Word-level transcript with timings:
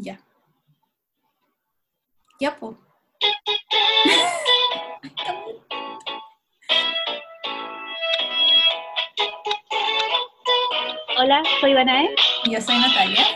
Ya. 0.00 0.16
Ya, 2.40 2.50
po. 2.56 2.78
Hola, 11.18 11.42
soy 11.60 11.74
Danae 11.74 12.08
Yo 12.50 12.60
soy 12.60 12.78
Natalia. 12.78 13.26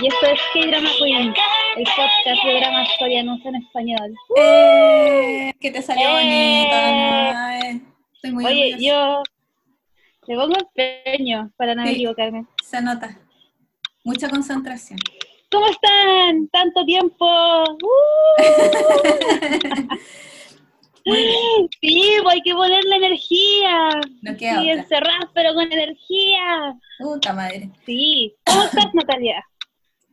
y 0.00 0.06
esto 0.06 0.26
es 0.26 0.40
K-Drama 0.54 0.90
Queen, 0.98 1.34
el 1.76 1.84
podcast 1.84 2.44
de 2.44 2.54
dramas 2.60 2.88
coreanos 2.98 3.40
en 3.44 3.54
español. 3.56 4.14
Eh, 4.36 5.52
que 5.60 5.70
te 5.70 5.82
salió 5.82 6.08
Eh. 6.20 7.68
bonito. 7.68 7.84
Estoy 8.14 8.32
muy 8.32 8.44
Oye, 8.46 8.72
orgullosa. 8.74 8.80
yo 8.86 9.22
le 10.26 10.36
pongo 10.36 10.54
empeño 10.76 11.50
para 11.56 11.74
no 11.74 11.84
Sí. 11.86 11.92
equivocarme. 11.94 12.46
Se 12.64 12.80
nota. 12.80 13.18
Mucha 14.04 14.28
concentración. 14.30 14.98
¿Cómo 15.50 15.66
están? 15.66 16.48
¡Tanto 16.48 16.84
tiempo! 16.84 17.24
¡Uh! 21.06 21.68
Sí, 21.80 22.16
pues 22.22 22.34
hay 22.34 22.42
que 22.42 22.52
ponerle 22.52 22.96
energía. 22.96 23.88
No 24.20 24.36
queda 24.36 24.60
Sí, 24.60 24.68
encerradas, 24.68 25.30
pero 25.34 25.54
con 25.54 25.72
energía. 25.72 26.78
Puta 26.98 27.32
madre. 27.32 27.70
Sí. 27.86 28.34
¿Cómo 28.44 28.64
estás, 28.64 28.92
Natalia? 28.92 29.42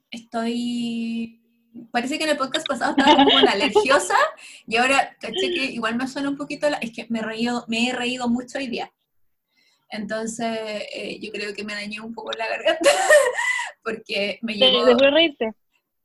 Estoy. 0.09 1.41
Parece 1.91 2.17
que 2.17 2.23
en 2.23 2.29
el 2.29 2.37
podcast 2.37 2.65
pasado 2.65 2.95
estaba 2.97 3.25
como 3.25 3.35
una 3.35 3.51
alergiosa 3.51 4.15
y 4.65 4.77
ahora 4.77 5.17
caché 5.19 5.53
que 5.53 5.65
igual 5.65 5.97
me 5.97 6.07
suena 6.07 6.29
un 6.29 6.37
poquito. 6.37 6.69
La... 6.69 6.77
Es 6.77 6.93
que 6.93 7.05
me 7.09 7.19
he, 7.19 7.23
reído, 7.23 7.65
me 7.67 7.89
he 7.89 7.93
reído 7.93 8.29
mucho 8.29 8.57
hoy 8.57 8.67
día. 8.67 8.89
Entonces, 9.89 10.47
eh, 10.93 11.19
yo 11.21 11.29
creo 11.31 11.53
que 11.53 11.65
me 11.65 11.73
dañé 11.73 11.99
un 11.99 12.13
poco 12.13 12.31
la 12.31 12.47
garganta 12.47 12.89
porque 13.85 14.39
me 14.41 14.55
llegó. 14.55 14.85
de 14.97 15.11
reírte. 15.11 15.53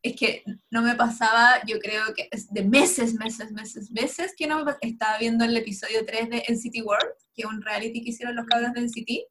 Es 0.02 0.14
que 0.16 0.44
no 0.70 0.80
me 0.82 0.94
pasaba, 0.94 1.60
yo 1.66 1.78
creo 1.78 2.14
que 2.14 2.28
es 2.30 2.48
de 2.52 2.62
meses, 2.64 3.14
meses, 3.14 3.50
meses, 3.52 3.90
meses 3.90 4.34
que 4.36 4.46
no 4.46 4.58
me 4.58 4.70
pas- 4.72 4.78
Estaba 4.82 5.18
viendo 5.18 5.44
el 5.44 5.56
episodio 5.56 6.06
3 6.06 6.30
de 6.30 6.44
NCT 6.48 6.82
World, 6.84 7.10
que 7.34 7.42
es 7.42 7.48
un 7.48 7.60
reality 7.60 8.02
que 8.02 8.10
hicieron 8.10 8.36
los 8.36 8.46
cabros 8.46 8.72
de 8.72 8.80
NCT, 8.82 9.26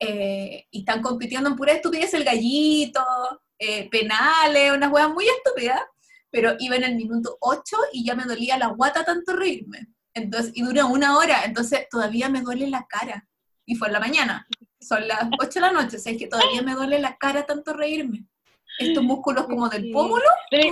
eh, 0.00 0.66
y 0.70 0.80
están 0.80 1.02
compitiendo 1.02 1.48
en 1.48 1.56
pura 1.56 1.72
estupidez 1.72 2.14
el 2.14 2.24
gallito, 2.24 3.02
eh, 3.58 3.88
penales, 3.90 4.72
unas 4.72 4.92
huevas 4.92 5.12
muy 5.12 5.26
estúpidas, 5.26 5.80
pero 6.30 6.54
iba 6.60 6.76
en 6.76 6.84
el 6.84 6.94
minuto 6.94 7.36
8 7.40 7.76
y 7.92 8.04
ya 8.04 8.14
me 8.14 8.24
dolía 8.24 8.56
la 8.58 8.68
guata 8.68 9.04
tanto 9.04 9.34
reírme. 9.34 9.88
Entonces, 10.14 10.52
y 10.54 10.62
dura 10.62 10.84
una 10.84 11.16
hora, 11.16 11.44
entonces 11.44 11.86
todavía 11.90 12.28
me 12.28 12.42
duele 12.42 12.68
la 12.68 12.86
cara. 12.88 13.26
Y 13.66 13.74
fue 13.74 13.88
en 13.88 13.94
la 13.94 14.00
mañana, 14.00 14.46
son 14.88 15.06
las 15.06 15.24
8 15.40 15.50
de 15.54 15.60
la 15.60 15.72
noche, 15.72 15.96
o 15.96 16.00
sea, 16.00 16.12
es 16.12 16.18
que 16.18 16.26
todavía 16.26 16.62
me 16.62 16.74
duele 16.74 16.98
la 17.00 17.16
cara 17.16 17.44
tanto 17.46 17.72
reírme. 17.74 18.24
Estos 18.78 19.02
músculos 19.02 19.46
como 19.46 19.68
del 19.68 19.90
pómulo. 19.90 20.22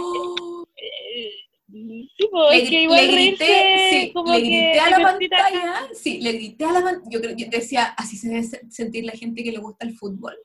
Oh, 0.00 0.64
eh, 0.76 1.30
sí, 1.68 2.10
pues, 2.30 2.56
le, 2.58 2.62
es 2.62 2.68
que 2.70 2.82
igual 2.82 3.06
le 3.06 3.12
grité, 3.12 3.76
sí, 3.90 4.12
como 4.12 4.32
le 4.32 4.42
que 4.42 4.46
grité 4.46 4.80
a 4.80 4.90
la 4.90 4.96
pantalla, 4.98 5.88
sí, 5.92 6.20
le 6.20 6.32
grité 6.32 6.64
a 6.64 6.72
la 6.72 6.82
pantalla, 6.82 7.08
yo, 7.10 7.20
yo 7.36 7.46
decía, 7.50 7.84
así 7.96 8.16
se 8.16 8.28
debe 8.28 8.44
se- 8.44 8.62
sentir 8.70 9.04
la 9.04 9.12
gente 9.12 9.42
que 9.42 9.50
le 9.52 9.58
gusta 9.58 9.84
el 9.86 9.96
fútbol, 9.96 10.36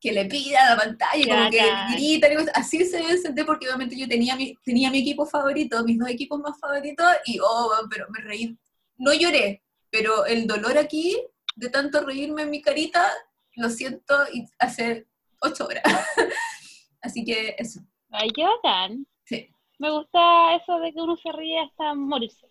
que 0.00 0.12
le 0.12 0.26
pida 0.26 0.66
a 0.66 0.70
la 0.74 0.82
pantalla, 0.82 1.24
Ya, 1.24 1.36
como 1.36 1.50
que 1.50 1.56
ya. 1.56 1.88
grita, 1.94 2.32
y 2.32 2.36
cosas- 2.36 2.52
así 2.54 2.84
se 2.84 2.98
debe 2.98 3.16
sentir 3.18 3.46
porque 3.46 3.66
obviamente 3.66 3.96
yo 3.96 4.06
tenía 4.08 4.36
mi, 4.36 4.54
tenía 4.64 4.90
mi 4.90 4.98
equipo 5.00 5.24
favorito, 5.26 5.82
mis 5.84 5.98
dos 5.98 6.08
equipos 6.10 6.38
más 6.40 6.58
favoritos, 6.60 7.06
y 7.24 7.38
oh, 7.42 7.70
pero 7.90 8.06
me 8.10 8.20
reí, 8.20 8.56
no 8.98 9.12
lloré, 9.14 9.62
pero 9.90 10.26
el 10.26 10.46
dolor 10.46 10.76
aquí, 10.78 11.16
de 11.60 11.68
tanto 11.68 12.00
reírme 12.04 12.42
en 12.42 12.50
mi 12.50 12.62
carita, 12.62 13.06
lo 13.56 13.68
siento 13.68 14.14
y 14.32 14.46
hace 14.58 15.06
ocho 15.42 15.66
horas. 15.66 15.82
así 17.02 17.22
que 17.24 17.54
eso, 17.58 17.80
Ay, 18.10 18.30
qué 18.34 18.44
bacán. 18.44 19.06
sí. 19.24 19.48
Me 19.78 19.90
gusta 19.90 20.56
eso 20.56 20.78
de 20.80 20.92
que 20.92 21.00
uno 21.00 21.16
se 21.16 21.32
ríe 21.32 21.58
hasta 21.60 21.94
morirse. 21.94 22.49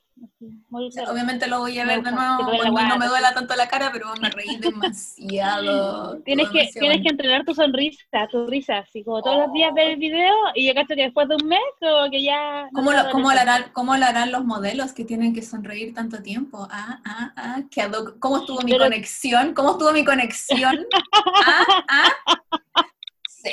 Obviamente 1.09 1.47
lo 1.47 1.59
voy 1.59 1.77
a 1.79 1.85
ver 1.85 2.01
de 2.03 2.11
nuevo 2.11 2.51
que 2.51 2.57
cuando 2.71 2.95
no 2.95 2.97
me 2.97 3.07
duela 3.07 3.33
tanto 3.33 3.55
la 3.55 3.67
cara, 3.67 3.89
pero 3.91 4.07
me 4.21 4.29
reí 4.29 4.55
demasiado. 4.59 6.19
Tienes 6.23 6.49
que, 6.49 6.59
demasiado. 6.59 6.79
tienes 6.87 7.01
que 7.03 7.09
entrenar 7.09 7.45
tu 7.45 7.53
sonrisa, 7.53 8.27
tu 8.31 8.47
risa, 8.47 8.79
así 8.79 9.03
como 9.03 9.21
todos 9.21 9.37
los 9.45 9.53
días 9.53 9.73
ver 9.73 9.89
el 9.91 9.97
video 9.97 10.33
y 10.55 10.67
yo 10.67 10.73
que 10.73 10.95
después 10.95 11.27
de 11.27 11.35
un 11.35 11.47
mes 11.47 11.59
como 11.79 12.09
que 12.09 12.23
ya... 12.23 12.67
¿Cómo 12.73 12.91
lo, 12.91 13.09
cómo, 13.11 13.31
lo 13.31 13.39
harán, 13.39 13.65
¿Cómo 13.73 13.95
lo 13.97 14.05
harán 14.05 14.31
los 14.31 14.43
modelos 14.45 14.93
que 14.93 15.05
tienen 15.05 15.33
que 15.33 15.41
sonreír 15.41 15.93
tanto 15.93 16.21
tiempo? 16.21 16.67
Ah, 16.71 16.99
ah, 17.05 17.33
ah, 17.35 17.61
quedó- 17.71 18.19
¿cómo 18.19 18.37
estuvo 18.39 18.61
mi 18.61 18.71
Pero- 18.71 18.85
conexión? 18.85 19.53
¿Cómo 19.53 19.71
estuvo 19.71 19.91
mi 19.91 20.03
conexión? 20.05 20.85
Ah, 21.45 21.83
ah. 21.87 22.85
Sí. 23.41 23.51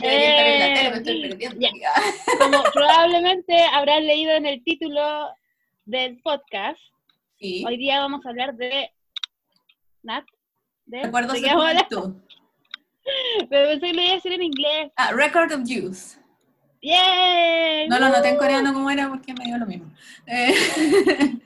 Debería 0.00 0.30
estar 0.30 0.46
en 0.46 0.60
la 0.60 0.74
tele, 0.74 0.90
me 0.90 0.96
estoy 0.98 1.22
Eh, 1.24 1.28
perdiendo. 1.48 1.88
Como 2.38 2.62
probablemente 2.72 3.64
habrás 3.72 4.00
leído 4.02 4.32
en 4.32 4.46
el 4.46 4.62
título 4.62 5.28
del 5.86 6.20
podcast, 6.20 6.80
Sí. 7.38 7.64
hoy 7.66 7.76
día 7.76 8.00
vamos 8.00 8.24
a 8.26 8.30
hablar 8.30 8.54
de... 8.56 8.90
Nat, 10.02 10.24
de, 10.84 11.02
Recuerdos 11.02 11.40
¿de 11.40 11.50
juventud. 11.50 12.14
Pero 13.50 13.68
pensé 13.70 13.86
que 13.86 13.92
lo 13.92 14.02
iba 14.02 14.12
a 14.12 14.14
decir 14.14 14.32
en 14.32 14.42
inglés. 14.42 14.92
Ah, 14.96 15.12
Record 15.12 15.52
of 15.52 15.60
Youth. 15.64 16.18
¡Bien! 16.80 17.88
No 17.88 17.98
lo 17.98 18.08
noté 18.08 18.30
en 18.30 18.36
coreano 18.36 18.72
como 18.72 18.90
era 18.90 19.08
porque 19.08 19.34
me 19.34 19.44
dio 19.44 19.58
lo 19.58 19.66
mismo. 19.66 19.92
Eh, 20.26 20.54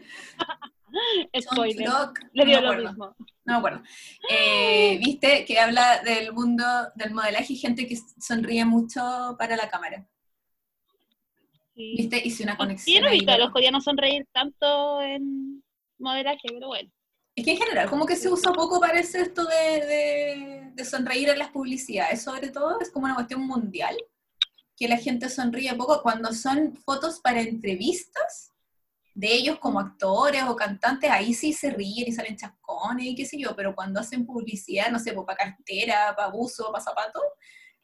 Spoiler. 1.41 1.89
Le 2.33 2.45
no 2.45 2.51
dio 2.51 2.61
me 2.61 2.77
lo 2.77 2.89
mismo. 2.89 3.17
No 3.45 3.53
me 3.53 3.55
acuerdo. 3.55 3.83
Eh, 4.31 4.99
Viste 5.05 5.45
que 5.45 5.59
habla 5.59 6.03
del 6.03 6.33
mundo 6.33 6.65
del 6.95 7.15
modelaje 7.15 7.55
y 7.55 7.57
gente 7.57 7.87
que 7.87 7.97
sonríe 8.19 8.65
mucho 8.65 9.37
para 9.39 9.57
la 9.57 9.69
cámara. 9.69 10.07
Sí. 11.81 11.95
Viste, 11.97 12.21
hice 12.23 12.43
una 12.43 12.53
Yo 12.53 12.59
conexión. 12.59 13.03
no 13.03 13.09
he 13.09 13.13
visto 13.13 13.33
a 13.33 13.39
los 13.39 13.51
coreanos 13.51 13.85
sonreír 13.85 14.27
tanto 14.33 15.01
en 15.01 15.65
modelaje, 15.99 16.47
pero 16.49 16.69
bueno. 16.69 16.91
Es 17.35 17.45
que 17.45 17.53
en 17.53 17.57
general, 17.59 17.89
como 17.89 18.05
que 18.05 18.17
se 18.17 18.29
usa 18.29 18.53
poco, 18.53 18.79
parece 18.81 19.23
esto 19.23 19.45
de, 19.47 19.87
de- 19.87 20.71
de 20.75 20.85
sonreír 20.85 21.29
en 21.31 21.39
las 21.39 21.51
publicidades, 21.51 22.23
sobre 22.23 22.51
todo, 22.51 22.79
es 22.81 22.91
como 22.91 23.07
una 23.07 23.15
cuestión 23.15 23.47
mundial, 23.47 23.97
que 24.77 24.89
la 24.89 24.99
gente 24.99 25.29
sonríe 25.31 25.73
poco 25.75 26.03
cuando 26.03 26.33
son 26.35 26.75
fotos 26.85 27.21
para 27.21 27.41
entrevistas 27.41 28.51
de 29.15 29.33
ellos 29.33 29.59
como 29.59 29.81
actores 29.81 30.43
o 30.45 30.57
cantantes, 30.57 31.11
ahí 31.11 31.33
sí 31.35 31.53
se 31.53 31.71
ríen 31.71 32.09
y 32.09 32.13
salen 32.13 32.37
chascones 32.37 33.07
y 33.07 33.15
qué 33.15 33.25
sé 33.27 33.39
yo, 33.39 33.55
pero 33.57 33.75
cuando 33.75 34.01
hacen 34.01 34.27
publicidad, 34.27 34.91
no 34.91 34.99
sé, 34.99 35.13
para 35.13 35.37
cartera, 35.37 36.15
para 36.17 36.29
buzo, 36.31 36.71
para 36.73 36.85
zapatos, 36.85 37.23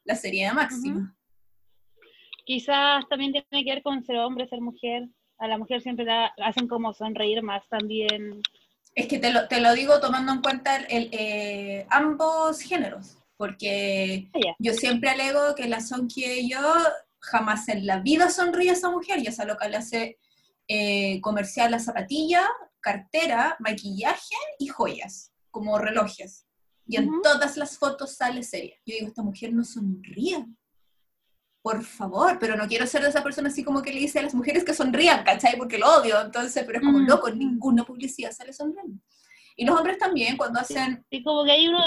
la 0.05 0.15
seriedad 0.17 0.53
máxima. 0.55 1.16
Quizás 2.47 3.07
también 3.09 3.33
tiene 3.33 3.65
que 3.65 3.75
ver 3.75 3.83
con 3.83 4.05
ser 4.05 4.19
hombre, 4.19 4.49
ser 4.49 4.61
mujer. 4.61 5.09
A 5.39 5.49
la 5.49 5.59
mujer 5.59 5.83
siempre 5.83 6.05
la 6.05 6.33
hacen 6.45 6.69
como 6.69 6.95
sonreír 6.95 7.43
más 7.43 7.69
también. 7.69 8.41
Es 8.95 9.09
que 9.09 9.19
te 9.19 9.31
lo, 9.33 9.49
te 9.49 9.61
lo 9.61 9.75
digo 9.75 10.01
tomando 10.01 10.33
en 10.33 10.41
cuenta 10.41 10.77
el, 10.77 11.11
eh, 11.12 11.87
ambos 11.91 12.61
géneros, 12.61 13.19
porque 13.37 14.31
Ah, 14.33 14.39
ya. 14.43 14.55
yo 14.59 14.73
siempre 14.73 15.11
alego 15.11 15.55
que 15.56 15.69
la 15.69 15.81
Son 15.81 16.09
que 16.09 16.49
yo 16.49 16.61
jamás 17.19 17.69
en 17.69 17.85
la 17.85 17.99
vida 18.01 18.31
sonríe 18.31 18.71
a 18.71 18.75
esa 18.75 18.91
mujer, 18.91 19.19
y 19.19 19.27
esa 19.27 19.45
loca 19.45 19.69
le 19.69 19.77
hace 19.77 20.19
eh, 20.69 21.21
comercial 21.21 21.75
a 21.75 21.79
zapatilla, 21.81 22.49
cartera, 22.81 23.56
maquillaje 23.59 24.37
y 24.61 24.69
joyas, 24.69 25.33
como 25.51 25.79
relojes. 25.79 26.47
Y 26.87 26.97
en 26.97 27.21
todas 27.21 27.56
las 27.56 27.77
fotos 27.79 28.15
sale 28.15 28.45
seria. 28.45 28.77
Yo 28.87 28.95
digo, 28.95 29.09
esta 29.09 29.23
mujer 29.23 29.53
no 29.53 29.65
sonríe. 29.65 30.47
Por 31.66 31.82
favor, 31.82 32.38
pero 32.38 32.54
no 32.56 32.69
quiero 32.69 32.87
ser 32.87 33.03
de 33.03 33.09
esa 33.09 33.25
persona 33.25 33.49
así 33.49 33.65
como 33.65 33.82
que 33.82 33.93
le 33.93 33.99
dice 33.99 34.21
a 34.21 34.22
las 34.22 34.34
mujeres 34.37 34.62
que 34.62 34.72
sonrían, 34.72 35.25
¿cachai? 35.25 35.56
Porque 35.59 35.78
lo 35.78 35.97
odio. 35.97 36.21
Entonces, 36.21 36.62
pero 36.65 36.78
es 36.78 36.84
como 36.84 37.00
Mm. 37.00 37.09
loco, 37.09 37.28
ninguna 37.28 37.82
publicidad 37.82 38.31
sale 38.31 38.53
sonriendo. 38.53 39.03
Y 39.56 39.65
los 39.65 39.76
hombres 39.76 39.99
también, 39.99 40.37
cuando 40.37 40.60
hacen 40.60 41.05
Y 41.10 41.25
como 41.25 41.44
que 41.44 41.50
ahí 41.50 41.66
uno, 41.66 41.82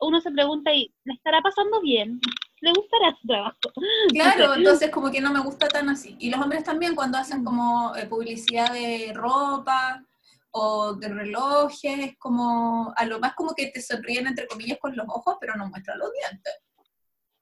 uno 0.00 0.18
se 0.22 0.30
pregunta, 0.30 0.72
¿y 0.72 0.94
le 1.04 1.12
estará 1.12 1.42
pasando 1.42 1.78
bien? 1.82 2.18
¿Le 2.62 2.72
gustará 2.72 3.14
su 3.20 3.26
trabajo? 3.26 3.58
Claro, 4.14 4.54
entonces 4.54 4.90
como 4.90 5.10
que 5.10 5.20
no 5.20 5.30
me 5.30 5.40
gusta 5.40 5.68
tan 5.68 5.90
así. 5.90 6.16
Y 6.18 6.30
los 6.30 6.40
hombres 6.40 6.64
también 6.64 6.94
cuando 6.94 7.18
hacen 7.18 7.44
como 7.44 7.94
eh, 7.96 8.06
publicidad 8.06 8.72
de 8.72 9.12
ropa 9.14 10.02
o 10.52 10.94
de 10.94 11.06
relojes, 11.06 11.98
es 11.98 12.16
como 12.16 12.94
a 12.96 13.04
lo 13.04 13.20
más 13.20 13.34
como 13.34 13.52
que 13.54 13.66
te 13.66 13.82
sonríen 13.82 14.26
entre 14.26 14.46
comillas 14.46 14.78
con 14.78 14.96
los 14.96 15.06
ojos, 15.06 15.36
pero 15.38 15.54
no 15.54 15.68
muestran 15.68 15.98
los 15.98 16.10
dientes. 16.14 16.54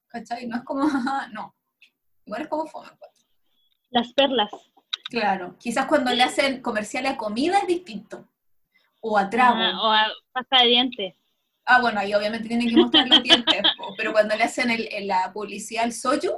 ¿Cachai? 0.09 0.47
No 0.47 0.57
es 0.57 0.63
como, 0.63 0.81
no. 1.31 1.53
Igual 2.27 2.41
es 2.43 2.47
como 2.49 2.67
fome. 2.67 2.89
pues. 2.99 3.25
Las 3.89 4.13
perlas. 4.13 4.51
Claro, 5.09 5.55
quizás 5.57 5.85
cuando 5.87 6.11
le 6.13 6.21
hacen 6.21 6.61
comerciales 6.61 7.13
a 7.13 7.17
comida 7.17 7.59
es 7.59 7.67
distinto. 7.67 8.27
O 8.99 9.17
a 9.17 9.29
trago. 9.29 9.55
Ah, 9.57 9.81
o 9.81 9.91
a 9.91 10.05
pasta 10.33 10.59
de 10.61 10.67
dientes. 10.67 11.15
Ah, 11.65 11.79
bueno, 11.81 11.99
ahí 11.99 12.13
obviamente 12.13 12.47
tienen 12.47 12.69
que 12.69 12.75
mostrar 12.77 13.07
los 13.07 13.23
dientes, 13.23 13.61
pero 13.97 14.11
cuando 14.11 14.35
le 14.35 14.43
hacen 14.43 14.69
el, 14.69 14.87
el- 14.91 15.07
la 15.07 15.31
publicidad 15.33 15.83
al 15.85 15.93
Soyu, 15.93 16.31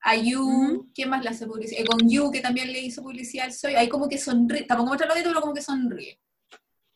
a 0.00 0.16
Yu. 0.16 0.90
¿quién 0.94 1.08
más 1.08 1.22
le 1.22 1.30
hace 1.30 1.46
publicidad? 1.46 1.80
Eh, 1.82 1.86
con 1.86 2.08
Yu, 2.08 2.30
que 2.30 2.40
también 2.40 2.70
le 2.72 2.80
hizo 2.80 3.02
publicidad 3.02 3.46
al 3.46 3.52
Soyu, 3.52 3.76
ahí 3.78 3.88
como 3.88 4.08
que 4.08 4.18
sonríe, 4.18 4.64
tampoco 4.64 4.88
muestra 4.88 5.06
los 5.06 5.14
dientes, 5.16 5.30
pero 5.32 5.40
como 5.40 5.54
que 5.54 5.62
sonríe. 5.62 6.18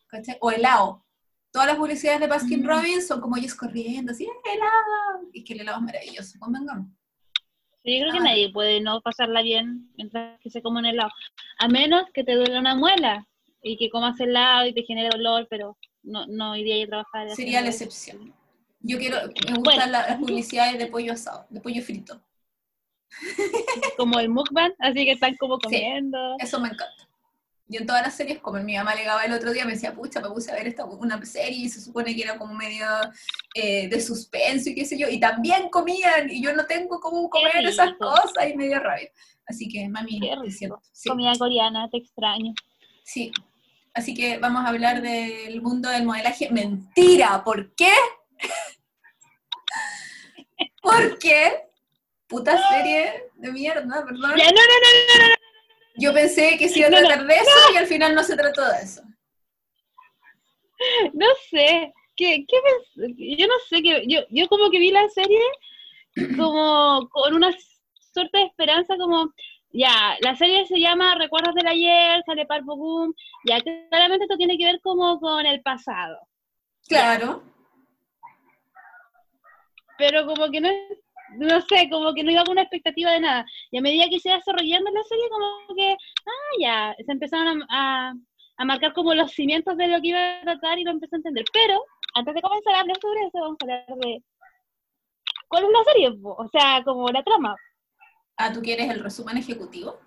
¿Cachai? 0.07 0.37
O 0.41 0.51
helado. 0.51 1.05
Todas 1.51 1.69
las 1.69 1.77
publicidades 1.77 2.21
de 2.21 2.27
Baskin 2.27 2.63
Mm. 2.63 2.67
Robbins 2.69 3.07
son 3.07 3.21
como 3.21 3.37
ellos 3.37 3.55
corriendo, 3.55 4.13
así, 4.13 4.25
helado. 4.25 5.29
Es 5.33 5.45
que 5.45 5.53
el 5.55 5.61
helado 5.61 5.79
es 5.79 5.85
maravilloso, 5.85 6.39
convengamos. 6.39 6.89
Yo 7.97 8.01
creo 8.03 8.13
que 8.13 8.19
Ah. 8.19 8.25
nadie 8.31 8.51
puede 8.53 8.81
no 8.81 9.01
pasarla 9.01 9.43
bien 9.43 9.91
mientras 9.97 10.39
que 10.41 10.51
se 10.51 10.63
come 10.63 10.81
un 10.81 10.87
helado. 10.87 11.11
A 11.59 11.69
menos 11.69 12.05
que 12.13 12.25
te 12.25 12.35
duele 12.35 12.59
una 12.59 12.75
muela 12.75 13.27
y 13.63 13.77
que 13.77 13.91
comas 13.91 14.19
helado 14.21 14.67
y 14.67 14.75
te 14.75 14.83
genere 14.83 15.09
dolor, 15.11 15.47
pero 15.51 15.77
no, 16.03 16.27
no 16.27 16.57
iría 16.57 16.85
a 16.85 16.89
trabajar. 16.89 17.31
Sería 17.31 17.61
la 17.61 17.69
excepción. 17.69 18.33
Yo 18.81 18.99
quiero, 18.99 19.17
me 19.23 19.57
gustan 19.57 19.63
Bueno. 19.63 19.87
las 19.91 20.17
publicidades 20.21 20.79
de 20.79 20.87
pollo 20.87 21.13
asado, 21.15 21.47
de 21.51 21.61
pollo 21.61 21.83
frito. 21.83 22.21
Como 23.97 24.21
el 24.21 24.29
mukbang, 24.29 24.73
así 24.79 25.05
que 25.05 25.13
están 25.13 25.35
como 25.37 25.59
comiendo. 25.59 26.37
Eso 26.39 26.61
me 26.61 26.69
encanta. 26.69 27.08
Yo 27.69 27.81
en 27.81 27.87
todas 27.87 28.03
las 28.03 28.17
series, 28.17 28.39
como 28.39 28.59
mi 28.61 28.77
mamá 28.77 28.93
alegaba 28.93 29.25
el 29.25 29.33
otro 29.33 29.53
día, 29.53 29.67
me 29.67 29.73
decía, 29.73 29.93
pucha, 29.95 30.21
me 30.21 30.31
puse 30.31 30.51
a 30.51 30.55
ver 30.55 30.69
esta, 30.69 30.87
una 30.87 31.23
serie 31.27 31.67
y 31.67 31.69
se 31.69 31.83
supone 31.83 32.17
que 32.17 32.23
era 32.23 32.39
como 32.39 32.55
medio 32.55 32.87
eh, 33.55 33.89
de 33.89 34.01
suspenso 34.01 34.71
y 34.71 34.75
qué 34.75 34.87
sé 34.87 34.99
yo, 34.99 35.09
y 35.09 35.21
también 35.21 35.69
comían, 35.69 36.31
y 36.31 36.43
yo 36.43 36.55
no 36.55 36.65
tengo 36.65 36.99
cómo 36.99 37.29
comer 37.29 37.67
esas 37.67 37.93
cosas, 37.95 38.49
y 38.51 38.57
me 38.57 38.69
dio 38.69 38.81
rabia. 38.81 39.11
Así 39.47 39.69
que, 39.69 39.87
mami, 39.89 40.19
siento. 40.51 40.81
Sí, 40.93 41.09
Comida 41.09 41.33
coreana, 41.39 41.89
te 41.91 41.99
extraño. 41.99 42.55
sí. 43.05 43.31
Así 43.95 44.15
que 44.15 44.39
vamos 44.39 44.65
a 44.65 44.69
hablar 44.69 45.03
del 45.03 45.61
mundo 45.61 45.89
del 45.89 46.05
modelaje. 46.05 46.51
Mentira, 46.51 47.43
¿por 47.43 47.75
qué? 47.75 47.91
¿Por 50.83 51.19
qué? 51.19 51.69
Puta 52.29 52.57
serie 52.69 53.25
de 53.35 53.51
mierda, 53.51 54.05
perdón. 54.05 54.37
Ya, 54.37 54.45
no, 54.45 54.53
no, 54.53 55.29
no, 55.29 55.35
Yo 55.99 56.13
pensé 56.13 56.57
que 56.59 56.69
se 56.69 56.81
iba 56.81 56.89
a 56.89 56.91
tratar 56.91 57.27
de 57.27 57.35
eso 57.35 57.73
y 57.75 57.77
al 57.77 57.87
final 57.87 58.15
no 58.15 58.23
se 58.23 58.37
trató 58.37 58.65
de 58.65 58.79
eso. 58.83 59.03
no 61.13 61.27
sé. 61.51 61.93
¿Qué, 62.17 62.45
qué 62.49 62.57
Yo 63.37 63.47
no 63.47 63.55
sé, 63.69 63.81
que 63.81 64.05
yo, 64.09 64.21
yo 64.31 64.49
como 64.49 64.71
que 64.71 64.81
vi 64.81 64.91
la 64.91 65.09
serie 65.09 65.41
como 66.37 67.09
con 67.11 67.35
una 67.35 67.55
suerte 68.13 68.39
de 68.39 68.45
esperanza 68.45 68.97
como, 68.97 69.33
ya, 69.73 70.17
la 70.21 70.35
serie 70.35 70.67
se 70.67 70.81
llama 70.81 71.15
Recuerdos 71.15 71.55
del 71.55 71.69
Ayer, 71.69 72.23
sale 72.27 72.47
Parpo 72.47 72.77
Boom, 72.77 73.15
ya, 73.45 73.61
claramente 73.61 74.25
esto 74.25 74.37
tiene 74.37 74.59
que 74.59 74.65
ver 74.65 74.81
como 74.83 75.21
con 75.21 75.47
el 75.47 75.63
pasado. 75.63 76.19
Claro. 76.89 77.43
pero 79.97 80.27
como 80.27 80.51
que 80.51 80.61
no, 80.61 80.71
no 81.37 81.61
sé, 81.63 81.89
como 81.91 82.15
que 82.15 82.25
no 82.25 82.31
iba 82.31 82.45
con 82.45 82.53
una 82.53 82.63
expectativa 82.63 83.11
de 83.13 83.21
nada. 83.21 83.45
Y 83.71 83.79
a 83.79 83.83
medida 83.83 84.09
que 84.09 84.19
se 84.19 84.29
iba 84.29 84.39
desarrollando 84.39 84.91
la 84.91 85.03
serie, 85.05 85.29
como 85.29 85.77
que, 85.77 85.93
ah, 85.93 86.53
ya, 86.61 86.95
se 87.05 87.13
empezaron 87.13 87.63
a, 87.63 87.67
a, 88.11 88.15
a 88.57 88.65
marcar 88.65 88.93
como 88.93 89.15
los 89.15 89.33
cimientos 89.33 89.77
de 89.77 89.89
lo 89.89 90.01
que 90.01 90.09
iba 90.09 90.39
a 90.39 90.43
tratar 90.43 90.79
y 90.79 90.85
lo 90.85 90.91
empecé 90.91 91.17
a 91.17 91.19
entender. 91.19 91.45
Pero, 91.53 91.83
antes 92.15 92.35
de 92.35 92.43
comenzar 92.43 92.75
a 92.75 92.81
hablar 92.81 92.97
sobre 93.01 93.21
eso, 93.21 93.41
vamos 93.41 93.57
a 93.61 93.65
hablar 93.65 93.85
de 93.87 94.23
cuál 95.49 95.65
es 95.65 95.71
la 95.71 95.93
serie, 95.93 96.19
o 96.23 96.49
sea, 96.51 96.83
como 96.85 97.09
la 97.09 97.23
trama. 97.23 97.57
Ah, 98.37 98.53
¿tú 98.53 98.61
quieres 98.61 98.89
el 98.91 99.01
resumen 99.01 99.37
ejecutivo? 99.37 99.99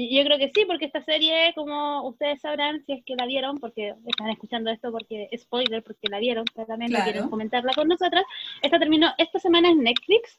Y 0.00 0.16
yo 0.16 0.22
creo 0.22 0.38
que 0.38 0.52
sí, 0.54 0.64
porque 0.64 0.84
esta 0.84 1.02
serie, 1.02 1.52
como 1.56 2.06
ustedes 2.06 2.40
sabrán, 2.40 2.84
si 2.86 2.92
es 2.92 3.04
que 3.04 3.16
la 3.16 3.26
vieron, 3.26 3.58
porque 3.58 3.96
están 4.06 4.30
escuchando 4.30 4.70
esto 4.70 4.92
porque 4.92 5.28
spoiler, 5.36 5.82
porque 5.82 6.06
la 6.08 6.20
vieron, 6.20 6.44
claramente 6.44 6.94
Claro. 6.94 7.10
quieren 7.10 7.28
comentarla 7.28 7.72
con 7.74 7.88
nosotras. 7.88 8.22
Esta 8.62 8.78
terminó 8.78 9.12
esta 9.18 9.40
semana 9.40 9.70
en 9.70 9.82
Netflix. 9.82 10.38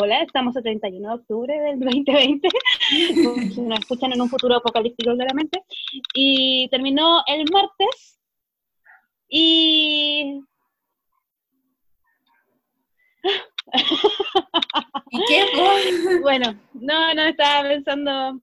Hola, 0.00 0.22
estamos 0.22 0.54
el 0.54 0.62
31 0.62 1.08
de 1.08 1.14
octubre 1.16 1.60
del 1.60 1.80
2020. 1.80 2.48
si 3.52 3.62
nos 3.62 3.80
escuchan 3.80 4.12
en 4.12 4.20
un 4.20 4.28
futuro 4.28 4.54
apocalíptico, 4.54 5.12
claramente. 5.12 5.64
Y 6.14 6.68
terminó 6.68 7.24
el 7.26 7.50
martes. 7.50 8.20
Y 9.28 10.40
¿Y 15.10 15.24
qué? 15.26 15.42
bueno, 16.22 16.54
no, 16.74 17.12
no 17.12 17.22
estaba 17.22 17.68
pensando. 17.68 18.40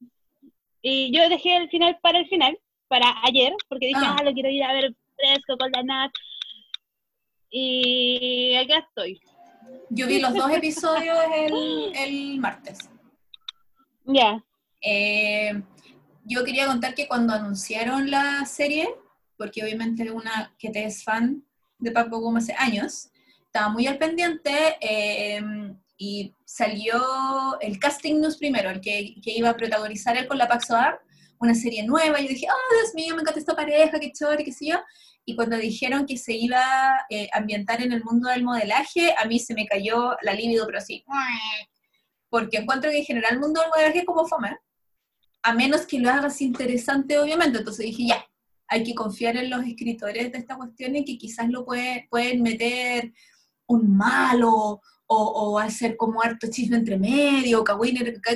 Y 0.82 1.16
yo 1.16 1.28
dejé 1.30 1.58
el 1.58 1.70
final 1.70 1.98
para 2.02 2.20
el 2.20 2.28
final, 2.28 2.58
para 2.88 3.14
ayer, 3.24 3.54
porque 3.70 3.88
dije, 3.88 4.00
Ah. 4.04 4.18
ah, 4.20 4.24
lo 4.24 4.34
quiero 4.34 4.50
ir 4.50 4.64
a 4.64 4.74
ver 4.74 4.96
fresco 5.16 5.58
con 5.58 5.72
la 5.72 5.84
Nat. 5.84 6.12
Y 7.50 8.56
acá 8.56 8.80
estoy. 8.88 9.20
Yo 9.90 10.08
vi 10.08 10.20
los 10.20 10.34
dos 10.34 10.52
episodios 10.52 11.18
el, 11.36 11.92
el 11.96 12.40
martes. 12.40 12.90
Ya. 14.06 14.44
Eh, 14.82 15.62
yo 16.24 16.44
quería 16.44 16.66
contar 16.68 16.96
que 16.96 17.08
cuando 17.08 17.34
anunciaron 17.34 18.10
la 18.10 18.46
serie, 18.46 18.88
porque 19.38 19.64
obviamente 19.64 20.10
una 20.12 20.54
que 20.58 20.70
te 20.70 20.86
es 20.86 21.04
fan 21.04 21.44
de 21.78 21.92
Papo 21.92 22.20
Goma 22.20 22.40
hace 22.40 22.54
años, 22.58 23.10
estaba 23.46 23.70
muy 23.70 23.86
al 23.86 23.98
pendiente 23.98 24.78
eh, 24.80 25.42
y 26.04 26.36
salió 26.46 27.00
el 27.60 27.78
casting 27.78 28.16
news 28.22 28.38
primero, 28.38 28.72
el 28.72 28.82
que, 28.82 29.14
que 29.22 29.32
iba 29.38 29.52
a 29.52 29.56
protagonizar 29.56 30.18
él 30.18 30.28
con 30.28 30.40
la 30.40 30.48
Paxo 30.48 30.76
Art, 30.76 31.00
una 31.38 31.54
serie 31.54 31.84
nueva, 31.84 32.20
y 32.20 32.24
yo 32.24 32.30
dije, 32.30 32.48
oh 32.50 32.74
Dios 32.76 32.96
mío, 32.96 33.16
me 33.16 33.22
encanta 33.22 33.40
esta 33.40 33.56
pareja, 33.56 34.00
qué 34.00 34.12
chévere, 34.12 34.44
qué 34.44 34.52
sé 34.52 34.66
yo, 34.70 34.78
y 35.26 35.36
cuando 35.36 35.58
dijeron 35.58 36.08
que 36.08 36.18
se 36.18 36.34
iba 36.34 36.64
eh, 37.12 37.30
a 37.32 37.38
ambientar 37.38 37.84
en 37.84 37.92
el 37.92 38.04
mundo 38.04 38.30
del 38.30 38.44
modelaje, 38.44 39.14
a 39.16 39.26
mí 39.26 39.38
se 39.38 39.54
me 39.54 39.68
cayó 39.68 40.16
la 40.24 40.34
libido, 40.34 40.66
pero 40.66 40.80
así, 40.80 41.06
porque 42.30 42.58
encuentro 42.58 42.90
que 42.90 42.98
en 42.98 43.06
general 43.06 43.34
el 43.34 43.40
mundo 43.40 43.62
del 43.62 43.70
modelaje 43.70 44.00
es 44.00 44.06
como 44.06 44.26
fome, 44.28 44.58
a 45.44 45.54
menos 45.54 45.86
que 45.86 46.00
lo 46.00 46.10
hagas 46.10 46.42
interesante, 46.42 47.20
obviamente. 47.20 47.60
Entonces 47.60 47.86
dije, 47.86 48.08
ya, 48.08 48.26
hay 48.68 48.84
que 48.84 48.96
confiar 48.96 49.38
en 49.38 49.52
los 49.52 49.64
escritores 49.66 50.32
de 50.32 50.38
esta 50.40 50.56
cuestión 50.56 50.96
y 50.96 51.06
que 51.06 51.18
quizás 51.18 51.48
lo 51.50 51.64
puede- 51.64 52.08
pueden 52.10 52.42
meter 52.42 53.12
un 53.68 53.96
malo 53.96 54.82
o, 55.14 55.52
o 55.52 55.60
hacer 55.60 55.98
como 55.98 56.22
harto 56.22 56.48
chisme 56.50 56.78
entre 56.78 56.98
medio, 56.98 57.66
ca- 57.66 57.78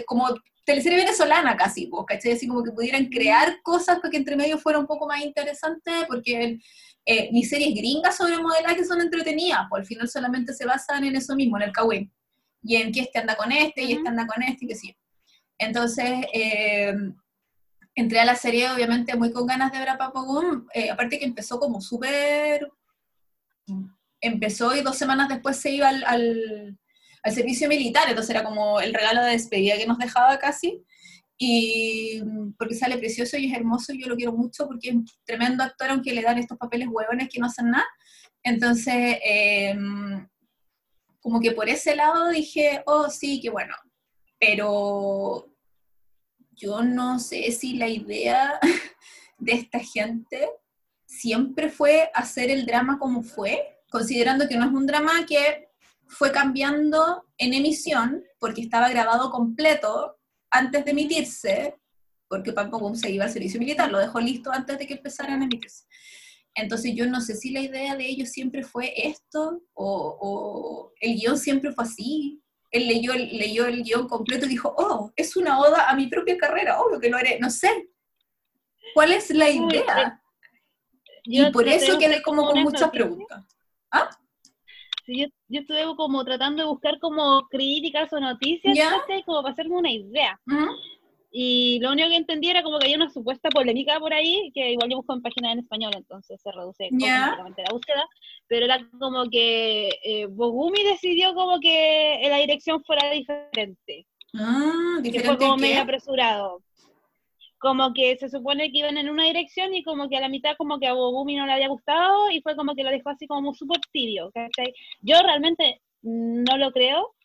como 0.05 0.27
teleserie 0.65 0.97
venezolana 0.97 1.55
casi, 1.55 1.87
pues, 1.87 2.03
¿cachai? 2.05 2.33
Así 2.33 2.47
como 2.47 2.63
que 2.63 2.71
pudieran 2.71 3.05
crear 3.05 3.61
cosas 3.63 3.99
para 3.99 4.09
que 4.09 4.17
entre 4.17 4.35
medio 4.35 4.57
fuera 4.57 4.79
un 4.79 4.85
poco 4.85 5.07
más 5.07 5.21
interesante, 5.23 5.91
porque 6.07 6.59
eh, 7.05 7.29
mis 7.31 7.47
series 7.49 7.73
gringas 7.73 8.17
sobre 8.17 8.37
modelaje 8.39 8.83
son 8.83 8.99
entretenidas, 8.99 9.67
pues 9.69 9.81
al 9.81 9.85
final 9.85 10.09
solamente 10.09 10.53
se 10.53 10.65
basan 10.65 11.05
en 11.05 11.15
eso 11.15 11.33
mismo, 11.33 11.55
en 11.55 11.63
el 11.63 11.71
cagüín, 11.71 12.11
y 12.61 12.75
en 12.75 12.91
que 12.91 13.01
este 13.01 13.19
anda 13.19 13.37
con 13.37 13.53
este, 13.53 13.83
y 13.83 13.93
este 13.93 14.09
anda 14.09 14.27
con 14.27 14.43
este, 14.43 14.65
y 14.65 14.67
que 14.67 14.75
sí. 14.75 14.97
Entonces, 15.57 16.25
eh, 16.33 16.93
entré 17.95 18.19
a 18.19 18.25
la 18.25 18.35
serie 18.35 18.69
obviamente 18.69 19.15
muy 19.15 19.31
con 19.31 19.45
ganas 19.45 19.71
de 19.71 19.79
ver 19.79 19.89
a 19.89 19.97
Papo 19.97 20.25
Boom, 20.25 20.67
eh, 20.73 20.89
aparte 20.89 21.19
que 21.19 21.25
empezó 21.25 21.57
como 21.57 21.79
súper... 21.79 22.69
Empezó 24.25 24.75
y 24.75 24.81
dos 24.81 24.97
semanas 24.97 25.29
después 25.29 25.57
se 25.57 25.71
iba 25.71 25.89
al, 25.89 26.03
al, 26.05 26.77
al 27.23 27.33
servicio 27.33 27.67
militar, 27.67 28.05
entonces 28.07 28.31
era 28.31 28.43
como 28.43 28.79
el 28.79 28.93
regalo 28.93 29.23
de 29.23 29.31
despedida 29.31 29.77
que 29.77 29.87
nos 29.87 29.97
dejaba 29.97 30.37
casi, 30.39 30.83
y 31.37 32.21
porque 32.57 32.75
sale 32.75 32.97
precioso 32.97 33.37
y 33.37 33.47
es 33.47 33.57
hermoso, 33.57 33.93
y 33.93 34.01
yo 34.01 34.07
lo 34.07 34.15
quiero 34.15 34.31
mucho 34.31 34.67
porque 34.67 34.89
es 34.89 34.95
un 34.95 35.05
tremendo 35.25 35.63
actor, 35.63 35.89
aunque 35.89 36.13
le 36.13 36.21
dan 36.21 36.37
estos 36.37 36.57
papeles 36.57 36.87
huevones 36.89 37.29
que 37.29 37.39
no 37.39 37.47
hacen 37.47 37.71
nada. 37.71 37.85
Entonces, 38.43 39.17
eh, 39.25 39.75
como 41.19 41.41
que 41.41 41.51
por 41.51 41.67
ese 41.67 41.95
lado 41.95 42.29
dije, 42.29 42.83
oh 42.85 43.09
sí, 43.09 43.41
qué 43.41 43.49
bueno, 43.49 43.75
pero 44.39 45.51
yo 46.51 46.83
no 46.83 47.19
sé 47.19 47.51
si 47.51 47.73
la 47.73 47.87
idea 47.89 48.59
de 49.39 49.53
esta 49.53 49.79
gente 49.79 50.47
siempre 51.05 51.69
fue 51.69 52.09
hacer 52.13 52.49
el 52.49 52.65
drama 52.65 52.99
como 52.99 53.23
fue, 53.23 53.74
considerando 53.95 54.45
que 54.49 54.57
no 54.57 54.65
es 54.65 54.73
un 54.73 54.85
drama 54.85 55.25
que 55.25 55.69
fue 56.05 56.29
cambiando 56.29 57.23
en 57.37 57.53
emisión, 57.53 58.25
porque 58.39 58.59
estaba 58.59 58.89
grabado 58.89 59.31
completo 59.31 60.17
antes 60.51 60.83
de 60.83 60.91
emitirse, 60.91 61.79
porque 62.27 62.51
Boom 62.51 62.97
se 62.97 63.09
iba 63.09 63.23
al 63.23 63.31
servicio 63.31 63.57
militar, 63.57 63.89
lo 63.89 63.99
dejó 63.99 64.19
listo 64.19 64.51
antes 64.51 64.77
de 64.77 64.85
que 64.85 64.95
empezaran 64.95 65.41
a 65.41 65.45
emitirse. 65.45 65.85
Entonces 66.53 66.93
yo 66.93 67.05
no 67.05 67.21
sé 67.21 67.35
si 67.37 67.51
la 67.51 67.61
idea 67.61 67.95
de 67.95 68.05
ellos 68.05 68.31
siempre 68.31 68.63
fue 68.63 68.93
esto, 68.97 69.61
o, 69.73 70.17
o 70.19 70.93
el 70.99 71.15
guion 71.15 71.37
siempre 71.37 71.71
fue 71.71 71.85
así, 71.85 72.43
él 72.71 72.87
leyó, 72.87 73.13
leyó 73.13 73.65
el 73.65 73.81
guion 73.81 74.09
completo 74.09 74.45
y 74.45 74.49
dijo, 74.49 74.75
oh, 74.77 75.13
es 75.15 75.37
una 75.37 75.57
oda 75.57 75.89
a 75.89 75.95
mi 75.95 76.07
propia 76.07 76.37
carrera, 76.37 76.81
obvio 76.81 76.99
que 76.99 77.09
lo 77.09 77.15
haré, 77.15 77.39
no 77.39 77.49
sé. 77.49 77.87
¿Cuál 78.93 79.13
es 79.13 79.29
la 79.29 79.49
idea? 79.49 80.21
Yo 81.23 81.47
y 81.47 81.51
por 81.53 81.65
eso 81.69 81.97
quedé 81.97 82.21
como 82.21 82.45
con 82.45 82.61
muchas 82.61 82.81
noticias. 82.81 82.91
preguntas. 82.91 83.54
Sí, 85.05 85.19
yo, 85.21 85.27
yo 85.47 85.61
estuve 85.61 85.83
como 85.95 86.23
tratando 86.25 86.63
de 86.63 86.69
buscar 86.69 86.99
como 86.99 87.47
críticas 87.49 88.11
o 88.11 88.19
noticias, 88.19 88.75
como 89.25 89.41
para 89.43 89.53
hacerme 89.53 89.75
una 89.75 89.91
idea. 89.91 90.39
Y 91.37 91.79
lo 91.81 91.91
único 91.91 92.07
que 92.07 92.15
entendí 92.15 92.49
era 92.49 92.63
como 92.63 92.79
que 92.79 92.85
había 92.85 92.95
una 92.95 93.09
supuesta 93.09 93.49
polémica 93.49 93.99
por 93.99 94.13
ahí, 94.13 94.51
que 94.53 94.71
igual 94.71 94.89
yo 94.89 94.97
busco 94.97 95.13
en 95.13 95.21
páginas 95.21 95.53
en 95.53 95.59
español, 95.59 95.91
entonces 95.95 96.41
se 96.41 96.49
reduce 96.51 96.85
automáticamente 96.85 97.61
la 97.63 97.73
búsqueda, 97.73 98.07
pero 98.47 98.65
era 98.65 98.89
como 98.97 99.29
que 99.29 99.89
eh, 100.03 100.27
Bogumi 100.27 100.81
decidió 100.83 101.33
como 101.35 101.59
que 101.59 102.25
la 102.29 102.37
dirección 102.37 102.81
fuera 102.85 103.11
diferente, 103.11 104.07
Ah, 104.33 104.99
que 105.03 105.19
fue 105.19 105.37
como 105.37 105.57
medio 105.57 105.81
apresurado. 105.81 106.61
Como 107.65 107.95
que 107.95 108.15
se 108.17 108.29
supone 108.29 108.71
que 108.71 108.77
iban 108.77 108.95
en 108.95 109.09
una 109.09 109.23
dirección 109.23 109.73
y 109.73 109.81
como 109.81 110.07
que 110.07 110.17
a 110.17 110.21
la 110.21 110.29
mitad 110.29 110.55
como 110.55 110.79
que 110.79 110.85
a 110.85 110.93
Bogumi 110.93 111.35
no 111.35 111.47
le 111.47 111.53
había 111.53 111.67
gustado 111.67 112.29
y 112.29 112.39
fue 112.41 112.55
como 112.55 112.75
que 112.75 112.83
lo 112.83 112.91
dejó 112.91 113.09
así 113.09 113.25
como 113.25 113.55
súper 113.55 113.79
tibio, 113.91 114.29
¿cachai? 114.35 114.71
Yo 115.01 115.19
realmente 115.23 115.81
no 116.03 116.59
lo 116.59 116.71
creo, 116.71 117.15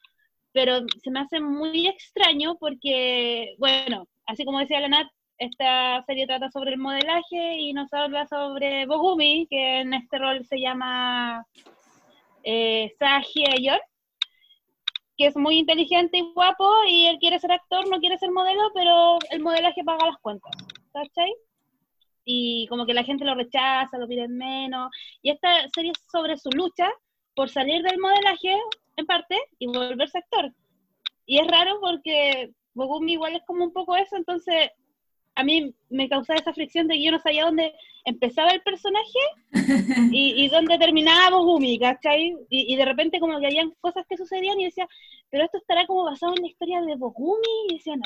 pero 0.52 0.80
se 1.02 1.10
me 1.10 1.20
hace 1.20 1.40
muy 1.40 1.88
extraño 1.88 2.56
porque, 2.58 3.54
bueno, 3.58 4.06
así 4.24 4.46
como 4.46 4.60
decía 4.60 4.80
la 4.80 4.88
Nat, 4.88 5.08
esta 5.36 6.02
serie 6.06 6.26
trata 6.26 6.50
sobre 6.50 6.70
el 6.70 6.78
modelaje 6.78 7.58
y 7.58 7.74
nos 7.74 7.92
habla 7.92 8.26
sobre 8.26 8.86
Bogumi, 8.86 9.46
que 9.50 9.80
en 9.80 9.92
este 9.92 10.16
rol 10.16 10.46
se 10.46 10.58
llama 10.58 11.44
eh, 12.44 12.90
Saji 12.98 13.44
que 15.20 15.26
es 15.26 15.36
muy 15.36 15.58
inteligente 15.58 16.16
y 16.16 16.32
guapo 16.32 16.66
y 16.88 17.04
él 17.04 17.18
quiere 17.18 17.38
ser 17.38 17.52
actor, 17.52 17.86
no 17.90 18.00
quiere 18.00 18.16
ser 18.16 18.30
modelo, 18.30 18.70
pero 18.72 19.18
el 19.30 19.40
modelaje 19.40 19.84
paga 19.84 20.06
las 20.06 20.16
cuentas, 20.16 20.50
¿cachai? 20.94 21.30
Y 22.24 22.66
como 22.68 22.86
que 22.86 22.94
la 22.94 23.04
gente 23.04 23.26
lo 23.26 23.34
rechaza, 23.34 23.98
lo 23.98 24.08
pide 24.08 24.28
menos. 24.28 24.90
Y 25.20 25.30
esta 25.30 25.68
serie 25.74 25.92
es 25.92 26.02
sobre 26.10 26.38
su 26.38 26.48
lucha 26.52 26.90
por 27.34 27.50
salir 27.50 27.82
del 27.82 27.98
modelaje, 27.98 28.56
en 28.96 29.04
parte, 29.04 29.38
y 29.58 29.66
volverse 29.66 30.16
actor. 30.16 30.54
Y 31.26 31.38
es 31.38 31.46
raro 31.48 31.78
porque 31.82 32.52
Bogumi 32.72 33.12
igual 33.12 33.36
es 33.36 33.42
como 33.46 33.64
un 33.64 33.74
poco 33.74 33.96
eso, 33.96 34.16
entonces 34.16 34.70
a 35.34 35.44
mí 35.44 35.74
me 35.90 36.08
causaba 36.08 36.40
esa 36.40 36.54
fricción 36.54 36.88
de 36.88 36.94
que 36.94 37.04
yo 37.04 37.12
no 37.12 37.20
sabía 37.20 37.44
dónde 37.44 37.74
empezaba 38.04 38.50
el 38.50 38.62
personaje 38.62 39.18
y, 40.12 40.48
dónde 40.48 40.78
terminaba 40.78 41.36
Bogumi, 41.36 41.78
¿cachai? 41.78 42.36
Y, 42.48 42.76
de 42.76 42.84
repente 42.84 43.20
como 43.20 43.38
que 43.38 43.46
habían 43.46 43.72
cosas 43.80 44.04
que 44.08 44.16
sucedían 44.16 44.60
y 44.60 44.64
decía, 44.64 44.88
pero 45.30 45.44
esto 45.44 45.58
estará 45.58 45.86
como 45.86 46.04
basado 46.04 46.34
en 46.34 46.42
la 46.42 46.48
historia 46.48 46.80
de 46.82 46.96
Bogumi, 46.96 47.40
y 47.68 47.74
decía, 47.74 47.94
no, 47.96 48.02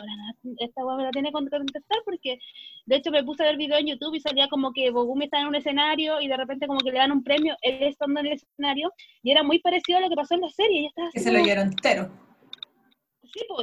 esta 0.59 0.83
guapa 0.83 0.99
me 0.99 1.05
la 1.05 1.11
tiene 1.11 1.29
que 1.29 1.33
contestar 1.33 1.99
porque 2.05 2.39
de 2.87 2.97
hecho 2.97 3.11
me 3.11 3.25
puse 3.25 3.43
a 3.43 3.47
ver 3.47 3.57
video 3.57 3.79
en 3.79 3.87
YouTube 3.87 4.15
y 4.15 4.21
salía 4.21 4.49
como 4.49 4.73
que 4.73 4.91
Bogumi 4.91 5.25
está 5.25 5.41
en 5.41 5.49
un 5.49 5.55
escenario 5.55 6.21
y 6.21 6.29
de 6.29 6.37
repente 6.37 6.67
como 6.67 6.81
que 6.81 6.93
le 6.93 6.99
dan 6.99 7.13
un 7.13 7.23
premio, 7.23 7.57
él 7.63 7.83
estando 7.83 8.21
en 8.21 8.27
el 8.27 8.33
escenario, 8.33 8.93
y 9.23 9.31
era 9.31 9.43
muy 9.43 9.59
parecido 9.59 9.99
a 9.99 10.03
lo 10.03 10.09
que 10.09 10.17
pasó 10.17 10.35
en 10.35 10.43
la 10.43 10.51
serie. 10.51 10.83
Y 10.83 10.87
estaba 10.87 11.11
que 11.13 11.21
se 11.21 11.33
lo 11.33 11.43
dieron 11.43 11.69
entero 11.69 12.25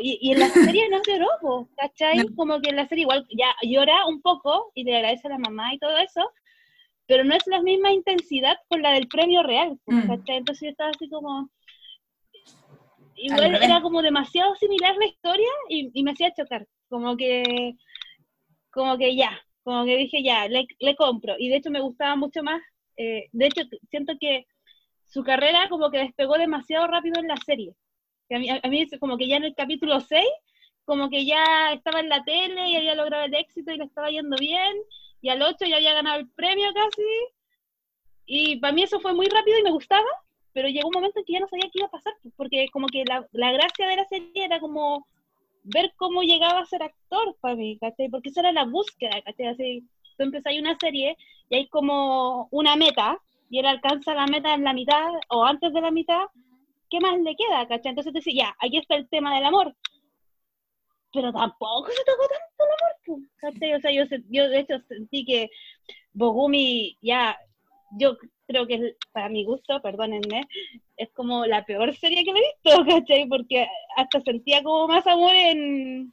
y, 0.01 0.31
en 0.31 0.39
la 0.39 0.49
serie 0.49 0.89
no 0.89 1.01
lloró, 1.05 1.69
¿cachai? 1.77 2.27
Como 2.35 2.59
que 2.61 2.69
en 2.69 2.75
la 2.75 2.87
serie 2.87 3.03
igual 3.03 3.25
ya 3.29 3.55
llora 3.63 4.05
un 4.07 4.21
poco 4.21 4.71
y 4.75 4.83
le 4.83 4.97
agradece 4.97 5.27
a 5.27 5.31
la 5.31 5.37
mamá 5.37 5.73
y 5.73 5.79
todo 5.79 5.97
eso, 5.97 6.29
pero 7.07 7.23
no 7.23 7.35
es 7.35 7.45
la 7.47 7.61
misma 7.61 7.91
intensidad 7.91 8.57
con 8.69 8.81
la 8.81 8.93
del 8.93 9.07
premio 9.07 9.43
real, 9.43 9.79
mm. 9.85 10.07
¿cachai? 10.07 10.37
Entonces 10.37 10.61
yo 10.61 10.69
estaba 10.69 10.91
así 10.91 11.09
como... 11.09 11.49
Igual 13.15 13.55
era 13.61 13.81
como 13.81 14.01
demasiado 14.01 14.55
similar 14.55 14.95
la 14.97 15.05
historia 15.05 15.49
y, 15.69 16.03
me 16.03 16.11
hacía 16.11 16.33
chocar, 16.33 16.67
como 16.89 17.15
que... 17.15 17.75
Como 18.71 18.97
que 18.97 19.15
ya, 19.15 19.37
como 19.63 19.83
que 19.83 19.97
dije 19.97 20.23
ya, 20.23 20.47
le, 20.47 20.95
compro. 20.95 21.35
Y 21.37 21.49
de 21.49 21.57
hecho 21.57 21.69
me 21.69 21.81
gustaba 21.81 22.15
mucho 22.15 22.41
más, 22.41 22.61
eh, 22.95 23.27
de 23.33 23.45
hecho 23.45 23.63
siento 23.89 24.13
que 24.19 24.47
su 25.07 25.23
carrera 25.23 25.67
como 25.69 25.91
que 25.91 25.97
despegó 25.97 26.37
demasiado 26.37 26.87
rápido 26.87 27.19
en 27.19 27.27
la 27.27 27.35
serie 27.35 27.75
a 28.35 28.39
mí, 28.39 28.49
a 28.49 28.67
mí 28.67 28.87
como 28.99 29.17
que 29.17 29.27
ya 29.27 29.37
en 29.37 29.45
el 29.45 29.55
capítulo 29.55 29.99
6, 29.99 30.25
como 30.85 31.09
que 31.09 31.25
ya 31.25 31.73
estaba 31.73 31.99
en 31.99 32.09
la 32.09 32.23
tele 32.23 32.69
y 32.69 32.75
había 32.75 32.95
logrado 32.95 33.25
el 33.25 33.35
éxito 33.35 33.71
y 33.71 33.77
le 33.77 33.85
estaba 33.85 34.09
yendo 34.09 34.35
bien, 34.37 34.75
y 35.21 35.29
al 35.29 35.41
8 35.41 35.65
ya 35.65 35.77
había 35.77 35.93
ganado 35.93 36.19
el 36.19 36.29
premio 36.29 36.73
casi, 36.73 37.01
y 38.25 38.57
para 38.57 38.73
mí 38.73 38.83
eso 38.83 38.99
fue 38.99 39.13
muy 39.13 39.27
rápido 39.27 39.59
y 39.59 39.63
me 39.63 39.71
gustaba, 39.71 40.07
pero 40.53 40.67
llegó 40.67 40.87
un 40.89 40.95
momento 40.95 41.19
en 41.19 41.25
que 41.25 41.33
ya 41.33 41.39
no 41.39 41.47
sabía 41.47 41.69
qué 41.71 41.79
iba 41.79 41.87
a 41.87 41.91
pasar, 41.91 42.13
porque 42.35 42.67
como 42.71 42.87
que 42.87 43.03
la, 43.05 43.27
la 43.31 43.51
gracia 43.51 43.87
de 43.87 43.95
la 43.95 44.05
serie 44.05 44.45
era 44.45 44.59
como 44.59 45.07
ver 45.63 45.93
cómo 45.95 46.23
llegaba 46.23 46.59
a 46.59 46.65
ser 46.65 46.83
actor 46.83 47.35
para 47.39 47.55
mí, 47.55 47.77
¿cachai? 47.79 48.09
Porque 48.09 48.29
esa 48.29 48.41
era 48.41 48.51
la 48.51 48.65
búsqueda, 48.65 49.21
¿cachai? 49.21 49.47
Así, 49.47 49.83
tú 50.17 50.23
empiezas 50.23 50.53
una 50.59 50.77
serie 50.79 51.17
y 51.49 51.55
hay 51.55 51.67
como 51.67 52.47
una 52.51 52.75
meta, 52.75 53.17
y 53.49 53.59
él 53.59 53.65
alcanza 53.65 54.13
la 54.13 54.25
meta 54.27 54.53
en 54.53 54.63
la 54.63 54.73
mitad 54.73 55.09
o 55.27 55.43
antes 55.43 55.73
de 55.73 55.81
la 55.81 55.91
mitad, 55.91 56.23
¿qué 56.91 56.99
más 56.99 57.17
le 57.19 57.35
queda? 57.35 57.67
¿cachai? 57.67 57.89
Entonces 57.89 58.13
te 58.13 58.19
decía, 58.19 58.45
ya, 58.45 58.55
aquí 58.59 58.77
está 58.77 58.95
el 58.95 59.09
tema 59.09 59.33
del 59.33 59.45
amor. 59.45 59.75
Pero 61.13 61.33
tampoco 61.33 61.89
se 61.89 62.03
tocó 62.05 62.27
tanto 62.27 62.63
el 62.63 63.15
amor, 63.17 63.29
¿cachai? 63.37 63.73
O 63.73 63.79
sea, 63.79 63.91
yo, 63.91 64.03
yo 64.29 64.49
de 64.49 64.59
hecho 64.59 64.79
sentí 64.87 65.25
que 65.25 65.49
Bogumi 66.13 66.97
ya, 67.01 67.37
yo 67.97 68.17
creo 68.47 68.67
que 68.67 68.95
para 69.11 69.29
mi 69.29 69.43
gusto, 69.43 69.81
perdónenme, 69.81 70.47
es 70.97 71.11
como 71.13 71.45
la 71.45 71.65
peor 71.65 71.95
serie 71.95 72.23
que 72.23 72.33
me 72.33 72.39
he 72.39 72.53
visto, 72.53 72.85
¿cachai? 72.87 73.27
Porque 73.27 73.67
hasta 73.95 74.21
sentía 74.21 74.61
como 74.61 74.87
más 74.87 75.07
amor 75.07 75.33
en, 75.33 76.11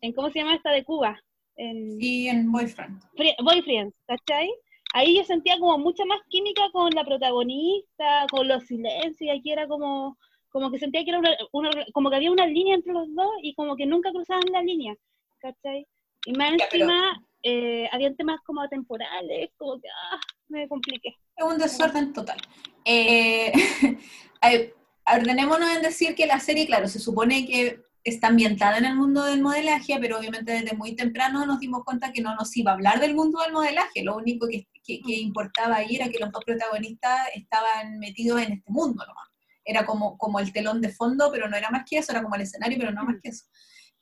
en 0.00 0.12
¿cómo 0.12 0.30
se 0.30 0.38
llama 0.38 0.54
esta 0.54 0.70
de 0.70 0.84
Cuba? 0.84 1.18
En, 1.56 1.98
sí, 1.98 2.28
en 2.28 2.52
Boyfriend. 2.52 3.02
Boyfriend, 3.42 3.92
¿cachai? 4.06 4.50
Ahí 4.94 5.16
yo 5.16 5.24
sentía 5.24 5.58
como 5.58 5.78
mucha 5.78 6.04
más 6.04 6.20
química 6.28 6.62
con 6.72 6.90
la 6.90 7.04
protagonista, 7.04 8.26
con 8.30 8.48
los 8.48 8.64
silencios, 8.64 9.20
y 9.20 9.30
aquí 9.30 9.52
era 9.52 9.66
como, 9.68 10.16
como 10.50 10.70
que 10.70 10.78
sentía 10.78 11.04
que 11.04 11.10
era 11.10 11.20
una, 11.52 11.70
como 11.92 12.10
que 12.10 12.16
había 12.16 12.32
una 12.32 12.46
línea 12.46 12.74
entre 12.74 12.92
los 12.92 13.12
dos 13.14 13.30
y 13.42 13.54
como 13.54 13.76
que 13.76 13.86
nunca 13.86 14.10
cruzaban 14.10 14.44
la 14.52 14.62
línea, 14.62 14.94
¿cachai? 15.38 15.86
Y 16.26 16.32
más 16.32 16.52
encima 16.52 17.22
eh, 17.42 17.88
había 17.92 18.14
temas 18.14 18.40
como 18.44 18.66
temporales, 18.68 19.50
como 19.56 19.80
que 19.80 19.88
ah, 19.88 20.20
me 20.48 20.68
compliqué. 20.68 21.16
Es 21.36 21.44
un 21.44 21.58
desorden 21.58 22.12
total. 22.12 22.38
Eh, 22.84 23.52
ordenémonos 25.06 25.76
en 25.76 25.82
decir 25.82 26.14
que 26.14 26.26
la 26.26 26.40
serie, 26.40 26.66
claro, 26.66 26.88
se 26.88 26.98
supone 26.98 27.46
que 27.46 27.80
está 28.04 28.28
ambientada 28.28 28.78
en 28.78 28.84
el 28.84 28.96
mundo 28.96 29.24
del 29.24 29.42
modelaje, 29.42 29.98
pero 30.00 30.18
obviamente 30.18 30.52
desde 30.52 30.76
muy 30.76 30.94
temprano 30.94 31.44
nos 31.46 31.60
dimos 31.60 31.84
cuenta 31.84 32.12
que 32.12 32.22
no 32.22 32.34
nos 32.34 32.56
iba 32.56 32.70
a 32.70 32.74
hablar 32.74 33.00
del 33.00 33.14
mundo 33.14 33.40
del 33.40 33.52
modelaje, 33.52 34.02
lo 34.02 34.16
único 34.16 34.48
que, 34.48 34.66
importaba 34.86 35.76
ahí 35.76 35.96
era 35.96 36.08
que 36.08 36.18
los 36.18 36.32
dos 36.32 36.42
protagonistas 36.44 37.28
estaban 37.34 37.98
metidos 37.98 38.40
en 38.40 38.52
este 38.54 38.70
mundo 38.70 39.04
nomás. 39.06 39.28
Era 39.62 39.84
como, 39.84 40.16
como 40.16 40.40
el 40.40 40.50
telón 40.50 40.80
de 40.80 40.88
fondo, 40.88 41.30
pero 41.30 41.46
no 41.46 41.56
era 41.58 41.68
más 41.68 41.84
que 41.88 41.98
eso, 41.98 42.12
era 42.12 42.22
como 42.22 42.36
el 42.36 42.40
escenario, 42.40 42.78
pero 42.78 42.92
no 42.92 43.04
más 43.04 43.16
que 43.22 43.28
eso. 43.28 43.44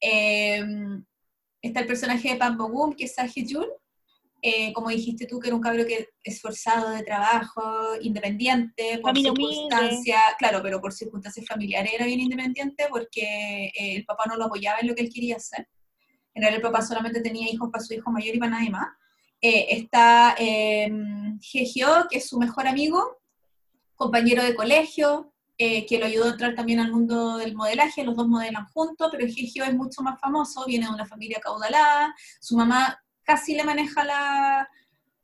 Eh, 0.00 0.64
está 1.60 1.80
el 1.80 1.86
personaje 1.86 2.30
de 2.30 2.36
Pam 2.36 2.56
Bogum, 2.56 2.94
que 2.94 3.06
es 3.06 3.14
Saje 3.14 3.44
Jun, 3.48 3.66
eh, 4.48 4.72
como 4.72 4.90
dijiste 4.90 5.26
tú, 5.26 5.40
que 5.40 5.48
era 5.48 5.56
un 5.56 5.60
cabro 5.60 5.84
que 5.84 6.10
esforzado 6.22 6.90
de 6.90 7.02
trabajo, 7.02 7.96
independiente, 8.00 9.00
por 9.02 9.18
circunstancias, 9.18 10.22
claro, 10.38 10.60
pero 10.62 10.80
por 10.80 10.92
circunstancias 10.92 11.44
familiares 11.44 11.92
era 11.92 12.06
bien 12.06 12.20
independiente 12.20 12.86
porque 12.88 13.72
eh, 13.76 13.96
el 13.96 14.04
papá 14.04 14.22
no 14.28 14.36
lo 14.36 14.44
apoyaba 14.44 14.78
en 14.78 14.86
lo 14.86 14.94
que 14.94 15.02
él 15.02 15.10
quería 15.12 15.34
hacer. 15.34 15.68
En 16.32 16.42
realidad 16.42 16.64
el 16.64 16.70
papá 16.70 16.86
solamente 16.86 17.20
tenía 17.22 17.50
hijos 17.50 17.70
para 17.72 17.82
su 17.82 17.94
hijo 17.94 18.12
mayor 18.12 18.36
y 18.36 18.38
para 18.38 18.52
nadie 18.52 18.70
más. 18.70 18.86
Eh, 19.40 19.66
está 19.70 20.36
eh, 20.38 20.92
que 21.52 21.64
es 22.12 22.28
su 22.28 22.38
mejor 22.38 22.68
amigo, 22.68 23.18
compañero 23.96 24.44
de 24.44 24.54
colegio, 24.54 25.32
que 25.58 25.98
lo 25.98 26.06
ayudó 26.06 26.26
a 26.26 26.30
entrar 26.32 26.54
también 26.54 26.78
al 26.78 26.92
mundo 26.92 27.38
del 27.38 27.56
modelaje, 27.56 28.04
los 28.04 28.14
dos 28.14 28.28
modelan 28.28 28.66
juntos, 28.66 29.08
pero 29.10 29.26
Gegio 29.26 29.64
es 29.64 29.74
mucho 29.74 30.02
más 30.02 30.20
famoso, 30.20 30.64
viene 30.66 30.86
de 30.86 30.92
una 30.92 31.06
familia 31.06 31.40
caudalada, 31.42 32.14
su 32.40 32.56
mamá 32.56 33.02
casi 33.26 33.54
le 33.54 33.64
maneja 33.64 34.04
la, 34.04 34.70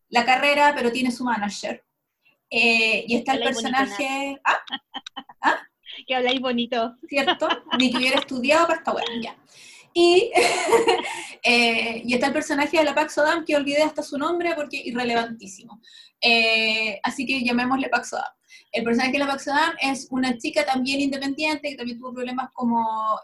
la 0.08 0.24
carrera, 0.26 0.72
pero 0.74 0.92
tiene 0.92 1.10
su 1.10 1.24
manager. 1.24 1.82
Eh, 2.50 3.04
y 3.08 3.16
está 3.16 3.32
el 3.32 3.44
personaje... 3.44 4.38
¿Ah? 4.44 4.58
¿Ah? 5.40 5.58
Que 6.06 6.14
habláis 6.14 6.40
bonito. 6.40 6.96
¿Cierto? 7.08 7.48
Ni 7.78 7.90
que 7.90 7.98
hubiera 7.98 8.18
estudiado 8.18 8.66
para 8.66 8.78
esta 8.78 8.92
buena, 8.92 9.08
ya. 9.22 9.36
Y, 9.94 10.30
eh, 11.44 12.02
y 12.04 12.14
está 12.14 12.26
el 12.26 12.32
personaje 12.32 12.76
de 12.76 12.84
la 12.84 12.94
Pax 12.94 13.16
Odam, 13.18 13.44
que 13.44 13.56
olvidé 13.56 13.82
hasta 13.82 14.02
su 14.02 14.18
nombre 14.18 14.54
porque 14.54 14.80
es 14.80 14.86
irrelevantísimo. 14.86 15.80
Eh, 16.20 17.00
así 17.02 17.24
que 17.24 17.42
llamémosle 17.42 17.88
Pax 17.88 18.12
Odam. 18.14 18.32
El 18.70 18.84
personaje 18.84 19.12
de 19.12 19.18
la 19.18 19.26
Pax 19.26 19.48
Odam 19.48 19.74
es 19.80 20.08
una 20.10 20.36
chica 20.36 20.64
también 20.66 21.00
independiente, 21.00 21.70
que 21.70 21.76
también 21.76 21.98
tuvo 21.98 22.12
problemas 22.12 22.50
como 22.52 23.18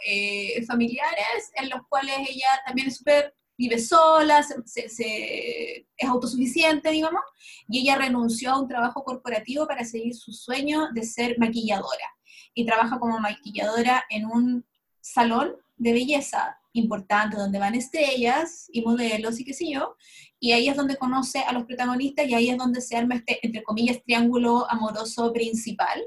familiares, 0.67 1.53
en 1.55 1.69
los 1.69 1.81
cuales 1.89 2.17
ella 2.31 2.49
también 2.67 2.89
es 2.89 2.97
súper 2.97 3.35
vive 3.59 3.79
sola, 3.79 4.39
es 4.41 6.07
autosuficiente, 6.07 6.91
digamos, 6.91 7.21
y 7.69 7.81
ella 7.81 7.97
renunció 7.97 8.53
a 8.53 8.61
un 8.61 8.69
trabajo 8.69 9.03
corporativo 9.03 9.67
para 9.67 9.85
seguir 9.85 10.15
su 10.15 10.33
sueño 10.33 10.89
de 10.95 11.03
ser 11.03 11.37
maquilladora. 11.39 12.05
Y 12.55 12.65
trabaja 12.65 12.99
como 12.99 13.19
maquilladora 13.19 14.05
en 14.09 14.27
un 14.27 14.65
salón 15.01 15.57
de 15.77 15.93
belleza 15.93 16.57
importante 16.73 17.37
donde 17.37 17.59
van 17.59 17.75
estrellas 17.75 18.69
y 18.73 18.83
modelos 18.83 19.41
y 19.41 19.45
qué 19.45 19.53
sé 19.53 19.71
yo, 19.71 19.97
y 20.39 20.53
ahí 20.53 20.69
es 20.69 20.77
donde 20.77 20.97
conoce 20.97 21.41
a 21.41 21.53
los 21.53 21.65
protagonistas 21.65 22.27
y 22.27 22.35
ahí 22.35 22.51
es 22.51 22.57
donde 22.57 22.81
se 22.81 22.97
arma 22.97 23.17
este, 23.17 23.45
entre 23.45 23.63
comillas, 23.63 24.03
triángulo 24.05 24.71
amoroso 24.71 25.33
principal, 25.33 26.01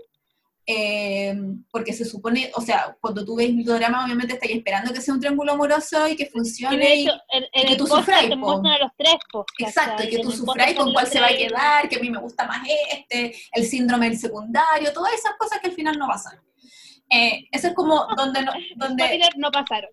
eh, 0.73 1.35
porque 1.69 1.91
se 1.91 2.05
supone, 2.05 2.49
o 2.55 2.61
sea, 2.61 2.95
cuando 3.01 3.25
tú 3.25 3.35
ves 3.35 3.49
el 3.49 3.65
drama, 3.65 4.05
obviamente 4.05 4.35
estás 4.35 4.49
esperando 4.49 4.93
que 4.93 5.01
sea 5.01 5.13
un 5.13 5.19
triángulo 5.19 5.51
amoroso 5.51 6.07
y 6.07 6.15
que 6.15 6.27
funcione 6.27 6.95
y, 6.95 7.07
que 7.67 7.75
tú 7.75 7.87
sufráis. 7.87 8.31
Exacto, 9.59 10.03
y 10.03 10.09
que 10.09 10.19
tú 10.19 10.31
sufráis 10.31 10.77
con 10.77 10.93
cuál 10.93 11.07
se 11.07 11.19
va 11.19 11.27
a 11.27 11.35
quedar, 11.35 11.89
que 11.89 11.97
a 11.97 11.99
mí 11.99 12.09
me 12.09 12.19
gusta 12.19 12.45
más 12.47 12.65
este, 12.89 13.35
el 13.51 13.65
síndrome 13.65 14.09
del 14.09 14.17
secundario, 14.17 14.93
todas 14.93 15.13
esas 15.13 15.33
cosas 15.37 15.59
que 15.59 15.67
al 15.67 15.75
final 15.75 15.97
no 15.97 16.07
pasan. 16.07 16.39
Eh, 17.09 17.49
eso 17.51 17.67
es 17.67 17.73
como 17.73 18.07
donde 18.15 18.41
no, 18.41 18.53
donde, 18.77 19.19
no 19.35 19.51
pasaron. 19.51 19.89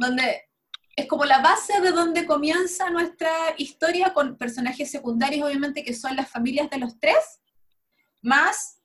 donde 0.00 0.42
es 0.96 1.06
como 1.06 1.24
la 1.24 1.38
base 1.38 1.80
de 1.80 1.92
donde 1.92 2.26
comienza 2.26 2.90
nuestra 2.90 3.30
historia 3.58 4.12
con 4.12 4.36
personajes 4.36 4.90
secundarios, 4.90 5.46
obviamente, 5.46 5.84
que 5.84 5.94
son 5.94 6.16
las 6.16 6.28
familias 6.28 6.68
de 6.68 6.78
los 6.78 6.98
tres, 6.98 7.40
más 8.22 8.79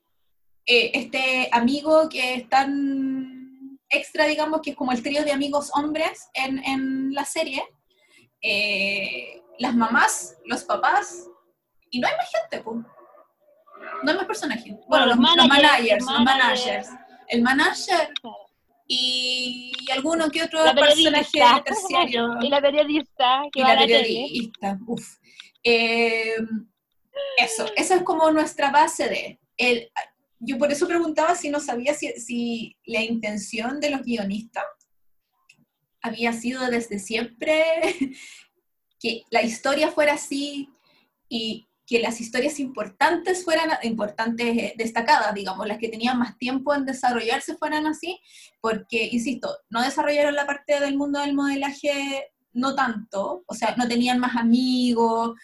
eh, 0.65 0.91
este 0.93 1.49
amigo 1.51 2.09
que 2.09 2.35
es 2.35 2.49
tan 2.49 3.79
extra, 3.89 4.25
digamos, 4.25 4.61
que 4.61 4.71
es 4.71 4.75
como 4.75 4.91
el 4.91 5.03
trío 5.03 5.23
de 5.23 5.31
amigos 5.31 5.71
hombres 5.75 6.29
en, 6.33 6.63
en 6.63 7.13
la 7.13 7.25
serie, 7.25 7.63
eh, 8.41 9.41
las 9.59 9.75
mamás, 9.75 10.37
los 10.45 10.63
papás, 10.63 11.27
y 11.89 11.99
no 11.99 12.07
hay 12.07 12.15
más 12.17 12.29
gente, 12.31 12.63
pues. 12.63 12.77
No 14.03 14.11
hay 14.11 14.17
más 14.17 14.25
personajes. 14.25 14.73
Bueno, 14.87 15.05
los, 15.07 15.17
managers, 15.17 16.03
los 16.03 16.19
managers. 16.21 16.89
El 17.27 17.41
manager 17.41 18.09
y 18.87 19.71
alguno 19.91 20.29
que 20.29 20.43
otro 20.43 20.63
personaje 20.75 21.39
terciario. 21.63 22.37
Y 22.41 22.49
la 22.49 22.61
periodista. 22.61 23.43
y 23.53 23.61
la 23.61 23.77
periodista, 23.77 24.79
uf. 24.87 25.17
Eh, 25.63 26.35
eso, 27.37 27.65
esa 27.75 27.95
es 27.95 28.03
como 28.03 28.29
nuestra 28.31 28.71
base 28.71 29.07
de... 29.09 29.39
El, 29.57 29.89
yo 30.45 30.57
por 30.57 30.71
eso 30.71 30.87
preguntaba 30.87 31.35
si 31.35 31.49
no 31.49 31.59
sabía 31.59 31.93
si, 31.93 32.75
la 32.85 33.01
intención 33.01 33.79
de 33.79 33.89
los 33.89 34.01
guionistas 34.03 34.63
había 36.01 36.33
sido 36.33 36.67
desde 36.67 36.99
siempre 36.99 37.63
que 38.99 39.23
la 39.31 39.41
historia 39.41 39.91
fuera 39.91 40.13
así 40.13 40.69
y 41.27 41.67
que 41.87 41.99
las 41.99 42.19
historias 42.19 42.59
importantes 42.59 43.43
fueran 43.43 43.69
importantes, 43.83 44.57
eh, 44.57 44.73
destacadas, 44.75 45.33
digamos, 45.35 45.67
las 45.67 45.77
que 45.77 45.89
tenían 45.89 46.17
más 46.17 46.37
tiempo 46.37 46.73
en 46.73 46.85
desarrollarse 46.85 47.57
fueran 47.57 47.85
así, 47.85 48.19
porque, 48.59 49.07
insisto, 49.11 49.55
no 49.69 49.83
desarrollaron 49.83 50.33
la 50.33 50.47
parte 50.47 50.79
del 50.79 50.97
mundo 50.97 51.19
del 51.19 51.35
modelaje 51.35 52.31
no 52.53 52.73
tanto, 52.73 53.43
o 53.45 53.53
sea, 53.53 53.75
no 53.75 53.87
tenían 53.87 54.17
más 54.17 54.35
amigos, 54.35 55.37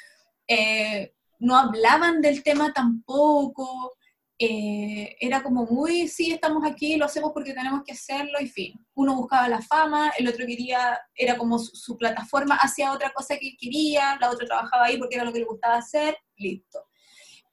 eh, 0.48 1.13
no 1.39 1.58
hablaban 1.58 2.22
del 2.22 2.41
tema 2.41 2.72
tampoco, 2.74 3.98
eh, 4.43 5.17
era 5.19 5.43
como 5.43 5.67
muy, 5.67 6.07
sí, 6.07 6.31
estamos 6.31 6.65
aquí, 6.65 6.98
lo 6.98 7.05
hacemos 7.05 7.31
porque 7.31 7.53
tenemos 7.53 7.83
que 7.83 7.91
hacerlo 7.91 8.39
y 8.41 8.48
fin. 8.48 8.74
Uno 8.95 9.15
buscaba 9.15 9.48
la 9.48 9.62
fama, 9.62 10.12
el 10.17 10.27
otro 10.27 10.48
quería, 10.48 11.00
era 11.13 11.38
como 11.38 11.60
su, 11.60 11.95
plataforma 11.95 12.55
hacia 12.55 12.91
otra 12.91 13.13
cosa 13.13 13.38
que 13.38 13.55
quería, 13.55 14.17
la 14.19 14.31
otra 14.31 14.48
trabajaba 14.48 14.86
ahí 14.86 14.98
porque 14.98 15.13
era 15.13 15.25
lo 15.25 15.31
que 15.31 15.38
le 15.38 15.45
gustaba 15.45 15.75
hacer, 15.75 16.17
listo. 16.38 16.79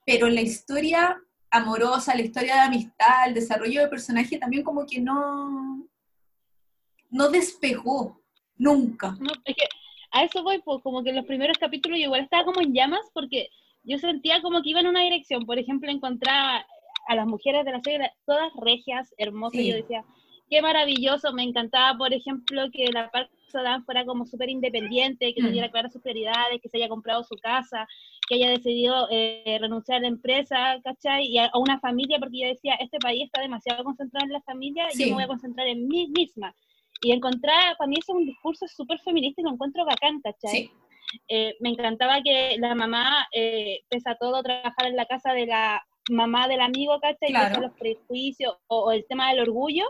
Pero 0.06 0.30
la 0.30 0.40
historia 0.40 1.14
amorosa, 1.50 2.14
la 2.14 2.22
historia 2.22 2.54
de 2.54 2.60
amistad, 2.62 3.26
el 3.26 3.34
desarrollo 3.34 3.82
de 3.82 3.88
personaje 3.88 4.38
también 4.38 4.62
como 4.62 4.86
que 4.86 4.98
no, 4.98 5.86
no 7.10 7.28
despegó, 7.28 8.22
nunca. 8.56 9.14
A 10.10 10.24
eso 10.24 10.42
voy, 10.42 10.62
pues 10.62 10.82
como 10.82 11.04
que 11.04 11.10
en 11.10 11.16
los 11.16 11.26
primeros 11.26 11.58
capítulos 11.58 11.98
igual 11.98 12.22
estaba 12.22 12.46
como 12.46 12.62
en 12.62 12.72
llamas 12.72 13.02
porque 13.12 13.50
yo 13.82 13.98
sentía 13.98 14.40
como 14.40 14.62
que 14.62 14.70
iba 14.70 14.80
en 14.80 14.86
una 14.86 15.02
dirección, 15.02 15.44
por 15.44 15.58
ejemplo, 15.58 15.90
encontrar 15.90 16.64
a 17.08 17.16
las 17.16 17.26
mujeres 17.26 17.64
de 17.64 17.72
la 17.72 17.80
serie, 17.80 18.12
todas 18.24 18.52
regias, 18.62 19.12
hermosas, 19.18 19.64
yo 19.64 19.74
decía, 19.74 20.04
qué 20.48 20.62
maravilloso, 20.62 21.32
me 21.32 21.42
encantaba, 21.42 21.98
por 21.98 22.12
ejemplo, 22.12 22.70
que 22.70 22.86
la 22.92 23.10
parte 23.10 23.38
Sodan 23.50 23.84
fuera 23.84 24.04
como 24.04 24.26
súper 24.26 24.50
independiente, 24.50 25.32
que 25.34 25.42
mm. 25.42 25.46
tuviera 25.46 25.70
claras 25.70 25.92
sus 25.92 26.02
prioridades, 26.02 26.60
que 26.60 26.68
se 26.68 26.76
haya 26.76 26.88
comprado 26.88 27.24
su 27.24 27.34
casa, 27.36 27.86
que 28.28 28.34
haya 28.34 28.50
decidido 28.50 29.08
eh, 29.10 29.58
renunciar 29.60 29.98
a 29.98 30.00
la 30.02 30.08
empresa, 30.08 30.78
¿cachai? 30.84 31.26
Y 31.26 31.38
a, 31.38 31.50
una 31.54 31.80
familia, 31.80 32.18
porque 32.18 32.40
yo 32.40 32.48
decía, 32.48 32.74
este 32.74 32.98
país 32.98 33.24
está 33.24 33.40
demasiado 33.40 33.84
concentrado 33.84 34.26
en 34.26 34.32
la 34.32 34.42
familia 34.42 34.88
y 34.92 35.00
yo 35.00 35.06
me 35.08 35.14
voy 35.14 35.22
a 35.22 35.28
concentrar 35.28 35.66
en 35.66 35.88
mí 35.88 36.08
misma. 36.08 36.54
Y 37.00 37.12
encontrar, 37.12 37.76
para 37.78 37.88
mí 37.88 37.96
eso 37.98 38.12
es 38.12 38.18
un 38.18 38.26
discurso 38.26 38.66
súper 38.68 38.98
feminista 39.00 39.40
y 39.40 39.44
lo 39.44 39.52
encuentro 39.52 39.84
bacán, 39.84 40.20
¿cachai? 40.20 40.70
Eh, 41.28 41.56
me 41.60 41.70
encantaba 41.70 42.20
que 42.22 42.56
la 42.58 42.74
mamá, 42.74 43.26
eh, 43.32 43.80
pese 43.88 44.10
a 44.10 44.16
todo, 44.16 44.42
trabajara 44.42 44.88
en 44.88 44.96
la 44.96 45.06
casa 45.06 45.32
de 45.32 45.46
la 45.46 45.82
mamá 46.10 46.48
del 46.48 46.60
amigo, 46.60 46.98
¿cachai? 47.00 47.30
Claro. 47.30 47.60
los 47.60 47.72
prejuicios 47.72 48.56
o, 48.66 48.92
el 48.92 49.04
tema 49.06 49.30
del 49.30 49.40
orgullo 49.40 49.84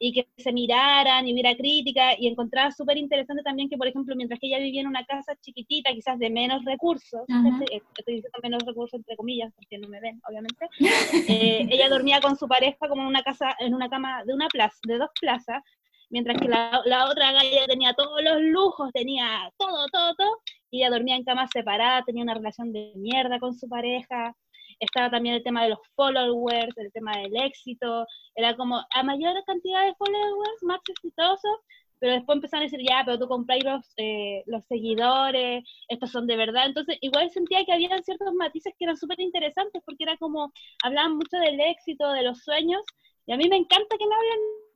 y 0.00 0.12
que 0.12 0.28
se 0.36 0.52
miraran 0.52 1.26
y 1.26 1.32
hubiera 1.32 1.56
crítica 1.56 2.12
y 2.16 2.28
encontraba 2.28 2.70
súper 2.70 2.96
interesante 2.96 3.42
también 3.42 3.68
que, 3.68 3.76
por 3.76 3.88
ejemplo, 3.88 4.14
mientras 4.14 4.38
que 4.38 4.46
ella 4.46 4.58
vivía 4.58 4.80
en 4.80 4.86
una 4.86 5.04
casa 5.04 5.34
chiquitita, 5.40 5.92
quizás 5.92 6.18
de 6.18 6.30
menos 6.30 6.64
recursos, 6.64 7.22
estoy 7.96 8.14
diciendo 8.14 8.38
menos 8.42 8.62
recursos 8.64 8.98
entre 8.98 9.16
comillas 9.16 9.52
porque 9.56 9.78
no 9.78 9.88
me 9.88 10.00
ven, 10.00 10.20
obviamente, 10.28 10.68
eh, 11.28 11.66
ella 11.70 11.88
dormía 11.88 12.20
con 12.20 12.36
su 12.36 12.46
pareja 12.46 12.88
como 12.88 13.02
en 13.02 13.08
una 13.08 13.22
casa, 13.22 13.56
en 13.58 13.74
una 13.74 13.88
cama 13.88 14.24
de 14.24 14.34
una 14.34 14.46
plaza, 14.48 14.78
de 14.84 14.98
dos 14.98 15.10
plazas, 15.20 15.62
mientras 16.10 16.40
que 16.40 16.48
la, 16.48 16.80
la 16.84 17.08
otra 17.08 17.32
galla 17.32 17.66
tenía 17.66 17.92
todos 17.94 18.22
los 18.22 18.40
lujos, 18.40 18.92
tenía 18.92 19.52
todo, 19.58 19.86
todo, 19.88 20.14
todo, 20.14 20.38
y 20.70 20.78
ella 20.78 20.90
dormía 20.90 21.16
en 21.16 21.24
camas 21.24 21.50
separadas, 21.52 22.04
tenía 22.04 22.22
una 22.22 22.34
relación 22.34 22.72
de 22.72 22.92
mierda 22.94 23.38
con 23.40 23.54
su 23.54 23.68
pareja, 23.68 24.34
estaba 24.80 25.10
también 25.10 25.34
el 25.34 25.42
tema 25.42 25.64
de 25.64 25.70
los 25.70 25.78
followers, 25.94 26.76
el 26.76 26.92
tema 26.92 27.16
del 27.18 27.36
éxito, 27.36 28.06
era 28.34 28.56
como 28.56 28.80
a 28.90 29.02
mayor 29.02 29.34
cantidad 29.44 29.84
de 29.84 29.94
followers, 29.94 30.62
más 30.62 30.80
exitosos, 30.88 31.58
pero 32.00 32.12
después 32.12 32.36
empezaron 32.36 32.62
a 32.62 32.70
decir, 32.70 32.86
ya, 32.88 33.02
pero 33.04 33.18
tú 33.18 33.26
compráis 33.26 33.64
los, 33.64 33.84
eh, 33.96 34.42
los 34.46 34.64
seguidores, 34.66 35.64
estos 35.88 36.10
son 36.10 36.26
de 36.26 36.36
verdad, 36.36 36.66
entonces 36.66 36.96
igual 37.00 37.30
sentía 37.30 37.64
que 37.64 37.72
había 37.72 37.88
ciertos 38.02 38.32
matices 38.34 38.72
que 38.78 38.84
eran 38.84 38.96
súper 38.96 39.20
interesantes, 39.20 39.82
porque 39.84 40.04
era 40.04 40.16
como, 40.18 40.52
hablaban 40.84 41.16
mucho 41.16 41.36
del 41.38 41.60
éxito, 41.60 42.10
de 42.12 42.22
los 42.22 42.38
sueños, 42.44 42.82
y 43.26 43.32
a 43.32 43.36
mí 43.36 43.48
me 43.48 43.56
encanta 43.56 43.96
que 43.98 44.06
me 44.06 44.14
hablen 44.14 44.67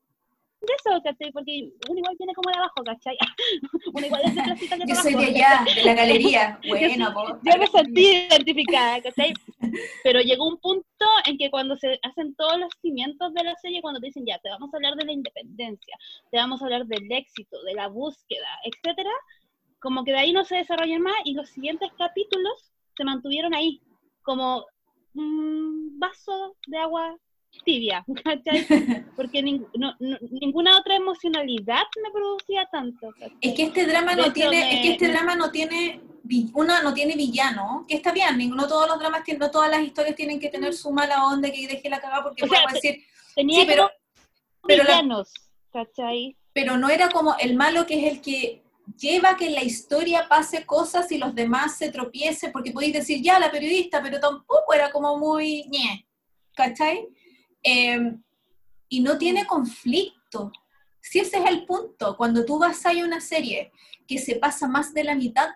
de 0.67 0.75
eso, 0.75 1.03
¿cachai? 1.03 1.33
Porque 1.33 1.71
uno 1.89 1.99
igual 1.99 2.17
tiene 2.17 2.35
como 2.35 2.51
de 2.51 2.57
abajo, 2.57 2.83
¿cachai? 2.85 3.17
uno 3.93 4.07
igual 4.07 4.23
es 4.25 4.35
de 4.35 4.43
placita 4.43 4.77
que 4.79 4.87
Yo 4.87 4.95
soy 4.95 5.15
de 5.15 5.25
allá, 5.27 5.65
de 5.75 5.85
la 5.85 5.95
galería. 5.95 6.59
Bueno, 6.69 7.13
yo, 7.15 7.41
yo 7.43 7.59
me 7.59 7.67
sentí 7.67 8.07
identificada, 8.07 9.03
¿cachai? 9.03 9.35
Pero 10.05 10.21
llegó 10.21 10.49
un 10.49 10.59
punto 10.59 11.07
en 11.27 11.39
que 11.39 11.51
cuando 11.51 11.77
se 11.77 11.99
hacen 12.03 12.35
todos 12.35 12.59
los 12.59 12.71
cimientos 12.81 13.35
de 13.35 13.45
la 13.45 13.55
serie, 13.57 13.83
cuando 13.83 14.01
te 14.01 14.07
dicen, 14.07 14.25
ya, 14.27 14.39
te 14.39 14.51
vamos 14.51 14.73
a 14.73 14.77
hablar 14.77 14.95
de 14.95 15.05
la 15.05 15.13
independencia, 15.13 15.97
te 16.31 16.37
vamos 16.37 16.61
a 16.61 16.65
hablar 16.65 16.87
del 16.87 17.11
éxito, 17.11 17.63
de 17.63 17.75
la 17.75 17.89
búsqueda, 17.89 18.49
etcétera, 18.65 19.11
como 19.81 20.05
que 20.05 20.13
de 20.13 20.19
ahí 20.19 20.33
no 20.33 20.45
se 20.45 20.57
desarrollan 20.57 21.03
más 21.03 21.17
y 21.25 21.35
los 21.35 21.51
siguientes 21.51 21.91
capítulos 21.99 22.73
se 22.97 23.05
mantuvieron 23.05 23.55
ahí, 23.55 23.83
como 24.23 24.65
un 25.15 25.99
vaso 25.99 26.57
de 26.67 26.79
agua 26.79 27.17
tibia, 27.65 28.05
¿cachai? 28.25 28.67
Porque 29.17 29.43
ninguna 29.43 30.79
otra 30.79 30.97
emocionalidad 30.97 31.85
me 32.03 32.11
producía 32.11 32.67
tanto. 32.71 33.11
Es 33.41 33.55
que 33.55 33.65
este 33.65 33.87
drama 33.87 34.15
no 34.15 34.33
tiene, 34.33 34.75
es 34.75 34.81
que 34.83 34.93
este 34.93 35.09
drama 35.09 35.35
no 35.37 35.51
tiene, 35.51 36.01
uno 36.55 36.83
no 36.83 36.95
tiene 36.95 37.17
villano, 37.17 37.85
que 37.89 37.97
está 37.97 38.13
bien, 38.13 38.37
no 38.51 38.67
todos 38.67 38.89
los 38.89 38.99
dramas, 38.99 39.23
no 39.39 39.51
todas 39.51 39.71
las 39.71 39.83
historias 39.83 40.17
tienen 40.17 40.41
que 40.41 40.49
tener 40.49 40.75
su 40.75 40.91
mala 40.91 41.27
onda 41.27 41.51
que 41.51 41.67
deje 41.67 41.89
la 41.89 42.01
cagada 42.01 42.25
porque 42.25 42.47
podemos 42.47 42.73
decir, 42.73 43.05
tenía 43.35 43.65
pero, 43.67 43.91
pero 44.67 44.85
villanos, 44.85 45.33
¿cachai? 45.73 46.37
Pero 46.53 46.77
no 46.77 46.89
era 46.89 47.09
como 47.09 47.37
el 47.39 47.55
malo 47.55 47.87
que 47.87 48.07
es 48.07 48.13
el 48.13 48.21
que 48.21 48.63
lleva 48.99 49.37
que 49.37 49.47
en 49.47 49.55
la 49.55 49.63
historia 49.63 50.29
pase 50.29 50.67
cosas 50.67 51.11
y 51.13 51.19
los 51.19 51.35
demás 51.35 51.77
se 51.77 51.91
tropiecen, 51.91 52.53
porque 52.53 52.73
podéis 52.73 52.95
decir, 52.95 53.23
ya, 53.23 53.39
la 53.39 53.51
periodista, 53.51 54.03
pero 54.03 54.21
tampoco 54.21 54.75
era 54.75 54.91
como 54.91 55.19
muy, 55.19 55.65
ñe, 55.69 56.07
¿cachai? 56.55 57.09
Em, 57.63 58.23
y 58.89 59.01
no 59.01 59.17
tiene 59.19 59.47
conflicto. 59.47 60.53
Si 61.01 61.19
ese 61.19 61.39
es 61.39 61.47
el 61.47 61.65
punto, 61.67 62.17
cuando 62.17 62.45
tú 62.45 62.59
vas 62.59 62.85
a 62.87 62.91
una 62.91 63.21
serie 63.21 63.73
que 64.07 64.19
se 64.19 64.37
pasa 64.37 64.69
más 64.69 64.93
de 64.95 65.05
la 65.05 65.15
mitad, 65.15 65.49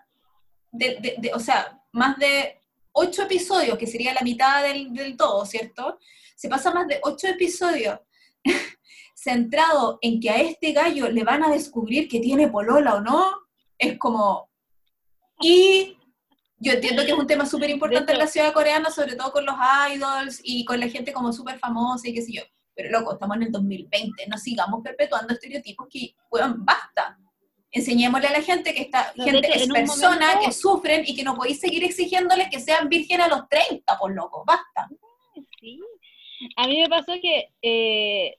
de, 0.72 1.30
o 1.34 1.38
sea, 1.38 1.82
más 1.92 2.16
de 2.18 2.62
ocho 2.92 3.22
episodios, 3.22 3.76
que 3.78 3.86
sería 3.86 4.14
la 4.14 4.22
mitad 4.22 4.62
del, 4.62 5.16
todo, 5.16 5.44
¿cierto? 5.44 5.98
Se 6.34 6.48
pasa 6.48 6.72
más 6.72 6.86
de 6.88 6.98
ocho 7.02 7.26
episodios 7.26 8.00
centrado 9.14 9.98
en 10.00 10.20
que 10.20 10.30
a 10.30 10.40
este 10.40 10.72
gallo 10.72 11.08
le 11.08 11.24
van 11.24 11.44
a 11.44 11.50
descubrir 11.50 12.08
que 12.08 12.20
tiene 12.20 12.48
polola 12.48 12.94
o 12.94 13.00
no, 13.00 13.32
es 13.78 13.98
como... 13.98 14.48
Y 15.40 15.95
yo 16.58 16.72
entiendo 16.72 17.04
que 17.04 17.12
es 17.12 17.18
un 17.18 17.26
tema 17.26 17.44
súper 17.46 17.70
importante 17.70 18.12
en 18.12 18.18
la 18.18 18.26
ciudad 18.26 18.52
coreana, 18.52 18.90
sobre 18.90 19.14
todo 19.14 19.30
con 19.30 19.44
los 19.44 19.54
idols 19.92 20.40
y 20.42 20.64
con 20.64 20.80
la 20.80 20.88
gente 20.88 21.12
como 21.12 21.32
súper 21.32 21.58
famosa 21.58 22.08
y 22.08 22.14
qué 22.14 22.22
sé 22.22 22.32
yo. 22.32 22.42
Pero 22.74 22.90
loco, 22.90 23.14
estamos 23.14 23.36
en 23.36 23.44
el 23.44 23.52
2020, 23.52 24.26
no 24.26 24.38
sigamos 24.38 24.82
perpetuando 24.82 25.34
estereotipos 25.34 25.86
que, 25.90 26.14
bueno, 26.30 26.54
basta. 26.58 27.18
Enseñémosle 27.70 28.28
a 28.28 28.32
la 28.32 28.42
gente 28.42 28.74
que 28.74 28.82
esta 28.82 29.12
gente 29.14 29.48
es 29.54 29.68
persona, 29.68 30.38
que 30.42 30.52
sufren 30.52 31.04
y 31.06 31.14
que 31.14 31.24
no 31.24 31.34
podéis 31.34 31.60
seguir 31.60 31.84
exigiéndoles 31.84 32.48
que 32.50 32.60
sean 32.60 32.88
vírgenes 32.88 33.26
a 33.26 33.28
los 33.28 33.48
30, 33.48 33.98
por 33.98 34.14
loco, 34.14 34.44
basta. 34.46 34.88
Sí. 35.60 35.78
A 36.56 36.66
mí 36.66 36.80
me 36.80 36.88
pasó 36.88 37.12
que, 37.20 37.50
eh, 37.60 38.36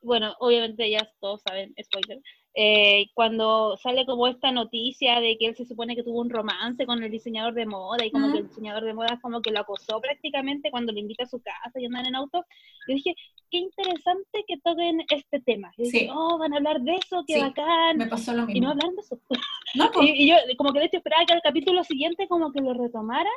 bueno, 0.00 0.34
obviamente 0.38 0.88
ya 0.90 1.08
todos 1.20 1.42
saben, 1.42 1.74
spoiler, 1.82 2.20
eh, 2.54 3.06
cuando 3.14 3.78
sale 3.78 4.04
como 4.04 4.28
esta 4.28 4.52
noticia 4.52 5.20
de 5.20 5.38
que 5.38 5.46
él 5.46 5.56
se 5.56 5.64
supone 5.64 5.96
que 5.96 6.02
tuvo 6.02 6.20
un 6.20 6.28
romance 6.28 6.84
con 6.84 7.02
el 7.02 7.10
diseñador 7.10 7.54
de 7.54 7.64
moda 7.64 8.04
y 8.04 8.10
como 8.10 8.30
que 8.30 8.38
el 8.38 8.48
diseñador 8.48 8.84
de 8.84 8.92
moda 8.92 9.18
como 9.22 9.40
que 9.40 9.50
lo 9.50 9.60
acosó 9.60 10.00
prácticamente 10.00 10.70
cuando 10.70 10.92
le 10.92 11.00
invita 11.00 11.24
a 11.24 11.28
su 11.28 11.40
casa 11.40 11.80
y 11.80 11.86
andan 11.86 12.06
en 12.06 12.14
auto, 12.14 12.44
yo 12.86 12.94
dije, 12.94 13.14
qué 13.50 13.58
interesante 13.58 14.44
que 14.46 14.58
toquen 14.58 15.02
este 15.10 15.40
tema. 15.40 15.72
Y 15.78 15.84
dije, 15.84 16.10
oh, 16.12 16.36
van 16.38 16.52
a 16.52 16.56
hablar 16.56 16.80
de 16.82 16.96
eso, 16.96 17.24
qué 17.26 17.40
bacán. 17.40 17.96
Me 17.96 18.06
pasó 18.06 18.32
lo 18.32 18.46
mismo. 18.46 18.56
Y 18.56 18.60
no 18.60 18.70
hablaron 18.70 18.96
de 18.96 19.02
eso. 19.02 19.18
y, 20.02 20.28
yo 20.28 20.36
como 20.58 20.72
que 20.72 20.80
de 20.80 20.86
hecho 20.86 20.96
esperaba 20.98 21.24
que 21.24 21.34
el 21.34 21.42
capítulo 21.42 21.84
siguiente 21.84 22.28
como 22.28 22.52
que 22.52 22.60
lo 22.60 22.74
retomaran 22.74 23.32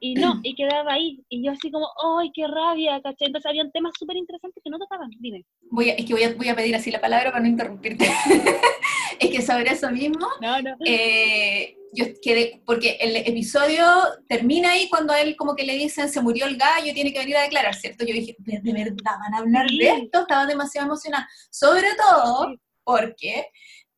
y 0.00 0.14
no, 0.14 0.40
y 0.42 0.54
quedaba 0.54 0.92
ahí. 0.94 1.24
Y 1.28 1.44
yo 1.44 1.52
así 1.52 1.70
como, 1.70 1.88
¡ay, 2.18 2.30
qué 2.34 2.46
rabia! 2.46 3.00
¿cachai? 3.02 3.26
Entonces 3.28 3.48
habían 3.48 3.70
temas 3.72 3.92
súper 3.98 4.16
interesantes 4.16 4.62
que 4.62 4.70
no 4.70 4.78
tocaban. 4.78 5.10
Dime. 5.20 5.44
Voy 5.70 5.90
a, 5.90 5.94
es 5.94 6.04
que 6.06 6.12
voy 6.14 6.22
a, 6.24 6.34
voy 6.34 6.48
a 6.48 6.56
pedir 6.56 6.74
así 6.76 6.90
la 6.90 7.00
palabra 7.00 7.30
para 7.30 7.42
no 7.42 7.48
interrumpirte. 7.48 8.06
es 9.20 9.30
que 9.30 9.42
sobre 9.42 9.70
eso 9.72 9.90
mismo, 9.90 10.26
No, 10.40 10.60
no. 10.62 10.76
eh, 10.84 11.76
yo 11.92 12.04
quedé, 12.22 12.62
porque 12.66 12.98
el 13.00 13.16
episodio 13.16 13.86
termina 14.28 14.72
ahí 14.72 14.88
cuando 14.90 15.12
a 15.14 15.20
él 15.22 15.34
como 15.36 15.54
que 15.54 15.64
le 15.64 15.74
dicen 15.78 16.08
se 16.10 16.20
murió 16.20 16.44
el 16.46 16.56
gallo, 16.58 16.92
tiene 16.92 17.12
que 17.12 17.20
venir 17.20 17.36
a 17.38 17.42
declarar, 17.42 17.74
¿cierto? 17.74 18.04
Yo 18.04 18.12
dije, 18.12 18.34
¿de, 18.38 18.60
de 18.60 18.72
verdad 18.72 19.16
van 19.20 19.34
a 19.34 19.38
hablar 19.38 19.68
Sí. 19.68 19.78
de 19.78 19.88
esto? 19.90 20.20
Estaba 20.20 20.44
demasiado 20.46 20.86
emocionada. 20.88 21.26
Sobre 21.50 21.86
todo 21.96 22.50
Sí. 22.50 22.60
porque 22.84 23.46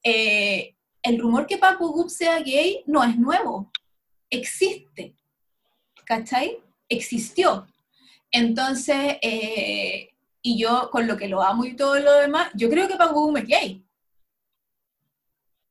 eh, 0.04 0.76
el 1.02 1.18
rumor 1.18 1.46
que 1.46 1.58
Paco 1.58 1.88
Gup 1.88 2.08
sea 2.08 2.38
gay 2.40 2.82
no 2.86 3.02
es 3.02 3.16
nuevo, 3.18 3.72
existe, 4.30 5.14
¿cachai? 6.08 6.58
Existió. 6.88 7.66
Entonces, 8.30 9.18
eh, 9.20 10.10
y 10.40 10.58
yo 10.58 10.88
con 10.90 11.06
lo 11.06 11.16
que 11.18 11.28
lo 11.28 11.42
amo 11.42 11.66
y 11.66 11.76
todo 11.76 11.98
lo 12.00 12.14
demás, 12.14 12.48
yo 12.54 12.70
creo 12.70 12.88
que 12.88 12.96
Paco 12.96 13.20
Gup 13.26 13.36
es 13.36 13.46
gay. 13.46 13.84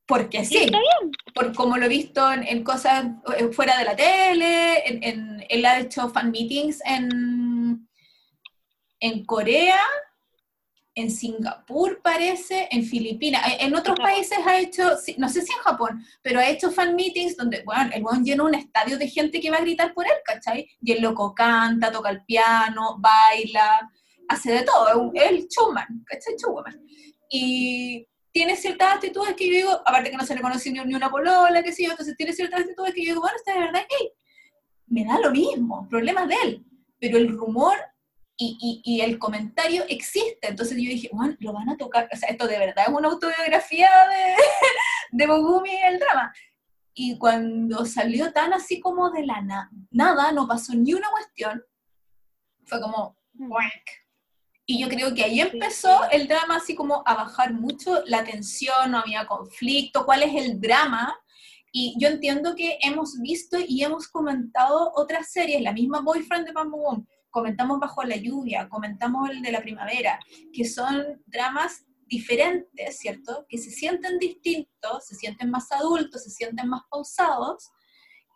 Porque 0.06 0.46
Sí, 0.46 0.58
sí, 0.60 0.64
está 0.66 0.78
bien. 0.80 1.12
por 1.34 1.54
como 1.54 1.76
lo 1.78 1.86
he 1.86 1.90
visto 1.90 2.32
en, 2.32 2.44
en 2.48 2.64
cosas 2.64 3.06
eh, 3.38 3.50
fuera 3.52 3.78
de 3.80 3.84
la 3.86 3.96
tele, 3.96 4.88
en, 4.88 5.04
en- 5.04 5.46
él 5.50 5.66
ha 5.66 5.80
hecho 5.80 6.08
fan 6.10 6.32
meetings 6.32 6.82
en, 6.86 7.88
en 9.00 9.26
Corea, 9.26 9.80
en 10.98 11.12
Singapur 11.12 12.02
parece, 12.02 12.68
en 12.72 12.84
Filipinas, 12.84 13.44
en, 13.46 13.68
en 13.68 13.76
otros 13.76 14.00
países 14.00 14.40
ha 14.44 14.60
hecho, 14.60 14.84
no 15.18 15.30
sé 15.30 15.44
si 15.44 15.54
en 15.54 15.60
Japón, 15.60 16.04
pero 16.24 16.40
ha 16.40 16.50
hecho 16.50 16.72
fan 16.72 16.96
meetings 16.96 17.38
donde, 17.38 17.62
bueno, 17.64 17.92
el 17.94 18.04
weón 18.04 18.24
llena 18.24 18.44
un 18.44 18.56
estadio 18.56 18.98
de 18.98 19.08
gente 19.08 19.40
que 19.40 19.52
va 19.52 19.58
a 19.58 19.62
gritar 19.62 19.94
por 19.94 20.08
él, 20.08 20.18
¿cachai? 20.26 20.68
Y 20.82 20.92
el 20.94 21.04
loco 21.04 21.36
canta, 21.36 21.92
toca 21.92 22.10
el 22.10 22.26
piano, 22.26 22.98
baila, 22.98 23.88
hace 24.28 24.52
de 24.52 24.64
todo, 24.64 25.12
es 25.14 25.30
el 25.30 25.48
showman, 25.48 26.04
¿cachai? 26.04 26.34
Showman. 26.36 26.82
Y 27.30 28.08
tiene 28.32 28.56
ciertas 28.56 28.96
actitudes 28.96 29.36
que 29.36 29.48
yo 29.48 29.54
digo, 29.54 29.72
aparte 29.86 30.10
que 30.10 30.18
no 30.18 30.26
se 30.26 30.34
le 30.34 30.42
conoce 30.42 30.72
ni, 30.72 30.96
una 30.96 31.12
polola, 31.12 31.62
qué 31.62 31.74
sé 31.74 31.84
yo, 31.84 31.92
entonces 31.92 32.18
tiene 32.18 32.34
ciertas 32.34 32.62
actitudes 32.62 32.96
que 32.96 33.04
yo 33.04 33.12
digo, 33.12 33.22
bueno, 33.22 33.38
este 33.38 33.54
de 33.54 33.60
verdad 33.60 33.86
gay. 33.88 34.12
Me 34.88 35.06
da 35.06 35.20
lo 35.20 35.30
mismo, 35.30 35.88
problemas 35.88 36.28
de 36.28 36.36
él. 36.44 36.66
Pero 37.00 37.18
el 37.18 37.30
rumor 37.30 37.78
y, 38.38 38.58
y- 38.62 38.98
y 38.98 39.02
el 39.02 39.18
comentario 39.20 39.84
existe. 39.90 40.48
Entonces 40.48 40.78
yo 40.78 40.90
dije, 40.90 41.10
bueno, 41.12 41.36
lo 41.40 41.54
van 41.54 41.70
a 41.70 41.78
tocar. 41.78 42.08
O 42.14 42.16
sea, 42.16 42.30
esto 42.30 42.48
de 42.48 42.60
verdad 42.60 42.86
es 42.88 42.94
una 42.94 43.10
autobiografía 43.10 43.90
de, 44.10 44.36
de 45.12 45.28
Bogumi 45.28 45.72
el 45.86 46.00
drama. 46.00 46.32
Y 46.94 47.18
cuando 47.18 47.86
salió 47.86 48.32
tan 48.34 48.54
así 48.54 48.80
como 48.80 49.10
de 49.12 49.26
la 49.26 49.42
na- 49.42 49.70
nada, 49.92 50.32
no 50.32 50.48
pasó 50.48 50.74
ni 50.76 50.94
una 50.94 51.10
cuestión, 51.12 51.64
fue 52.66 52.80
como, 52.82 53.18
"Cuac". 53.50 54.08
Y 54.66 54.82
yo 54.82 54.90
creo 54.90 55.14
que 55.16 55.24
ahí 55.24 55.40
empezó 55.40 56.10
el 56.12 56.28
drama 56.28 56.58
así 56.58 56.76
como 56.76 57.02
a 57.06 57.16
bajar 57.16 57.54
mucho 57.54 58.04
la 58.06 58.24
tensión, 58.26 58.92
no 58.92 58.98
había 59.00 59.26
conflicto, 59.26 60.06
cuál 60.06 60.24
es 60.24 60.36
el 60.36 60.60
drama. 60.60 61.18
Y 61.72 61.96
yo 62.00 62.10
entiendo 62.10 62.56
que 62.56 62.78
hemos 62.82 63.18
visto 63.22 63.58
y 63.66 63.84
hemos 63.84 64.08
comentado 64.08 64.92
otras 64.96 65.32
series, 65.32 65.62
la 65.62 65.72
misma 65.72 66.02
Boyfriend 66.02 66.48
de 66.48 66.54
Pum, 66.54 67.06
comentamos 67.38 67.80
Bajo 67.80 68.04
la 68.04 68.16
Lluvia, 68.16 68.68
comentamos 68.68 69.30
el 69.30 69.44
de 69.44 69.52
la 69.52 69.62
primavera, 69.62 70.20
que 70.52 70.66
son 70.66 71.22
dramas 71.28 71.86
diferentes, 72.08 72.98
¿cierto? 72.98 73.46
Que 73.48 73.60
se 73.60 73.70
sienten 73.70 74.18
distintos, 74.18 75.06
se 75.06 75.14
sienten 75.14 75.52
más 75.52 75.72
adultos, 75.72 76.24
se 76.24 76.32
sienten 76.32 76.68
más 76.68 76.82
pausados, 76.90 77.70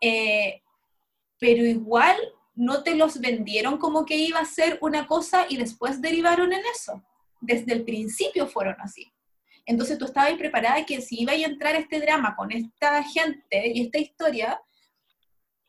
eh, 0.01 0.61
pero 1.39 1.65
igual 1.65 2.15
no 2.53 2.83
te 2.83 2.93
los 2.93 3.19
vendieron 3.19 3.79
como 3.79 4.05
que 4.05 4.17
iba 4.17 4.37
a 4.37 4.45
ser 4.45 4.77
una 4.83 5.07
cosa 5.07 5.47
y 5.49 5.57
después 5.57 5.99
derivaron 5.99 6.53
en 6.53 6.61
eso. 6.71 7.01
Desde 7.39 7.73
el 7.73 7.83
principio 7.83 8.45
fueron 8.45 8.75
así. 8.81 9.11
Entonces 9.65 9.97
tú 9.97 10.05
estabas 10.05 10.33
preparada 10.35 10.85
que 10.85 11.01
si 11.01 11.21
iba 11.21 11.31
a 11.31 11.37
entrar 11.37 11.73
este 11.73 11.99
drama 11.99 12.35
con 12.35 12.51
esta 12.51 13.03
gente 13.03 13.71
y 13.73 13.81
esta 13.81 13.97
historia, 13.97 14.61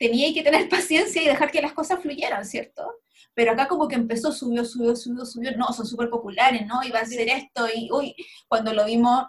tenía 0.02 0.34
que 0.34 0.42
tener 0.42 0.68
paciencia 0.68 1.22
y 1.22 1.28
dejar 1.28 1.50
que 1.50 1.62
las 1.62 1.72
cosas 1.72 2.00
fluyeran, 2.00 2.44
¿cierto? 2.44 2.82
Pero 3.34 3.52
acá 3.52 3.68
como 3.68 3.86
que 3.86 3.94
empezó, 3.94 4.32
subió, 4.32 4.64
subió, 4.64 4.96
subió, 4.96 5.24
subió, 5.24 5.56
no, 5.56 5.72
son 5.72 5.86
súper 5.86 6.10
populares, 6.10 6.66
¿no? 6.66 6.82
Iba 6.82 6.98
a 6.98 7.06
ser 7.06 7.28
esto 7.28 7.66
y, 7.72 7.88
uy, 7.90 8.14
cuando 8.48 8.74
lo 8.74 8.84
vimos 8.84 9.24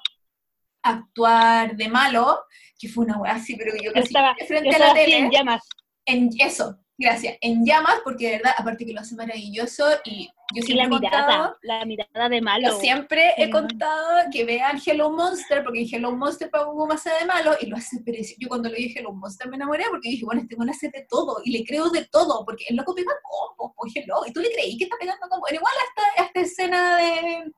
actuar 0.81 1.77
de 1.77 1.87
malo, 1.87 2.43
que 2.77 2.89
fue 2.89 3.05
una 3.05 3.17
weá 3.17 3.35
así, 3.35 3.55
pero 3.55 3.71
yo 3.75 3.83
Yo 3.83 3.93
casi 3.93 4.07
estaba, 4.07 4.35
yo 4.39 4.45
frente 4.45 4.75
a 4.75 4.79
la 4.79 4.93
tele 4.93 5.17
en 5.19 5.31
llamas. 5.31 5.61
en 6.05 6.29
eso, 6.39 6.77
gracias, 6.97 7.37
en 7.41 7.65
llamas, 7.65 7.99
porque 8.03 8.27
de 8.27 8.31
verdad, 8.37 8.53
aparte 8.57 8.85
que 8.85 8.93
lo 8.93 9.01
hace 9.01 9.15
maravilloso 9.15 9.85
y 10.05 10.27
yo 10.53 10.59
Y 10.59 10.61
siempre 10.61 10.75
la 10.75 10.83
he 10.83 10.89
contado, 10.89 11.25
mirada, 11.25 11.57
la 11.63 11.85
mirada 11.85 12.29
de 12.29 12.41
malo. 12.41 12.67
yo 12.67 12.79
siempre 12.79 13.33
he 13.37 13.49
contado 13.49 14.29
que 14.31 14.45
vean 14.45 14.79
Hello 14.85 15.09
Monster, 15.11 15.63
porque 15.63 15.81
en 15.81 15.87
Hello 15.91 16.11
Monster 16.11 16.49
Pago 16.49 16.91
hace 16.91 17.09
de 17.09 17.25
malo 17.25 17.55
y 17.59 17.65
lo 17.65 17.77
hace 17.77 18.01
precioso. 18.01 18.35
Yo 18.39 18.47
cuando 18.47 18.69
le 18.69 18.77
dije 18.77 18.99
Hello 18.99 19.13
Monster 19.13 19.49
me 19.49 19.55
enamoré 19.55 19.85
porque 19.89 20.09
dije, 20.09 20.25
bueno, 20.25 20.41
este 20.41 20.55
bueno 20.55 20.71
hace 20.71 20.89
de 20.89 21.05
todo 21.09 21.37
y 21.43 21.51
le 21.51 21.65
creo 21.65 21.89
de 21.89 22.05
todo, 22.05 22.45
porque 22.45 22.65
el 22.69 22.75
loco 22.75 22.93
pega 22.93 23.11
combos, 23.23 23.73
pues 23.75 23.93
Hello, 23.95 24.21
y 24.27 24.31
tú 24.31 24.41
le 24.41 24.51
creí 24.51 24.77
que 24.77 24.83
está 24.85 24.97
pegando 24.99 25.27
combos. 25.29 25.49
Era 25.49 25.57
igual 25.57 25.73
a 25.73 26.23
esta, 26.23 26.39
escena 26.39 26.97
de, 26.97 27.51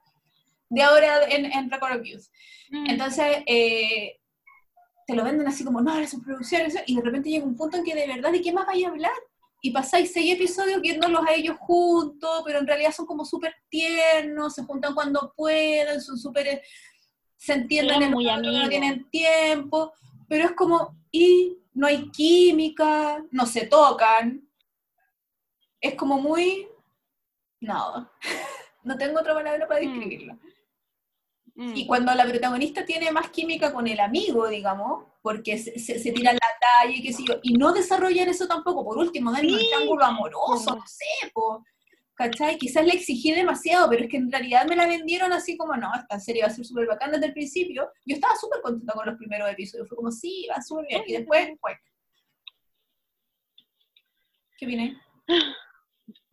de 0.69 0.82
ahora 0.82 1.26
en, 1.30 1.45
en 1.45 1.69
Record 1.69 2.00
of 2.00 2.06
Youth. 2.06 2.26
Mm. 2.69 2.89
Entonces, 2.89 3.43
eh, 3.45 4.19
te 5.06 5.15
lo 5.15 5.24
venden 5.24 5.48
así 5.48 5.63
como, 5.63 5.82
no, 5.82 6.08
son 6.08 6.22
producciones, 6.24 6.76
y 6.88 6.96
de 6.96 7.02
repente 7.02 7.30
llega 7.30 7.46
un 7.46 7.56
punto 7.56 7.78
en 7.78 7.84
que 7.84 7.94
de 7.96 8.08
verdad, 8.08 8.32
¿de 8.32 8.41
qué 8.41 8.52
más 8.52 8.65
vais 8.65 8.86
a 8.86 8.89
hablar? 8.89 9.12
Y 9.62 9.72
pasáis 9.72 10.12
seis 10.12 10.34
episodios 10.34 10.82
viéndolos 10.82 11.22
a 11.28 11.34
ellos 11.34 11.58
juntos, 11.60 12.41
pero 12.46 12.60
en 12.60 12.68
realidad 12.68 12.91
son 12.91 13.06
como 13.06 13.24
súper 13.26 13.56
tiernos, 13.70 14.54
se 14.54 14.63
juntan 14.63 14.94
cuando 14.94 15.34
pueden, 15.36 16.02
son 16.02 16.18
súper, 16.18 16.48
eh, 16.48 16.62
se 17.38 17.54
entienden 17.54 18.02
en 18.04 18.12
muy 18.12 18.28
otro, 18.28 18.52
no 18.52 18.68
tienen 18.70 19.10
tiempo, 19.10 19.94
pero 20.28 20.46
es 20.46 20.52
como, 20.52 20.96
y 21.12 21.58
no 21.74 21.88
hay 21.88 22.10
química, 22.12 23.24
no 23.32 23.46
se 23.46 23.65
tocan, 23.68 24.48
es 25.82 25.96
como 25.96 26.20
muy, 26.20 26.68
nada, 27.60 28.12
no 28.84 28.98
tengo 28.98 29.20
otra 29.20 29.34
palabra 29.34 29.68
para 29.68 29.82
Mm. 29.82 29.84
describirlo. 29.84 30.34
Mm. 30.34 30.55
Y 31.58 31.88
cuando 31.88 32.13
la 32.13 32.26
protagonista 32.26 32.84
tiene 32.86 33.12
más 33.12 33.30
química 33.30 33.72
con 33.72 33.88
el 33.88 34.00
amigo, 34.02 34.48
digamos, 34.50 35.06
porque 35.22 35.58
se, 35.58 35.80
se, 35.80 36.00
se 36.00 36.12
tiran 36.12 36.36
la 36.36 36.50
talla 36.60 36.94
y 36.94 37.02
qué 37.02 37.13
sé 37.13 37.24
yo, 37.26 37.36
y 37.44 37.54
no 37.54 37.72
desarrollan 37.72 38.28
eso 38.28 38.46
tampoco, 38.46 38.84
por 38.84 38.98
último, 38.98 39.32
dan 39.32 39.46
un 39.46 39.58
Sí. 39.58 39.65
triángulo 39.70 40.04
amoroso, 40.04 40.76
no 40.76 40.84
sé, 40.86 41.32
po, 41.34 41.63
¿cachai? 42.13 42.58
Quizás 42.58 42.86
le 42.86 42.91
exigí 42.94 43.32
demasiado, 43.32 43.89
pero 43.89 44.04
es 44.04 44.10
que 44.10 44.18
en 44.18 44.30
realidad 44.30 44.65
me 44.68 44.76
la 44.76 44.86
vendieron 44.86 45.32
así 45.32 45.56
como, 45.56 45.78
no, 45.78 45.89
esta 45.96 46.20
serie 46.20 46.41
va 46.41 46.50
a 46.50 46.52
ser 46.52 46.65
súper 46.65 46.88
bacán 46.88 47.12
desde 47.12 47.28
el 47.28 47.34
principio. 47.34 47.89
Yo 48.06 48.15
estaba 48.15 48.36
súper 48.36 48.62
contenta 48.62 48.91
con 48.94 49.06
los 49.06 49.15
primeros 49.18 49.50
episodios, 49.50 49.88
fue 49.88 49.96
como, 49.96 50.12
sí, 50.12 50.48
va 50.52 50.62
súper 50.62 50.88
bien, 50.88 51.04
y 51.08 51.13
después, 51.13 51.50
pues, 51.62 51.78
¿qué 54.58 54.65
viene? 54.65 54.98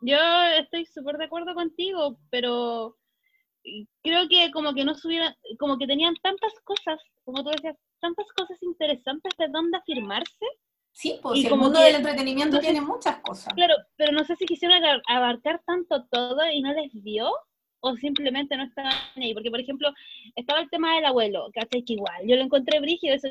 Yo 0.00 0.16
estoy 0.58 0.84
súper 0.86 1.16
de 1.16 1.26
acuerdo 1.26 1.54
contigo, 1.54 2.18
pero 2.30 2.96
creo 4.02 4.28
que 4.28 4.50
como 4.50 4.74
que 4.74 4.84
no 4.84 4.94
subieron, 4.94 5.34
como 5.58 5.78
que 5.78 5.86
tenían 5.86 6.14
tantas 6.22 6.52
cosas, 6.64 7.00
como 7.24 7.42
tú 7.44 7.50
decías, 7.50 7.76
tantas 8.00 8.26
cosas 8.36 8.60
interesantes 8.62 9.32
de 9.38 9.48
dónde 9.48 9.78
afirmarse. 9.78 10.46
Sí, 10.94 11.18
pues 11.22 11.38
Y 11.40 11.44
el 11.44 11.50
como 11.50 11.64
mundo 11.64 11.78
que- 11.78 11.86
del 11.86 11.94
entretenimiento 11.96 12.56
no 12.56 12.60
tiene 12.62 12.80
muchas 12.80 13.16
cosas. 13.20 13.54
Claro, 13.54 13.74
pero 13.96 14.12
no 14.12 14.24
sé 14.24 14.36
si 14.36 14.44
quisieron 14.44 14.82
abarcar 15.08 15.62
tanto 15.64 16.04
todo 16.10 16.48
y 16.50 16.60
no 16.60 16.72
les 16.74 16.90
dio, 17.02 17.30
o 17.80 17.96
simplemente 17.96 18.56
no 18.56 18.64
estaban 18.64 18.92
ahí. 19.16 19.32
Porque, 19.34 19.50
por 19.50 19.60
ejemplo, 19.60 19.90
estaba 20.36 20.60
el 20.60 20.68
tema 20.70 20.94
del 20.96 21.06
abuelo, 21.06 21.48
¿cachai? 21.54 21.82
Que 21.84 21.94
igual, 21.94 22.26
yo 22.26 22.36
lo 22.36 22.42
encontré 22.42 22.78
brígido, 22.80 23.14
eso 23.14 23.28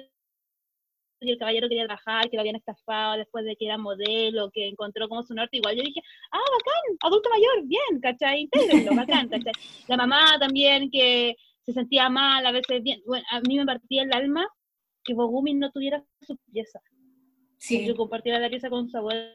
que 1.26 1.32
el 1.34 1.38
caballero 1.38 1.70
quería 1.70 1.86
trabajar, 1.86 2.30
que 2.30 2.38
lo 2.38 2.42
habían 2.42 2.56
estafado 2.56 3.18
después 3.18 3.46
de 3.46 3.56
que 3.56 3.66
era 3.66 3.78
modelo, 3.78 4.50
que 4.52 4.68
encontró 4.68 5.08
como 5.08 5.24
su 5.24 5.34
norte, 5.34 5.58
igual 5.58 5.76
yo 5.76 5.84
dije, 5.84 6.02
ah, 6.32 6.38
bacán, 6.38 6.98
adulto 7.02 7.30
mayor, 7.30 7.68
bien, 7.68 8.02
¿cachai? 8.02 8.42
Intégrenlo, 8.42 8.96
bacán, 8.96 9.30
¿cachai? 9.30 9.54
La 9.88 9.98
mamá 9.98 10.38
también 10.40 10.90
que 10.90 11.36
se 11.64 11.74
sentía 11.74 12.10
mal, 12.10 12.46
a 12.46 12.52
veces 12.52 12.82
bien, 12.82 13.02
bueno, 13.06 13.26
a 13.30 13.40
mí 13.42 13.58
me 13.58 13.66
partía 13.66 14.04
el 14.04 14.14
alma 14.14 14.48
que 15.04 15.14
Bogumi 15.14 15.54
no 15.54 15.72
tuviera 15.72 16.04
su 16.22 16.38
pieza 16.52 16.80
Sí, 17.58 17.86
yo 17.86 17.96
compartiera 17.96 18.40
la 18.40 18.50
pieza 18.50 18.72
con 18.72 18.90
su 18.90 18.98
abuelo 18.98 19.32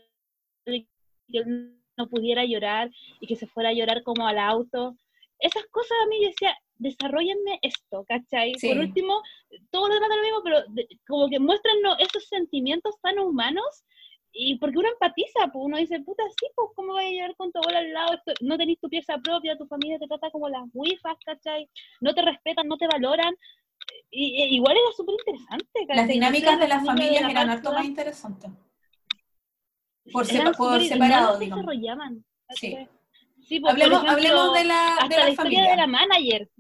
y 0.67 0.89
que 1.31 1.39
él 1.39 1.81
no 1.97 2.09
pudiera 2.09 2.45
llorar 2.45 2.91
y 3.21 3.27
que 3.29 3.37
se 3.37 3.47
fuera 3.47 3.69
a 3.69 3.73
llorar 3.73 4.03
como 4.03 4.27
al 4.27 4.39
auto. 4.39 4.97
Esas 5.39 5.65
cosas 5.67 5.97
a 6.03 6.09
mí 6.09 6.21
yo 6.21 6.29
decía, 6.29 6.57
desarrollenme 6.79 7.59
esto, 7.63 8.05
¿cachai? 8.09 8.55
Sí. 8.59 8.69
Por 8.69 8.79
último, 8.79 9.23
todo 9.71 9.89
lo 9.89 9.95
demás 9.95 10.09
da 10.11 10.17
lo 10.17 10.23
mismo, 10.23 10.41
pero 10.45 10.63
de- 10.69 10.89
como 11.07 11.29
que 11.29 11.39
muéstranos 11.39 11.97
esos 11.99 12.27
sentimientos 12.29 12.95
tan 13.01 13.19
humanos 13.19 13.85
y 14.39 14.57
porque 14.59 14.79
uno 14.79 14.89
empatiza, 14.91 15.47
pues 15.53 15.65
uno 15.65 15.79
dice, 15.79 15.99
puta, 16.01 16.23
sí, 16.39 16.47
pues 16.55 16.69
cómo 16.75 16.93
vas 16.93 17.07
a 17.07 17.11
llorar 17.11 17.35
con 17.37 17.51
tu 17.53 17.59
abuela 17.59 17.79
al 17.79 17.93
lado, 17.93 18.15
Esto- 18.15 18.35
no 18.43 18.59
tenés 18.59 18.79
tu 18.79 18.89
pieza 18.91 19.17
propia, 19.19 19.57
tu 19.57 19.67
familia 19.67 19.99
te 19.99 20.07
trata 20.07 20.31
como 20.31 20.49
las 20.49 20.63
wifas, 20.75 21.17
¿cachai? 21.25 21.69
No 22.01 22.15
te 22.15 22.23
respetan, 22.23 22.69
no 22.69 22.77
te 22.77 22.87
valoran. 22.87 23.35
Y, 24.11 24.43
y- 24.43 24.57
igual 24.57 24.77
era 24.77 24.93
súper 24.97 25.15
interesante. 25.19 25.87
las 25.95 26.09
dinámicas 26.09 26.59
de 26.61 26.69
las 26.69 26.85
familia 26.85 27.05
familias 27.05 27.23
la 27.23 27.31
eran 27.31 27.51
harto 27.51 27.73
más 27.73 27.85
interesantes. 27.87 28.51
por, 30.13 30.25
sepa- 30.27 30.53
por 30.53 30.79
no 30.79 30.81
separado, 30.85 31.39
digamos. 31.39 31.65
desarrollaban, 31.67 32.25
Sí. 32.51 32.77
Pues, 33.61 33.73
Hablemos, 33.73 34.03
ejemplo, 34.03 34.13
hablemos 34.13 34.55
de 34.55 34.65
la, 34.65 34.95
hasta 34.95 35.09
de 35.09 35.17
la, 35.17 35.25
la 35.25 35.31
historia 35.31 35.59
familia. 35.59 35.71
de 35.71 35.77
la 35.77 35.87
manager. 35.87 36.51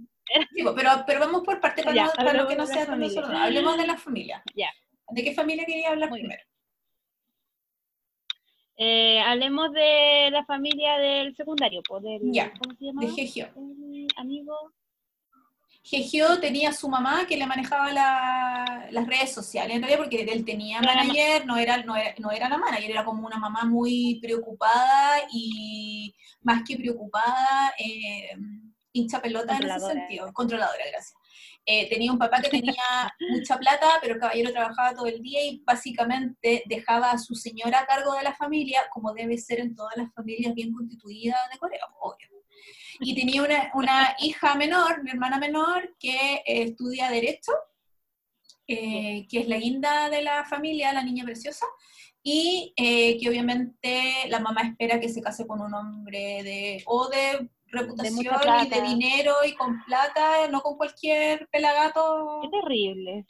Sí, 0.54 0.62
pues, 0.62 0.74
pero, 0.76 0.90
pero 1.06 1.20
vamos 1.20 1.42
por 1.44 1.60
parte 1.60 1.82
para, 1.84 1.94
Ya, 1.94 2.04
no, 2.06 2.12
para 2.12 2.32
lo 2.32 2.48
que 2.48 2.56
no 2.56 2.66
de 2.66 2.72
sea 2.72 2.86
desordenado. 2.96 3.44
Hablemos 3.44 3.76
de 3.78 3.86
la 3.86 3.96
familia. 3.96 4.42
Ya. 4.54 4.70
¿De 5.10 5.22
qué 5.22 5.32
familia 5.34 5.64
quería 5.64 5.90
hablar 5.90 6.10
Muy 6.10 6.20
primero? 6.20 6.42
Eh, 8.78 9.20
hablemos 9.20 9.72
de 9.72 10.28
la 10.30 10.44
familia 10.44 10.98
del 10.98 11.34
secundario, 11.34 11.80
pues, 11.88 12.02
del, 12.02 12.20
Ya, 12.32 12.52
¿cómo 12.52 12.74
se 12.74 12.84
De 12.84 12.92
llama? 12.92 13.14
Gegio. 13.14 13.48
El 13.56 14.06
amigo. 14.16 14.54
Gegio 15.88 16.40
tenía 16.40 16.72
su 16.72 16.88
mamá 16.88 17.26
que 17.28 17.36
le 17.36 17.46
manejaba 17.46 17.92
la- 17.92 18.88
las 18.90 19.06
redes 19.06 19.32
sociales, 19.32 19.76
en 19.76 19.82
realidad 19.82 20.00
porque 20.02 20.22
él 20.22 20.44
tenía 20.44 20.80
manager, 20.80 21.46
no 21.46 21.56
era, 21.56 21.76
no, 21.84 21.94
era, 21.96 22.12
no 22.18 22.30
era 22.32 22.48
la 22.48 22.58
manager, 22.58 22.90
era 22.90 23.04
como 23.04 23.24
una 23.26 23.38
mamá 23.38 23.64
muy 23.64 24.18
preocupada 24.20 25.18
y 25.32 26.12
más 26.42 26.62
que 26.66 26.76
preocupada, 26.76 27.72
eh, 27.78 28.30
hincha 28.92 29.20
pelota 29.22 29.56
en 29.56 29.62
ese 29.64 29.86
sentido, 29.92 30.32
controladora, 30.32 30.84
gracias. 30.90 31.14
Eh, 31.64 31.88
tenía 31.88 32.10
un 32.12 32.18
papá 32.18 32.40
que 32.40 32.48
tenía 32.48 32.74
mucha 33.30 33.56
plata, 33.58 33.86
pero 34.00 34.14
el 34.14 34.20
caballero 34.20 34.50
trabajaba 34.52 34.94
todo 34.94 35.06
el 35.06 35.20
día 35.22 35.44
y 35.44 35.62
básicamente 35.64 36.62
dejaba 36.66 37.10
a 37.12 37.18
su 37.18 37.34
señora 37.34 37.80
a 37.80 37.86
cargo 37.86 38.14
de 38.14 38.22
la 38.24 38.34
familia, 38.34 38.82
como 38.90 39.12
debe 39.12 39.36
ser 39.38 39.60
en 39.60 39.74
todas 39.74 39.96
las 39.96 40.12
familias 40.14 40.52
bien 40.54 40.72
constituidas 40.72 41.38
de 41.52 41.58
Corea, 41.58 41.80
obvio. 42.00 42.28
Y 43.00 43.14
tenía 43.14 43.42
una, 43.42 43.70
una 43.74 44.16
hija 44.20 44.54
menor, 44.54 45.00
una 45.00 45.12
hermana 45.12 45.38
menor, 45.38 45.94
que 45.98 46.36
eh, 46.36 46.62
estudia 46.62 47.10
Derecho, 47.10 47.52
eh, 48.66 49.26
que 49.28 49.40
es 49.40 49.48
la 49.48 49.58
guinda 49.58 50.10
de 50.10 50.22
la 50.22 50.44
familia, 50.44 50.92
la 50.92 51.02
niña 51.02 51.24
preciosa, 51.24 51.66
y 52.22 52.72
eh, 52.76 53.18
que 53.18 53.28
obviamente 53.28 54.28
la 54.28 54.40
mamá 54.40 54.62
espera 54.62 54.98
que 54.98 55.08
se 55.08 55.22
case 55.22 55.46
con 55.46 55.60
un 55.60 55.72
hombre 55.72 56.42
de 56.42 56.82
o 56.86 57.08
de 57.08 57.48
reputación 57.68 58.36
y 58.64 58.68
de 58.68 58.82
dinero 58.82 59.34
y 59.46 59.54
con 59.54 59.84
plata, 59.84 60.48
no 60.50 60.60
con 60.60 60.76
cualquier 60.76 61.46
pelagato. 61.48 62.40
Qué 62.42 62.48
terrible. 62.48 63.26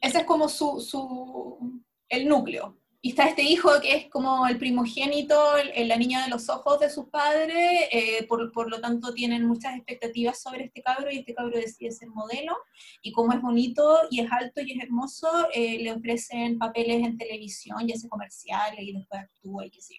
Ese 0.00 0.18
es 0.18 0.24
como 0.24 0.48
su, 0.48 0.80
su 0.80 1.82
el 2.08 2.28
núcleo. 2.28 2.78
Y 3.08 3.12
está 3.12 3.24
este 3.26 3.42
hijo 3.42 3.70
que 3.80 3.94
es 3.94 4.10
como 4.10 4.46
el 4.46 4.58
primogénito, 4.58 5.56
el- 5.56 5.88
la 5.88 5.96
niña 5.96 6.22
de 6.24 6.28
los 6.28 6.50
ojos 6.50 6.78
de 6.78 6.90
sus 6.90 7.06
padres, 7.08 7.88
eh, 7.90 8.26
por, 8.28 8.52
por 8.52 8.68
lo 8.70 8.82
tanto 8.82 9.14
tienen 9.14 9.46
muchas 9.46 9.74
expectativas 9.76 10.42
sobre 10.42 10.64
este 10.64 10.82
cabro 10.82 11.10
y 11.10 11.20
este 11.20 11.32
cabro 11.32 11.56
decide 11.56 11.90
ser 11.90 12.10
modelo. 12.10 12.54
Y 13.00 13.12
como 13.12 13.32
es 13.32 13.40
bonito 13.40 14.00
y 14.10 14.20
es 14.20 14.30
alto 14.30 14.60
y 14.60 14.72
es 14.72 14.82
hermoso, 14.84 15.26
eh, 15.54 15.78
le 15.82 15.90
ofrecen 15.92 16.58
papeles 16.58 17.02
en 17.02 17.16
televisión 17.16 17.88
y 17.88 17.94
hace 17.94 18.10
comerciales 18.10 18.78
y 18.82 18.92
después 18.92 19.22
actúa 19.22 19.64
y 19.64 19.70
qué 19.70 19.80
sé. 19.80 19.94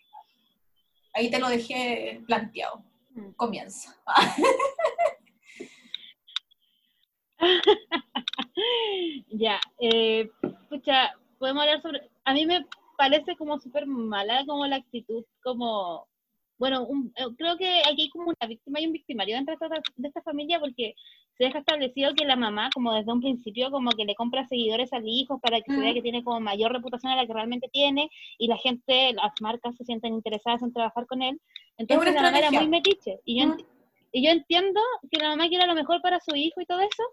Ahí 1.15 1.31
te 1.31 1.39
lo 1.39 1.49
dejé 1.49 2.21
planteado. 2.27 2.83
Mm. 3.15 3.31
Comienza. 3.31 3.97
Ya, 9.31 9.59
eh, 9.79 10.29
pucha, 10.69 11.11
podemos 11.37 11.61
hablar 11.63 11.81
sobre. 11.81 12.09
A 12.25 12.33
mí 12.33 12.45
me 12.45 12.65
parece 12.99 13.35
como 13.37 13.57
súper 13.59 13.87
mala 13.87 14.43
como 14.45 14.67
la 14.67 14.75
actitud, 14.75 15.23
como. 15.41 16.05
Bueno, 16.57 16.83
un- 16.83 17.13
eh, 17.15 17.23
creo 17.37 17.55
que 17.55 17.79
aquí 17.89 18.01
hay 18.03 18.09
como 18.09 18.25
una 18.35 18.47
víctima 18.49 18.81
y 18.81 18.85
un 18.87 18.91
victimario 18.91 19.37
dentro 19.37 19.55
de 19.57 19.65
esta, 19.65 19.81
de 19.95 20.07
esta 20.09 20.21
familia 20.21 20.59
porque 20.59 20.93
se 21.37 21.45
deja 21.45 21.59
establecido 21.59 22.13
que 22.13 22.25
la 22.25 22.35
mamá, 22.35 22.69
como 22.73 22.93
desde 22.93 23.13
un 23.13 23.21
principio, 23.21 23.71
como 23.71 23.91
que 23.91 24.03
le 24.03 24.13
compra 24.13 24.45
seguidores 24.45 24.91
al 24.91 25.07
hijo 25.07 25.39
para 25.39 25.61
que 25.61 25.71
se 25.71 25.79
vea 25.79 25.91
Mm. 25.91 25.93
que 25.93 26.01
tiene 26.01 26.21
como 26.25 26.41
mayor 26.41 26.73
reputación 26.73 27.13
a 27.13 27.15
la 27.15 27.25
que 27.25 27.31
realmente 27.33 27.69
tiene 27.71 28.09
y 28.37 28.47
la 28.47 28.57
gente, 28.57 29.13
las 29.13 29.31
marcas 29.39 29.77
se 29.77 29.85
sienten 29.85 30.13
interesadas 30.15 30.61
en 30.61 30.73
trabajar 30.73 31.05
con 31.07 31.21
él. 31.21 31.39
Entonces 31.77 32.13
la 32.13 32.21
mamá 32.23 32.39
era 32.39 32.51
muy 32.51 32.67
metiche. 32.67 33.19
Y 33.23 33.39
yo, 33.39 33.47
Mm. 33.47 33.57
y 34.11 34.25
yo 34.25 34.31
entiendo 34.31 34.81
que 35.09 35.17
la 35.23 35.29
mamá 35.29 35.47
quiera 35.47 35.65
lo 35.65 35.75
mejor 35.75 36.01
para 36.01 36.19
su 36.19 36.35
hijo 36.35 36.59
y 36.59 36.65
todo 36.65 36.81
eso, 36.81 37.03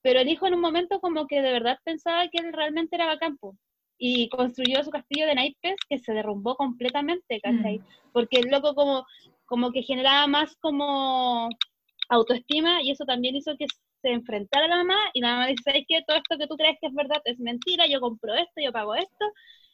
pero 0.00 0.20
el 0.20 0.28
hijo 0.28 0.46
en 0.46 0.54
un 0.54 0.60
momento 0.60 1.00
como 1.00 1.26
que 1.26 1.42
de 1.42 1.50
verdad 1.50 1.76
pensaba 1.82 2.28
que 2.28 2.38
él 2.38 2.52
realmente 2.52 2.94
era 2.94 3.06
bacán, 3.06 3.36
po, 3.36 3.56
y 3.98 4.28
construyó 4.28 4.82
su 4.84 4.90
castillo 4.90 5.26
de 5.26 5.34
naipes 5.34 5.76
que 5.88 5.98
se 5.98 6.12
derrumbó 6.12 6.56
completamente, 6.56 7.40
¿cachai? 7.40 7.78
Mm. 7.78 7.84
Porque 8.12 8.38
el 8.38 8.50
loco 8.50 8.74
como, 8.74 9.06
como 9.46 9.72
que 9.72 9.82
generaba 9.82 10.26
más 10.26 10.54
como 10.56 11.48
autoestima 12.08 12.82
y 12.82 12.90
eso 12.90 13.04
también 13.04 13.36
hizo 13.36 13.56
que 13.56 13.66
se 14.02 14.10
enfrentara 14.10 14.66
a 14.66 14.68
la 14.68 14.76
mamá 14.76 14.96
y 15.14 15.20
la 15.20 15.32
mamá 15.32 15.46
dice, 15.46 15.62
¿sabes 15.64 15.84
qué? 15.88 16.02
Todo 16.06 16.16
esto 16.18 16.38
que 16.38 16.46
tú 16.46 16.56
crees 16.56 16.76
que 16.80 16.88
es 16.88 16.94
verdad 16.94 17.20
es 17.24 17.38
mentira, 17.38 17.86
yo 17.86 18.00
compro 18.00 18.34
esto, 18.34 18.60
yo 18.62 18.72
pago 18.72 18.94
esto. 18.94 19.24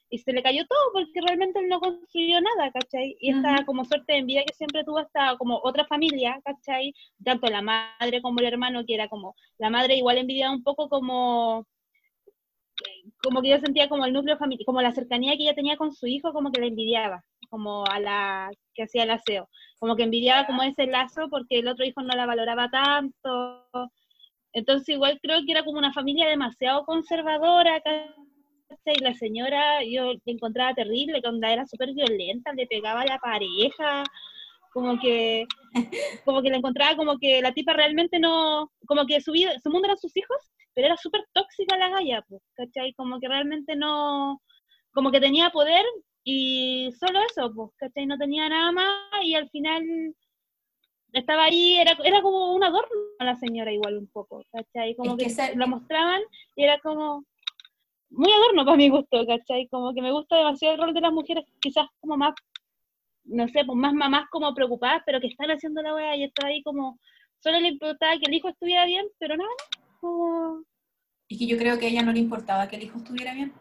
Y 0.09 0.19
se 0.19 0.33
le 0.35 0.43
cayó 0.43 0.67
todo 0.67 0.93
porque 0.93 1.21
realmente 1.27 1.59
él 1.59 1.69
no 1.69 1.81
construyó 1.81 2.39
nada, 2.39 2.71
¿cachai? 2.71 3.17
Y 3.19 3.31
esta 3.31 3.65
como 3.65 3.87
suerte 3.87 4.13
de 4.13 4.19
envidia 4.19 4.45
que 4.45 4.55
siempre 4.55 4.85
tuvo 4.85 4.99
hasta 4.99 5.39
como 5.39 5.59
otra 5.65 5.87
familia, 5.87 6.39
¿cachai? 6.45 6.95
Tanto 7.25 7.47
la 7.47 7.63
madre 7.63 8.21
como 8.21 8.39
el 8.41 8.47
hermano, 8.47 8.85
que 8.85 8.95
era 8.95 9.09
como, 9.09 9.35
la 9.57 9.71
madre 9.71 9.97
igual 9.97 10.19
envidiaba 10.19 10.55
un 10.55 10.63
poco 10.63 10.91
como, 10.91 11.67
como 13.23 13.41
que 13.41 13.51
yo 13.51 13.59
sentía 13.59 13.89
como 13.89 14.05
el 14.05 14.13
núcleo 14.13 14.37
familiar, 14.37 14.67
como 14.67 14.83
la 14.83 14.93
cercanía 14.93 15.37
que 15.37 15.45
ella 15.45 15.55
tenía 15.55 15.77
con 15.77 15.93
su 15.93 16.07
hijo, 16.07 16.33
como 16.33 16.51
que 16.51 16.61
la 16.61 16.67
envidiaba, 16.67 17.23
como 17.51 17.85
a 17.87 18.01
la 18.01 18.51
que 18.75 18.83
hacía 18.83 19.05
el 19.05 19.11
aseo, 19.11 19.49
como 19.79 19.97
que 19.97 20.03
envidiaba 20.03 20.47
como 20.47 20.63
ese 20.63 20.87
lazo 20.87 21.29
porque 21.31 21.61
el 21.61 21.69
otro 21.69 21.85
hijo 21.85 22.03
no 22.03 22.15
la 22.15 22.27
valoraba 22.27 22.69
tanto. 22.71 23.67
Entonces 24.53 24.89
igual 24.91 25.19
creo 25.23 25.41
que 25.47 25.53
era 25.53 25.65
como 25.65 25.79
una 25.79 25.93
familia 25.93 26.29
demasiado 26.29 26.85
conservadora, 26.85 27.81
¿cachai? 27.81 28.97
La 29.01 29.15
señora 29.15 29.85
yo 29.85 30.13
la 30.13 30.21
encontraba 30.27 30.75
terrible, 30.75 31.23
onda 31.25 31.53
era 31.53 31.67
súper 31.67 31.95
violenta, 31.95 32.53
le 32.53 32.67
pegaba 32.67 33.03
a 33.03 33.07
la 33.07 33.19
pareja, 33.19 34.05
como 34.73 34.99
que 34.99 35.47
como 36.25 36.43
que 36.43 36.51
la 36.51 36.57
encontraba 36.59 36.97
como 36.97 37.19
que 37.19 37.41
la 37.41 37.53
tipa 37.53 37.73
realmente 37.73 38.19
no, 38.19 38.71
como 38.87 39.07
que 39.07 39.21
su 39.21 39.33
vida, 39.33 39.53
su 39.63 39.71
mundo 39.71 39.87
eran 39.87 39.99
sus 39.99 40.17
hijos, 40.17 40.39
pero 40.75 40.87
era 40.87 40.97
súper 40.97 41.23
tóxica 41.33 41.77
la 41.77 41.89
galla, 41.91 42.25
pues, 42.29 42.43
¿cachai? 42.55 42.93
Como 42.95 43.21
que 43.21 43.29
realmente 43.29 43.77
no, 43.77 44.41
como 44.93 45.11
que 45.11 45.21
tenía 45.21 45.51
poder 45.51 45.85
y 46.25 46.91
solo 46.99 47.21
eso, 47.31 47.53
pues, 47.55 47.71
¿cachai? 47.77 48.07
No 48.07 48.19
tenía 48.19 48.49
nada 48.49 48.73
más 48.73 48.95
y 49.23 49.35
al 49.35 49.49
final 49.51 49.83
estaba 51.13 51.45
ahí, 51.45 51.77
era, 51.77 51.97
era 52.05 52.23
como 52.23 52.55
un 52.55 52.65
adorno 52.65 52.97
a 53.19 53.25
la 53.25 53.37
señora 53.37 53.73
igual 53.73 53.99
un 53.99 54.09
poco, 54.09 54.43
¿cachai? 54.51 54.95
Como 54.97 55.17
Es 55.17 55.37
que, 55.37 55.53
que 55.53 55.57
la 55.57 55.67
mostraban 55.67 56.23
y 56.57 56.65
era 56.65 56.79
como 56.81 57.25
muy 58.11 58.31
adorno 58.31 58.65
para 58.65 58.77
mi 58.77 58.89
gusto, 58.89 59.27
¿cachai? 59.27 59.69
Como 59.69 59.93
que 59.95 60.03
me 60.03 60.13
gusta 60.13 60.37
demasiado 60.37 60.75
el 60.75 60.81
rol 60.81 60.95
de 60.95 61.01
las 61.01 61.13
mujeres, 61.13 61.45
quizás 61.61 61.87
como 62.01 62.17
más, 62.17 62.35
no 63.25 63.49
sé, 63.49 63.65
pues 63.65 63.77
más 63.77 63.95
mamás 63.95 64.29
como 64.31 64.55
preocupadas, 64.55 65.03
pero 65.07 65.21
que 65.21 65.29
están 65.29 65.51
haciendo 65.51 65.83
la 65.83 65.95
wea 65.95 66.17
y 66.17 66.25
está 66.25 66.47
ahí 66.47 66.63
como, 66.63 66.99
solo 67.41 67.61
le 67.61 67.69
importaba 67.69 68.19
que 68.19 68.27
el 68.27 68.35
hijo 68.35 68.49
estuviera 68.49 68.85
bien, 68.85 69.07
pero 69.19 69.37
nada, 69.37 69.51
como, 70.01 70.65
Es 71.29 71.39
que 71.39 71.47
yo 71.47 71.57
creo 71.57 71.79
que 71.79 71.87
a 71.87 71.89
ella 71.89 72.03
no 72.03 72.13
le 72.13 72.21
importaba 72.21 72.69
que 72.69 72.77
el 72.77 72.85
hijo 72.85 72.99
estuviera 72.99 73.35
bien. 73.35 73.53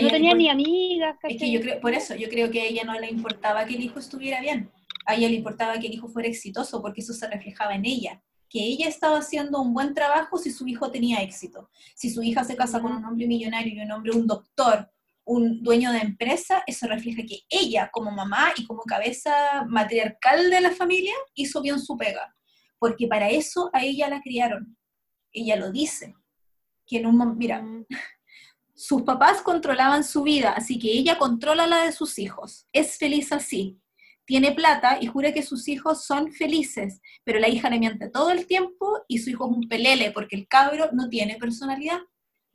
No 0.00 0.08
tenía 0.08 0.34
ni 0.34 0.48
amigas, 0.48 1.16
Es 1.24 1.36
que 1.36 1.50
yo 1.50 1.60
creo, 1.60 1.80
por 1.80 1.92
eso, 1.92 2.14
yo 2.14 2.28
creo 2.28 2.50
que 2.50 2.60
a 2.60 2.64
ella 2.64 2.84
no 2.84 2.98
le 2.98 3.10
importaba 3.10 3.64
que 3.64 3.74
el 3.74 3.82
hijo 3.82 3.98
estuviera 3.98 4.40
bien. 4.40 4.70
A 5.04 5.16
ella 5.16 5.28
le 5.28 5.34
importaba 5.34 5.78
que 5.80 5.88
el 5.88 5.94
hijo 5.94 6.08
fuera 6.08 6.28
exitoso, 6.28 6.80
porque 6.80 7.00
eso 7.00 7.12
se 7.12 7.28
reflejaba 7.28 7.74
en 7.74 7.84
ella. 7.84 8.22
Que 8.48 8.60
ella 8.60 8.86
estaba 8.88 9.18
haciendo 9.18 9.60
un 9.60 9.74
buen 9.74 9.92
trabajo 9.92 10.38
si 10.38 10.52
su 10.52 10.66
hijo 10.68 10.92
tenía 10.92 11.22
éxito. 11.22 11.70
Si 11.96 12.08
su 12.08 12.22
hija 12.22 12.44
se 12.44 12.56
casa 12.56 12.80
con 12.80 12.92
un 12.92 13.04
hombre 13.04 13.26
millonario 13.26 13.74
y 13.74 13.80
un 13.80 13.90
hombre, 13.90 14.12
un 14.12 14.28
doctor, 14.28 14.88
un 15.24 15.62
dueño 15.62 15.92
de 15.92 15.98
empresa, 15.98 16.62
eso 16.66 16.86
refleja 16.86 17.22
que 17.22 17.40
ella, 17.48 17.90
como 17.92 18.10
mamá 18.10 18.52
y 18.56 18.66
como 18.66 18.82
cabeza 18.82 19.64
matriarcal 19.68 20.50
de 20.50 20.60
la 20.60 20.70
familia, 20.70 21.14
hizo 21.34 21.62
bien 21.62 21.78
su 21.78 21.96
pega. 21.96 22.34
Porque 22.78 23.06
para 23.06 23.28
eso 23.28 23.70
a 23.72 23.84
ella 23.84 24.08
la 24.08 24.20
criaron. 24.20 24.76
Ella 25.32 25.56
lo 25.56 25.70
dice. 25.70 26.14
Que 26.86 26.98
en 26.98 27.06
un 27.06 27.38
mira, 27.38 27.62
Mm, 27.62 27.86
sus 28.74 29.02
papás 29.02 29.42
controlaban 29.42 30.04
su 30.04 30.22
vida, 30.22 30.52
así 30.52 30.78
que 30.78 30.90
ella 30.90 31.18
controla 31.18 31.66
la 31.66 31.84
de 31.84 31.92
sus 31.92 32.18
hijos. 32.18 32.66
Es 32.72 32.96
feliz 32.96 33.30
así. 33.32 33.78
Tiene 34.24 34.52
plata 34.52 34.98
y 35.00 35.06
jura 35.06 35.32
que 35.32 35.42
sus 35.42 35.68
hijos 35.68 36.06
son 36.06 36.32
felices, 36.32 37.00
pero 37.24 37.40
la 37.40 37.48
hija 37.48 37.68
le 37.68 37.78
miente 37.78 38.08
todo 38.08 38.30
el 38.30 38.46
tiempo 38.46 39.02
y 39.08 39.18
su 39.18 39.30
hijo 39.30 39.50
es 39.50 39.56
un 39.56 39.68
pelele 39.68 40.12
porque 40.12 40.36
el 40.36 40.48
cabro 40.48 40.88
no 40.92 41.08
tiene 41.08 41.36
personalidad. 41.36 41.98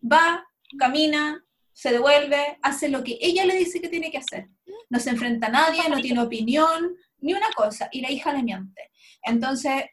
Va, 0.01 0.43
camina, 0.79 1.44
se 1.75 1.91
devuelve, 1.91 2.57
hace 2.61 2.87
lo 2.87 3.03
que 3.03 3.17
ella 3.19 3.45
le 3.45 3.55
dice 3.55 3.81
que 3.81 3.89
tiene 3.89 4.09
que 4.09 4.17
hacer. 4.17 4.47
No 4.89 4.97
se 4.97 5.09
enfrenta 5.09 5.47
a 5.47 5.51
nadie, 5.51 5.89
no 5.89 5.99
tiene 5.99 6.21
opinión, 6.21 6.95
ni 7.19 7.33
una 7.33 7.51
cosa, 7.51 7.89
y 7.91 7.99
la 7.99 8.09
hija 8.09 8.31
le 8.31 8.43
miente. 8.43 8.89
Entonces, 9.21 9.83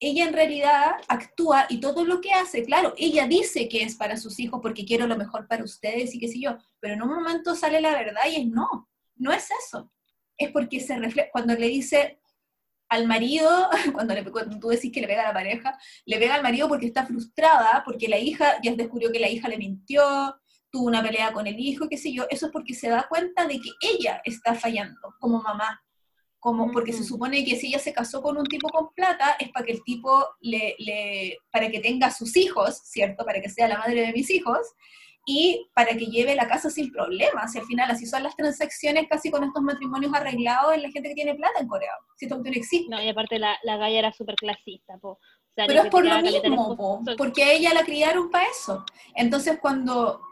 ella 0.00 0.24
en 0.24 0.32
realidad 0.32 0.96
actúa 1.06 1.66
y 1.68 1.78
todo 1.78 2.04
lo 2.04 2.20
que 2.20 2.32
hace, 2.32 2.64
claro, 2.64 2.92
ella 2.96 3.28
dice 3.28 3.68
que 3.68 3.84
es 3.84 3.94
para 3.94 4.16
sus 4.16 4.40
hijos 4.40 4.58
porque 4.60 4.84
quiero 4.84 5.06
lo 5.06 5.16
mejor 5.16 5.46
para 5.46 5.62
ustedes 5.62 6.12
y 6.12 6.18
qué 6.18 6.26
sé 6.26 6.40
yo, 6.40 6.58
pero 6.80 6.94
en 6.94 7.02
un 7.02 7.14
momento 7.14 7.54
sale 7.54 7.80
la 7.80 7.92
verdad 7.92 8.22
y 8.28 8.40
es 8.40 8.46
no, 8.48 8.90
no 9.14 9.32
es 9.32 9.48
eso. 9.64 9.92
Es 10.36 10.50
porque 10.50 10.80
se 10.80 10.98
refleja, 10.98 11.28
cuando 11.30 11.54
le 11.54 11.68
dice 11.68 12.18
al 12.88 13.06
marido, 13.06 13.70
cuando, 13.94 14.12
le, 14.14 14.24
cuando 14.24 14.58
tú 14.58 14.70
decís 14.70 14.90
que 14.90 15.00
le 15.00 15.06
pega 15.06 15.22
a 15.22 15.28
la 15.28 15.34
pareja, 15.34 15.78
le 16.04 16.18
pega 16.18 16.34
al 16.34 16.42
marido 16.42 16.66
porque 16.66 16.86
está 16.86 17.06
frustrada, 17.06 17.84
porque 17.84 18.08
la 18.08 18.18
hija, 18.18 18.56
ya 18.60 18.74
descubrió 18.74 19.12
que 19.12 19.20
la 19.20 19.28
hija 19.28 19.48
le 19.48 19.56
mintió, 19.56 20.02
tuvo 20.72 20.86
una 20.86 21.02
pelea 21.02 21.32
con 21.32 21.46
el 21.46 21.60
hijo, 21.60 21.88
qué 21.88 21.98
sé 21.98 22.12
yo, 22.12 22.24
eso 22.30 22.46
es 22.46 22.52
porque 22.52 22.74
se 22.74 22.88
da 22.88 23.06
cuenta 23.08 23.46
de 23.46 23.60
que 23.60 23.70
ella 23.82 24.20
está 24.24 24.54
fallando 24.54 25.14
como 25.20 25.40
mamá. 25.40 25.80
Como, 26.40 26.72
porque 26.72 26.92
se 26.92 27.04
supone 27.04 27.44
que 27.44 27.54
si 27.54 27.68
ella 27.68 27.78
se 27.78 27.92
casó 27.92 28.20
con 28.20 28.36
un 28.36 28.44
tipo 28.46 28.68
con 28.68 28.92
plata 28.96 29.36
es 29.38 29.50
para 29.50 29.64
que 29.64 29.72
el 29.74 29.84
tipo 29.84 30.26
le, 30.40 30.74
le, 30.80 31.38
para 31.52 31.70
que 31.70 31.78
tenga 31.78 32.10
sus 32.10 32.36
hijos, 32.36 32.80
¿cierto? 32.82 33.24
Para 33.24 33.40
que 33.40 33.48
sea 33.48 33.68
la 33.68 33.78
madre 33.78 34.06
de 34.06 34.12
mis 34.12 34.28
hijos, 34.28 34.58
y 35.24 35.70
para 35.74 35.96
que 35.96 36.06
lleve 36.06 36.34
la 36.34 36.48
casa 36.48 36.70
sin 36.70 36.90
problemas. 36.90 37.54
Y 37.54 37.58
al 37.58 37.66
final 37.66 37.90
así 37.90 38.06
son 38.06 38.22
las 38.22 38.34
transacciones 38.34 39.06
casi 39.08 39.30
con 39.30 39.44
estos 39.44 39.62
matrimonios 39.62 40.12
arreglados 40.14 40.74
en 40.74 40.82
la 40.82 40.90
gente 40.90 41.10
que 41.10 41.14
tiene 41.14 41.34
plata 41.34 41.60
en 41.60 41.68
Corea. 41.68 41.92
Si 42.16 42.26
esto 42.26 42.38
no 42.38 42.50
existe. 42.50 42.90
No, 42.90 43.00
y 43.00 43.08
aparte 43.08 43.38
la, 43.38 43.56
la 43.62 43.76
galla 43.76 43.98
era 43.98 44.12
súper 44.12 44.34
clasista, 44.34 44.98
po. 44.98 45.18
Pero 45.54 45.82
es 45.82 45.90
por 45.90 46.04
lo 46.04 46.20
mismo, 46.22 46.76
po, 46.76 47.02
porque 47.18 47.44
a 47.44 47.52
ella 47.52 47.74
la 47.74 47.84
criaron 47.84 48.30
para 48.30 48.46
eso. 48.48 48.84
Entonces 49.14 49.58
cuando, 49.60 50.22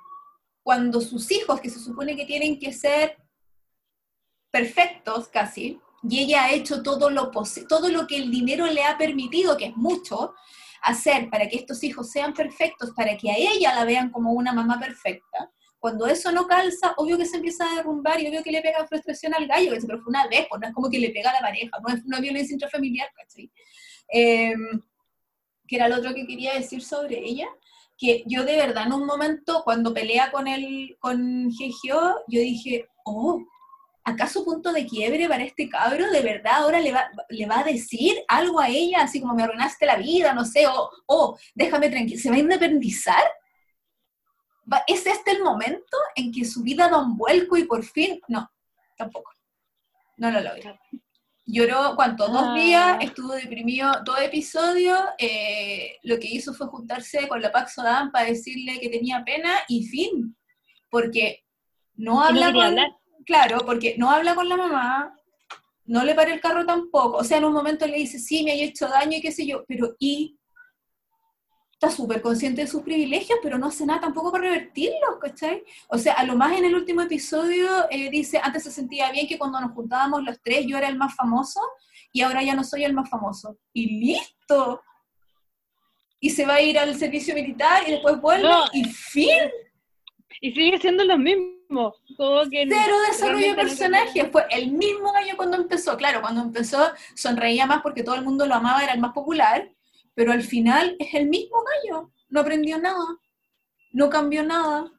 cuando 0.63 1.01
sus 1.01 1.31
hijos, 1.31 1.61
que 1.61 1.71
se 1.71 1.81
supone 1.81 2.17
que 2.17 2.27
tienen 2.27 2.59
que 2.59 2.73
ser 2.73 3.17
perfectos 4.51 5.29
casi, 5.29 5.81
y 6.03 6.21
ella 6.21 6.45
ha 6.45 6.53
hecho 6.53 6.83
todo 6.83 7.11
lo, 7.11 7.31
todo 7.69 7.89
lo 7.89 8.07
que 8.07 8.17
el 8.17 8.31
dinero 8.31 8.67
le 8.67 8.85
ha 8.85 8.97
permitido, 8.97 9.57
que 9.57 9.67
es 9.67 9.77
mucho, 9.77 10.35
hacer 10.83 11.29
para 11.29 11.49
que 11.49 11.57
estos 11.57 11.83
hijos 11.85 12.11
sean 12.11 12.33
perfectos, 12.33 12.93
para 12.97 13.17
que 13.17 13.31
a 13.31 13.37
ella 13.37 13.75
la 13.75 13.85
vean 13.85 14.11
como 14.11 14.33
una 14.33 14.53
mamá 14.53 14.79
perfecta, 14.79 15.51
cuando 15.81 16.07
eso 16.07 16.31
no 16.31 16.47
calza, 16.47 16.93
obvio 16.99 17.17
que 17.17 17.25
se 17.25 17.37
empieza 17.37 17.65
a 17.65 17.77
derrumbar 17.77 18.21
y 18.21 18.29
obvio 18.29 18.43
que 18.43 18.53
le 18.53 18.61
pega 18.61 18.87
frustración 18.87 19.35
al 19.35 19.47
gallo, 19.47 19.73
que 19.73 19.81
se 19.81 19.87
fue 19.87 19.99
una 20.07 20.29
vez, 20.29 20.47
pues 20.49 20.61
no 20.61 20.69
es 20.69 20.75
como 20.75 20.91
que 20.91 20.99
le 20.99 21.11
pega 21.11 21.31
a 21.31 21.35
la 21.35 21.41
pareja, 21.41 21.71
no 21.81 21.95
es 21.95 22.05
una 22.05 22.21
violencia 22.21 22.53
intrafamiliar, 22.53 23.09
¿cachai? 23.15 23.51
Eh, 24.13 24.55
que 25.67 25.77
era 25.77 25.89
lo 25.89 25.97
otro 25.97 26.15
que 26.15 26.27
quería 26.27 26.53
decir 26.55 26.83
sobre 26.83 27.19
ella, 27.19 27.47
que 28.01 28.25
yo 28.27 28.45
de 28.45 28.57
verdad 28.57 28.87
en 28.87 28.95
un 28.95 29.05
momento, 29.05 29.61
cuando 29.63 29.93
pelea 29.93 30.33
con 30.33 30.49
el, 30.49 30.97
con 30.99 31.51
yo 31.51 32.17
dije, 32.27 32.89
oh, 33.05 33.45
¿acaso 34.03 34.43
punto 34.43 34.73
de 34.73 34.87
quiebre 34.87 35.29
para 35.29 35.45
este 35.45 35.69
cabro? 35.69 36.11
¿De 36.11 36.23
verdad 36.23 36.63
ahora 36.63 36.81
le 36.81 36.93
va, 36.93 37.11
le 37.29 37.47
va 37.47 37.61
a 37.61 37.65
decir 37.65 38.17
algo 38.27 38.59
a 38.59 38.69
ella, 38.69 39.03
así 39.03 39.21
como 39.21 39.35
me 39.35 39.43
arruinaste 39.43 39.85
la 39.85 39.97
vida, 39.97 40.33
no 40.33 40.47
sé, 40.47 40.65
o, 40.67 41.39
déjame 41.55 41.91
tranquilo, 41.91 42.19
¿se 42.19 42.31
va 42.31 42.37
a 42.37 42.41
independizar? 42.41 43.23
¿Es 44.87 45.07
este 45.07 45.33
el 45.33 45.43
momento 45.43 45.99
en 46.15 46.33
que 46.33 46.47
su 46.47 46.63
vida 46.63 46.89
da 46.89 46.99
un 46.99 47.19
vuelco 47.19 47.59
y 47.59 47.65
por 47.65 47.85
fin? 47.85 48.19
No, 48.29 48.51
tampoco. 48.97 49.31
No 50.17 50.31
lo 50.31 50.41
logro. 50.41 50.79
Lloró, 51.53 51.95
¿cuánto? 51.97 52.29
Dos 52.29 52.45
ah. 52.45 52.55
días, 52.55 52.97
estuvo 53.01 53.33
deprimido 53.33 53.93
todo 54.05 54.19
episodio. 54.19 54.97
Eh, 55.19 55.97
lo 56.03 56.19
que 56.19 56.29
hizo 56.29 56.55
fue 56.55 56.69
juntarse 56.69 57.27
con 57.29 57.43
la 57.43 57.51
Pax 57.51 57.75
Sodam 57.75 58.13
para 58.13 58.27
decirle 58.27 58.79
que 58.81 58.89
tenía 58.89 59.23
pena 59.25 59.51
y 59.69 59.85
fin. 59.87 60.37
Porque 60.89 61.45
no 61.95 62.23
habla 62.23 62.53
con. 62.53 62.77
Claro, 63.27 63.59
porque 63.65 63.95
no 63.99 64.11
habla 64.11 64.35
con 64.35 64.49
la 64.49 64.57
mamá, 64.57 65.15
no 65.85 66.05
le 66.05 66.15
para 66.15 66.33
el 66.33 66.41
carro 66.41 66.65
tampoco. 66.65 67.19
O 67.19 67.25
sea, 67.25 67.39
en 67.39 67.45
un 67.45 67.53
momento 67.53 67.87
le 67.87 67.99
dice, 67.99 68.19
sí, 68.19 68.43
me 68.43 68.53
ha 68.53 68.55
hecho 68.55 68.89
daño 68.89 69.19
y 69.19 69.21
qué 69.21 69.33
sé 69.33 69.47
yo, 69.47 69.65
pero 69.67 69.95
¿y? 69.99 70.39
Está 71.81 71.97
súper 71.97 72.21
consciente 72.21 72.61
de 72.61 72.67
sus 72.67 72.83
privilegios, 72.83 73.39
pero 73.43 73.57
no 73.57 73.69
hace 73.69 73.87
nada 73.87 74.03
tampoco 74.03 74.31
para 74.31 74.45
revertirlos, 74.45 75.17
¿cachai? 75.19 75.65
O 75.89 75.97
sea, 75.97 76.13
a 76.13 76.25
lo 76.25 76.37
más 76.37 76.53
en 76.59 76.67
el 76.67 76.75
último 76.75 77.01
episodio 77.01 77.67
eh, 77.89 78.11
dice, 78.11 78.39
antes 78.43 78.65
se 78.65 78.71
sentía 78.71 79.11
bien 79.11 79.27
que 79.27 79.39
cuando 79.39 79.59
nos 79.59 79.73
juntábamos 79.73 80.23
los 80.23 80.39
tres 80.43 80.67
yo 80.67 80.77
era 80.77 80.89
el 80.89 80.99
más 80.99 81.17
famoso 81.17 81.59
y 82.13 82.21
ahora 82.21 82.43
ya 82.43 82.55
no 82.55 82.65
soy 82.65 82.85
el 82.85 82.93
más 82.93 83.09
famoso. 83.09 83.57
Y 83.73 83.99
listo. 83.99 84.83
Y 86.21 86.29
se 86.29 86.45
va 86.45 86.57
a 86.57 86.61
ir 86.61 86.79
al 86.79 86.95
servicio 86.97 87.35
militar 87.35 87.83
y 87.87 87.93
después 87.93 88.21
vuelve 88.21 88.51
y 88.75 88.85
fin. 88.85 89.51
Y 90.43 90.53
sigue 90.53 90.79
siendo 90.79 91.03
lo 91.03 91.17
mismo. 91.17 91.95
Cero 92.51 92.95
desarrollo 93.09 93.49
de 93.49 93.55
personaje. 93.55 94.27
Fue 94.27 94.45
el 94.51 94.73
mismo 94.73 95.13
gallo 95.13 95.35
cuando 95.35 95.57
empezó. 95.57 95.97
Claro, 95.97 96.21
cuando 96.21 96.43
empezó 96.43 96.91
sonreía 97.15 97.65
más 97.65 97.81
porque 97.81 98.03
todo 98.03 98.17
el 98.17 98.23
mundo 98.23 98.45
lo 98.45 98.55
amaba, 98.55 98.85
era 98.85 98.93
el 98.93 99.01
más 99.01 99.15
popular. 99.15 99.73
Pero 100.15 100.33
al 100.33 100.43
final 100.43 100.97
es 100.99 101.15
el 101.15 101.29
mismo 101.29 101.57
gallo. 101.63 102.11
No 102.29 102.41
aprendió 102.41 102.79
nada. 102.79 103.19
No 103.93 104.11
cambió 104.11 104.43
nada. 104.43 104.91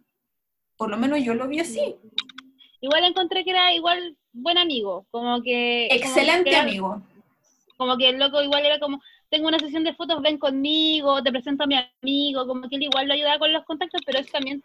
Por 0.78 0.90
lo 0.90 0.98
menos 0.98 1.24
yo 1.24 1.34
lo 1.34 1.48
vi 1.48 1.60
así. 1.60 1.96
Igual 2.82 3.04
encontré 3.04 3.44
que 3.44 3.52
era 3.52 3.74
igual 3.74 4.18
buen 4.34 4.58
amigo. 4.58 5.06
Como 5.12 5.42
que. 5.42 5.88
Excelente 5.88 6.56
amigo. 6.56 7.02
Como 7.78 7.98
que 7.98 8.10
el 8.10 8.20
loco 8.20 8.42
igual 8.42 8.66
era 8.66 8.80
como 8.80 9.02
tengo 9.30 9.48
una 9.48 9.60
sesión 9.60 9.86
de 9.86 9.94
fotos, 9.94 10.22
ven 10.22 10.38
conmigo, 10.38 11.24
te 11.24 11.32
presento 11.32 11.64
a 11.64 11.68
mi 11.68 11.76
amigo, 12.02 12.46
como 12.46 12.68
que 12.68 12.76
él 12.76 12.84
igual 12.84 13.08
lo 13.08 13.14
ayudaba 13.14 13.40
con 13.40 13.54
los 13.54 13.64
contactos, 13.64 14.02
pero 14.06 14.20
es 14.20 14.30
también 14.30 14.62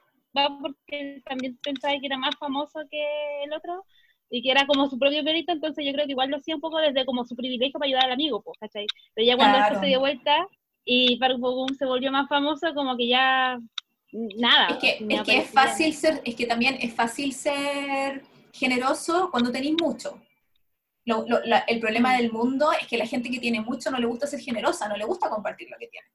porque 0.61 1.23
también 1.25 1.57
pensaba 1.63 1.95
que 1.99 2.07
era 2.07 2.19
más 2.19 2.37
famoso 2.37 2.81
que 2.91 3.45
el 3.45 3.53
otro 3.53 3.85
y 4.31 4.43
que 4.43 4.51
era 4.51 4.67
como 4.67 4.89
su 4.89 4.99
propio 4.99 5.23
perito, 5.25 5.53
entonces 5.53 5.85
yo 5.85 5.93
creo 5.93 6.07
que 6.07 6.13
igual 6.13 6.31
lo 6.31 6.37
hacía 6.39 6.55
un 6.55 6.61
poco 6.61 6.79
desde 6.79 7.05
como 7.05 7.25
su 7.25 7.37
privilegio 7.37 7.79
para 7.79 7.87
ayudar 7.87 8.05
al 8.07 8.13
amigo, 8.13 8.43
pues, 8.43 8.59
¿cachai? 8.59 8.87
Pero 9.15 9.27
ya 9.27 9.37
cuando 9.37 9.59
esto 9.59 9.81
se 9.81 9.87
dio 9.87 10.01
vuelta 10.01 10.47
y 10.85 11.17
Park 11.17 11.39
se 11.79 11.85
volvió 11.85 12.11
más 12.11 12.29
famoso, 12.29 12.75
como 12.75 12.97
que 12.97 13.09
ya 13.09 13.59
nada. 14.13 14.69
Es 14.69 14.77
que, 14.77 15.07
es, 15.09 15.23
que 15.23 15.39
es 15.39 15.51
fácil 15.51 15.93
ser, 15.95 16.21
es 16.25 16.35
que 16.35 16.47
también 16.47 16.77
es 16.81 16.95
fácil 16.95 17.33
ser 17.33 18.23
generoso 18.53 19.31
cuando 19.31 19.53
tenéis 19.53 19.77
mucho. 19.81 20.21
el 21.05 21.81
problema 21.81 22.15
mm. 22.15 22.17
del 22.19 22.33
mundo 22.33 22.73
es 22.73 22.87
que 22.87 22.99
la 22.99 23.07
gente 23.07 23.31
que 23.31 23.41
tiene 23.41 23.61
mucho 23.61 23.91
no 23.91 23.99
le 23.99 24.07
gusta 24.07 24.27
ser 24.27 24.41
generosa, 24.41 24.89
no 24.89 24.97
le 24.97 25.05
gusta 25.05 25.31
compartir 25.31 25.69
lo 25.71 25.79
que 25.79 25.89
tiene. 25.89 26.07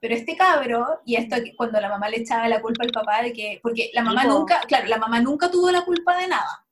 Pero 0.00 0.14
este 0.14 0.36
cabro, 0.36 1.00
y 1.04 1.16
esto 1.16 1.36
cuando 1.56 1.80
la 1.80 1.88
mamá 1.88 2.08
le 2.08 2.18
echaba 2.18 2.48
la 2.48 2.60
culpa 2.60 2.84
al 2.84 2.92
papá 2.92 3.22
de 3.22 3.32
que, 3.32 3.58
porque 3.60 3.90
la 3.92 4.02
mamá 4.02 4.24
nunca, 4.24 4.60
claro, 4.60 4.86
la 4.86 4.98
mamá 4.98 5.20
nunca 5.20 5.50
tuvo 5.50 5.72
la 5.72 5.84
culpa 5.84 6.16
de 6.18 6.28
nada. 6.28 6.64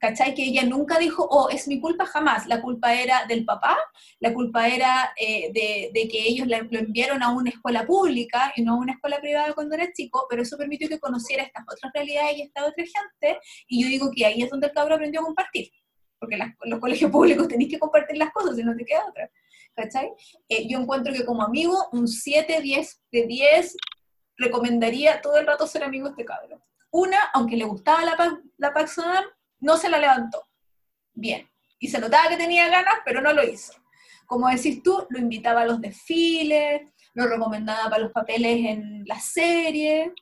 ¿Cachai? 0.00 0.34
Que 0.34 0.44
ella 0.44 0.64
nunca 0.64 0.98
dijo, 0.98 1.26
oh, 1.30 1.50
es 1.50 1.68
mi 1.68 1.78
culpa 1.78 2.06
jamás. 2.06 2.46
La 2.46 2.62
culpa 2.62 2.94
era 2.94 3.26
del 3.26 3.44
papá, 3.44 3.76
la 4.18 4.32
culpa 4.32 4.66
era 4.66 5.12
eh, 5.16 5.52
de, 5.52 6.08
que 6.08 6.26
ellos 6.26 6.48
lo 6.48 6.78
enviaron 6.78 7.22
a 7.22 7.30
una 7.30 7.50
escuela 7.50 7.86
pública 7.86 8.52
y 8.56 8.62
no 8.62 8.72
a 8.72 8.78
una 8.78 8.92
escuela 8.94 9.20
privada 9.20 9.52
cuando 9.52 9.74
era 9.74 9.92
chico, 9.92 10.26
pero 10.30 10.42
eso 10.42 10.56
permitió 10.56 10.88
que 10.88 10.98
conociera 10.98 11.42
estas 11.42 11.64
otras 11.70 11.92
realidades 11.92 12.38
y 12.38 12.42
esta 12.42 12.64
otra 12.64 12.82
gente. 12.84 13.40
Y 13.68 13.82
yo 13.82 13.88
digo 13.88 14.10
que 14.10 14.24
ahí 14.24 14.42
es 14.42 14.48
donde 14.48 14.68
el 14.68 14.72
cabro 14.72 14.94
aprendió 14.94 15.20
a 15.20 15.24
compartir. 15.24 15.70
Porque 16.18 16.38
los 16.64 16.80
colegios 16.80 17.10
públicos 17.10 17.48
tenéis 17.48 17.70
que 17.70 17.78
compartir 17.78 18.16
las 18.16 18.30
cosas 18.32 18.58
y 18.58 18.64
no 18.64 18.74
te 18.74 18.84
queda 18.84 19.06
otra. 19.06 19.30
¿cachai? 19.74 20.12
Eh, 20.48 20.68
yo 20.68 20.78
encuentro 20.78 21.12
que 21.12 21.24
como 21.24 21.42
amigo, 21.42 21.88
un 21.92 22.08
7, 22.08 22.60
10 22.60 23.02
de 23.12 23.26
10, 23.26 23.76
recomendaría 24.36 25.20
todo 25.20 25.38
el 25.38 25.46
rato 25.46 25.66
ser 25.66 25.84
amigo 25.84 26.06
de 26.06 26.10
este 26.10 26.24
cabrón. 26.24 26.62
Una, 26.90 27.18
aunque 27.34 27.56
le 27.56 27.64
gustaba 27.64 28.04
la, 28.04 28.40
la 28.56 28.74
Pax 28.74 28.96
no 29.60 29.76
se 29.76 29.88
la 29.88 29.98
levantó. 29.98 30.46
Bien. 31.12 31.48
Y 31.78 31.88
se 31.88 31.98
notaba 31.98 32.28
que 32.28 32.36
tenía 32.36 32.68
ganas, 32.68 32.96
pero 33.04 33.20
no 33.20 33.32
lo 33.32 33.42
hizo. 33.42 33.72
Como 34.26 34.48
decís 34.48 34.82
tú, 34.82 35.06
lo 35.10 35.18
invitaba 35.18 35.62
a 35.62 35.66
los 35.66 35.80
desfiles, 35.80 36.82
lo 37.14 37.26
recomendaba 37.26 37.90
para 37.90 38.02
los 38.02 38.12
papeles 38.12 38.66
en 38.66 39.04
la 39.06 39.18
serie, 39.18 40.12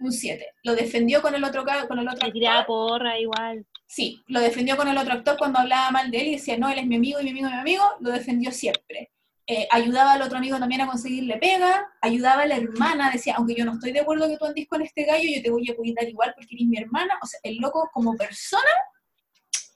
un 0.00 0.12
7. 0.12 0.46
Lo 0.64 0.74
defendió 0.74 1.22
con 1.22 1.34
el 1.34 1.44
otro 1.44 1.64
con 1.86 1.98
el 1.98 2.08
otro 2.08 2.28
actor. 2.28 2.66
porra 2.66 3.18
igual. 3.18 3.66
Sí, 3.86 4.22
lo 4.26 4.40
defendió 4.40 4.76
con 4.76 4.88
el 4.88 4.96
otro 4.96 5.12
actor 5.12 5.36
cuando 5.36 5.58
hablaba 5.58 5.90
mal 5.90 6.10
de 6.10 6.20
él 6.20 6.26
y 6.28 6.32
decía, 6.32 6.56
no, 6.56 6.68
él 6.68 6.78
es 6.78 6.86
mi 6.86 6.96
amigo 6.96 7.20
y 7.20 7.24
mi 7.24 7.30
amigo 7.30 7.48
y 7.48 7.52
mi 7.52 7.58
amigo, 7.58 7.84
lo 8.00 8.10
defendió 8.10 8.50
siempre. 8.50 9.12
Eh, 9.46 9.66
ayudaba 9.70 10.12
al 10.12 10.22
otro 10.22 10.38
amigo 10.38 10.58
también 10.58 10.82
a 10.82 10.86
conseguirle 10.86 11.36
pega, 11.38 11.92
ayudaba 12.00 12.42
a 12.42 12.46
la 12.46 12.56
hermana, 12.56 13.10
decía, 13.10 13.34
aunque 13.36 13.56
yo 13.56 13.64
no 13.64 13.72
estoy 13.72 13.90
de 13.90 14.00
acuerdo 14.00 14.28
que 14.28 14.36
tú 14.36 14.44
andes 14.44 14.68
con 14.68 14.82
este 14.82 15.04
gallo, 15.04 15.28
yo 15.28 15.42
te 15.42 15.50
voy 15.50 15.68
a 15.68 15.76
cuidar 15.76 16.08
igual 16.08 16.32
porque 16.34 16.54
eres 16.54 16.68
mi 16.68 16.78
hermana. 16.78 17.14
O 17.20 17.26
sea, 17.26 17.40
el 17.42 17.56
loco 17.56 17.90
como 17.92 18.16
persona, 18.16 18.70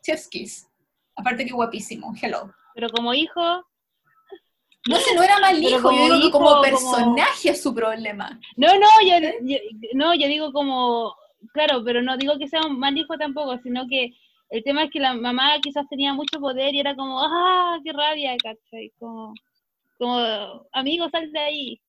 chef's 0.03 0.29
kiss. 0.29 0.69
Aparte 1.17 1.45
que 1.45 1.53
guapísimo, 1.53 2.15
hello. 2.21 2.53
Pero 2.75 2.91
como 2.91 3.13
hijo, 3.13 3.67
no 4.89 4.97
sé, 4.99 5.15
no 5.15 5.23
era 5.23 5.41
mal 5.41 5.63
hijo, 5.63 5.91
yo 5.91 6.05
digo 6.05 6.21
que 6.21 6.31
como 6.31 6.61
personaje 6.61 7.51
es 7.51 7.63
su 7.63 7.75
problema. 7.75 8.39
No, 8.57 8.69
no, 8.79 8.89
yo, 9.05 9.17
no, 9.95 10.15
yo 10.15 10.29
digo 10.29 10.53
como, 10.53 11.15
claro, 11.53 11.83
pero 11.85 12.03
no 12.03 12.17
digo 12.17 12.39
que 12.39 12.47
sea 12.47 12.61
un 12.67 12.79
mal 12.79 12.97
hijo 12.97 13.17
tampoco, 13.19 13.59
sino 13.59 13.87
que 13.89 14.13
el 14.51 14.63
tema 14.63 14.85
es 14.85 14.91
que 14.93 15.01
la 15.01 15.15
mamá 15.15 15.59
quizás 15.61 15.89
tenía 15.89 16.15
mucho 16.15 16.39
poder 16.39 16.75
y 16.75 16.81
era 16.81 16.95
como, 16.95 17.21
ah, 17.21 17.79
qué 17.83 17.93
rabia, 17.93 18.37
¿cachai? 18.37 18.93
Como, 18.99 19.35
como 19.99 20.67
amigo, 20.73 21.09
sal 21.11 21.31
de 21.33 21.39
ahí. 21.39 21.83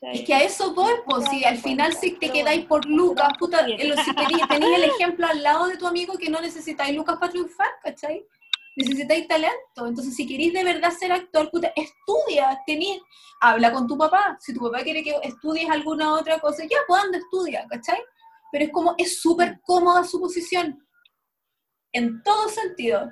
Es 0.00 0.22
que 0.22 0.34
a 0.34 0.42
eso 0.42 0.74
voy, 0.74 0.94
pues 1.04 1.28
si 1.28 1.44
al 1.44 1.58
final 1.58 1.92
si 1.94 2.12
te 2.12 2.30
quedáis 2.30 2.64
por 2.64 2.86
Lucas, 2.86 3.28
puta, 3.38 3.66
si 3.66 3.76
tenéis 3.76 4.76
el 4.76 4.84
ejemplo 4.84 5.26
al 5.26 5.42
lado 5.42 5.68
de 5.68 5.76
tu 5.76 5.86
amigo 5.86 6.16
que 6.16 6.30
no 6.30 6.40
necesitáis 6.40 6.96
Lucas 6.96 7.16
para 7.18 7.30
triunfar, 7.30 7.68
¿cachai? 7.82 8.24
necesitáis 8.76 9.28
talento. 9.28 9.86
Entonces, 9.86 10.14
si 10.14 10.26
queréis 10.26 10.52
de 10.52 10.64
verdad 10.64 10.90
ser 10.90 11.12
actor, 11.12 11.50
puta, 11.50 11.72
estudia, 11.76 12.58
tenés, 12.66 13.00
habla 13.40 13.72
con 13.72 13.86
tu 13.86 13.96
papá. 13.96 14.36
Si 14.40 14.54
tu 14.54 14.60
papá 14.60 14.82
quiere 14.82 15.02
que 15.02 15.14
estudies 15.22 15.70
alguna 15.70 16.14
otra 16.14 16.38
cosa, 16.38 16.64
ya, 16.64 16.78
pues 16.86 17.02
anda, 17.02 17.18
estudia, 17.18 17.66
¿cachai? 17.68 18.00
Pero 18.52 18.64
es 18.64 18.72
como, 18.72 18.94
es 18.98 19.20
súper 19.20 19.60
cómoda 19.62 20.04
su 20.04 20.20
posición. 20.20 20.86
En 21.92 22.22
todo 22.22 22.48
sentido. 22.48 23.10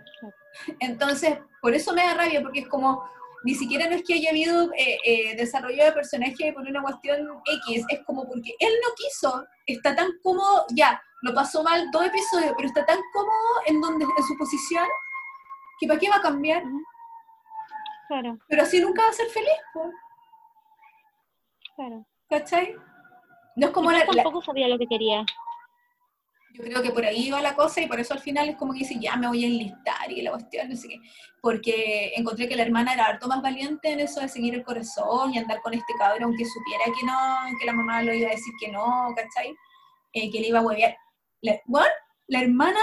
Entonces, 0.81 1.39
por 1.61 1.75
eso 1.75 1.93
me 1.93 2.03
da 2.03 2.15
rabia, 2.15 2.43
porque 2.43 2.61
es 2.61 2.69
como, 2.69 3.05
ni 3.45 3.55
siquiera 3.55 3.87
no 3.89 3.95
es 3.97 4.03
que 4.05 4.15
haya 4.15 4.31
habido 4.31 4.71
eh, 4.75 4.99
eh, 5.05 5.37
desarrollo 5.37 5.85
de 5.85 5.93
personaje 5.93 6.53
por 6.53 6.63
una 6.67 6.83
cuestión 6.83 7.27
X, 7.67 7.85
es 7.89 8.01
como 8.05 8.27
porque 8.27 8.53
él 8.59 8.73
no 8.83 8.95
quiso, 8.97 9.47
está 9.67 9.95
tan 9.95 10.09
cómodo, 10.23 10.67
ya, 10.75 11.01
lo 11.23 11.35
pasó 11.35 11.63
mal 11.63 11.89
todo 11.93 12.03
episodio, 12.05 12.53
pero 12.57 12.69
está 12.69 12.85
tan 12.87 12.99
cómodo 13.13 13.63
en 13.67 13.81
donde 13.81 14.05
en 14.05 14.25
su 14.25 14.37
posición 14.37 14.85
que 15.81 15.87
para 15.87 16.01
qué 16.01 16.09
va 16.11 16.17
a 16.17 16.23
cambiar. 16.23 16.63
Claro, 18.09 18.39
Pero 18.49 18.63
así 18.63 18.81
nunca 18.81 19.03
va 19.03 19.09
a 19.11 19.13
ser 19.13 19.29
feliz, 19.29 19.51
po, 19.75 19.91
claro. 21.77 22.07
¿cachai? 22.29 22.75
No 23.57 23.67
es 23.67 23.73
como 23.73 23.91
la- 23.93 24.07
tampoco 24.07 24.43
sabía 24.43 24.69
lo 24.69 24.79
que 24.79 24.87
quería. 24.87 25.25
Yo 26.55 26.65
creo 26.65 26.83
que 26.83 26.91
por 26.91 27.05
ahí 27.05 27.31
va 27.31 27.41
la 27.41 27.55
cosa 27.55 27.81
y 27.81 27.87
por 27.87 28.01
eso 28.01 28.15
al 28.15 28.21
final 28.21 28.49
es 28.49 28.57
como 28.57 28.73
que 28.73 28.81
dice, 28.81 28.99
ya 28.99 29.17
me 29.17 29.29
voy 29.29 29.45
a 29.45 29.47
enlistar 29.47 30.11
y 30.11 30.23
la 30.23 30.31
cuestión, 30.31 30.69
no 30.69 30.77
sé 30.77 30.89
qué. 30.89 31.01
Porque 31.41 32.13
encontré 32.17 32.49
que 32.49 32.57
la 32.57 32.65
hermana 32.65 32.95
era 32.95 33.05
harto 33.05 33.29
más 33.29 33.43
valiente 33.43 33.91
en 33.91 34.01
eso 34.01 34.21
de 34.21 34.29
seguir 34.29 34.55
el 34.55 34.65
corazón 34.65 35.33
y 35.33 35.39
andar 35.39 35.61
con 35.61 35.75
este 35.75 35.93
cabrón, 35.99 36.25
aunque 36.25 36.45
supiera 36.45 36.85
que 36.87 37.07
no, 37.07 37.59
que 37.59 37.67
la 37.67 37.73
mamá 37.73 38.03
lo 38.03 38.13
iba 38.13 38.29
a 38.29 38.33
decir 38.33 38.53
que 38.59 38.69
no, 38.69 39.15
¿cachai? 39.15 39.55
Eh, 40.13 40.31
que 40.31 40.41
le 40.41 40.49
iba 40.49 40.59
a 40.59 40.63
huevear. 40.63 40.97
La, 41.43 41.61
bueno, 41.67 41.93
la 42.27 42.41
hermana, 42.41 42.81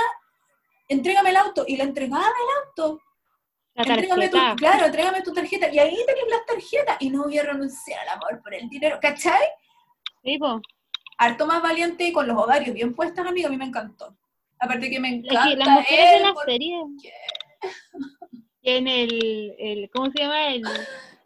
entrégame 0.88 1.32
el 1.32 1.38
auto, 1.38 1.66
y 1.68 1.76
le 1.76 1.84
entregaba 1.84 2.24
el 2.24 2.68
auto. 2.68 3.02
Entrégame 3.76 4.30
tu, 4.30 4.38
claro, 4.56 4.86
entrégame 4.86 5.22
tu 5.22 5.34
tarjeta. 5.34 5.70
Y 5.70 5.80
ahí 5.80 5.98
tenés 6.08 6.24
las 6.30 6.46
tarjetas. 6.46 6.98
Y 7.02 7.10
no 7.10 7.24
voy 7.24 7.38
a 7.38 7.44
renunciar 7.44 8.00
al 8.08 8.18
amor 8.18 8.42
por 8.42 8.54
el 8.54 8.70
dinero, 8.70 9.00
¿cachai? 9.02 9.44
Sí, 10.24 10.38
po. 10.38 10.62
Harto 11.18 11.46
más 11.48 11.62
valiente 11.62 12.08
y 12.08 12.12
con 12.14 12.28
los 12.28 12.38
ovarios 12.38 12.74
bien 12.76 12.94
puestas, 12.94 13.26
amigo, 13.26 13.48
a 13.48 13.52
mí 13.52 13.58
me 13.58 13.66
encantó. 13.66 14.16
Aparte 14.60 14.90
que 14.90 15.00
me 15.00 15.10
Es 15.10 15.14
encanta 15.26 15.50
que 15.50 15.56
las 15.58 15.70
mujeres 15.70 16.06
él 16.16 16.24
la 16.24 16.34
serie 16.46 16.76
tienen 18.62 18.88
el, 18.88 19.56
el, 19.60 19.90
¿cómo 19.92 20.12
se 20.12 20.20
llama? 20.20 20.48
El, 20.50 20.64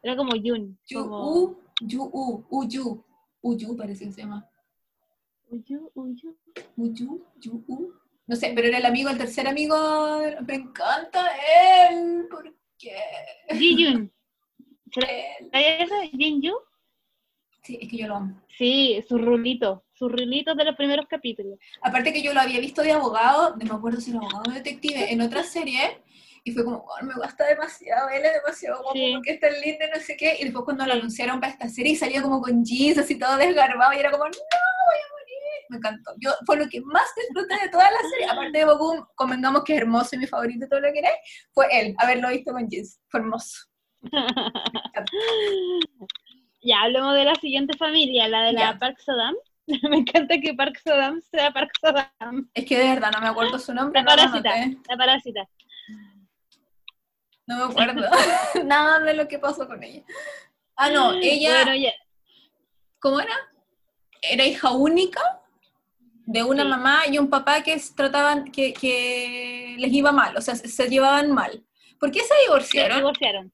era 0.04 0.16
como 0.16 0.36
Yun. 0.36 0.78
Yu, 0.88 1.00
como- 1.02 1.32
U, 1.34 1.60
Yu, 1.82 2.04
U, 2.12 2.46
Uyu. 2.50 3.04
Uyu 3.42 3.78
parece 3.78 4.06
que 4.06 4.12
se 4.12 4.22
llama. 4.22 4.48
Uyu, 5.50 5.90
uyu. 5.96 6.38
Uyu, 6.76 7.26
Yu, 7.40 7.64
U. 7.68 7.94
No 8.28 8.36
sé, 8.36 8.52
pero 8.54 8.68
era 8.68 8.78
el 8.78 8.86
amigo, 8.86 9.10
el 9.10 9.18
tercer 9.18 9.48
amigo. 9.48 9.76
Me 10.46 10.56
encanta 10.56 11.26
él. 11.90 12.28
¿Por 12.30 12.54
qué? 12.78 12.96
Ji-Yun. 13.50 14.12
¿Será 14.94 15.08
Él. 15.54 15.82
ese? 15.82 16.10
¿Jin-Yu? 16.18 16.54
Sí, 17.64 17.78
es 17.82 17.90
que 17.90 17.98
yo 17.98 18.08
lo 18.08 18.16
amo. 18.16 18.42
Sí, 18.58 19.04
sus 19.08 19.22
rulitos. 19.22 19.82
Sus 19.94 20.12
rulitos 20.12 20.56
de 20.56 20.64
los 20.66 20.76
primeros 20.76 21.08
capítulos. 21.08 21.60
Aparte 21.82 22.14
que 22.14 22.22
yo 22.22 22.34
lo 22.34 22.40
había 22.40 22.60
visto 22.60 22.82
de 22.82 22.94
abogado, 22.94 23.56
no 23.58 23.66
me 23.66 23.76
acuerdo 23.78 24.00
si 24.00 24.12
era 24.12 24.20
abogado 24.20 24.44
o 24.50 24.54
detective, 24.54 25.12
en 25.12 25.22
otra 25.22 25.44
serie, 25.44 26.02
y 26.46 26.52
fue 26.52 26.64
como, 26.64 26.86
"Oh, 26.88 27.04
me 27.06 27.14
gusta 27.16 27.46
demasiado, 27.46 28.08
él 28.10 28.24
es 28.24 28.34
demasiado 28.34 28.82
guapo 28.82 28.98
Sí. 28.98 29.12
porque 29.14 29.32
es 29.32 29.40
tan 29.42 29.52
lindo 29.60 29.86
y 29.86 29.90
no 29.98 30.04
sé 30.04 30.16
qué, 30.16 30.38
y 30.40 30.44
después 30.46 30.64
cuando 30.64 30.86
lo 30.86 30.94
anunciaron 30.94 31.42
para 31.42 31.52
esta 31.52 31.68
serie 31.68 31.96
salía 31.98 32.22
como 32.22 32.42
con 32.42 32.64
jeans 32.64 32.98
así 32.98 33.20
todo 33.20 33.36
desgarbado 33.38 33.92
y 33.94 33.98
era 33.98 34.10
como, 34.10 34.24
no, 34.24 34.30
voy 34.32 34.38
a 34.38 35.12
morir, 35.12 35.66
me 35.70 35.78
encantó. 35.78 36.14
Yo, 36.18 36.32
fue 36.46 36.56
lo 36.56 36.68
que 36.70 36.80
más 36.82 37.08
disfruté 37.18 37.56
de 37.62 37.70
toda 37.70 37.92
la 37.92 38.10
serie, 38.10 38.26
aparte 38.28 38.58
de 38.58 38.66
Bokum, 38.66 39.06
convengamos 39.16 39.64
que 39.66 39.76
es 39.76 39.82
hermoso 39.82 40.16
y 40.16 40.20
mi 40.20 40.28
favorito 40.28 40.66
todo 40.70 40.80
lo 40.80 40.88
que 40.88 40.94
queráis, 40.94 41.18
fue 41.52 41.68
él, 41.72 41.94
haberlo 41.98 42.30
visto 42.30 42.54
con 42.54 42.70
jeans, 42.70 43.02
fue 43.10 43.20
hermoso. 43.20 43.66
Ya, 46.62 46.82
hablemos 46.82 47.14
de 47.16 47.24
la 47.26 47.36
siguiente 47.36 47.78
familia, 47.78 48.28
la 48.28 48.44
de 48.44 48.54
la 48.54 48.74
Ya. 48.74 48.80
Park 48.80 49.00
Sodam. 49.00 49.36
Me 49.90 49.98
encanta 49.98 50.40
que 50.42 50.54
Park 50.54 50.80
Sodam 50.84 51.22
sea 51.22 51.52
Park 51.52 51.72
Sodam. 51.80 52.50
Es 52.54 52.66
que 52.66 52.78
de 52.78 52.90
verdad 52.90 53.12
no 53.12 53.22
me 53.22 53.28
acuerdo 53.28 53.60
su 53.60 53.74
nombre, 53.74 54.02
La 54.02 54.04
no 54.04 54.10
parásita. 54.10 54.54
anoté. 54.54 54.78
La 54.90 54.98
parásita. 54.98 55.48
no 57.48 57.58
me 57.58 57.64
acuerdo 57.72 58.10
nada 58.66 59.00
de 59.00 59.14
lo 59.14 59.28
que 59.28 59.40
pasó 59.40 59.68
con 59.68 59.84
ella. 59.84 60.04
Ah, 60.76 60.90
no, 60.90 61.14
ella... 61.14 61.64
Bueno, 61.64 61.76
ya. 61.76 61.92
¿cómo 63.00 63.20
era? 63.20 63.34
Era 64.22 64.46
hija 64.46 64.72
única 64.72 65.22
de 66.26 66.44
una 66.44 66.64
Sí. 66.64 66.70
mamá 66.70 67.02
y 67.10 67.18
un 67.18 67.30
papá 67.30 67.64
que 67.64 67.82
trataban, 67.96 68.52
que, 68.52 68.74
que 68.74 69.76
les 69.80 69.92
iba 69.94 70.12
mal, 70.12 70.36
o 70.38 70.42
sea, 70.42 70.56
se, 70.56 70.68
se 70.68 70.88
llevaban 70.90 71.32
mal. 71.32 71.64
¿Por 72.00 72.12
qué 72.12 72.20
se 72.20 72.28
Se 72.28 72.42
divorciaron? 72.46 73.54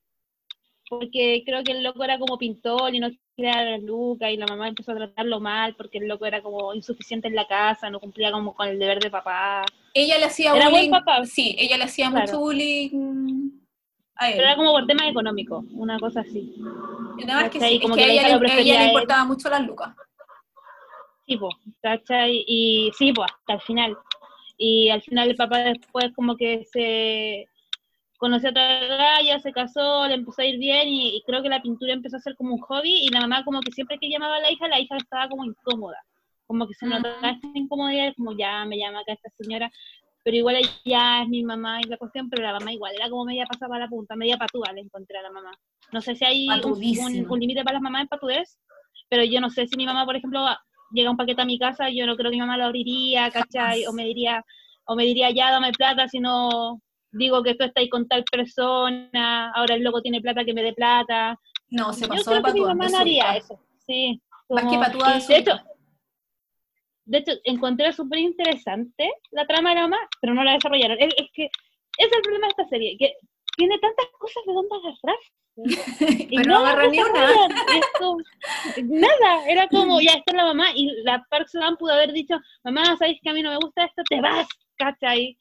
Porque 0.89 1.41
creo 1.45 1.63
que 1.63 1.71
el 1.71 1.83
loco 1.83 2.03
era 2.03 2.19
como 2.19 2.37
pintor 2.37 2.93
y 2.93 2.99
no 2.99 3.09
quería 3.35 3.63
las 3.63 3.81
lucas 3.81 4.29
y 4.31 4.37
la 4.37 4.45
mamá 4.45 4.67
empezó 4.67 4.91
a 4.91 4.95
tratarlo 4.95 5.39
mal 5.39 5.75
porque 5.75 5.97
el 5.97 6.07
loco 6.07 6.25
era 6.25 6.41
como 6.41 6.73
insuficiente 6.75 7.27
en 7.27 7.35
la 7.35 7.47
casa, 7.47 7.89
no 7.89 7.99
cumplía 7.99 8.31
como 8.31 8.53
con 8.53 8.67
el 8.67 8.77
deber 8.77 8.99
de 8.99 9.09
papá. 9.09 9.63
Ella 9.93 10.17
le 10.19 10.25
hacía 10.25 10.51
Era 10.55 10.69
buen 10.69 10.85
bullying. 10.85 10.91
papá. 10.91 11.25
Sí, 11.25 11.55
ella 11.57 11.77
le 11.77 11.85
hacía 11.85 12.09
Claro. 12.11 12.25
mucho 12.27 12.39
bullying 12.39 13.49
a 14.15 14.29
él. 14.29 14.33
Pero 14.35 14.47
era 14.47 14.55
como 14.55 14.71
por 14.73 14.85
temas 14.85 15.07
económicos, 15.09 15.65
una 15.73 15.99
cosa 15.99 16.19
así. 16.21 16.53
Y 17.17 17.25
nada 17.25 17.41
más 17.43 17.49
que, 17.49 17.59
sí, 17.59 17.75
es 17.75 17.81
Como 17.81 17.95
que 17.95 18.03
que 18.03 18.11
ella, 18.11 18.37
le, 18.37 18.61
ella 18.61 18.81
él. 18.83 18.87
importaba 18.89 19.25
mucho 19.25 19.49
las 19.49 19.65
lucas. 19.65 19.95
Sí, 21.27 21.37
pues, 21.37 21.55
¿cachai? 21.81 22.43
Y 22.45 22.91
sí, 22.95 23.11
pues, 23.11 23.31
hasta 23.31 23.53
el 23.53 23.61
final. 23.61 23.97
Y 24.57 24.89
al 24.89 25.01
final 25.01 25.29
el 25.29 25.35
papá 25.35 25.57
después 25.59 26.13
como 26.15 26.37
que 26.37 26.63
se 26.71 27.49
conoció 28.17 28.49
a 28.49 28.51
otra 28.51 28.79
galla, 28.97 29.39
se 29.39 29.51
casó, 29.51 30.07
le 30.07 30.15
empezó 30.15 30.41
a 30.41 30.45
ir 30.45 30.59
bien 30.59 30.87
y, 30.87 31.17
y 31.17 31.23
creo 31.23 31.41
que 31.43 31.49
la 31.49 31.61
pintura 31.61 31.93
empezó 31.93 32.17
a 32.17 32.19
ser 32.21 32.35
como 32.35 32.55
un 32.55 32.61
hobby 32.61 33.05
y 33.05 33.09
la 33.09 33.21
mamá 33.21 33.43
como 33.45 33.61
que 33.61 33.71
siempre 33.71 33.97
que 33.99 34.09
llamaba 34.09 34.37
a 34.37 34.39
la 34.41 34.51
hija, 34.51 34.67
la 34.67 34.79
hija 34.79 34.97
estaba 34.97 35.27
como 35.29 35.45
incómoda. 35.45 35.97
Como 36.47 36.67
que 36.67 36.73
se 36.75 36.85
Ujú. 36.85 36.95
notaba 36.95 37.31
esta 37.31 37.47
incomodidad, 37.53 38.13
como 38.15 38.31
ya 38.37 38.65
me 38.65 38.77
llama 38.77 38.99
acá 39.01 39.13
esta 39.13 39.29
señora, 39.39 39.71
pero 40.23 40.37
igual 40.37 40.55
ella 40.57 41.21
es 41.23 41.29
mi 41.29 41.43
mamá 41.43 41.79
y 41.81 41.87
la 41.89 41.97
cuestión, 41.97 42.29
pero 42.29 42.43
la 42.43 42.53
mamá 42.53 42.73
igual 42.73 42.93
era 42.95 43.09
como 43.09 43.25
media 43.25 43.45
pasada 43.45 43.69
para 43.69 43.85
la 43.85 43.89
punta, 43.89 44.15
media 44.15 44.37
patúa 44.37 44.71
le 44.73 44.81
encontré 44.81 45.17
a 45.19 45.21
la 45.23 45.31
mamá. 45.31 45.51
No 45.91 46.01
sé 46.01 46.15
si 46.15 46.25
hay 46.25 46.61
un, 46.63 46.73
Patudísima. 46.73 46.97
un- 46.97 47.25
un 47.31 47.39
límite 47.39 47.63
para 47.63 47.75
las 47.75 47.81
mamás 47.83 48.01
en 48.03 48.07
patudez, 48.07 48.59
pero 49.09 49.23
yo 49.23 49.39
no 49.41 49.49
sé 49.49 49.67
si 49.67 49.75
mi 49.77 49.85
mamá, 49.85 50.05
por 50.05 50.15
ejemplo, 50.15 50.45
llega 50.91 51.11
un 51.11 51.17
paquete 51.17 51.41
a 51.41 51.45
mi 51.45 51.59
casa, 51.59 51.89
yo 51.89 52.05
no 52.07 52.15
creo 52.15 52.31
que 52.31 52.37
mi 52.37 52.41
mamá 52.41 52.57
lo 52.57 52.65
abriría, 52.65 53.29
¿cachai? 53.31 53.85
O 53.87 53.93
me 53.93 54.05
diría, 54.05 54.43
o 54.85 54.95
me 54.95 55.03
diría, 55.05 55.29
ya 55.31 55.51
dame 55.51 55.71
plata, 55.73 56.07
si 56.07 56.19
no 56.19 56.81
digo 57.17 57.43
que 57.43 57.51
esto 57.51 57.63
está 57.65 57.81
ahí 57.81 57.89
con 57.89 58.07
tal 58.07 58.23
persona, 58.23 59.51
ahora 59.51 59.75
el 59.75 59.83
loco 59.83 60.01
tiene 60.01 60.21
plata, 60.21 60.45
que 60.45 60.53
me 60.53 60.63
dé 60.63 60.73
plata. 60.73 61.39
No, 61.69 61.93
se 61.93 62.01
Yo 62.01 62.09
pasó 62.09 62.31
creo 62.31 62.41
de 62.41 62.47
que 62.47 62.53
mi 62.53 62.61
mamá 62.61 62.87
no 62.89 62.97
haría 62.97 63.37
eso, 63.37 63.59
sí. 63.85 64.21
Más 64.49 64.63
que 64.65 64.77
de 64.77 65.33
de 65.33 65.37
hecho, 65.39 65.59
de 67.05 67.17
hecho, 67.19 67.31
encontré 67.43 67.91
súper 67.93 68.19
interesante 68.19 69.11
la 69.31 69.45
trama 69.45 69.69
de 69.69 69.75
la 69.75 69.81
mamá, 69.83 69.97
pero 70.21 70.33
no 70.33 70.43
la 70.43 70.53
desarrollaron. 70.53 70.97
Es, 70.99 71.13
es 71.17 71.29
que 71.33 71.45
ese 71.97 72.09
es 72.09 72.15
el 72.15 72.21
problema 72.21 72.47
de 72.47 72.51
esta 72.51 72.67
serie, 72.67 72.97
que 72.97 73.13
tiene 73.57 73.77
tantas 73.79 74.07
cosas 74.19 74.43
de 74.45 74.53
dónde 74.53 74.75
agarrar. 74.75 75.19
y 76.29 76.35
Pero 76.35 76.49
no 76.49 76.59
nada 76.59 76.71
agarró 76.71 76.91
ni 76.91 76.99
una. 76.99 77.27
nada, 78.83 79.47
era 79.47 79.67
como, 79.69 80.01
ya 80.01 80.13
está 80.13 80.35
la 80.35 80.45
mamá, 80.45 80.67
y 80.75 80.91
la 81.03 81.25
Park 81.29 81.47
Soo-young 81.47 81.77
pudo 81.77 81.93
haber 81.93 82.11
dicho, 82.11 82.35
mamá, 82.63 82.83
¿sabes 82.97 83.17
que 83.21 83.29
a 83.29 83.33
mí 83.33 83.41
no 83.41 83.51
me 83.51 83.57
gusta 83.57 83.85
esto? 83.85 84.01
Te 84.09 84.19
vas, 84.19 84.47
¿cachai? 84.77 85.37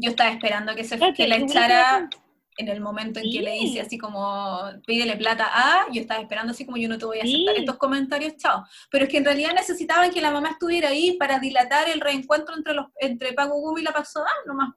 Yo 0.00 0.10
estaba 0.10 0.30
esperando 0.30 0.74
que, 0.74 0.84
se, 0.84 0.98
que 1.14 1.28
la 1.28 1.36
echara 1.36 2.08
en 2.56 2.68
el 2.68 2.80
momento 2.80 3.20
en 3.20 3.30
que 3.30 3.40
le 3.40 3.52
dice 3.52 3.80
así 3.80 3.96
como, 3.96 4.60
pídele 4.86 5.16
plata 5.16 5.48
a, 5.50 5.86
yo 5.92 6.00
estaba 6.00 6.20
esperando 6.20 6.50
así 6.52 6.64
como 6.66 6.76
yo 6.76 6.88
no 6.88 6.98
te 6.98 7.06
voy 7.06 7.18
a 7.18 7.22
aceptar 7.22 7.54
Sí. 7.54 7.60
estos 7.60 7.76
comentarios, 7.76 8.36
chao. 8.36 8.64
Pero 8.90 9.04
es 9.04 9.10
que 9.10 9.18
en 9.18 9.24
realidad 9.24 9.52
necesitaban 9.54 10.10
que 10.10 10.20
la 10.20 10.30
mamá 10.30 10.50
estuviera 10.50 10.88
ahí 10.90 11.12
para 11.12 11.38
dilatar 11.38 11.88
el 11.88 12.00
reencuentro 12.00 12.54
entre 12.56 12.74
los 12.74 12.86
entre 12.98 13.32
Paco 13.32 13.54
Gumi 13.60 13.80
y 13.80 13.84
la 13.84 13.92
Paxodán 13.92 14.26
nomás. 14.46 14.74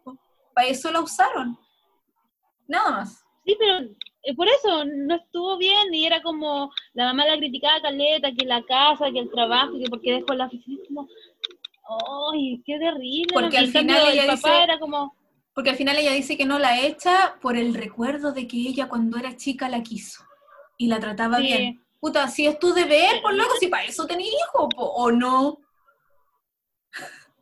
Para 0.54 0.68
eso 0.68 0.92
la 0.92 1.02
usaron. 1.02 1.58
Nada 2.68 2.92
más. 2.92 3.24
Sí, 3.46 3.56
pero 3.60 3.80
eh, 4.24 4.36
por 4.36 4.48
eso 4.48 4.86
no 4.86 5.16
estuvo 5.16 5.58
bien 5.58 5.94
y 5.94 6.06
era 6.06 6.22
como 6.22 6.72
la 6.94 7.06
mamá 7.06 7.26
la 7.26 7.38
criticaba 7.38 7.76
a 7.76 7.82
Caleta, 7.82 8.32
que 8.32 8.46
la 8.46 8.64
casa, 8.64 9.12
que 9.12 9.20
el 9.20 9.30
trabajo, 9.30 9.74
que 9.78 9.90
porque 9.90 10.14
dejó 10.14 10.34
la 10.34 10.46
oficina, 10.46 10.82
como, 10.88 11.08
¡ay, 11.88 12.62
qué 12.66 12.80
terrible! 12.80 13.34
Porque 13.34 13.58
al 13.58 13.72
cambio 13.72 13.96
final 13.96 14.08
el 14.08 14.14
ella 14.20 14.36
papá 14.36 14.36
dice- 14.36 14.64
era 14.64 14.80
como, 14.80 15.16
Porque 15.54 15.70
al 15.70 15.76
final 15.76 15.98
ella 15.98 16.12
dice 16.14 16.36
que 16.38 16.46
no 16.46 16.58
la 16.60 16.82
echa 16.82 17.36
por 17.42 17.58
el 17.58 17.74
recuerdo 17.74 18.32
de 18.32 18.48
que 18.48 18.58
ella 18.58 18.88
cuando 18.90 19.18
era 19.18 19.36
chica 19.38 19.70
la 19.70 19.84
quiso 19.84 20.24
y 20.78 20.88
la 20.88 21.00
trataba 21.00 21.38
Sí. 21.38 21.44
bien. 21.48 21.80
Puta, 22.00 22.28
si 22.28 22.46
es 22.48 22.60
tu 22.60 22.74
deber, 22.74 23.22
por 23.22 23.34
loco, 23.34 23.54
si 23.60 23.68
para 23.68 23.86
eso 23.86 24.06
tenés 24.08 24.28
hijo, 24.28 24.68
po, 24.70 24.84
o 24.84 25.12
no. 25.12 25.60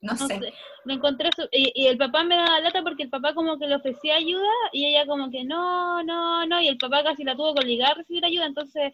No 0.00 0.12
no 0.12 0.28
sé. 0.28 0.38
sé, 0.38 0.52
lo 0.84 0.94
encontré, 0.94 1.30
su- 1.34 1.48
y, 1.50 1.72
y 1.74 1.86
el 1.88 1.98
papá 1.98 2.22
me 2.22 2.36
daba 2.36 2.60
lata 2.60 2.82
porque 2.82 3.02
el 3.02 3.10
papá 3.10 3.34
como 3.34 3.58
que 3.58 3.66
le 3.66 3.74
ofrecía 3.76 4.14
ayuda 4.14 4.48
y 4.72 4.86
ella 4.86 5.04
como 5.06 5.28
que 5.30 5.42
no, 5.44 6.02
no, 6.04 6.46
no, 6.46 6.60
y 6.60 6.68
el 6.68 6.78
papá 6.78 7.02
casi 7.02 7.24
la 7.24 7.34
tuvo 7.34 7.52
que 7.54 7.62
obligar 7.64 7.90
a 7.92 7.94
recibir 7.94 8.24
ayuda, 8.24 8.46
entonces 8.46 8.92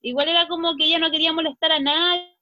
igual 0.00 0.28
era 0.28 0.48
como 0.48 0.74
que 0.76 0.84
ella 0.86 0.98
no 0.98 1.10
quería 1.10 1.32
molestar 1.34 1.72
a 1.72 1.78
nadie, 1.80 2.34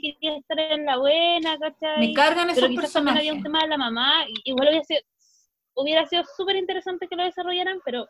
quería 0.00 0.36
estar 0.36 0.58
en 0.58 0.84
la 0.86 0.96
buena, 0.98 1.58
¿cachai? 1.58 1.98
Me 2.08 2.12
cargan 2.12 2.50
esos 2.50 2.64
pero 2.68 2.80
personajes. 2.80 3.20
había 3.20 3.32
un 3.34 3.42
tema 3.42 3.62
de 3.62 3.68
la 3.68 3.76
mamá, 3.78 4.24
igual 4.44 4.68
hubiera 4.68 4.84
sido, 4.84 5.00
hubiera 5.74 6.06
sido 6.06 6.24
súper 6.36 6.56
interesante 6.56 7.08
que 7.08 7.16
lo 7.16 7.24
desarrollaran, 7.24 7.80
pero 7.84 8.06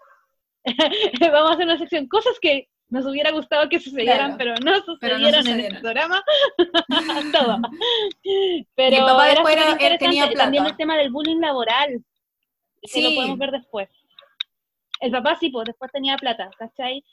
vamos 1.21 1.51
a 1.51 1.55
hacer 1.55 1.67
una 1.67 1.79
sección, 1.79 2.09
cosas 2.09 2.39
que 2.41 2.69
nos 2.89 3.07
hubiera 3.07 3.31
gustado 3.33 3.69
que 3.69 3.81
sucedieran, 3.81 4.37
Claro, 4.37 4.55
pero 4.61 4.71
no 4.71 4.77
sucedieron, 4.85 5.31
pero 5.33 5.43
no 5.43 5.51
en 5.51 5.61
el 5.61 5.81
programa, 5.81 6.23
todo. 7.33 7.59
Pero 8.75 8.97
el 8.97 9.03
papá 9.03 9.25
era 9.31 9.35
después 9.35 9.57
era- 9.57 9.65
tenía 9.99 10.25
interesante. 10.25 10.37
También 10.37 10.63
plata. 10.65 10.71
el 10.73 10.77
tema 10.77 10.97
del 10.97 11.11
bullying 11.11 11.41
laboral, 11.41 12.05
que 12.83 12.89
Sí. 12.89 13.03
lo 13.03 13.15
podemos 13.15 13.39
ver 13.39 13.51
después. 13.53 13.89
El 15.01 15.11
papá 15.11 15.37
sí, 15.41 15.49
pues 15.51 15.67
después 15.67 15.91
tenía 15.93 16.17
plata, 16.17 16.51
¿cachai? 16.59 17.05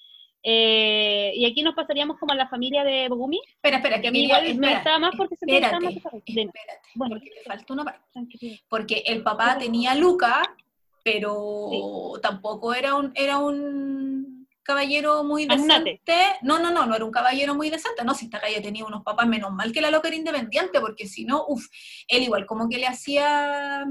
Eh, 0.43 1.33
y 1.35 1.45
aquí 1.45 1.61
nos 1.61 1.75
pasaríamos 1.75 2.17
como 2.17 2.33
a 2.33 2.35
la 2.35 2.47
familia 2.47 2.83
de 2.83 3.07
Bogumi. 3.09 3.39
Espera, 3.47 3.77
espera, 3.77 4.01
que 4.01 4.07
a 4.07 4.11
mí 4.11 4.23
igual 4.23 4.55
me 4.55 4.73
gustaba 4.73 4.99
más 4.99 5.11
porque 5.15 5.35
se 5.35 5.45
me 5.45 5.59
más 5.59 5.71
espérate, 5.71 6.53
Bueno, 6.95 7.15
porque 7.15 7.29
te 7.29 7.43
falta 7.43 7.73
una 7.73 7.83
parte. 7.85 8.59
Porque 8.67 9.03
el 9.05 9.23
papá 9.23 9.57
tenía 9.57 9.91
a 9.91 9.95
Luca, 9.95 10.55
pero 11.03 11.69
Sí. 11.71 12.21
tampoco 12.21 12.73
era 12.73 12.95
un, 12.95 13.11
era 13.15 13.37
un 13.37 14.47
caballero 14.63 15.23
muy 15.23 15.45
decente. 15.45 16.01
No, 16.41 16.59
no, 16.59 16.71
no, 16.71 16.85
no 16.85 16.95
era 16.95 17.05
un 17.05 17.11
caballero 17.11 17.53
muy 17.55 17.69
decente. 17.69 18.03
No, 18.03 18.13
si 18.15 18.25
esta 18.25 18.39
calle 18.39 18.61
tenía 18.61 18.85
unos 18.85 19.03
papás, 19.03 19.27
menos 19.27 19.51
mal 19.51 19.71
que 19.71 19.81
la 19.81 19.91
loca 19.91 20.07
era 20.07 20.17
independiente, 20.17 20.79
porque 20.79 21.07
si 21.07 21.25
no, 21.25 21.45
uff, 21.47 21.67
él 22.07 22.23
igual 22.23 22.45
como 22.45 22.67
que 22.69 22.77
le 22.77 22.87
hacía, 22.87 23.85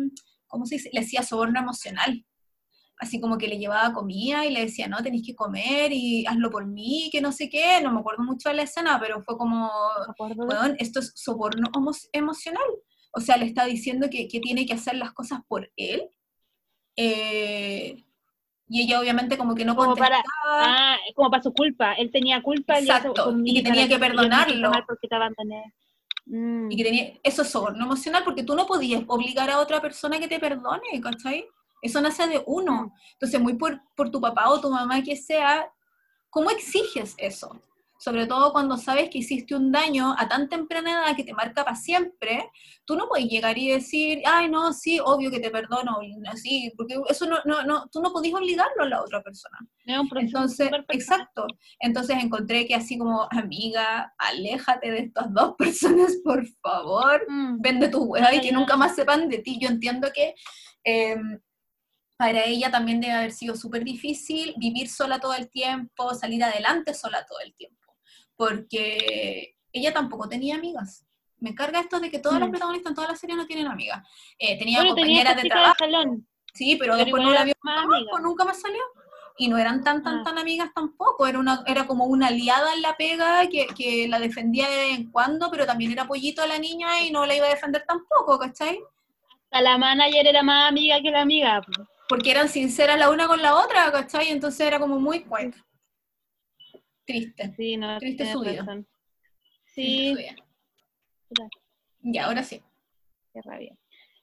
¿cómo 0.46 0.66
se 0.66 0.76
dice? 0.76 0.90
Le 0.92 1.00
hacía 1.00 1.22
soborno 1.22 1.60
emocional. 1.60 2.24
Así 3.02 3.18
como 3.18 3.38
que 3.38 3.48
le 3.48 3.56
llevaba 3.58 3.94
comida 3.94 4.44
y 4.44 4.50
le 4.52 4.60
decía, 4.60 4.86
no, 4.86 5.02
tenéis 5.02 5.26
que 5.26 5.34
comer 5.34 5.90
y 5.90 6.26
hazlo 6.26 6.50
por 6.50 6.66
mí, 6.66 7.08
que 7.10 7.22
no 7.22 7.32
sé 7.32 7.48
qué. 7.48 7.80
No 7.82 7.92
me 7.92 8.00
acuerdo 8.00 8.22
mucho 8.22 8.50
de 8.50 8.56
la 8.56 8.62
escena, 8.62 8.98
pero 9.00 9.22
fue 9.22 9.38
como, 9.38 9.70
Weón, 10.18 10.76
esto 10.78 11.00
es 11.00 11.12
soborno 11.16 11.68
emocional. 12.12 12.62
O 13.12 13.20
sea, 13.20 13.38
le 13.38 13.46
está 13.46 13.64
diciendo 13.64 14.08
que, 14.10 14.28
que 14.28 14.38
tiene 14.40 14.66
que 14.66 14.74
hacer 14.74 14.96
las 14.96 15.12
cosas 15.12 15.40
por 15.48 15.72
él. 15.76 16.10
Eh, 16.96 18.04
y 18.68 18.82
ella 18.82 19.00
obviamente 19.00 19.36
como 19.38 19.54
que 19.54 19.64
no 19.64 19.74
Como 19.74 19.96
para- 19.96 20.16
contestaba. 20.22 20.92
Ah, 20.94 20.96
como 21.16 21.30
para 21.30 21.42
su 21.42 21.52
culpa. 21.52 21.94
Él 21.94 22.10
tenía 22.12 22.42
culpa. 22.42 22.78
Exacto, 22.78 23.34
y 23.44 23.54
que 23.54 23.62
tenía 23.62 23.86
para 23.86 23.88
que 23.88 23.98
perdonarlo. 23.98 24.70
porque 24.86 25.08
te 25.08 25.14
abandoné. 25.16 25.74
Mm. 26.26 26.70
Y 26.70 26.76
que 26.76 26.84
tenía, 26.84 27.12
eso 27.22 27.42
es 27.42 27.48
soborno 27.50 27.84
emocional 27.84 28.22
porque 28.24 28.44
tú 28.44 28.54
no 28.54 28.66
podías 28.66 29.02
obligar 29.08 29.50
a 29.50 29.58
otra 29.58 29.80
persona 29.80 30.18
que 30.20 30.28
te 30.28 30.38
perdone, 30.38 31.00
¿cachai? 31.02 31.46
Eso 31.82 32.00
nace 32.00 32.26
de 32.26 32.42
uno. 32.46 32.92
Entonces, 33.12 33.40
muy 33.40 33.54
por, 33.54 33.80
por 33.96 34.10
tu 34.10 34.20
papá 34.20 34.48
o 34.50 34.60
tu 34.60 34.70
mamá 34.70 35.02
que 35.02 35.16
sea, 35.16 35.70
¿cómo 36.30 36.50
exiges 36.50 37.14
eso? 37.18 37.60
Sobre 37.98 38.26
todo 38.26 38.52
cuando 38.52 38.78
sabes 38.78 39.10
que 39.10 39.18
hiciste 39.18 39.54
un 39.54 39.70
daño 39.70 40.14
a 40.16 40.26
tan 40.26 40.48
temprana 40.48 40.90
edad 41.04 41.14
que 41.14 41.22
te 41.22 41.34
marca 41.34 41.64
para 41.64 41.76
siempre, 41.76 42.50
tú 42.86 42.96
no 42.96 43.06
puedes 43.06 43.28
llegar 43.28 43.58
y 43.58 43.68
decir, 43.72 44.22
ay, 44.24 44.48
no, 44.48 44.72
sí, 44.72 44.98
obvio 45.04 45.30
que 45.30 45.38
te 45.38 45.50
perdono, 45.50 45.98
y 46.02 46.16
así, 46.26 46.72
porque 46.78 46.98
eso 47.10 47.26
no, 47.26 47.40
no, 47.44 47.62
no, 47.62 47.88
tú 47.92 48.00
no 48.00 48.10
podías 48.10 48.36
obligarlo 48.40 48.84
a 48.84 48.88
la 48.88 49.02
otra 49.02 49.22
persona. 49.22 49.58
Proceso 50.08 50.38
Entonces, 50.38 50.70
exacto. 50.88 51.46
Entonces 51.78 52.16
encontré 52.22 52.66
que 52.66 52.74
así 52.74 52.96
como, 52.96 53.28
amiga, 53.30 54.14
aléjate 54.16 54.90
de 54.90 54.98
estas 55.00 55.34
dos 55.34 55.54
personas, 55.58 56.16
por 56.24 56.46
favor 56.62 57.20
Mm. 57.28 57.60
vende 57.60 57.88
tu 57.88 58.04
hueá 58.04 58.34
y 58.34 58.40
que 58.40 58.50
nunca 58.52 58.78
más 58.78 58.94
sepan 58.96 59.28
de 59.28 59.38
ti. 59.38 59.58
Yo 59.60 59.68
entiendo 59.68 60.08
que 60.14 60.34
eh, 60.84 61.16
para 62.20 62.44
ella 62.44 62.70
también 62.70 63.00
debe 63.00 63.14
haber 63.14 63.32
sido 63.32 63.56
súper 63.56 63.82
difícil 63.82 64.52
vivir 64.58 64.90
sola 64.90 65.18
todo 65.20 65.32
el 65.32 65.48
tiempo, 65.48 66.12
salir 66.14 66.44
adelante 66.44 66.92
sola 66.92 67.24
todo 67.26 67.40
el 67.40 67.54
tiempo, 67.54 67.96
porque 68.36 69.56
ella 69.72 69.94
tampoco 69.94 70.28
tenía 70.28 70.56
amigas. 70.56 71.06
Me 71.38 71.54
carga 71.54 71.80
esto 71.80 71.98
de 71.98 72.10
que 72.10 72.18
todas 72.18 72.38
las 72.38 72.48
Mm. 72.50 72.52
protagonistas 72.52 72.90
en 72.90 72.94
toda 72.94 73.08
la 73.08 73.16
serie 73.16 73.36
no 73.36 73.46
tienen 73.46 73.68
amigas. 73.68 74.06
Eh, 74.38 74.58
tenía 74.58 74.80
Bueno, 74.80 74.94
compañeras 74.94 75.34
de 75.42 75.48
trabajo, 75.48 75.76
de 75.80 75.90
salón, 75.92 76.26
sí, 76.52 76.76
pero, 76.76 76.92
pero 76.92 77.04
después 77.04 77.22
no 77.22 77.30
la 77.32 77.44
vio 77.44 77.54
más 77.62 77.84
amiga. 77.84 78.18
nunca 78.20 78.44
más 78.44 78.60
salió. 78.60 78.82
Y 79.38 79.48
no 79.48 79.56
eran 79.56 79.82
tan, 79.82 80.02
tan, 80.02 80.18
Ah. 80.18 80.22
tan 80.24 80.36
amigas 80.36 80.70
tampoco, 80.74 81.26
era, 81.26 81.38
una, 81.38 81.62
era 81.66 81.86
como 81.86 82.04
una 82.04 82.26
aliada 82.26 82.74
en 82.74 82.82
la 82.82 82.98
pega 82.98 83.48
que, 83.48 83.66
que 83.68 84.06
la 84.08 84.18
defendía 84.20 84.68
de 84.68 84.76
vez 84.76 84.98
en 84.98 85.10
cuando, 85.10 85.50
pero 85.50 85.64
también 85.64 85.90
era 85.92 86.06
pollito 86.06 86.42
a 86.42 86.46
la 86.46 86.58
niña 86.58 87.00
y 87.00 87.10
no 87.10 87.24
la 87.24 87.34
iba 87.34 87.46
a 87.46 87.48
defender 87.48 87.82
tampoco, 87.88 88.38
¿cachai? 88.38 88.78
Hasta 89.44 89.62
la 89.62 89.78
manager 89.78 90.26
era 90.26 90.42
más 90.42 90.68
amiga 90.68 91.00
que 91.00 91.10
la 91.10 91.22
amiga. 91.22 91.62
pues. 91.62 91.78
Porque 92.10 92.30
eran 92.32 92.48
sinceras 92.48 92.98
la 92.98 93.08
una 93.08 93.26
con 93.28 93.40
la 93.40 93.54
otra, 93.56 93.90
¿cachai? 93.92 94.28
Entonces 94.30 94.66
era 94.66 94.78
como 94.80 94.98
muy 94.98 95.20
cueca. 95.22 95.64
Triste. 97.06 97.54
Sí, 97.56 97.76
no, 97.76 97.98
Triste 97.98 98.30
su 98.32 98.40
vida. 98.40 98.64
Triste 98.64 98.86
Sí, 99.66 100.10
su 100.10 100.18
vida. 100.18 100.34
Claro. 101.32 101.50
Ya, 102.02 102.26
ahora 102.26 102.42
sí. 102.42 102.60
qué 103.32 103.40
rabia. 103.42 103.76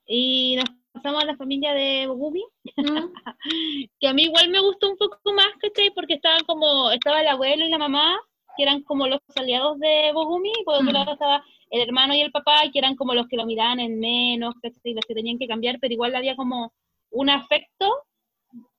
Y 0.06 0.56
nos 0.58 0.66
pasamos 0.92 1.24
a 1.24 1.26
la 1.26 1.38
familia 1.38 1.74
de 1.74 2.08
Bogumi, 2.08 2.44
Mm, 2.78 3.84
que 4.00 4.08
a 4.08 4.14
mí 4.14 4.24
igual 4.24 4.50
me 4.50 4.60
gustó 4.60 4.90
un 4.92 4.98
poco 4.98 5.18
más, 5.34 5.48
¿cachai? 5.62 5.92
Porque 5.96 6.16
estaban 6.16 6.44
como, 6.46 6.92
estaba 6.92 7.22
el 7.22 7.28
abuelo 7.28 7.66
y 7.66 7.70
la 7.70 7.78
mamá, 7.78 8.18
que 8.58 8.64
eran 8.64 8.84
como 8.84 9.08
los 9.08 9.20
aliados 9.36 9.80
de 9.80 10.12
Bogumi, 10.14 10.52
y 10.60 10.64
por 10.66 10.76
otro 10.76 10.90
Mm. 10.90 10.94
lado 10.94 11.14
estaba 11.14 11.44
el 11.72 11.82
hermano 11.82 12.14
y 12.14 12.22
el 12.22 12.32
papá, 12.32 12.62
que 12.72 12.80
eran 12.80 12.96
como 12.96 13.14
los 13.14 13.28
que 13.28 13.38
lo 13.38 13.46
miraban 13.46 13.80
en 13.80 14.00
menos, 14.00 14.56
¿cachai? 14.62 14.94
Los 14.94 15.06
que 15.06 15.14
tenían 15.16 15.38
que 15.40 15.48
cambiar, 15.48 15.78
pero 15.80 15.94
igual 15.94 16.14
había 16.16 16.36
como 16.36 16.74
un 17.12 17.30
afecto 17.30 17.90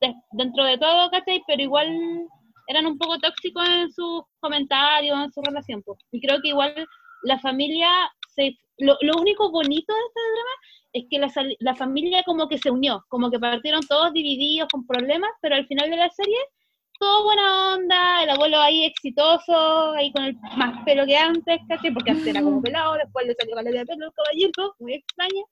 de- 0.01 0.15
dentro 0.33 0.65
de 0.65 0.79
todo, 0.79 1.11
¿cachai? 1.11 1.43
Pero 1.47 1.63
igual 1.63 1.89
eran 2.69 2.87
un 2.87 2.99
poco 2.99 3.19
tóxicos 3.19 3.67
en 3.69 3.91
sus 3.93 4.23
comentarios, 4.41 5.19
en 5.25 5.33
su 5.33 5.41
relación. 5.43 5.83
Y 6.13 6.21
creo 6.21 6.41
que 6.43 6.49
igual 6.49 6.87
la 7.23 7.39
familia, 7.41 7.89
se, 8.35 8.57
lo, 8.79 8.97
lo 9.01 9.15
único 9.21 9.51
bonito 9.51 9.93
de 9.93 10.01
este 10.01 10.21
drama 10.21 10.51
es 10.93 11.05
que 11.11 11.19
la, 11.19 11.57
la 11.61 11.75
familia 11.75 12.23
como 12.25 12.49
que 12.49 12.59
se 12.59 12.71
unió, 12.71 13.05
como 13.09 13.31
que 13.31 13.39
partieron 13.39 13.81
todos 13.89 14.13
divididos 14.13 14.69
con 14.71 14.87
problemas, 14.87 15.31
pero 15.41 15.55
al 15.57 15.67
final 15.67 15.91
de 15.91 15.97
la 15.97 16.11
serie, 16.11 16.39
todo 16.99 17.25
buena 17.25 17.75
onda, 17.75 18.23
el 18.23 18.31
abuelo 18.31 18.59
ahí 18.59 18.85
exitoso, 18.85 19.93
ahí 19.93 20.13
con 20.13 20.25
el 20.25 20.37
más 20.57 20.85
pelo 20.85 21.07
que 21.07 21.17
antes, 21.17 21.61
¿cachai? 21.69 21.93
Porque 21.93 22.11
antes 22.11 22.27
era 22.27 22.43
como 22.43 22.61
pelado, 22.61 22.95
después 22.95 23.27
le 23.27 23.35
salió 23.35 23.55
caleta 23.55 23.79
de 23.79 23.87
pelo 23.87 24.07
el 24.07 24.13
caballero, 24.13 24.75
muy 24.81 24.95
extraña, 24.95 25.43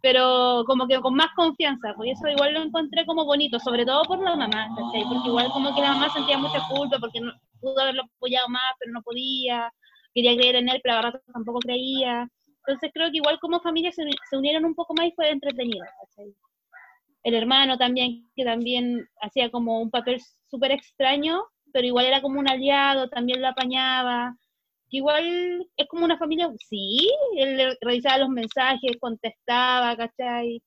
pero 0.00 0.64
como 0.66 0.86
que 0.88 1.00
con 1.00 1.14
más 1.14 1.28
confianza, 1.36 1.94
pues 1.96 2.12
eso 2.12 2.28
igual 2.28 2.54
lo 2.54 2.62
encontré 2.62 3.04
como 3.06 3.24
bonito, 3.24 3.58
sobre 3.58 3.84
todo 3.84 4.02
por 4.04 4.18
la 4.22 4.36
mamá, 4.36 4.68
¿cachai? 4.76 5.04
Porque 5.04 5.28
igual 5.28 5.50
como 5.52 5.74
que 5.74 5.82
la 5.82 5.92
mamá 5.92 6.10
sentía 6.10 6.38
mucha 6.38 6.60
culpa 6.68 6.98
porque 6.98 7.20
no, 7.20 7.32
pudo 7.60 7.78
haberlo 7.80 8.02
apoyado 8.02 8.48
más, 8.48 8.74
pero 8.78 8.92
no 8.92 9.02
podía, 9.02 9.72
quería 10.14 10.34
creer 10.36 10.56
en 10.56 10.68
él, 10.70 10.80
pero 10.82 10.96
a 10.96 11.02
ratos 11.02 11.22
tampoco 11.32 11.58
creía. 11.60 12.28
Entonces 12.66 12.90
creo 12.92 13.10
que 13.10 13.18
igual 13.18 13.38
como 13.40 13.60
familia 13.60 13.92
se, 13.92 14.04
se 14.28 14.36
unieron 14.36 14.64
un 14.64 14.74
poco 14.74 14.94
más 14.94 15.08
y 15.08 15.12
fue 15.12 15.30
entretenido. 15.30 15.84
¿cachai? 16.00 16.34
El 17.22 17.34
hermano 17.34 17.76
también, 17.76 18.30
que 18.34 18.44
también 18.44 19.06
hacía 19.20 19.50
como 19.50 19.80
un 19.80 19.90
papel 19.90 20.20
súper 20.48 20.72
extraño, 20.72 21.42
pero 21.72 21.86
igual 21.86 22.06
era 22.06 22.22
como 22.22 22.40
un 22.40 22.48
aliado, 22.48 23.08
también 23.08 23.42
lo 23.42 23.48
apañaba. 23.48 24.36
Igual 24.88 25.66
es 25.76 25.86
como 25.88 26.04
una 26.04 26.18
familia, 26.18 26.50
sí, 26.68 27.08
él 27.36 27.56
le 27.56 27.76
revisaba 27.80 28.18
los 28.18 28.28
mensajes, 28.30 28.96
contestaba, 28.98 29.96
¿cachai? 29.96 30.62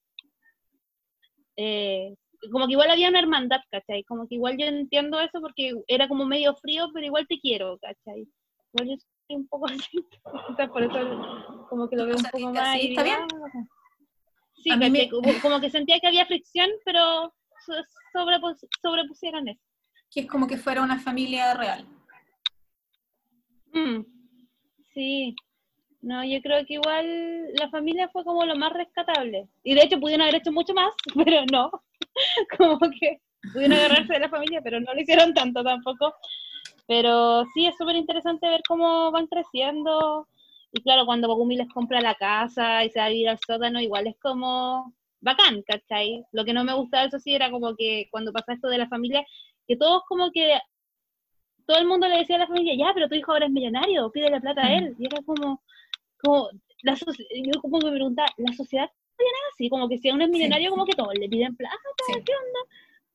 Eh, 1.58 2.16
como 2.52 2.68
que 2.68 2.74
igual 2.74 2.92
había 2.92 3.10
una 3.10 3.20
hermandad, 3.20 3.60
¿cachai? 3.70 4.04
Como 4.04 4.28
que 4.28 4.36
igual 4.36 4.58
yo 4.58 4.66
entiendo 4.66 5.20
eso 5.20 5.42
porque 5.42 5.74
era 5.88 6.08
como 6.08 6.26
medio 6.26 6.56
frío, 6.56 6.88
pero 6.94 7.06
igual 7.06 7.28
te 7.28 7.40
quiero, 7.40 7.78
¿cachai? 7.80 8.28
Igual 8.74 8.90
yo 8.90 8.96
soy 9.28 9.36
un 9.38 9.48
poco 9.48 9.66
así, 9.68 10.06
por 10.72 10.84
eso 10.84 11.68
como 11.70 11.90
que 11.90 11.96
lo 11.96 12.06
veo 12.06 12.16
un 12.16 12.24
poco 12.24 12.38
¿sí- 12.38 12.54
más. 12.54 12.80
sí 12.80 12.88
está 12.90 13.04
bien? 13.04 13.20
Sí, 14.64 14.72
A 14.72 14.78
mí 14.78 14.90
¿cachai? 14.90 15.10
me- 15.22 15.40
como, 15.42 15.60
que 15.60 15.70
sentía 15.70 16.00
que 16.00 16.08
había 16.08 16.26
fricción, 16.26 16.70
pero 16.86 17.34
so- 17.66 17.74
sobrepus- 18.14 18.68
sobrepusieron 18.82 19.48
eso. 19.50 19.62
Que 20.10 20.22
es 20.22 20.28
como 20.28 20.48
que 20.48 20.58
fuera 20.58 20.82
una 20.82 21.00
familia 21.00 21.54
real. 21.54 21.86
Mm, 23.74 24.04
sí, 24.94 25.36
no, 26.02 26.24
yo 26.24 26.42
creo 26.42 26.66
que 26.66 26.76
igual 26.76 27.54
la 27.60 27.70
familia 27.70 28.10
fue 28.10 28.24
como 28.24 28.46
lo 28.46 28.56
más 28.56 28.72
rescatable. 28.74 29.48
Y 29.64 29.74
de 29.74 29.84
hecho 29.84 30.00
pudieron 30.00 30.22
haber 30.24 30.36
hecho 30.36 30.52
mucho 30.52 30.74
más, 30.74 30.94
pero 31.26 31.44
no. 31.52 31.72
como 32.58 32.80
que 32.80 33.22
pudieron 33.52 33.78
agarrarse 33.78 34.14
de 34.14 34.20
la 34.20 34.30
familia, 34.30 34.62
pero 34.64 34.80
no 34.80 34.94
lo 34.94 35.02
hicieron 35.02 35.34
tanto 35.34 35.64
tampoco. 35.64 36.14
Pero 36.88 37.46
sí, 37.54 37.66
es 37.66 37.76
súper 37.78 37.96
interesante 37.96 38.48
ver 38.48 38.62
cómo 38.68 39.12
van 39.12 39.28
creciendo. 39.28 40.28
Y 40.76 40.82
claro, 40.82 41.06
cuando 41.06 41.28
Bogumi 41.28 41.56
les 41.56 41.70
compra 41.70 42.02
la 42.02 42.16
casa 42.16 42.84
y 42.84 42.90
se 42.90 43.00
va 43.00 43.06
a 43.06 43.10
vivir 43.10 43.30
al 43.30 43.40
sótano, 43.40 43.80
igual 43.80 44.08
es 44.08 44.18
como 44.20 44.94
bacán, 45.22 45.62
¿cachai? 45.68 46.26
Lo 46.32 46.44
que 46.44 46.54
no 46.54 46.64
me 46.64 46.74
gustaba 46.74 47.06
eso 47.06 47.20
sí 47.20 47.34
era 47.34 47.52
como 47.52 47.76
que 47.76 48.08
cuando 48.12 48.34
pasa 48.34 48.54
esto 48.54 48.68
de 48.68 48.80
la 48.80 48.88
familia, 48.90 49.24
que 49.68 49.78
todos 49.78 50.02
como 50.08 50.32
que 50.32 50.60
todo 51.66 51.78
el 51.78 51.86
mundo 51.88 52.08
le 52.08 52.18
decía 52.18 52.36
a 52.36 52.40
la 52.40 52.48
familia, 52.48 52.74
ya, 52.76 52.92
pero 52.94 53.08
tu 53.08 53.16
hijo 53.16 53.32
ahora 53.32 53.46
es 53.46 53.52
millonario, 53.52 54.12
pídele 54.12 54.42
plata 54.42 54.66
a 54.66 54.74
él. 54.74 54.96
Y 55.00 55.06
era 55.06 55.22
como, 55.24 55.62
como 56.22 56.50
la 56.82 56.94
soci- 56.96 57.26
yo 57.54 57.62
como 57.62 57.80
que 57.80 57.86
me 57.86 57.94
preguntaba, 57.94 58.28
¿la 58.38 58.52
sociedad 58.54 58.90
también 59.16 59.34
es 59.36 59.54
así? 59.54 59.70
Como 59.70 59.88
que 59.88 59.98
si 60.00 60.10
uno 60.10 60.26
es 60.26 60.30
millonario, 60.32 60.72
como 60.72 60.86
que 60.86 60.94
todos 60.94 61.14
le 61.18 61.30
piden 61.30 61.56
plata, 61.56 61.78
Sí. 62.08 62.14
¿qué 62.26 62.34
onda? 62.34 62.60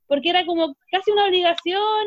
Porque 0.06 0.30
era 0.30 0.46
como 0.46 0.74
casi 0.90 1.10
una 1.10 1.26
obligación, 1.26 2.06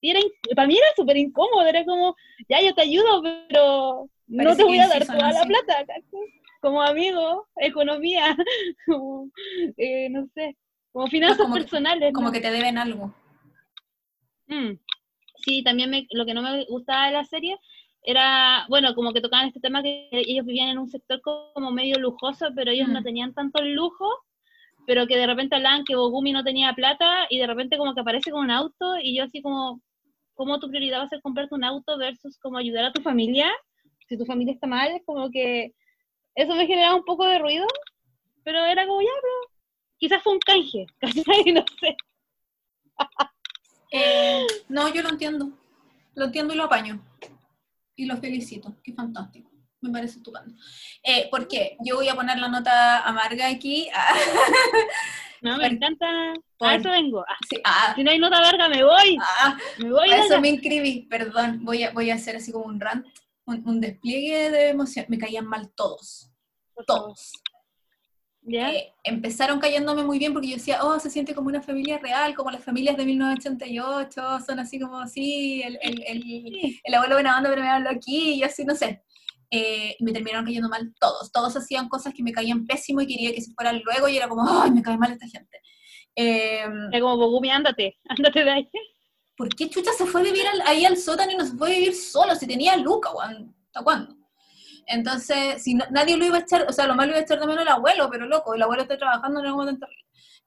y 0.00 0.10
era, 0.10 0.20
para 0.56 0.66
mí 0.66 0.76
era 0.76 0.86
súper 0.96 1.16
incómodo, 1.18 1.64
era 1.66 1.84
como, 1.84 2.16
ya, 2.48 2.60
yo 2.62 2.74
te 2.74 2.82
ayudo, 2.82 3.22
pero 3.48 4.08
no 4.28 4.56
te 4.56 4.64
voy 4.64 4.78
a 4.78 4.88
dar 4.88 5.06
toda 5.06 5.32
la 5.32 5.44
plata, 5.44 5.74
¿cachai? 5.86 6.02
como 6.60 6.82
amigo, 6.82 7.46
economía, 7.56 8.36
como, 8.86 9.30
eh, 9.76 10.08
no 10.10 10.26
sé, 10.34 10.56
como 10.92 11.06
finanzas 11.06 11.38
como 11.38 11.54
que- 11.54 11.60
personales. 11.60 12.12
Como 12.12 12.28
¿no? 12.28 12.32
que 12.32 12.40
te 12.40 12.50
deben 12.50 12.78
algo. 12.78 13.14
Mm. 14.48 14.78
Sí, 15.44 15.62
también 15.62 15.90
me- 15.90 16.06
lo 16.10 16.24
que 16.26 16.34
no 16.34 16.42
me 16.42 16.64
gustaba 16.66 17.06
de 17.06 17.12
la 17.12 17.24
serie 17.24 17.56
era, 18.02 18.64
bueno, 18.68 18.94
como 18.94 19.12
que 19.12 19.20
tocaban 19.20 19.48
este 19.48 19.60
tema 19.60 19.82
que 19.82 20.08
ellos 20.12 20.46
vivían 20.46 20.68
en 20.68 20.78
un 20.78 20.88
sector 20.88 21.20
como 21.20 21.70
medio 21.72 21.98
lujoso, 21.98 22.48
pero 22.54 22.70
ellos 22.70 22.88
no 22.88 23.00
Mm. 23.00 23.04
tenían 23.04 23.34
tanto 23.34 23.62
lujo 23.64 24.08
pero 24.88 25.04
que 25.08 25.16
de 25.16 25.26
repente 25.26 25.56
hablaban 25.56 25.82
que 25.84 25.96
Bogumi 25.96 26.30
no 26.30 26.44
tenía 26.44 26.72
plata 26.72 27.26
y 27.28 27.38
de 27.40 27.46
repente 27.48 27.76
como 27.76 27.92
que 27.92 28.02
aparece 28.02 28.30
con 28.30 28.44
un 28.44 28.52
auto 28.52 28.96
y 29.02 29.16
yo 29.16 29.24
así 29.24 29.42
como, 29.42 29.80
¿cómo 30.34 30.60
tu 30.60 30.68
prioridad 30.68 31.00
va 31.00 31.02
a 31.02 31.08
ser 31.08 31.20
comprarte 31.22 31.56
un 31.56 31.64
auto 31.64 31.98
versus 31.98 32.38
como 32.38 32.56
ayudar 32.56 32.84
a 32.84 32.92
tu 32.92 33.02
familia? 33.02 33.50
Si 34.08 34.16
tu 34.16 34.24
familia 34.24 34.54
está 34.54 34.66
mal, 34.66 35.02
como 35.04 35.30
que 35.30 35.74
eso 36.34 36.54
me 36.54 36.66
generaba 36.66 36.94
un 36.94 37.04
poco 37.04 37.26
de 37.26 37.38
ruido, 37.38 37.66
pero 38.44 38.64
era 38.64 38.86
como 38.86 39.00
ya, 39.00 39.08
pero 39.20 39.34
quizás 39.98 40.22
fue 40.22 40.34
un 40.34 40.38
canje, 40.40 40.86
casi 41.00 41.52
no 41.52 41.64
sé. 41.80 41.96
Eh, 43.90 44.46
no, 44.68 44.92
yo 44.92 45.02
lo 45.02 45.10
entiendo. 45.10 45.50
Lo 46.14 46.26
entiendo 46.26 46.54
y 46.54 46.56
lo 46.56 46.64
apaño. 46.64 47.02
Y 47.94 48.06
lo 48.06 48.16
felicito. 48.16 48.74
Qué 48.82 48.92
fantástico. 48.92 49.50
Me 49.80 49.90
parece 49.90 50.18
estupendo. 50.18 50.54
Eh, 51.02 51.28
¿Por 51.30 51.46
qué? 51.48 51.76
Yo 51.84 51.96
voy 51.96 52.08
a 52.08 52.14
poner 52.14 52.38
la 52.38 52.48
nota 52.48 53.06
amarga 53.06 53.48
aquí. 53.48 53.88
no, 55.42 55.56
me 55.58 55.66
encanta. 55.66 56.06
A 56.60 56.74
eso 56.74 56.90
vengo. 56.90 57.24
Ah, 57.28 57.36
ah. 57.64 57.92
si 57.94 58.02
no 58.02 58.10
hay 58.10 58.18
nota 58.18 58.38
amarga, 58.38 58.68
me 58.68 58.82
voy. 58.82 59.18
Ah, 59.20 59.56
me 59.78 59.90
voy. 59.90 60.10
A 60.10 60.24
eso 60.24 60.40
me 60.40 60.48
inscribí. 60.48 61.02
Perdón. 61.02 61.64
Voy 61.64 61.84
a, 61.84 61.92
voy 61.92 62.10
a 62.10 62.14
hacer 62.14 62.36
así 62.36 62.52
como 62.52 62.64
un 62.64 62.80
rant, 62.80 63.06
un, 63.46 63.80
despliegue 63.80 64.50
de 64.50 64.68
emoción. 64.70 65.06
Me 65.08 65.18
caían 65.18 65.46
mal 65.46 65.70
todos. 65.74 66.30
Todos. 66.86 67.32
Eh, 68.48 68.92
empezaron 69.02 69.58
cayéndome 69.58 70.04
muy 70.04 70.18
bien 70.18 70.32
porque 70.32 70.48
yo 70.48 70.56
decía, 70.56 70.84
oh, 70.84 71.00
se 71.00 71.10
siente 71.10 71.34
como 71.34 71.48
una 71.48 71.62
familia 71.62 71.98
real, 71.98 72.34
como 72.34 72.50
las 72.50 72.62
familias 72.62 72.96
de 72.96 73.04
1988, 73.04 74.38
son 74.46 74.58
así 74.60 74.78
como, 74.78 75.04
sí, 75.08 75.62
el, 75.62 75.78
el, 75.82 76.02
el, 76.06 76.80
el 76.84 76.94
abuelo 76.94 77.16
buena 77.16 77.38
onda, 77.38 77.50
pero 77.50 77.62
me 77.62 77.68
habló 77.68 77.90
aquí, 77.90 78.34
y 78.34 78.42
así, 78.44 78.64
no 78.64 78.76
sé. 78.76 79.02
Eh, 79.50 79.96
y 79.98 80.04
me 80.04 80.12
terminaron 80.12 80.44
cayendo 80.44 80.68
mal 80.68 80.92
todos. 81.00 81.30
Todos 81.32 81.56
hacían 81.56 81.88
cosas 81.88 82.12
que 82.14 82.22
me 82.22 82.32
caían 82.32 82.66
pésimo 82.66 83.00
y 83.00 83.06
quería 83.06 83.32
que 83.32 83.40
se 83.40 83.52
fueran 83.52 83.80
luego 83.84 84.08
y 84.08 84.16
era 84.16 84.28
como, 84.28 84.44
ay, 84.48 84.70
me 84.70 84.82
cae 84.82 84.98
mal 84.98 85.12
esta 85.12 85.28
gente. 85.28 85.60
Eh, 86.14 86.66
es 86.92 87.00
como, 87.00 87.16
Bogumi, 87.16 87.50
ándate, 87.50 87.98
ándate 88.08 88.44
de 88.44 88.50
ahí. 88.50 88.70
¿Por 89.36 89.48
qué 89.54 89.68
Chucha 89.68 89.92
se 89.92 90.06
fue 90.06 90.22
a 90.22 90.24
vivir 90.24 90.44
ahí 90.64 90.84
al 90.84 90.96
sótano 90.96 91.32
y 91.32 91.36
no 91.36 91.44
se 91.44 91.56
fue 91.56 91.68
a 91.68 91.78
vivir 91.78 91.94
solo? 91.94 92.34
Si 92.34 92.46
tenía 92.46 92.76
Luca, 92.76 93.10
¿hasta 93.20 93.82
cuándo? 93.82 94.16
Entonces, 94.86 95.62
si 95.62 95.74
nadie 95.74 96.16
lo 96.16 96.24
iba 96.24 96.36
a 96.38 96.40
echar, 96.40 96.66
o 96.68 96.72
sea, 96.72 96.86
lo 96.86 96.94
malo 96.94 97.10
iba 97.10 97.18
a 97.18 97.22
echar 97.22 97.40
de 97.40 97.46
menos 97.46 97.62
el 97.62 97.68
abuelo, 97.68 98.08
pero 98.10 98.26
loco, 98.26 98.54
el 98.54 98.62
abuelo 98.62 98.82
está 98.82 98.96
trabajando 98.96 99.40
en 99.40 99.46
algún 99.46 99.60
momento 99.60 99.86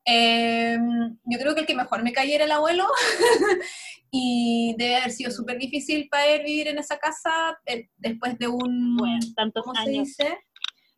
eh, 0.05 0.77
yo 1.25 1.39
creo 1.39 1.53
que 1.53 1.61
el 1.61 1.67
que 1.67 1.75
mejor 1.75 2.03
me 2.03 2.13
cayera 2.13 2.45
el 2.45 2.51
abuelo 2.51 2.87
y 4.11 4.75
debe 4.77 4.95
haber 4.97 5.11
sido 5.11 5.29
súper 5.29 5.59
difícil 5.59 6.07
para 6.09 6.25
él 6.25 6.43
vivir 6.43 6.67
en 6.67 6.79
esa 6.79 6.97
casa 6.97 7.59
eh, 7.65 7.89
después 7.97 8.37
de 8.39 8.47
un, 8.47 8.97
¿cómo 8.97 9.75
se 9.83 9.89
dice? 9.89 10.39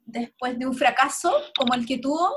Después 0.06 0.58
de 0.58 0.66
un 0.66 0.76
fracaso 0.76 1.34
como 1.58 1.74
el 1.74 1.86
que 1.86 1.98
tuvo, 1.98 2.32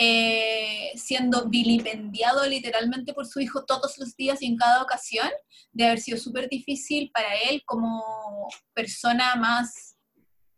eh, 0.00 0.92
siendo 0.94 1.48
vilipendiado 1.48 2.46
literalmente 2.46 3.12
por 3.12 3.26
su 3.26 3.40
hijo 3.40 3.64
todos 3.64 3.98
los 3.98 4.14
días 4.16 4.40
y 4.40 4.46
en 4.46 4.56
cada 4.56 4.80
ocasión, 4.80 5.28
de 5.72 5.86
haber 5.86 5.98
sido 5.98 6.18
súper 6.18 6.48
difícil 6.48 7.10
para 7.12 7.34
él 7.50 7.62
como 7.66 8.48
persona 8.72 9.34
más 9.34 9.98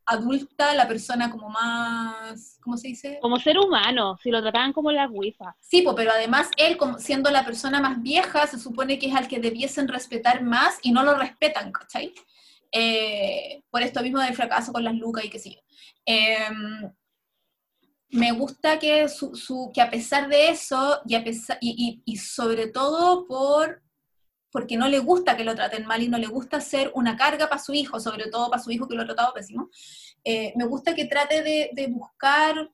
adulta, 0.05 0.75
la 0.75 0.87
persona 0.87 1.31
como 1.31 1.49
más, 1.49 2.59
¿cómo 2.63 2.77
se 2.77 2.89
dice? 2.89 3.19
Como 3.23 3.39
ser 3.39 3.59
humano, 3.59 4.19
si 4.23 4.31
lo 4.31 4.43
trataban 4.43 4.75
como 4.75 4.93
la 4.93 5.09
wifa. 5.09 5.57
Sí, 5.61 5.87
pero 5.97 6.11
además 6.11 6.51
él, 6.59 6.77
como 6.77 6.99
siendo 6.99 7.31
la 7.31 7.47
persona 7.47 7.81
más 7.81 8.03
vieja, 8.03 8.47
se 8.47 8.59
supone 8.59 8.99
que 8.99 9.07
es 9.07 9.15
al 9.15 9.27
que 9.27 9.41
debiesen 9.41 9.89
respetar 9.89 10.43
más 10.43 10.79
y 10.83 10.93
no 10.93 11.03
lo 11.03 11.17
respetan, 11.17 11.73
¿cachai? 11.73 12.13
Eh, 12.73 13.63
por 13.71 13.83
esto 13.83 14.03
mismo 14.03 14.21
del 14.21 14.35
fracaso 14.35 14.73
con 14.73 14.85
las 14.85 14.95
lucas 14.95 15.25
y 15.25 15.31
qué 15.31 15.39
sé 15.39 15.51
yo. 15.51 15.61
Em, 16.05 16.93
me 18.11 18.33
gusta 18.33 18.79
que, 18.79 19.09
su, 19.09 19.71
que 19.73 19.81
a 19.81 19.91
pesar 19.91 20.29
de 20.29 20.51
eso, 20.51 21.01
y, 21.07 21.15
a 21.15 21.25
pesar, 21.25 21.59
y, 21.61 22.03
y 22.05 22.17
sobre 22.17 22.69
todo 22.69 23.27
por 23.27 23.83
porque 24.51 24.77
no 24.77 24.89
le 24.89 24.99
gusta 24.99 25.37
que 25.37 25.45
lo 25.45 25.55
traten 25.55 25.87
mal 25.87 26.03
y 26.03 26.09
no 26.09 26.19
le 26.19 26.27
gusta 26.27 26.61
ser 26.61 26.91
una 26.95 27.17
carga 27.17 27.49
para 27.49 27.63
su 27.63 27.73
hijo, 27.73 28.01
sobre 28.01 28.29
todo 28.29 28.51
para 28.51 28.63
su 28.63 28.71
hijo 28.71 28.89
que 28.89 28.95
lo 28.95 29.03
ha 29.03 29.07
tratado 29.07 29.33
pésimo. 29.33 29.71
Eh, 30.25 30.53
me 30.57 30.67
gusta 30.67 30.95
que 30.95 31.07
trate 31.07 31.43
de, 31.43 31.87
buscar 31.89 32.71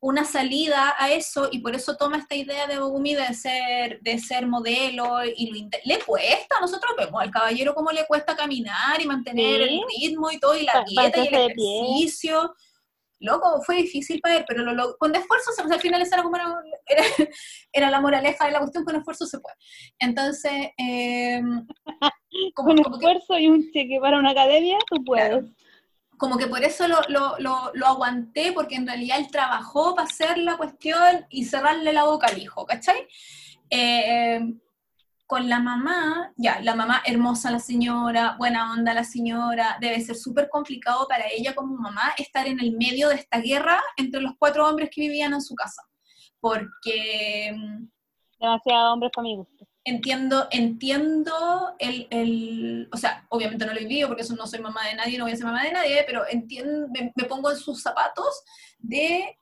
una 0.00 0.24
salida 0.24 0.96
a 0.98 1.12
eso 1.12 1.48
y 1.52 1.60
por 1.60 1.76
eso 1.76 1.96
toma 1.96 2.18
esta 2.18 2.34
idea 2.34 2.66
de 2.66 2.78
Bogumi 2.78 3.14
de 3.14 3.32
ser, 3.34 4.00
de 4.00 4.18
ser 4.18 4.48
modelo 4.48 5.24
y 5.24 5.68
le 5.84 5.98
cuesta, 6.00 6.58
nosotros 6.60 6.92
vemos 6.98 7.22
al 7.22 7.30
caballero 7.30 7.72
cómo 7.72 7.92
le 7.92 8.04
cuesta 8.06 8.34
caminar 8.34 9.00
y 9.00 9.06
mantener 9.06 9.60
el 9.60 9.80
ritmo 10.00 10.28
y 10.32 10.40
todo 10.40 10.56
y 10.56 10.64
la 10.64 10.84
dieta 10.84 11.18
y 11.22 11.28
el 11.28 11.34
ejercicio 11.34 12.52
loco, 13.22 13.62
fue 13.62 13.76
difícil 13.76 14.20
para 14.20 14.36
él, 14.36 14.44
pero 14.46 14.62
lo, 14.62 14.96
con 14.98 15.14
esfuerzo, 15.14 15.50
al 15.58 15.80
final 15.80 16.02
esa 16.02 16.16
era, 16.16 16.22
como 16.22 16.36
era, 17.72 17.90
la 17.90 18.00
moraleja 18.00 18.46
de 18.46 18.52
la 18.52 18.58
cuestión, 18.58 18.84
con 18.84 18.96
esfuerzo 18.96 19.26
se 19.26 19.40
puede. 19.40 19.56
Entonces, 19.98 20.70
em, 20.76 21.66
con 22.54 22.78
esfuerzo 22.78 23.38
y 23.38 23.48
un 23.48 23.70
cheque 23.72 23.98
para 24.00 24.18
una 24.18 24.30
academia, 24.30 24.78
tú 24.90 25.02
puedes. 25.04 25.44
como 26.18 26.36
que 26.36 26.46
por 26.46 26.62
eso 26.62 26.86
lo, 26.86 27.38
lo, 27.38 27.86
aguanté, 27.86 28.52
porque 28.52 28.76
en 28.76 28.86
realidad 28.86 29.18
él 29.18 29.28
trabajó 29.30 29.94
para 29.94 30.06
hacer 30.06 30.38
la 30.38 30.56
cuestión 30.56 31.26
y 31.30 31.44
cerrarle 31.44 31.92
la 31.92 32.04
boca 32.04 32.26
al 32.28 32.38
hijo, 32.38 32.64
¿cachai? 32.66 33.08
Eh, 33.70 34.40
con 35.32 35.48
la 35.48 35.60
mamá, 35.60 36.30
ya, 36.36 36.60
la 36.60 36.74
mamá 36.74 37.00
hermosa 37.06 37.50
la 37.50 37.58
señora, 37.58 38.36
buena 38.36 38.70
onda 38.70 38.92
la 38.92 39.02
señora, 39.02 39.78
debe 39.80 39.98
ser 40.02 40.14
súper 40.14 40.50
complicado 40.50 41.08
para 41.08 41.24
ella 41.26 41.54
como 41.54 41.74
mamá 41.74 42.12
estar 42.18 42.46
en 42.46 42.60
el 42.60 42.72
medio 42.72 43.08
de 43.08 43.14
esta 43.14 43.40
guerra 43.40 43.80
entre 43.96 44.20
los 44.20 44.34
cuatro 44.38 44.68
hombres 44.68 44.90
que 44.92 45.00
vivían 45.00 45.32
en 45.32 45.40
su 45.40 45.54
casa, 45.54 45.80
porque... 46.38 47.50
Mm, 47.56 47.88
Demasiado 48.38 48.92
hombres 48.92 49.10
para 49.14 49.22
mi 49.22 49.36
gusto. 49.36 49.66
Entiendo, 49.84 50.48
entiendo 50.50 51.76
el, 51.78 52.08
el, 52.10 52.90
o 52.92 52.98
sea, 52.98 53.24
obviamente 53.30 53.64
no 53.64 53.72
lo 53.72 53.80
he 53.80 53.84
vivido 53.84 54.08
porque 54.08 54.24
eso 54.24 54.36
no 54.36 54.46
soy 54.46 54.60
mamá 54.60 54.86
de 54.86 54.96
nadie, 54.96 55.16
no 55.16 55.24
voy 55.24 55.32
a 55.32 55.36
ser 55.36 55.46
mamá 55.46 55.64
de 55.64 55.72
nadie, 55.72 56.04
pero 56.06 56.24
entiendo, 56.28 56.88
me 56.90 57.24
pongo 57.24 57.50
en 57.50 57.56
sus 57.56 57.80
zapatos 57.80 58.42
de 58.80 59.34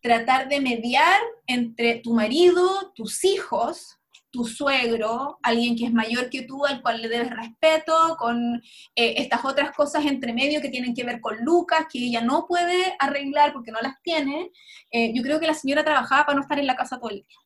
tratar 0.00 0.48
de 0.48 0.60
mediar 0.60 1.20
entre 1.46 2.00
tu 2.00 2.14
marido, 2.14 2.92
tus 2.96 3.24
hijos, 3.24 3.95
tu 4.36 4.44
suegro, 4.44 5.38
alguien 5.42 5.76
que 5.76 5.86
es 5.86 5.92
mayor 5.92 6.28
que 6.28 6.42
tú, 6.42 6.66
al 6.66 6.82
cual 6.82 7.00
le 7.00 7.08
debes 7.08 7.30
respeto, 7.30 8.16
con 8.18 8.56
eh, 8.94 9.14
estas 9.16 9.44
otras 9.44 9.74
cosas 9.74 10.04
entre 10.04 10.34
medio 10.34 10.60
que 10.60 10.68
tienen 10.68 10.94
que 10.94 11.04
ver 11.04 11.20
con 11.22 11.42
Lucas, 11.42 11.86
que 11.90 11.98
ella 11.98 12.20
no 12.20 12.46
puede 12.46 12.94
arreglar 12.98 13.54
porque 13.54 13.72
no 13.72 13.80
las 13.80 13.94
tiene. 14.02 14.50
Eh, 14.90 15.12
yo 15.14 15.22
creo 15.22 15.40
que 15.40 15.46
la 15.46 15.54
señora 15.54 15.84
trabajaba 15.84 16.26
para 16.26 16.36
no 16.36 16.42
estar 16.42 16.58
en 16.58 16.66
la 16.66 16.76
casa 16.76 16.98
todo 16.98 17.10
el 17.10 17.24
día. 17.26 17.38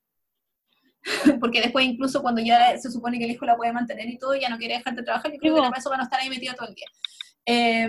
porque 1.41 1.61
después 1.63 1.87
incluso 1.87 2.21
cuando 2.23 2.43
ya 2.43 2.77
se 2.77 2.91
supone 2.91 3.19
que 3.19 3.25
el 3.25 3.31
hijo 3.31 3.47
la 3.47 3.57
puede 3.57 3.73
mantener 3.73 4.09
y 4.09 4.19
todo, 4.19 4.35
ya 4.35 4.49
no 4.49 4.59
quiere 4.59 4.79
dejar 4.79 4.97
de 4.97 5.03
trabajar, 5.03 5.33
yo 5.33 5.39
creo 5.39 5.55
que 5.55 5.61
para 5.61 5.79
eso 5.79 5.91
para 5.91 5.99
no 5.99 6.05
estar 6.05 6.21
ahí 6.21 6.29
metida 6.29 6.55
todo 6.55 6.69
el 6.69 6.75
día. 6.75 6.89
Eh, 7.47 7.89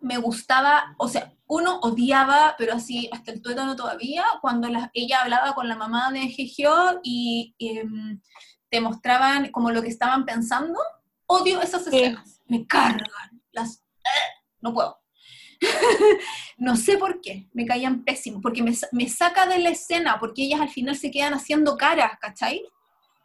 me 0.00 0.18
gustaba, 0.18 0.94
o 0.98 1.08
sea, 1.08 1.32
uno 1.46 1.78
odiaba, 1.80 2.54
pero 2.58 2.74
así 2.74 3.08
hasta 3.12 3.32
el 3.32 3.42
tuétano 3.42 3.76
todavía, 3.76 4.24
cuando 4.40 4.68
ella 4.92 5.22
hablaba 5.22 5.54
con 5.54 5.68
la 5.68 5.76
mamá 5.76 6.10
de 6.10 6.28
Gigio 6.28 7.00
y 7.02 7.54
em, 7.58 8.20
te 8.70 8.80
mostraban 8.80 9.50
como 9.50 9.70
lo 9.70 9.82
que 9.82 9.88
estaban 9.88 10.24
pensando. 10.24 10.78
Odio 11.26 11.60
esas 11.60 11.86
escenas, 11.86 12.40
me 12.46 12.66
cargan, 12.66 13.42
las... 13.52 13.76
¡eh! 13.76 14.42
no 14.60 14.72
puedo. 14.72 14.98
no 16.58 16.76
sé 16.76 16.98
por 16.98 17.20
qué, 17.20 17.48
me 17.52 17.66
caían 17.66 18.04
pésimos, 18.04 18.42
porque 18.42 18.62
me, 18.62 18.72
me, 18.92 19.08
saca 19.08 19.46
de 19.46 19.58
la 19.58 19.70
escena, 19.70 20.18
porque 20.18 20.44
ellas 20.44 20.60
al 20.60 20.68
final 20.68 20.96
se 20.96 21.10
quedan 21.10 21.34
haciendo 21.34 21.76
caras, 21.76 22.12
¿cachai? 22.20 22.62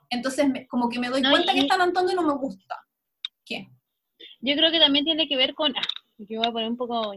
Entonces, 0.09 0.47
como 0.69 0.89
que 0.89 0.99
me 0.99 1.09
doy 1.09 1.21
cuenta 1.21 1.53
que 1.53 1.59
están 1.59 1.81
actuando 1.81 2.11
y 2.11 2.15
no 2.15 2.23
me 2.23 2.33
gusta. 2.33 2.75
¿Qué? 3.45 3.69
Yo 4.41 4.55
creo 4.55 4.71
que 4.71 4.79
también 4.79 5.05
tiene 5.05 5.27
que 5.27 5.35
ver 5.35 5.53
con, 5.53 5.75
ah, 5.75 5.81
yo 6.17 6.39
voy 6.39 6.47
a 6.47 6.51
poner 6.51 6.69
un 6.69 6.77
poco 6.77 7.13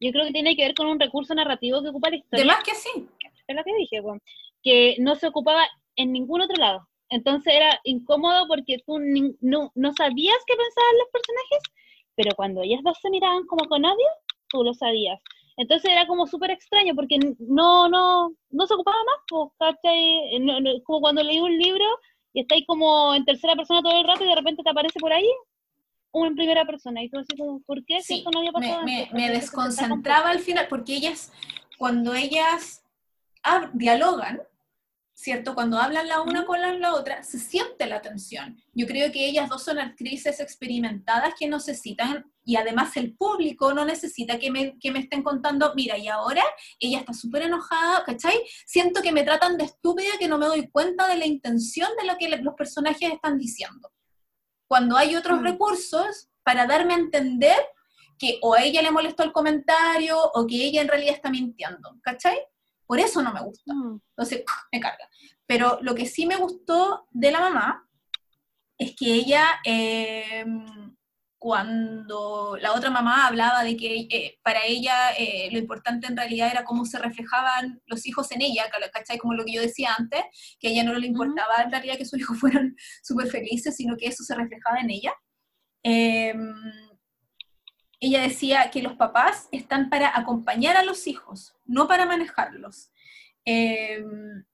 yo 0.00 0.12
creo 0.12 0.26
que 0.26 0.32
tiene 0.32 0.56
que 0.56 0.64
ver 0.64 0.74
con 0.74 0.86
un 0.86 1.00
recurso 1.00 1.34
narrativo 1.34 1.82
que 1.82 1.88
ocupa 1.88 2.10
la 2.10 2.16
historia. 2.16 2.44
De 2.44 2.46
más 2.46 2.64
que 2.64 2.74
sí. 2.74 3.08
Es 3.46 3.56
lo 3.56 3.64
que 3.64 3.74
dije, 3.76 4.02
que 4.62 4.96
no 4.98 5.14
se 5.16 5.26
ocupaba 5.26 5.66
en 5.96 6.12
ningún 6.12 6.40
otro 6.40 6.56
lado. 6.56 6.88
Entonces 7.08 7.52
era 7.54 7.78
incómodo 7.84 8.46
porque 8.48 8.78
tú 8.86 8.98
no, 8.98 9.70
no 9.74 9.92
sabías 9.92 10.38
qué 10.46 10.54
pensaban 10.56 10.98
los 10.98 11.08
personajes, 11.12 11.62
pero 12.14 12.34
cuando 12.34 12.62
ellas 12.62 12.80
dos 12.82 12.98
se 13.02 13.10
miraban 13.10 13.44
como 13.46 13.68
con 13.68 13.82
nadie, 13.82 14.06
tú 14.48 14.64
lo 14.64 14.72
sabías. 14.72 15.20
Entonces 15.56 15.90
era 15.90 16.06
como 16.06 16.26
súper 16.26 16.50
extraño 16.50 16.94
porque 16.94 17.18
no, 17.38 17.88
no, 17.88 18.32
no 18.50 18.66
se 18.66 18.74
ocupaba 18.74 18.96
más, 19.04 19.50
¿cachai? 19.58 20.40
como 20.84 21.00
cuando 21.00 21.22
leí 21.22 21.38
un 21.38 21.58
libro 21.58 21.84
y 22.32 22.40
estáis 22.40 22.66
como 22.66 23.14
en 23.14 23.24
tercera 23.24 23.56
persona 23.56 23.82
todo 23.82 24.00
el 24.00 24.06
rato 24.06 24.24
y 24.24 24.28
de 24.28 24.34
repente 24.34 24.62
te 24.62 24.70
aparece 24.70 24.98
por 24.98 25.12
ahí, 25.12 25.28
en 26.14 26.34
primera 26.34 26.64
persona. 26.64 27.02
Y 27.02 27.08
tú 27.08 27.18
así 27.18 27.36
como, 27.36 27.60
¿por 27.60 27.84
qué? 27.84 28.02
Si 28.02 28.18
esto 28.18 28.30
no 28.30 28.40
había 28.40 28.52
pasado 28.52 28.82
me, 28.84 29.08
me, 29.12 29.30
desconcentraba 29.30 30.30
al 30.30 30.40
final, 30.40 30.66
porque 30.68 30.94
ellas, 30.94 31.32
cuando 31.78 32.14
ellas 32.14 32.82
dialogan, 33.72 34.40
¿cierto? 35.14 35.54
Cuando 35.54 35.78
hablan 35.78 36.08
la 36.08 36.20
una 36.20 36.44
con 36.44 36.60
la, 36.60 36.94
otra, 36.94 37.22
se 37.22 37.38
siente 37.38 37.86
la 37.86 38.02
tensión. 38.02 38.60
Yo 38.74 38.86
creo 38.86 39.12
que 39.12 39.26
ellas 39.26 39.48
dos 39.48 39.62
son 39.62 39.78
actrices 39.78 40.40
experimentadas 40.40 41.34
que 41.38 41.48
necesitan, 41.48 42.30
y 42.44 42.56
además 42.56 42.96
el 42.96 43.14
público 43.14 43.72
no 43.72 43.84
necesita 43.84 44.38
que 44.38 44.50
me, 44.50 44.76
que 44.80 44.90
me 44.90 44.98
estén 44.98 45.22
contando, 45.22 45.72
mira, 45.76 45.96
y 45.96 46.08
ahora 46.08 46.42
ella 46.80 46.98
está 46.98 47.12
súper 47.12 47.42
enojada, 47.42 48.04
¿cachai? 48.04 48.36
Siento 48.66 49.00
que 49.00 49.12
me 49.12 49.22
tratan 49.22 49.56
de 49.56 49.64
estúpida, 49.64 50.10
que 50.18 50.26
no 50.28 50.38
me 50.38 50.46
doy 50.46 50.68
cuenta 50.68 51.06
de 51.06 51.16
la 51.16 51.26
intención 51.26 51.88
de 52.00 52.06
lo 52.06 52.18
que 52.18 52.28
los 52.28 52.54
personajes 52.54 53.12
están 53.12 53.38
diciendo. 53.38 53.92
Cuando 54.72 54.96
hay 54.96 55.16
otros 55.16 55.38
mm. 55.38 55.44
recursos 55.44 56.30
para 56.42 56.66
darme 56.66 56.94
a 56.94 56.96
entender 56.96 57.58
que 58.18 58.38
o 58.40 58.54
a 58.54 58.62
ella 58.62 58.80
le 58.80 58.90
molestó 58.90 59.22
el 59.22 59.30
comentario 59.30 60.16
o 60.18 60.46
que 60.46 60.64
ella 60.64 60.80
en 60.80 60.88
realidad 60.88 61.14
está 61.14 61.28
mintiendo, 61.28 61.98
¿cachai? 62.00 62.38
Por 62.86 62.98
eso 62.98 63.20
no 63.20 63.34
me 63.34 63.42
gusta. 63.42 63.74
Mm. 63.74 64.00
Entonces, 64.16 64.42
me 64.72 64.80
carga. 64.80 65.06
Pero 65.44 65.78
lo 65.82 65.94
que 65.94 66.06
sí 66.06 66.24
me 66.24 66.36
gustó 66.36 67.06
de 67.10 67.30
la 67.30 67.40
mamá 67.40 67.86
es 68.78 68.96
que 68.96 69.12
ella, 69.12 69.60
eh, 69.62 70.46
cuando 71.42 72.56
la 72.60 72.72
otra 72.72 72.88
mamá 72.88 73.26
hablaba 73.26 73.64
de 73.64 73.76
que 73.76 74.06
eh, 74.08 74.38
para 74.44 74.64
ella 74.64 75.10
eh, 75.18 75.48
lo 75.50 75.58
importante 75.58 76.06
en 76.06 76.16
realidad 76.16 76.48
era 76.48 76.62
cómo 76.62 76.84
se 76.84 77.00
reflejaban 77.00 77.82
los 77.86 78.06
hijos 78.06 78.30
en 78.30 78.42
ella, 78.42 78.70
¿cachai? 78.92 79.18
Como 79.18 79.34
lo 79.34 79.44
que 79.44 79.54
yo 79.54 79.60
decía 79.60 79.92
antes, 79.98 80.22
que 80.60 80.68
a 80.68 80.70
ella 80.70 80.84
no 80.84 80.94
le 80.94 81.08
importaba 81.08 81.56
en 81.64 81.72
realidad 81.72 81.96
que 81.98 82.04
sus 82.04 82.20
hijos 82.20 82.38
fueran 82.40 82.76
súper 83.02 83.26
felices, 83.26 83.74
sino 83.74 83.96
que 83.96 84.06
eso 84.06 84.22
se 84.22 84.36
reflejaba 84.36 84.78
en 84.78 84.90
ella. 84.90 85.12
ella 87.98 88.22
decía 88.22 88.70
que 88.70 88.80
los 88.80 88.92
papás 88.94 89.48
están 89.50 89.90
para 89.90 90.16
acompañar 90.16 90.76
a 90.76 90.84
los 90.84 91.08
hijos, 91.08 91.56
no 91.64 91.88
para 91.88 92.06
manejarlos. 92.06 92.92
Em, 93.44 94.44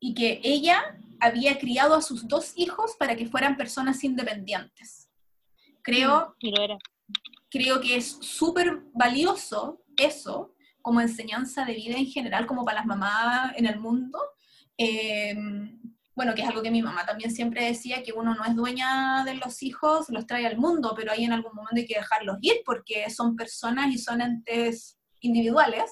y 0.00 0.12
que 0.12 0.42
ella 0.44 0.98
había 1.18 1.58
criado 1.58 1.94
a 1.94 2.02
sus 2.02 2.28
dos 2.28 2.52
hijos 2.56 2.94
para 2.98 3.16
que 3.16 3.26
fueran 3.26 3.56
personas 3.56 4.04
independientes. 4.04 5.07
Creo, 5.88 6.36
mm, 6.42 6.76
creo 7.48 7.80
que 7.80 7.96
es 7.96 8.18
súper 8.20 8.82
valioso 8.92 9.82
eso 9.96 10.54
como 10.82 11.00
enseñanza 11.00 11.64
de 11.64 11.72
vida 11.72 11.96
en 11.96 12.04
general, 12.04 12.46
como 12.46 12.62
para 12.62 12.80
las 12.80 12.86
mamás 12.86 13.54
en 13.56 13.64
el 13.64 13.80
mundo. 13.80 14.18
Em, 14.76 15.80
bueno, 16.14 16.34
que 16.34 16.42
es 16.42 16.48
algo 16.48 16.60
que 16.60 16.70
mi 16.70 16.82
mamá 16.82 17.06
también 17.06 17.30
siempre 17.30 17.64
decía, 17.64 18.02
que 18.02 18.12
uno 18.12 18.34
no 18.34 18.44
es 18.44 18.54
dueña 18.54 19.24
de 19.24 19.36
los 19.36 19.62
hijos, 19.62 20.10
los 20.10 20.26
trae 20.26 20.46
al 20.46 20.58
mundo, 20.58 20.92
pero 20.94 21.10
hay 21.10 21.24
en 21.24 21.32
algún 21.32 21.54
momento 21.54 21.76
hay 21.76 21.86
que 21.86 21.98
dejarlos 21.98 22.36
ir 22.42 22.56
porque 22.66 23.08
son 23.08 23.34
personas 23.34 23.94
y 23.94 23.96
son 23.96 24.20
entes 24.20 24.98
individuales 25.20 25.90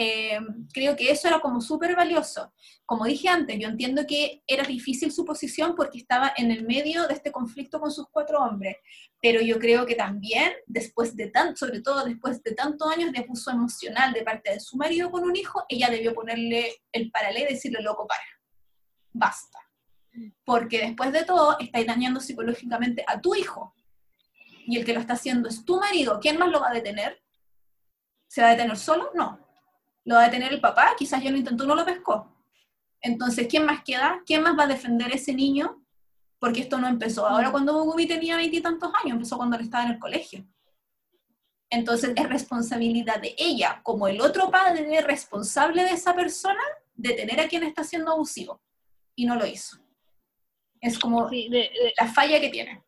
eh, 0.00 0.38
creo 0.72 0.94
que 0.94 1.10
eso 1.10 1.26
era 1.26 1.40
como 1.40 1.60
súper 1.60 1.96
valioso. 1.96 2.52
Como 2.86 3.04
dije 3.04 3.28
antes, 3.28 3.58
yo 3.58 3.66
entiendo 3.66 4.06
que 4.06 4.44
era 4.46 4.62
difícil 4.62 5.10
su 5.10 5.24
posición 5.24 5.74
porque 5.74 5.98
estaba 5.98 6.32
en 6.36 6.52
el 6.52 6.64
medio 6.64 7.08
de 7.08 7.14
este 7.14 7.32
conflicto 7.32 7.80
con 7.80 7.90
sus 7.90 8.06
cuatro 8.08 8.38
hombres, 8.38 8.76
pero 9.20 9.40
yo 9.40 9.58
creo 9.58 9.86
que 9.86 9.96
también, 9.96 10.52
después 10.66 11.16
de 11.16 11.30
tanto, 11.30 11.56
sobre 11.56 11.80
todo 11.82 12.04
después 12.04 12.40
de 12.44 12.54
tantos 12.54 12.88
años 12.88 13.10
de 13.10 13.18
abuso 13.18 13.50
emocional 13.50 14.12
de 14.12 14.22
parte 14.22 14.52
de 14.52 14.60
su 14.60 14.76
marido 14.76 15.10
con 15.10 15.24
un 15.24 15.34
hijo, 15.34 15.64
ella 15.68 15.90
debió 15.90 16.14
ponerle 16.14 16.76
el 16.92 17.10
paralelo 17.10 17.50
y 17.50 17.54
decirle, 17.54 17.82
loco, 17.82 18.06
para, 18.06 18.22
basta. 19.12 19.58
Porque 20.44 20.78
después 20.78 21.12
de 21.12 21.24
todo, 21.24 21.58
estáis 21.58 21.88
dañando 21.88 22.20
psicológicamente 22.20 23.04
a 23.04 23.20
tu 23.20 23.34
hijo. 23.34 23.74
Y 24.64 24.78
el 24.78 24.84
que 24.84 24.92
lo 24.92 25.00
está 25.00 25.14
haciendo 25.14 25.48
es 25.48 25.64
tu 25.64 25.80
marido. 25.80 26.20
¿Quién 26.20 26.38
más 26.38 26.50
lo 26.50 26.60
va 26.60 26.70
a 26.70 26.74
detener? 26.74 27.20
¿Se 28.28 28.42
va 28.42 28.48
a 28.48 28.50
detener 28.52 28.76
solo? 28.76 29.10
No 29.14 29.47
lo 30.08 30.14
va 30.14 30.22
a 30.22 30.24
detener 30.24 30.54
el 30.54 30.60
papá, 30.60 30.94
quizás 30.96 31.22
ya 31.22 31.30
lo 31.30 31.36
intentó, 31.36 31.66
no 31.66 31.74
lo 31.74 31.84
pescó. 31.84 32.34
Entonces, 33.02 33.46
¿quién 33.46 33.66
más 33.66 33.84
queda? 33.84 34.22
¿Quién 34.24 34.42
más 34.42 34.58
va 34.58 34.62
a 34.62 34.66
defender 34.66 35.12
a 35.12 35.14
ese 35.14 35.34
niño? 35.34 35.84
Porque 36.38 36.60
esto 36.60 36.78
no 36.78 36.88
empezó 36.88 37.26
ahora 37.26 37.50
mm. 37.50 37.52
cuando 37.52 37.74
Bogumi 37.74 38.06
tenía 38.06 38.36
veintitantos 38.36 38.90
años, 39.02 39.16
empezó 39.16 39.36
cuando 39.36 39.56
él 39.56 39.64
estaba 39.64 39.84
en 39.84 39.90
el 39.90 39.98
colegio. 39.98 40.46
Entonces, 41.68 42.14
es 42.16 42.26
responsabilidad 42.26 43.20
de 43.20 43.34
ella, 43.36 43.82
como 43.82 44.08
el 44.08 44.22
otro 44.22 44.50
padre 44.50 45.02
responsable 45.02 45.84
de 45.84 45.90
esa 45.90 46.14
persona, 46.14 46.62
detener 46.94 47.40
a 47.40 47.48
quien 47.48 47.64
está 47.64 47.84
siendo 47.84 48.12
abusivo. 48.12 48.62
Y 49.14 49.26
no 49.26 49.36
lo 49.36 49.44
hizo. 49.44 49.76
Es 50.80 50.98
como 50.98 51.28
la 51.30 52.06
falla 52.06 52.40
que 52.40 52.48
tiene. 52.48 52.82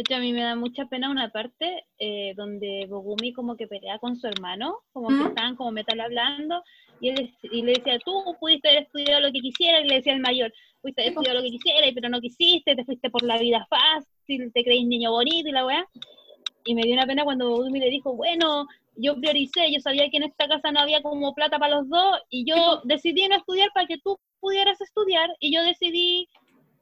De 0.00 0.02
hecho, 0.02 0.14
a 0.14 0.20
mí 0.20 0.32
me 0.32 0.40
da 0.40 0.56
mucha 0.56 0.86
pena 0.86 1.10
una 1.10 1.28
parte 1.28 1.84
eh, 1.98 2.32
donde 2.34 2.86
Bogumi 2.88 3.34
como 3.34 3.54
que 3.54 3.66
pelea 3.66 3.98
con 3.98 4.16
su 4.16 4.28
hermano, 4.28 4.78
como 4.94 5.08
que 5.08 5.28
estaban 5.28 5.56
como 5.56 5.72
metal 5.72 6.00
hablando, 6.00 6.62
y, 7.02 7.10
él, 7.10 7.34
y 7.42 7.60
le 7.60 7.74
decía, 7.74 7.98
tú 8.02 8.34
pudiste 8.40 8.70
haber 8.70 8.84
estudiado 8.84 9.20
lo 9.20 9.30
que 9.30 9.40
quisieras, 9.40 9.84
y 9.84 9.88
le 9.88 9.96
decía 9.96 10.14
al 10.14 10.20
mayor, 10.20 10.50
pudiste 10.80 11.02
haber 11.02 11.12
estudiado 11.12 11.36
lo 11.36 11.44
que 11.44 11.50
quisieras, 11.50 11.90
pero 11.94 12.08
no 12.08 12.18
quisiste, 12.18 12.74
te 12.74 12.84
fuiste 12.86 13.10
por 13.10 13.22
la 13.24 13.36
vida 13.36 13.68
fácil, 13.68 14.50
te 14.54 14.64
creís 14.64 14.86
niño 14.86 15.10
bonito 15.10 15.50
y 15.50 15.52
la 15.52 15.66
weá. 15.66 15.86
Y 16.64 16.74
me 16.74 16.80
dio 16.80 16.94
una 16.94 17.04
pena 17.04 17.24
cuando 17.24 17.50
Bogumi 17.50 17.78
le 17.78 17.90
dijo, 17.90 18.14
bueno, 18.14 18.66
yo 18.96 19.16
prioricé, 19.16 19.70
yo 19.70 19.80
sabía 19.80 20.08
que 20.08 20.16
en 20.16 20.22
esta 20.22 20.48
casa 20.48 20.72
no 20.72 20.80
había 20.80 21.02
como 21.02 21.34
plata 21.34 21.58
para 21.58 21.76
los 21.76 21.90
dos, 21.90 22.20
y 22.30 22.46
yo 22.46 22.80
decidí 22.84 23.28
no 23.28 23.36
estudiar 23.36 23.68
para 23.74 23.86
que 23.86 23.98
tú 23.98 24.18
pudieras 24.40 24.80
estudiar, 24.80 25.28
y 25.40 25.54
yo 25.54 25.62
decidí 25.62 26.26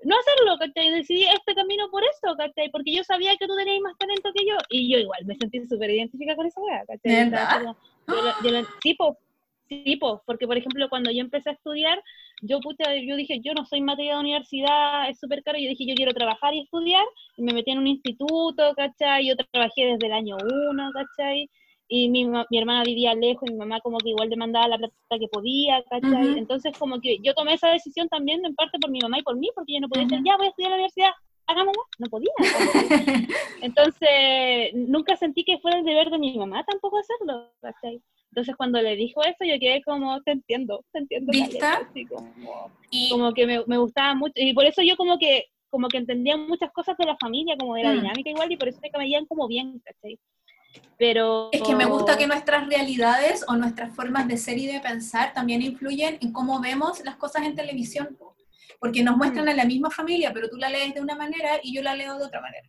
no 0.05 0.17
hacerlo, 0.19 0.57
¿cachai? 0.59 0.91
Decidí 0.91 1.25
este 1.25 1.55
camino 1.55 1.91
por 1.91 2.03
eso, 2.05 2.37
¿cachai? 2.37 2.71
Porque 2.71 2.93
yo 2.93 3.03
sabía 3.05 3.37
que 3.37 3.47
tú 3.47 3.57
tenías 3.57 3.81
más 3.81 3.97
talento 3.99 4.31
que 4.35 4.47
yo, 4.47 4.57
y 4.71 4.91
yo 4.93 4.99
igual 4.99 5.25
me 5.25 5.37
sentí 5.37 5.65
súper 5.67 5.91
identificada 5.91 6.37
con 6.37 6.47
esa 6.47 6.61
weá, 6.61 6.85
¿cachai? 6.87 7.31
¿Verdad? 7.31 8.65
tipo, 8.81 9.19
tipo, 9.67 10.23
porque 10.25 10.47
por 10.47 10.57
ejemplo 10.57 10.89
cuando 10.89 11.11
yo 11.11 11.21
empecé 11.21 11.51
a 11.51 11.55
estudiar, 11.55 12.03
yo 12.43 12.61
puta, 12.61 12.95
yo 12.97 13.17
dije, 13.17 13.41
yo 13.41 13.53
no 13.55 13.67
soy 13.67 13.81
materia 13.81 14.15
de 14.15 14.21
universidad, 14.21 15.11
es 15.11 15.19
súper 15.19 15.43
caro, 15.43 15.59
yo 15.59 15.69
dije, 15.69 15.87
yo 15.87 15.95
quiero 15.95 16.15
trabajar 16.15 16.55
y 16.55 16.63
estudiar, 16.63 17.05
y 17.37 17.43
me 17.43 17.53
metí 17.53 17.73
en 17.73 17.79
un 17.79 17.87
instituto, 17.89 18.75
¿cachai? 18.77 19.27
Yo 19.27 19.35
trabajé 19.37 19.87
desde 19.87 20.07
el 20.07 20.13
año 20.13 20.37
uno, 20.71 20.91
¿cachai? 20.93 21.51
Y 21.89 22.09
mi, 22.11 22.27
mi, 22.27 22.59
hermana 22.59 22.85
vivía 22.85 23.15
lejos 23.15 23.49
y 23.49 23.53
mi 23.53 23.59
mamá 23.59 23.81
como 23.81 23.99
que 23.99 24.11
igual 24.11 24.29
demandaba 24.29 24.69
la 24.69 24.79
plata 24.79 24.95
que 25.19 25.29
podía, 25.29 25.83
¿cachai? 25.85 26.39
Entonces 26.39 26.77
como 26.79 27.01
que 27.01 27.19
yo 27.23 27.35
tomé 27.35 27.55
esa 27.55 27.71
decisión 27.71 28.09
también 28.09 28.45
en 28.45 28.55
parte 28.55 28.79
por 28.79 28.91
mi 28.91 29.01
mamá 29.01 29.19
y 29.19 29.23
por 29.23 29.37
mí, 29.37 29.49
porque 29.55 29.75
yo 29.75 29.81
no 29.81 29.89
podía 29.89 30.05
decir, 30.05 30.21
ya 30.25 30.37
voy 30.37 30.47
a 30.47 30.51
estudiar 30.51 30.73
a 30.73 30.77
la 30.77 30.83
universidad, 30.83 31.11
hagámoslo, 31.47 31.83
no 31.99 32.07
podía. 32.09 32.31
Entonces 33.63 34.75
nunca 34.75 35.17
sentí 35.17 35.45
que 35.45 35.59
fuera 35.59 35.79
el 35.79 35.85
deber 35.85 36.11
de 36.11 36.19
mi 36.19 36.37
mamá 36.37 36.63
tampoco 36.65 36.99
hacerlo, 36.99 37.51
¿cachai? 37.63 38.03
Entonces 38.31 38.55
cuando 38.57 38.83
le 38.83 38.95
dijo 38.95 39.23
eso 39.23 39.45
yo 39.45 39.59
quedé 39.59 39.83
como, 39.83 40.21
te 40.23 40.33
entiendo, 40.33 40.85
te 40.93 40.99
entiendo. 40.99 41.33
¿Vista? 41.33 41.89
como, 42.11 42.71
y... 42.91 43.09
como 43.09 43.33
que 43.33 43.47
me, 43.47 43.65
me, 43.67 43.79
gustaba 43.79 44.15
mucho, 44.15 44.35
y 44.37 44.53
por 44.53 44.67
eso 44.67 44.83
yo 44.83 44.97
como 44.97 45.19
que 45.19 45.47
como 45.71 45.89
que 45.89 45.99
entendía 45.99 46.37
muchas 46.37 46.71
cosas 46.73 46.97
de 46.97 47.05
la 47.05 47.17
familia, 47.17 47.57
como 47.59 47.75
de 47.75 47.83
la 47.85 47.93
mm. 47.93 47.97
dinámica 47.97 48.31
igual, 48.31 48.53
y 48.53 48.57
por 48.57 48.69
eso 48.69 48.81
me 48.83 48.91
caían 48.91 49.27
como 49.27 49.47
bien, 49.49 49.81
¿cachai? 49.85 50.19
Pero... 50.99 51.49
Es 51.53 51.63
que 51.63 51.75
me 51.75 51.85
gusta 51.85 52.19
que 52.19 52.27
nuestras 52.27 52.69
realidades 52.69 53.45
o 53.47 53.57
nuestras 53.57 53.95
formas 53.95 54.27
de 54.27 54.37
ser 54.37 54.59
y 54.59 54.67
de 54.67 54.81
pensar 54.81 55.33
también 55.33 55.63
influyen 55.63 56.19
en 56.21 56.33
cómo 56.33 56.61
vemos 56.61 57.03
las 57.05 57.17
cosas 57.17 57.45
en 57.45 57.55
televisión, 57.55 58.19
porque 58.81 59.03
nos 59.03 59.17
muestran 59.17 59.47
mm. 59.47 59.49
a 59.49 59.55
la 59.55 59.65
misma 59.65 59.91
familia, 59.91 60.33
pero 60.33 60.49
tú 60.49 60.57
la 60.57 60.69
lees 60.69 60.95
de 60.95 61.01
una 61.01 61.15
manera 61.15 61.61
y 61.63 61.75
yo 61.75 61.83
la 61.83 61.95
leo 61.95 62.19
de 62.19 62.25
otra 62.25 62.41
manera. 62.41 62.69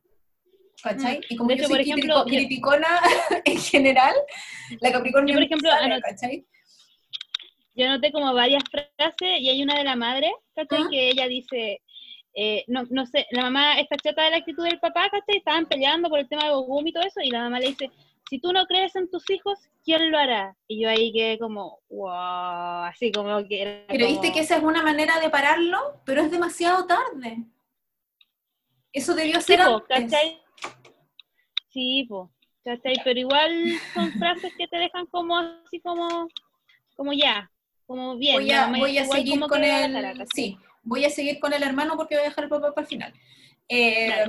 ¿Cachai? 0.82 1.18
Mm. 1.18 1.22
Y 1.30 1.36
como 1.36 1.52
yo 1.52 1.58
soy 1.64 1.70
por 1.70 1.82
ejemplo, 1.82 2.26
criticona 2.26 2.88
en 3.46 3.58
general, 3.60 4.16
la 4.80 4.92
Capricornio 4.92 5.34
yo, 5.34 5.38
por 5.40 5.44
ejemplo, 5.44 5.70
¿cachai? 6.04 6.46
Yo 7.76 7.86
anoté 7.86 8.12
como 8.12 8.34
varias 8.34 8.64
frases 8.70 9.40
y 9.40 9.50
hay 9.50 9.64
una 9.64 9.78
de 9.78 9.84
la 9.84 9.96
madre, 9.96 10.32
¿cachai? 10.56 10.88
Que 10.90 11.10
ella 11.10 11.28
dice, 11.28 11.82
eh, 12.34 12.64
no, 12.68 12.84
no 12.90 13.06
sé, 13.06 13.26
la 13.32 13.44
mamá 13.44 13.80
está 13.80 13.96
chata 13.98 14.24
de 14.24 14.32
la 14.32 14.38
actitud 14.38 14.64
del 14.64 14.80
papá, 14.80 15.10
¿cachai? 15.10 15.38
Estaban 15.38 15.66
peleando 15.66 16.10
por 16.10 16.20
el 16.20 16.30
tema 16.30 16.46
de 16.46 16.52
Bogumi 16.52 16.92
y 16.92 16.94
todo 16.94 17.04
eso, 17.04 17.22
y 17.22 17.32
la 17.32 17.44
mamá 17.44 17.60
le 17.60 17.68
dice, 17.68 17.90
si 18.30 18.40
tú 18.40 18.54
no 18.54 18.66
crees 18.66 18.96
en 18.96 19.10
tus 19.10 19.28
hijos, 19.30 19.58
¿quién 19.84 20.12
lo 20.12 20.18
hará? 20.18 20.56
Y 20.68 20.84
yo 20.84 20.90
ahí 20.90 21.12
quedé 21.12 21.40
como, 21.40 21.80
wow, 21.90 22.84
así 22.86 23.12
como 23.12 23.40
que... 23.48 23.86
pero 23.88 24.06
viste 24.06 24.32
que 24.32 24.42
esa 24.42 24.58
es 24.58 24.64
una 24.64 24.84
manera 24.84 25.20
de 25.20 25.30
pararlo, 25.30 26.02
pero 26.06 26.22
es 26.22 26.30
demasiado 26.30 26.86
tarde. 26.86 27.44
Eso 28.94 29.16
debió 29.16 29.42
ser 29.42 29.60
sí, 29.60 29.66
¿cachai? 29.88 30.42
Sí, 31.70 32.06
po, 32.08 32.32
¿cachai? 32.64 32.96
Pero 33.04 33.20
igual 33.20 33.74
son 33.94 34.12
frases 34.20 34.54
que 34.56 34.68
te 34.68 34.78
dejan 34.78 35.08
como 35.08 35.38
así 35.38 35.80
como, 35.82 36.28
como 36.96 37.14
ya, 37.14 37.52
como 37.88 38.16
bien. 38.18 38.36
Voy 38.36 38.52
a, 38.52 38.68
voy 38.68 38.98
a 38.98 39.06
seguir 39.06 39.40
con 39.40 39.64
el... 39.64 40.28
sí, 40.34 40.58
voy 40.90 41.06
a 41.06 41.10
seguir 41.10 41.40
con 41.40 41.54
el 41.54 41.64
hermano 41.64 41.96
porque 41.96 42.16
voy 42.16 42.26
a 42.26 42.30
dejar 42.30 42.46
el 42.46 42.50
papá 42.50 42.74
para 42.74 42.82
el 42.84 42.88
final. 42.88 43.14
Eh, 43.70 44.26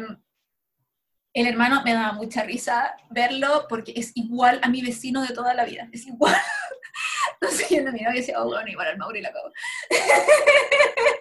el 1.33 1.47
hermano 1.47 1.83
me 1.85 1.95
daba 1.95 2.13
mucha 2.13 2.43
risa 2.43 2.95
verlo 3.09 3.67
porque 3.69 3.93
es 3.97 4.13
igual 4.15 4.61
a 4.63 4.69
mi 4.69 4.83
vecino 4.83 5.23
de 5.23 5.35
toda 5.35 5.55
la 5.55 5.65
vida, 5.65 5.89
es 5.93 6.07
igual. 6.07 6.37
Entonces 7.41 7.69
yo 7.71 7.83
no 7.83 7.93
miraba 7.93 8.15
y 8.15 8.19
decía, 8.19 8.43
oh, 8.43 8.47
bueno, 8.47 8.69
igual 8.69 8.89
al 8.89 8.99
Mauro 8.99 9.17
y 9.17 9.23
la 9.23 9.33
cago. 9.33 9.51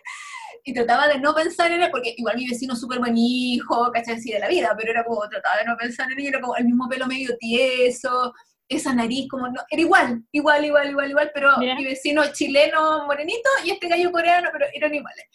y 0.66 0.74
trataba 0.74 1.08
de 1.08 1.20
no 1.20 1.34
pensar 1.34 1.72
en 1.72 1.84
él, 1.84 1.92
porque 1.92 2.16
igual 2.18 2.36
mi 2.36 2.50
vecino 2.50 2.74
es 2.74 2.80
súper 2.80 3.00
buen 3.00 3.16
hijo, 3.18 3.92
¿cachai? 3.94 4.16
Así 4.16 4.32
de 4.32 4.40
la 4.40 4.50
vida, 4.50 4.76
pero 4.78 4.92
era 4.92 5.06
como, 5.06 5.28
trataba 5.30 5.58
de 5.58 5.66
no 5.66 5.78
pensar 5.78 6.12
en 6.12 6.20
él, 6.20 6.28
era 6.28 6.42
como 6.42 6.58
el 6.58 6.66
mismo 6.66 6.90
pelo 6.90 7.08
medio 7.08 7.38
tieso, 7.38 8.34
esa 8.70 8.94
nariz, 8.94 9.28
como 9.28 9.48
no, 9.48 9.62
era 9.70 9.82
igual, 9.82 10.24
igual, 10.32 10.64
igual, 10.64 10.90
igual, 10.92 11.10
igual, 11.10 11.32
pero 11.34 11.58
mi 11.58 11.84
vecino 11.84 12.22
chileno 12.32 13.06
morenito 13.08 13.50
y 13.66 13.72
este 13.72 13.88
gallo 13.88 14.12
coreano, 14.12 14.50
pero 14.54 14.68
eran 14.72 14.94
iguales. 14.94 15.26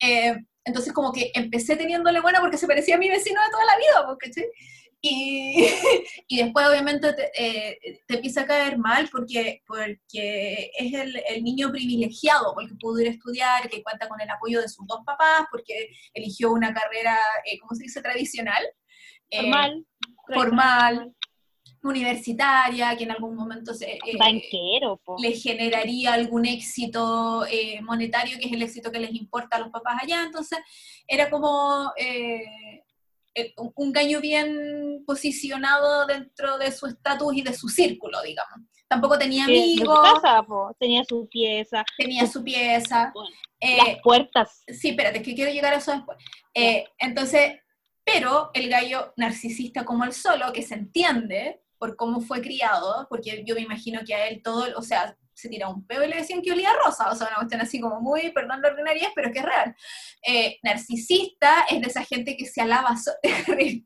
Eh, 0.00 0.36
entonces 0.64 0.92
como 0.92 1.12
que 1.12 1.30
empecé 1.34 1.76
teniéndole 1.76 2.20
buena 2.20 2.40
porque 2.40 2.58
se 2.58 2.66
parecía 2.66 2.96
a 2.96 2.98
mi 2.98 3.08
vecino 3.08 3.40
de 3.42 3.50
toda 3.50 3.64
la 3.64 3.76
vida, 3.76 4.06
porque 4.06 4.30
y, 5.02 5.66
y, 6.28 6.42
después 6.42 6.66
obviamente 6.66 7.14
te, 7.14 7.30
eh, 7.34 8.02
te, 8.06 8.16
empieza 8.16 8.42
a 8.42 8.46
caer 8.46 8.76
mal 8.76 9.08
porque, 9.10 9.62
porque 9.66 10.72
es 10.76 10.92
el, 10.92 11.22
el, 11.28 11.44
niño 11.44 11.70
privilegiado, 11.70 12.52
porque 12.54 12.74
pudo 12.78 13.00
ir 13.00 13.08
a 13.08 13.12
estudiar, 13.12 13.70
que 13.70 13.82
cuenta 13.82 14.08
con 14.08 14.20
el 14.20 14.28
apoyo 14.28 14.60
de 14.60 14.68
sus 14.68 14.86
dos 14.86 15.00
papás, 15.06 15.46
porque 15.50 15.90
eligió 16.12 16.50
una 16.50 16.74
carrera, 16.74 17.16
eh, 17.46 17.58
¿cómo 17.60 17.74
se 17.74 17.84
dice?, 17.84 18.02
tradicional. 18.02 18.64
Formal. 19.32 19.86
formal 20.26 21.14
universitaria, 21.88 22.94
que 22.96 23.04
en 23.04 23.10
algún 23.10 23.34
momento 23.34 23.72
se, 23.72 23.92
eh, 23.92 24.16
Banquero, 24.18 25.00
le 25.18 25.32
generaría 25.32 26.12
algún 26.12 26.44
éxito 26.44 27.46
eh, 27.46 27.80
monetario, 27.80 28.38
que 28.38 28.46
es 28.46 28.52
el 28.52 28.62
éxito 28.62 28.92
que 28.92 29.00
les 29.00 29.14
importa 29.14 29.56
a 29.56 29.60
los 29.60 29.70
papás 29.70 30.02
allá. 30.02 30.22
Entonces, 30.22 30.58
era 31.06 31.30
como 31.30 31.90
eh, 31.96 32.82
un 33.76 33.92
gallo 33.92 34.20
bien 34.20 35.04
posicionado 35.06 36.06
dentro 36.06 36.58
de 36.58 36.70
su 36.70 36.86
estatus 36.86 37.34
y 37.34 37.42
de 37.42 37.54
su 37.54 37.68
círculo, 37.68 38.20
digamos. 38.22 38.68
Tampoco 38.86 39.16
tenía 39.16 39.44
amigos. 39.44 40.20
tenía 40.78 41.04
su 41.04 41.28
pieza. 41.28 41.84
Tenía 41.96 42.26
su 42.26 42.42
pieza. 42.42 43.12
las 43.60 44.02
puertas. 44.02 44.64
Sí, 44.66 44.90
espérate, 44.90 45.22
que 45.22 45.34
quiero 45.34 45.52
llegar 45.52 45.72
a 45.72 45.76
eso 45.76 45.92
después. 45.92 46.18
entonces, 46.98 47.60
pero 48.04 48.50
el 48.52 48.68
gallo 48.68 49.14
narcisista 49.16 49.84
como 49.84 50.04
el 50.04 50.12
solo, 50.12 50.52
que 50.52 50.62
se 50.62 50.74
entiende, 50.74 51.62
por 51.80 51.96
cómo 51.96 52.20
fue 52.20 52.42
criado, 52.42 53.06
porque 53.08 53.42
yo 53.46 53.54
me 53.54 53.62
imagino 53.62 54.02
que 54.06 54.14
a 54.14 54.28
él 54.28 54.42
todo, 54.42 54.66
o 54.76 54.82
sea, 54.82 55.16
se 55.32 55.48
tira 55.48 55.70
un 55.70 55.86
peo 55.86 56.04
y 56.04 56.08
le 56.08 56.16
decían 56.16 56.42
que 56.42 56.52
olía 56.52 56.74
rosa, 56.84 57.10
o 57.10 57.14
sea, 57.14 57.28
una 57.28 57.36
cuestión 57.36 57.62
así 57.62 57.80
como 57.80 58.02
muy, 58.02 58.30
perdón 58.32 58.60
la 58.60 58.68
ordinaria, 58.68 59.08
pero 59.14 59.32
que 59.32 59.38
es 59.38 59.44
real. 59.46 59.74
Eh, 60.22 60.58
narcisista 60.62 61.64
es 61.70 61.80
de 61.80 61.86
esa 61.86 62.04
gente 62.04 62.36
que 62.36 62.44
se 62.44 62.60
alaba, 62.60 62.94
de 63.22 63.82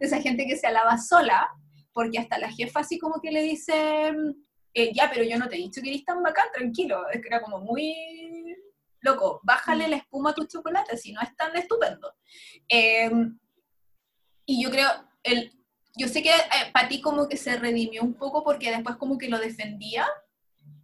esa 0.00 0.20
gente 0.20 0.44
que 0.44 0.56
se 0.56 0.66
alaba 0.66 0.98
sola, 0.98 1.48
porque 1.92 2.18
hasta 2.18 2.36
la 2.36 2.50
jefa 2.50 2.80
así 2.80 2.98
como 2.98 3.20
que 3.20 3.30
le 3.30 3.42
dice, 3.42 4.12
eh, 4.74 4.92
ya, 4.92 5.08
pero 5.08 5.22
yo 5.22 5.38
no 5.38 5.48
te 5.48 5.54
he 5.54 5.60
dicho 5.60 5.80
que 5.80 5.90
eres 5.90 6.04
tan 6.04 6.24
bacán, 6.24 6.48
tranquilo, 6.52 7.08
es 7.10 7.20
que 7.20 7.28
era 7.28 7.40
como 7.40 7.60
muy 7.60 7.94
loco, 9.02 9.38
bájale 9.44 9.86
la 9.86 9.98
espuma 9.98 10.30
a 10.30 10.34
tu 10.34 10.44
chocolate, 10.46 10.96
si 10.96 11.12
no 11.12 11.20
es 11.20 11.34
tan 11.36 11.56
estupendo. 11.56 12.12
Eh, 12.68 13.08
y 14.46 14.64
yo 14.64 14.68
creo, 14.68 14.88
el, 15.22 15.52
yo 15.96 16.08
sé 16.08 16.22
que 16.22 16.30
eh, 16.30 16.70
para 16.72 16.88
ti 16.88 17.00
como 17.00 17.28
que 17.28 17.36
se 17.36 17.56
redimió 17.56 18.02
un 18.02 18.14
poco 18.14 18.44
porque 18.44 18.70
después 18.70 18.96
como 18.96 19.18
que 19.18 19.28
lo 19.28 19.38
defendía 19.38 20.06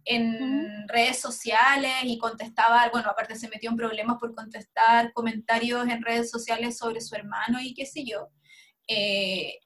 en 0.05 0.87
redes 0.89 1.19
sociales 1.19 1.93
y 2.03 2.17
contestaba, 2.17 2.89
bueno, 2.91 3.09
aparte 3.09 3.35
se 3.35 3.47
metió 3.47 3.69
en 3.69 3.77
problemas 3.77 4.17
por 4.19 4.35
contestar 4.35 5.13
comentarios 5.13 5.87
en 5.87 6.01
redes 6.01 6.29
sociales 6.29 6.77
sobre 6.77 6.99
su 6.99 7.15
hermano 7.15 7.61
y 7.61 7.73
qué 7.73 7.85
sé 7.85 8.03
yo. 8.03 8.29
Eh, 8.87 9.59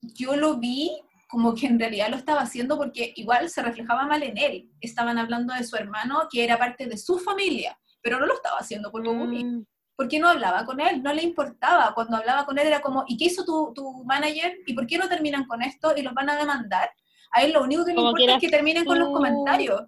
yo 0.00 0.36
lo 0.36 0.58
vi 0.58 0.92
como 1.28 1.54
que 1.54 1.66
en 1.66 1.78
realidad 1.78 2.10
lo 2.10 2.16
estaba 2.16 2.42
haciendo 2.42 2.76
porque 2.76 3.14
igual 3.16 3.48
se 3.48 3.62
reflejaba 3.62 4.06
mal 4.06 4.22
en 4.22 4.36
él. 4.36 4.70
Estaban 4.80 5.18
hablando 5.18 5.54
de 5.54 5.64
su 5.64 5.76
hermano 5.76 6.28
que 6.30 6.44
era 6.44 6.58
parte 6.58 6.86
de 6.86 6.98
su 6.98 7.18
familia, 7.18 7.78
pero 8.02 8.20
no 8.20 8.26
lo 8.26 8.34
estaba 8.34 8.58
haciendo 8.58 8.92
por 8.92 9.02
Bogumi. 9.02 9.44
Mm. 9.44 9.66
¿Por 9.96 10.08
qué 10.08 10.18
no 10.18 10.28
hablaba 10.28 10.64
con 10.64 10.80
él? 10.80 11.02
No 11.02 11.12
le 11.12 11.22
importaba. 11.22 11.94
Cuando 11.94 12.16
hablaba 12.16 12.44
con 12.44 12.58
él 12.58 12.66
era 12.66 12.80
como, 12.80 13.04
¿y 13.06 13.16
qué 13.16 13.26
hizo 13.26 13.44
tu, 13.44 13.72
tu 13.74 14.04
manager? 14.04 14.58
¿Y 14.66 14.74
por 14.74 14.86
qué 14.86 14.98
no 14.98 15.08
terminan 15.08 15.46
con 15.46 15.62
esto 15.62 15.94
y 15.96 16.02
los 16.02 16.14
van 16.14 16.30
a 16.30 16.36
demandar? 16.36 16.90
A 17.32 17.42
él 17.42 17.52
lo 17.52 17.62
único 17.62 17.84
que 17.84 17.92
le 17.92 18.00
importa 18.00 18.34
es 18.34 18.40
que 18.40 18.48
terminen 18.48 18.84
con 18.84 18.98
los 18.98 19.08
comentarios. 19.08 19.82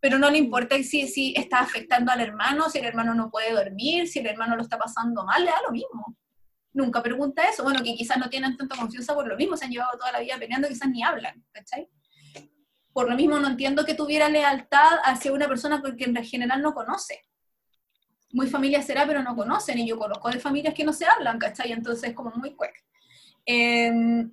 Pero 0.00 0.18
no 0.18 0.30
le 0.30 0.38
importa 0.38 0.76
si, 0.82 1.08
si 1.08 1.34
está 1.36 1.60
afectando 1.60 2.12
al 2.12 2.20
hermano, 2.20 2.68
si 2.68 2.78
el 2.78 2.84
hermano 2.84 3.14
no 3.14 3.30
puede 3.30 3.52
dormir, 3.52 4.08
si 4.08 4.18
el 4.18 4.26
hermano 4.26 4.54
lo 4.54 4.62
está 4.62 4.78
pasando 4.78 5.24
mal, 5.24 5.44
le 5.44 5.50
da 5.50 5.62
lo 5.66 5.72
mismo. 5.72 6.16
Nunca 6.72 7.02
pregunta 7.02 7.48
eso. 7.48 7.62
Bueno, 7.62 7.82
que 7.82 7.94
quizás 7.94 8.18
no 8.18 8.28
tienen 8.28 8.56
tanta 8.56 8.76
confianza 8.76 9.14
por 9.14 9.26
lo 9.26 9.36
mismo, 9.36 9.56
se 9.56 9.64
han 9.64 9.70
llevado 9.70 9.96
toda 9.98 10.12
la 10.12 10.20
vida 10.20 10.36
peleando, 10.38 10.68
quizás 10.68 10.88
ni 10.90 11.02
hablan, 11.02 11.42
¿cachai? 11.50 11.88
Por 12.92 13.08
lo 13.08 13.16
mismo 13.16 13.38
no 13.38 13.48
entiendo 13.48 13.84
que 13.84 13.94
tuviera 13.94 14.28
lealtad 14.28 14.98
hacia 15.04 15.32
una 15.32 15.48
persona 15.48 15.82
que 15.96 16.04
en 16.04 16.24
general 16.24 16.62
no 16.62 16.74
conoce 16.74 17.22
muy 18.32 18.46
familia 18.48 18.82
será, 18.82 19.06
pero 19.06 19.22
no 19.22 19.36
conocen, 19.36 19.78
y 19.78 19.86
yo 19.86 19.98
conozco 19.98 20.30
de 20.30 20.40
familias 20.40 20.74
que 20.74 20.84
no 20.84 20.92
se 20.92 21.06
hablan, 21.06 21.38
¿cachai? 21.38 21.72
Entonces, 21.72 22.12
como 22.14 22.30
muy 22.30 22.50
quick. 22.50 22.84
Em, 23.44 24.32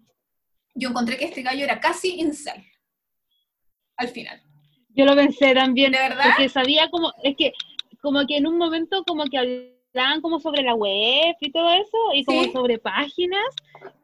yo 0.73 0.89
encontré 0.89 1.17
que 1.17 1.25
este 1.25 1.43
gallo 1.43 1.63
era 1.63 1.79
casi 1.79 2.19
incel, 2.19 2.63
al 3.97 4.07
final. 4.09 4.41
Yo 4.89 5.05
lo 5.05 5.15
pensé 5.15 5.53
también, 5.53 5.91
¿De 5.91 5.99
verdad? 5.99 6.25
porque 6.25 6.49
sabía 6.49 6.89
como, 6.89 7.13
es 7.23 7.35
que, 7.37 7.53
como 8.01 8.25
que 8.25 8.37
en 8.37 8.47
un 8.47 8.57
momento 8.57 9.03
como 9.05 9.25
que 9.25 9.37
hablaban 9.37 10.21
como 10.21 10.39
sobre 10.39 10.63
la 10.63 10.75
web 10.75 11.35
y 11.39 11.51
todo 11.51 11.71
eso, 11.71 11.97
y 12.13 12.23
como 12.25 12.43
sobre 12.51 12.79
páginas, 12.79 13.55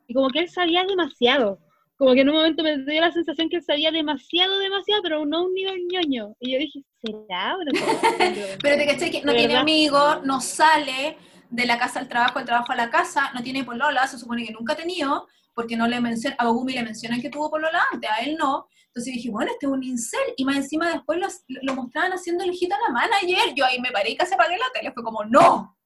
y 0.08 0.14
como 0.14 0.30
que 0.30 0.40
él 0.40 0.50
sabía 0.50 0.84
demasiado 0.84 1.60
como 2.00 2.14
que 2.14 2.22
en 2.22 2.30
un 2.30 2.36
momento 2.36 2.64
me 2.64 2.78
dio 2.78 3.02
la 3.02 3.12
sensación 3.12 3.50
que 3.50 3.62
sabía 3.62 3.92
demasiado, 3.92 4.58
demasiado, 4.58 5.02
pero 5.04 5.26
no 5.26 5.44
un 5.44 5.54
nivel 5.54 5.86
ñoño. 5.92 6.34
Y 6.40 6.54
yo 6.54 6.60
dije, 6.60 6.80
¿será? 7.04 7.58
pero 8.64 8.78
te 8.78 8.86
caché 8.86 9.12
que 9.12 9.22
no 9.22 9.34
tiene 9.34 9.58
amigos, 9.58 10.24
no 10.24 10.40
sale 10.40 11.18
de 11.50 11.66
la 11.66 11.78
casa 11.78 12.00
al 12.00 12.08
trabajo, 12.08 12.40
del 12.40 12.46
trabajo 12.46 12.72
a 12.72 12.78
la 12.78 12.90
casa, 12.90 13.32
no 13.36 13.44
tiene 13.44 13.66
polola, 13.66 14.08
se 14.08 14.18
supone 14.18 14.46
que 14.46 14.54
nunca 14.54 14.74
ha 14.74 14.78
tenido, 14.78 15.28
porque 15.54 15.76
no 15.76 15.90
le 15.90 16.00
menciona, 16.00 16.38
a 16.40 16.46
Bogumi 16.46 16.72
le 16.72 16.84
mencionan 16.84 17.22
que 17.22 17.30
tuvo 17.30 17.52
polola 17.52 17.84
antes, 17.92 18.10
a 18.10 18.24
él 18.24 18.38
no. 18.40 18.70
Entonces 18.88 19.16
dije, 19.16 19.30
bueno, 19.30 19.52
este 19.52 19.66
es 19.66 19.72
un 19.74 19.84
incel. 19.84 20.34
Y 20.38 20.46
más 20.46 20.56
encima 20.56 20.90
después 20.90 21.20
lo, 21.48 21.76
mostraban 21.76 22.14
haciendo 22.14 22.46
el 22.46 22.52
hit 22.52 22.72
a 22.72 22.78
la 22.80 22.94
manager. 22.94 23.54
Yo 23.56 23.66
ahí 23.66 23.78
me 23.82 23.92
paré 23.92 24.12
y 24.12 24.16
casi 24.16 24.36
apagué 24.36 24.58
la 24.58 24.72
tele. 24.74 24.94
Fue 24.94 25.04
como, 25.04 25.26
no. 25.26 25.78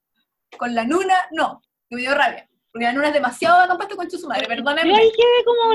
Con 0.56 0.76
la 0.76 0.84
Nuna, 0.84 1.16
no. 1.32 1.60
me 1.90 2.02
dio 2.02 2.14
rabia. 2.14 2.48
Porque 2.74 2.86
la 2.86 2.92
Nuna 2.92 3.06
es 3.06 3.14
demasiado 3.14 3.68
compuesto 3.68 3.94
con 3.94 4.10
su 4.10 4.26
madre, 4.26 4.48
perdóname. 4.48 4.90
Yo 4.90 4.96
ahí 4.96 5.12
quedé 5.12 5.44
como 5.44 5.74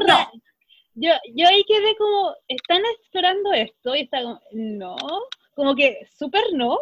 yo, 0.95 1.11
yo 1.33 1.47
ahí 1.47 1.63
quedé 1.65 1.95
como, 1.95 2.35
¿están 2.49 2.81
explorando 2.97 3.53
esto? 3.53 3.95
Y 3.95 4.01
está 4.01 4.21
como, 4.21 4.41
no, 4.51 4.97
como 5.55 5.75
que 5.75 6.05
súper 6.13 6.43
no. 6.51 6.77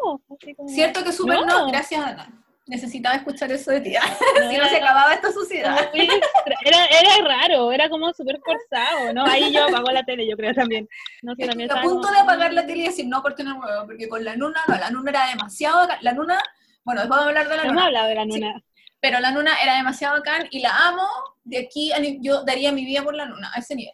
Cierto 0.70 1.04
que 1.04 1.12
súper 1.12 1.46
no. 1.46 1.68
gracias 1.68 2.04
Ana. 2.04 2.34
Necesitaba 2.66 3.16
escuchar 3.16 3.52
eso 3.52 3.70
de 3.70 3.82
ti. 3.82 3.94
si 4.50 4.58
no 4.58 4.68
se 4.68 4.78
acababa 4.78 5.14
esta 5.14 5.32
suciedad. 5.32 5.88
Era, 5.94 6.86
era 6.88 7.28
raro, 7.28 7.72
era 7.72 7.88
como 7.88 8.12
súper 8.12 8.40
forzado, 8.44 9.14
¿no? 9.14 9.24
Ahí 9.24 9.54
yo 9.54 9.66
apago 9.66 9.92
la 9.92 10.04
tele, 10.04 10.28
yo 10.28 10.36
creo 10.36 10.52
también. 10.56 10.90
No 11.22 11.36
sé, 11.36 11.46
también 11.46 11.72
a 11.72 11.80
punto 11.84 12.10
de 12.10 12.18
apagar 12.18 12.52
la 12.54 12.66
tele 12.66 12.80
y 12.80 12.88
decir, 12.88 13.06
no, 13.06 13.22
el 13.24 13.54
huevo, 13.54 13.86
porque 13.86 14.10
con 14.10 14.26
la 14.26 14.36
Nuna, 14.36 14.64
no, 14.68 14.78
la 14.78 14.90
Nuna 14.90 15.12
era 15.12 15.28
demasiado, 15.28 15.88
la 16.02 16.14
Nuna, 16.14 16.42
bueno, 16.84 17.02
después 17.02 17.20
vamos 17.20 17.26
a 17.26 17.30
hablar 17.30 17.50
de 17.50 17.56
la 17.56 17.64
Nuna. 17.66 17.72
Hemos 17.72 17.84
hablado 17.86 18.08
de 18.08 18.16
la 18.16 18.26
Nuna 18.26 18.64
pero 19.00 19.20
la 19.20 19.32
Nuna 19.32 19.56
era 19.62 19.76
demasiado 19.76 20.18
bacán 20.18 20.48
y 20.52 20.60
la 20.60 20.88
amo. 20.88 21.08
De 21.44 21.60
aquí 21.60 21.92
yo 22.20 22.44
daría 22.44 22.72
mi 22.72 22.86
vida 22.86 23.04
por 23.04 23.16
la 23.16 23.26
Nuna, 23.26 23.52
a 23.54 23.60
ese 23.60 23.76
nivel. 23.76 23.94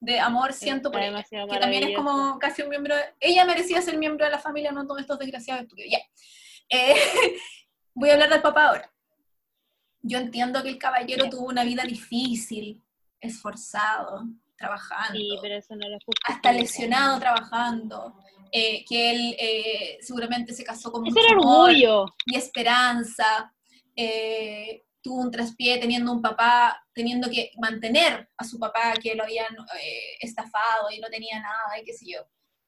De 0.00 0.20
amor 0.20 0.52
siento 0.52 0.90
por 0.90 1.00
ella. 1.00 1.24
Que 1.24 1.58
también 1.58 1.88
es 1.88 1.96
como 1.96 2.38
casi 2.38 2.62
un 2.62 2.68
miembro. 2.68 2.94
ella 3.20 3.44
merecía 3.44 3.82
ser 3.82 3.96
miembro 3.98 4.24
de 4.24 4.32
la 4.32 4.38
familia, 4.38 4.72
no 4.72 4.86
todos 4.86 5.00
estos 5.00 5.18
desgraciados. 5.18 5.66
Ya. 5.90 5.98
Eh, 6.68 6.94
voy 7.94 8.10
a 8.10 8.14
hablar 8.14 8.30
del 8.30 8.42
papá 8.42 8.66
ahora. 8.66 8.92
Yo 10.00 10.18
entiendo 10.18 10.62
que 10.62 10.68
el 10.68 10.78
caballero 10.78 11.28
tuvo 11.28 11.46
una 11.48 11.64
vida 11.64 11.82
difícil, 11.82 12.82
esforzado, 13.20 14.24
trabajando. 14.56 15.18
Sí, 15.18 15.38
pero 15.42 15.56
eso 15.56 15.74
no 15.74 15.88
lo 15.88 15.98
Hasta 16.26 16.52
lesionado 16.52 17.18
trabajando. 17.18 18.14
Eh, 18.50 18.84
que 18.88 19.10
él 19.10 19.36
eh, 19.38 19.98
seguramente 20.00 20.54
se 20.54 20.64
casó 20.64 20.90
con 20.90 21.02
mucho 21.02 21.20
orgullo 21.32 22.06
y 22.24 22.36
esperanza 22.36 23.52
eh, 24.00 24.84
tuvo 25.02 25.22
un 25.22 25.30
traspié 25.32 25.78
teniendo 25.78 26.12
un 26.12 26.22
papá, 26.22 26.80
teniendo 26.94 27.28
que 27.28 27.50
mantener 27.58 28.30
a 28.36 28.44
su 28.44 28.56
papá 28.56 28.94
que 29.02 29.16
lo 29.16 29.24
habían 29.24 29.52
eh, 29.82 30.16
estafado 30.20 30.88
y 30.94 31.00
no 31.00 31.08
tenía 31.08 31.40
nada 31.40 31.80
y 31.80 31.84
qué 31.84 31.92
sé 31.92 32.06
yo. 32.06 32.20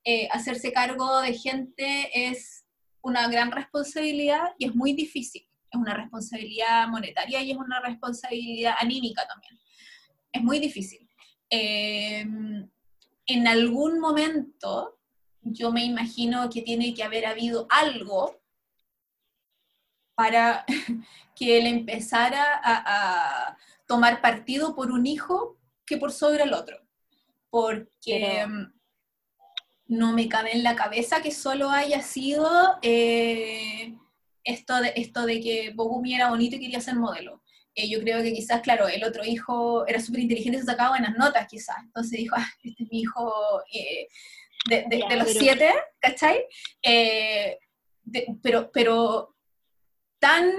Eh, 0.03 0.29
hacerse 0.33 0.73
cargo 0.73 1.21
de 1.21 1.35
gente 1.35 2.11
es 2.13 2.65
una 3.01 3.29
gran 3.29 3.53
responsabilidad 3.53 4.55
y 4.59 4.67
es 4.67 4.75
muy 4.75 4.93
difícil. 4.93 5.49
Es 5.71 5.79
una 5.79 5.95
responsabilidad 5.95 6.89
monetaria 6.89 7.41
y 7.43 7.53
es 7.53 7.57
una 7.57 7.79
responsabilidad 7.81 8.75
anímica 8.81 9.25
también. 9.29 9.57
Es 10.33 10.43
muy 10.43 10.59
difícil. 10.59 11.09
Em, 11.49 12.69
en 13.27 13.47
algún 13.47 14.01
momento 14.01 14.99
yo 15.43 15.71
me 15.71 15.85
imagino 15.85 16.51
que 16.51 16.63
tiene 16.63 16.93
que 16.93 17.05
haber 17.05 17.27
habido 17.27 17.69
algo 17.71 18.40
para 20.21 20.67
que 21.35 21.57
él 21.57 21.67
empezara 21.67 22.61
a, 22.63 23.57
tomar 23.87 24.21
partido 24.21 24.77
por 24.77 24.93
un 24.93 25.07
hijo 25.07 25.57
que 25.87 25.97
por 25.97 26.13
sobre 26.13 26.45
el 26.45 26.53
otro. 26.53 26.77
Porque 27.49 28.47
mm, 28.47 28.73
no 29.87 30.13
me 30.13 30.29
cabe 30.29 30.53
en 30.53 30.63
la 30.63 30.77
cabeza 30.77 31.23
que 31.23 31.31
solo 31.33 31.71
haya 31.71 32.03
sido 32.03 32.47
eh, 32.83 33.95
esto, 34.45 34.79
de, 34.83 34.93
esto 34.95 35.25
de 35.25 35.41
que 35.41 35.73
Bogumi 35.75 36.15
era 36.15 36.29
bonito 36.29 36.57
y 36.57 36.61
quería 36.61 36.81
ser 36.83 36.97
modelo. 36.97 37.43
eh, 37.75 37.89
yo 37.89 37.99
creo 38.01 38.23
que 38.23 38.35
quizás, 38.35 38.61
claro, 38.61 38.89
el 38.89 39.03
otro 39.03 39.25
hijo 39.25 39.87
era 39.87 40.01
súper 40.01 40.21
inteligente 40.21 40.59
y 40.59 40.61
se 40.61 40.67
sacaba 40.67 40.91
buenas 40.91 41.17
notas, 41.17 41.47
quizás. 41.49 41.79
Entonces 41.83 42.19
dijo, 42.19 42.37
ah, 42.39 42.47
este 42.63 42.83
es 42.85 42.91
mi 42.93 43.01
hijo 43.01 43.33
eh, 43.73 44.07
de, 44.69 44.77
de- 44.91 45.05
de 45.09 45.17
los 45.17 45.31
siete, 45.31 45.71
¿cachai? 45.99 46.45
Eh, 46.83 47.59
de- 48.05 48.27
pero, 48.43 48.71
pero 48.71 49.35
tan 50.21 50.53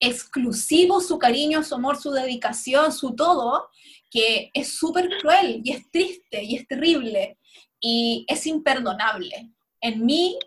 exclusivo 0.00 1.00
su 1.00 1.18
cariño, 1.18 1.62
su 1.62 1.74
amor, 1.74 2.00
su 2.00 2.10
dedicación, 2.10 2.92
su 2.92 3.14
todo, 3.14 3.70
que 4.10 4.50
es 4.52 4.76
súper 4.76 5.08
cruel 5.20 5.60
y 5.64 5.72
es 5.72 5.90
triste 5.90 6.42
y 6.42 6.56
es 6.56 6.66
terrible 6.66 7.38
y 7.80 8.24
es 8.28 8.46
imperdonable 8.46 9.50
en 9.80 10.04
mi 10.04 10.38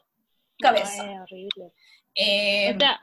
cabeza. 0.59 1.03
Horrible. 1.23 1.71
Eh, 2.15 2.73
O 2.75 2.79
sea, 2.79 3.01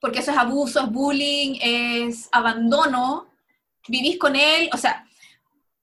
porque 0.00 0.18
eso 0.18 0.30
es 0.30 0.36
abuso, 0.36 0.80
es 0.80 0.90
bullying, 0.90 1.58
es 1.60 2.28
abandono. 2.32 3.28
Vivís 3.88 4.18
con 4.18 4.36
él, 4.36 4.68
o 4.72 4.76
sea, 4.76 5.06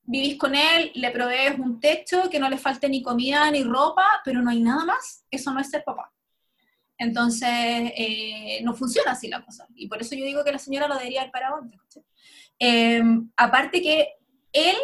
vivís 0.03 0.37
con 0.37 0.55
él, 0.55 0.91
le 0.95 1.11
provees 1.11 1.57
un 1.57 1.79
techo, 1.79 2.29
que 2.29 2.39
no 2.39 2.49
le 2.49 2.57
falte 2.57 2.89
ni 2.89 3.01
comida 3.01 3.49
ni 3.49 3.63
ropa, 3.63 4.05
pero 4.23 4.41
no 4.41 4.51
hay 4.51 4.59
nada 4.59 4.85
más. 4.85 5.25
Eso 5.31 5.51
no 5.51 5.59
es 5.59 5.69
ser 5.69 5.83
papá. 5.83 6.13
Entonces, 7.03 7.49
eh, 7.49 8.59
no 8.63 8.73
funciona 8.73 9.11
así 9.11 9.27
la 9.27 9.43
cosa. 9.43 9.67
Y 9.75 9.87
por 9.87 10.01
eso 10.01 10.15
yo 10.15 10.25
digo 10.25 10.43
que 10.43 10.51
la 10.51 10.59
señora 10.59 10.87
lo 10.87 10.95
debería 10.95 11.21
haber 11.21 11.31
parado 11.31 11.57
antes. 11.57 11.79
Eh, 12.59 13.03
aparte 13.37 13.81
que 13.81 14.13
él 14.51 14.75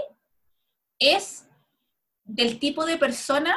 es 0.97 1.47
del 2.23 2.59
tipo 2.59 2.85
de 2.85 2.97
persona 2.97 3.55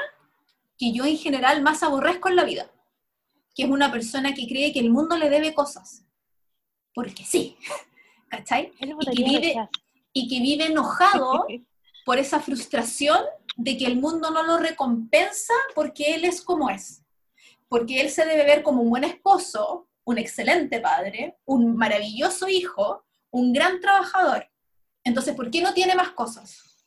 que 0.78 0.92
yo 0.92 1.04
en 1.04 1.18
general 1.18 1.62
más 1.62 1.82
aborrezco 1.82 2.28
en 2.28 2.36
la 2.36 2.44
vida 2.44 2.70
que 3.54 3.64
es 3.64 3.70
una 3.70 3.90
persona 3.90 4.34
que 4.34 4.46
cree 4.46 4.72
que 4.72 4.80
el 4.80 4.90
mundo 4.90 5.16
le 5.16 5.28
debe 5.28 5.54
cosas. 5.54 6.04
Porque 6.94 7.24
sí, 7.24 7.56
¿cachai? 8.28 8.72
que 8.72 9.24
vive, 9.24 9.54
y 10.12 10.28
que 10.28 10.40
vive 10.40 10.66
enojado 10.66 11.46
por 12.04 12.18
esa 12.18 12.40
frustración 12.40 13.20
de 13.56 13.76
que 13.76 13.86
el 13.86 13.96
mundo 13.96 14.30
no 14.30 14.42
lo 14.42 14.58
recompensa 14.58 15.54
porque 15.74 16.14
él 16.14 16.24
es 16.24 16.42
como 16.42 16.70
es. 16.70 17.01
Porque 17.72 18.02
él 18.02 18.10
se 18.10 18.26
debe 18.26 18.44
ver 18.44 18.62
como 18.62 18.82
un 18.82 18.90
buen 18.90 19.02
esposo, 19.02 19.88
un 20.04 20.18
excelente 20.18 20.78
padre, 20.78 21.38
un 21.46 21.74
maravilloso 21.74 22.46
hijo, 22.46 23.06
un 23.30 23.54
gran 23.54 23.80
trabajador. 23.80 24.46
Entonces, 25.02 25.34
¿por 25.34 25.50
qué 25.50 25.62
no 25.62 25.72
tiene 25.72 25.94
más 25.94 26.10
cosas? 26.10 26.84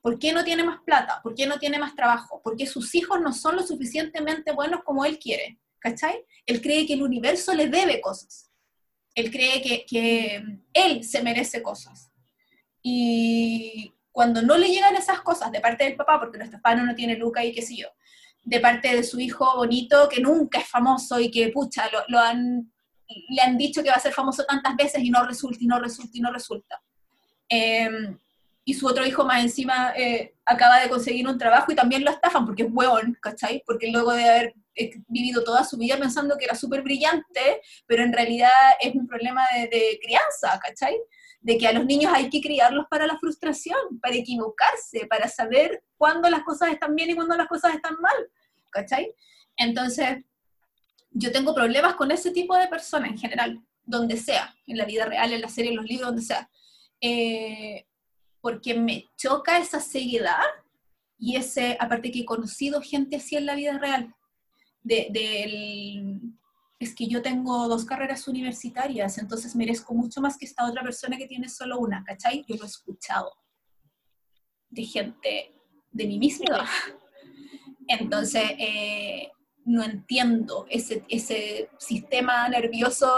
¿Por 0.00 0.18
qué 0.18 0.32
no 0.32 0.42
tiene 0.42 0.64
más 0.64 0.80
plata? 0.84 1.20
¿Por 1.22 1.36
qué 1.36 1.46
no 1.46 1.60
tiene 1.60 1.78
más 1.78 1.94
trabajo? 1.94 2.40
Porque 2.42 2.66
sus 2.66 2.96
hijos 2.96 3.20
no 3.20 3.32
son 3.32 3.54
lo 3.54 3.62
suficientemente 3.62 4.50
buenos 4.50 4.82
como 4.82 5.04
él 5.04 5.20
quiere. 5.20 5.60
¿Cachai? 5.78 6.26
Él 6.46 6.60
cree 6.60 6.84
que 6.84 6.94
el 6.94 7.04
universo 7.04 7.54
le 7.54 7.68
debe 7.68 8.00
cosas. 8.00 8.50
Él 9.14 9.30
cree 9.30 9.62
que, 9.62 10.42
él 10.72 11.04
se 11.04 11.22
merece 11.22 11.62
cosas. 11.62 12.10
Y 12.82 13.94
cuando 14.10 14.42
no 14.42 14.58
le 14.58 14.66
llegan 14.66 14.96
esas 14.96 15.20
cosas 15.20 15.52
de 15.52 15.60
parte 15.60 15.84
del 15.84 15.94
papá, 15.94 16.18
porque 16.18 16.38
nuestro 16.38 16.58
papá 16.60 16.74
no 16.74 16.92
tiene 16.96 17.14
Luca 17.14 17.44
y 17.44 17.52
qué 17.52 17.62
sé 17.62 17.76
yo, 17.76 17.86
de 18.44 18.60
parte 18.60 18.94
de 18.94 19.02
su 19.02 19.18
hijo 19.18 19.56
bonito, 19.56 20.08
que 20.08 20.20
nunca 20.20 20.58
es 20.60 20.68
famoso 20.68 21.18
y 21.18 21.30
que, 21.30 21.48
pucha, 21.48 21.88
lo, 22.08 22.18
han, 22.18 22.70
le 23.30 23.42
han 23.42 23.56
dicho 23.56 23.82
que 23.82 23.88
va 23.90 23.96
a 23.96 24.00
ser 24.00 24.12
famoso 24.12 24.44
tantas 24.44 24.76
veces 24.76 25.02
y 25.02 25.10
no 25.10 25.24
resulta, 25.24 25.58
y 25.60 25.66
no 25.66 25.80
resulta, 25.80 26.18
y 26.18 26.20
no 26.20 26.32
resulta. 26.32 26.82
Eh, 27.48 27.88
y 28.66 28.74
su 28.74 28.86
otro 28.86 29.04
hijo 29.06 29.24
más 29.24 29.42
encima 29.42 29.92
eh, 29.96 30.34
acaba 30.44 30.80
de 30.80 30.88
conseguir 30.88 31.28
un 31.28 31.38
trabajo 31.38 31.70
y 31.70 31.74
también 31.74 32.04
lo 32.04 32.10
estafan 32.10 32.46
porque 32.46 32.62
es 32.62 32.68
hueón, 32.72 33.16
¿cachai? 33.20 33.62
Porque 33.66 33.90
luego 33.90 34.12
de 34.12 34.28
haber 34.28 34.54
eh, 34.74 34.92
vivido 35.06 35.44
toda 35.44 35.64
su 35.64 35.76
vida 35.76 35.98
pensando 35.98 36.38
que 36.38 36.46
era 36.46 36.54
súper 36.54 36.82
brillante, 36.82 37.60
pero 37.86 38.02
en 38.02 38.12
realidad 38.12 38.50
es 38.80 38.94
un 38.94 39.06
problema 39.06 39.44
de, 39.54 39.68
de 39.68 39.98
crianza, 40.02 40.58
¿cachai? 40.62 40.96
De 41.44 41.56
que 41.56 41.68
a 41.68 41.72
los 41.72 41.84
niños 41.84 42.12
hay 42.12 42.28
que 42.28 42.40
criarlos 42.40 42.86
para 42.90 43.06
la 43.06 43.18
frustración, 43.18 44.00
para 44.00 44.16
equivocarse, 44.16 45.06
para 45.06 45.28
saber 45.28 45.84
cuándo 45.96 46.28
las 46.28 46.42
cosas 46.42 46.72
están 46.72 46.96
bien 46.96 47.10
y 47.10 47.14
cuándo 47.14 47.36
las 47.36 47.46
cosas 47.46 47.74
están 47.74 47.94
mal, 48.00 48.30
¿cachai? 48.70 49.14
Entonces, 49.56 50.24
yo 51.12 51.30
tengo 51.30 51.54
problemas 51.54 51.94
con 51.94 52.10
ese 52.10 52.32
tipo 52.32 52.56
de 52.56 52.66
personas 52.66 53.10
en 53.10 53.18
general, 53.18 53.62
donde 53.84 54.16
sea, 54.16 54.54
en 54.66 54.78
la 54.78 54.84
vida 54.84 55.06
real, 55.06 55.32
en 55.32 55.42
la 55.42 55.48
serie, 55.48 55.70
en 55.70 55.76
los 55.76 55.86
libros, 55.86 56.08
donde 56.08 56.22
sea. 56.22 56.50
Eh, 57.00 57.86
porque 58.40 58.74
me 58.74 59.06
choca 59.16 59.58
esa 59.58 59.80
ceguedad 59.80 60.42
y 61.18 61.36
ese, 61.36 61.76
aparte 61.78 62.10
que 62.10 62.20
he 62.20 62.24
conocido 62.24 62.82
gente 62.82 63.16
así 63.16 63.36
en 63.36 63.46
la 63.46 63.54
vida 63.54 63.78
real, 63.78 64.14
de, 64.82 65.08
del, 65.10 66.20
es 66.84 66.94
que 66.94 67.06
yo 67.06 67.22
tengo 67.22 67.68
dos 67.68 67.84
carreras 67.84 68.28
universitarias, 68.28 69.18
entonces 69.18 69.56
merezco 69.56 69.94
mucho 69.94 70.20
más 70.20 70.36
que 70.36 70.46
esta 70.46 70.66
otra 70.66 70.82
persona 70.82 71.16
que 71.16 71.26
tiene 71.26 71.48
solo 71.48 71.78
una, 71.78 72.04
¿cachai? 72.04 72.44
Yo 72.46 72.56
lo 72.56 72.64
he 72.64 72.66
escuchado 72.66 73.32
de 74.70 74.84
gente 74.84 75.54
de 75.90 76.06
mi 76.06 76.18
misma 76.18 76.46
edad. 76.48 76.66
Entonces, 77.88 78.42
eh, 78.58 79.30
no 79.64 79.82
entiendo 79.82 80.66
ese, 80.68 81.04
ese 81.08 81.70
sistema 81.78 82.48
nervioso 82.48 83.10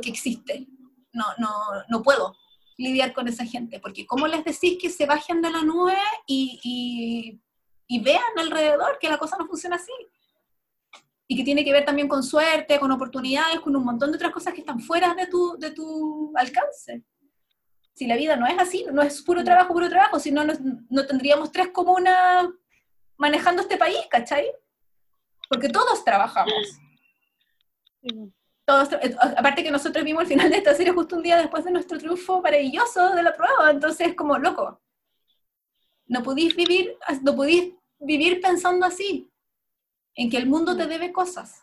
que 0.00 0.10
existe. 0.10 0.66
No, 1.12 1.26
no, 1.38 1.50
no 1.88 2.02
puedo 2.02 2.34
lidiar 2.78 3.12
con 3.12 3.28
esa 3.28 3.44
gente, 3.44 3.78
porque 3.80 4.06
¿cómo 4.06 4.26
les 4.26 4.44
decís 4.44 4.78
que 4.80 4.90
se 4.90 5.06
bajen 5.06 5.42
de 5.42 5.50
la 5.50 5.62
nube 5.62 5.96
y, 6.26 6.58
y, 6.62 7.40
y 7.86 8.00
vean 8.00 8.22
alrededor 8.38 8.98
que 8.98 9.08
la 9.08 9.18
cosa 9.18 9.36
no 9.38 9.46
funciona 9.46 9.76
así? 9.76 9.92
Y 11.32 11.34
que 11.34 11.44
tiene 11.44 11.64
que 11.64 11.72
ver 11.72 11.86
también 11.86 12.08
con 12.08 12.22
suerte, 12.22 12.78
con 12.78 12.92
oportunidades, 12.92 13.58
con 13.60 13.74
un 13.74 13.82
montón 13.82 14.10
de 14.10 14.16
otras 14.16 14.32
cosas 14.32 14.52
que 14.52 14.60
están 14.60 14.78
fuera 14.80 15.14
de 15.14 15.26
tu, 15.28 15.56
de 15.58 15.70
tu 15.70 16.30
alcance. 16.36 17.04
Si 17.94 18.06
la 18.06 18.16
vida 18.16 18.36
no 18.36 18.46
es 18.46 18.58
así, 18.58 18.84
no 18.92 19.00
es 19.00 19.22
puro 19.22 19.42
trabajo, 19.42 19.72
puro 19.72 19.88
trabajo, 19.88 20.20
si 20.20 20.30
no, 20.30 20.44
no, 20.44 21.06
tendríamos 21.06 21.50
tres 21.50 21.68
comunas 21.68 22.48
manejando 23.16 23.62
este 23.62 23.78
país, 23.78 23.96
¿cachai? 24.10 24.44
Porque 25.48 25.70
todos 25.70 26.04
trabajamos. 26.04 26.78
Todos, 28.66 28.90
aparte 29.34 29.64
que 29.64 29.70
nosotros 29.70 30.04
vimos 30.04 30.24
el 30.24 30.28
final 30.28 30.50
de 30.50 30.58
esta 30.58 30.74
serie 30.74 30.92
justo 30.92 31.16
un 31.16 31.22
día 31.22 31.38
después 31.38 31.64
de 31.64 31.70
nuestro 31.70 31.96
triunfo 31.96 32.42
maravilloso 32.42 33.14
de 33.14 33.22
la 33.22 33.34
prueba, 33.34 33.70
entonces 33.70 34.08
es 34.08 34.14
como 34.14 34.36
loco. 34.36 34.82
No 36.08 36.22
podís 36.22 36.54
vivir, 36.54 36.94
no 37.22 37.34
podís 37.34 37.72
vivir 38.00 38.38
pensando 38.42 38.84
así, 38.84 39.31
en 40.14 40.30
que 40.30 40.36
el 40.36 40.46
mundo 40.46 40.76
te 40.76 40.86
debe 40.86 41.12
cosas. 41.12 41.62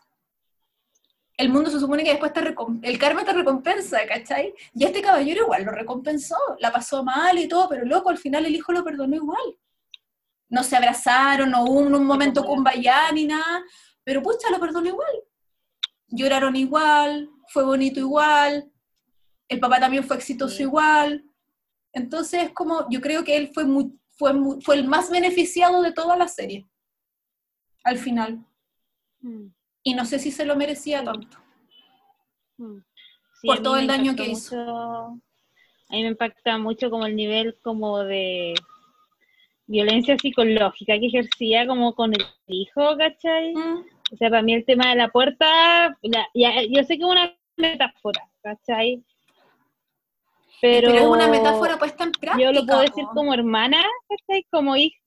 El 1.36 1.48
mundo 1.48 1.70
se 1.70 1.80
supone 1.80 2.04
que 2.04 2.10
después 2.10 2.32
te 2.32 2.40
el 2.82 2.98
karma 2.98 3.24
te 3.24 3.32
recompensa, 3.32 4.06
¿cachai? 4.06 4.54
Y 4.74 4.84
este 4.84 5.00
caballero 5.00 5.44
igual 5.44 5.64
lo 5.64 5.72
recompensó, 5.72 6.36
la 6.58 6.70
pasó 6.70 7.02
mal 7.02 7.38
y 7.38 7.48
todo, 7.48 7.68
pero 7.68 7.84
loco, 7.86 8.10
al 8.10 8.18
final 8.18 8.44
el 8.44 8.54
hijo 8.54 8.72
lo 8.72 8.84
perdonó 8.84 9.16
igual. 9.16 9.56
No 10.50 10.62
se 10.62 10.76
abrazaron, 10.76 11.50
no 11.50 11.64
hubo 11.64 11.78
un 11.78 12.04
momento 12.04 12.44
kumbaya 12.44 13.10
ni 13.12 13.24
nada, 13.24 13.62
pero 14.04 14.22
pucha, 14.22 14.50
lo 14.50 14.60
perdonó 14.60 14.88
igual 14.88 15.24
lloraron 16.10 16.56
igual, 16.56 17.30
fue 17.48 17.64
bonito 17.64 18.00
igual, 18.00 18.70
el 19.48 19.60
papá 19.60 19.80
también 19.80 20.04
fue 20.04 20.16
exitoso 20.16 20.56
sí. 20.56 20.62
igual. 20.64 21.24
Entonces, 21.92 22.50
como 22.52 22.86
yo 22.90 23.00
creo 23.00 23.24
que 23.24 23.36
él 23.36 23.50
fue, 23.52 23.64
muy, 23.64 23.98
fue, 24.16 24.32
muy, 24.32 24.60
fue 24.60 24.76
el 24.76 24.86
más 24.86 25.10
beneficiado 25.10 25.82
de 25.82 25.92
toda 25.92 26.16
la 26.16 26.28
serie, 26.28 26.68
al 27.84 27.98
final. 27.98 28.44
Mm. 29.20 29.46
Y 29.82 29.94
no 29.94 30.04
sé 30.04 30.18
si 30.18 30.30
se 30.30 30.44
lo 30.44 30.56
merecía 30.56 31.02
tanto. 31.04 31.38
Mm. 32.58 32.78
Sí, 33.40 33.46
por 33.46 33.62
todo 33.62 33.76
el 33.78 33.86
daño 33.86 34.14
que 34.14 34.28
mucho, 34.28 34.32
hizo. 34.32 34.56
A 34.56 35.92
mí 35.92 36.02
me 36.02 36.08
impacta 36.08 36.58
mucho 36.58 36.90
como 36.90 37.06
el 37.06 37.16
nivel 37.16 37.58
como 37.62 37.98
de 38.00 38.54
violencia 39.66 40.18
psicológica 40.18 40.98
que 40.98 41.06
ejercía 41.06 41.66
como 41.66 41.94
con 41.94 42.12
el 42.12 42.26
hijo, 42.48 42.96
¿cachai? 42.98 43.54
Mm. 43.54 43.84
O 44.12 44.16
sea, 44.16 44.28
para 44.28 44.42
mí 44.42 44.54
el 44.54 44.64
tema 44.64 44.90
de 44.90 44.96
la 44.96 45.08
puerta, 45.08 45.96
la, 46.02 46.26
ya, 46.34 46.62
yo 46.62 46.82
sé 46.82 46.98
que 46.98 47.04
es 47.04 47.10
una 47.10 47.34
metáfora, 47.56 48.28
¿cachai? 48.42 49.02
Pero, 50.60 50.88
pero, 50.88 51.00
es 51.00 51.06
una 51.06 51.28
metáfora 51.28 51.78
puesta 51.78 52.04
en 52.04 52.12
práctica. 52.12 52.44
Yo 52.44 52.52
lo 52.52 52.66
puedo 52.66 52.80
decir 52.80 53.04
¿no? 53.04 53.10
como 53.14 53.32
hermana, 53.32 53.82
¿cachai? 54.08 54.44
Como 54.50 54.76
hija. 54.76 54.98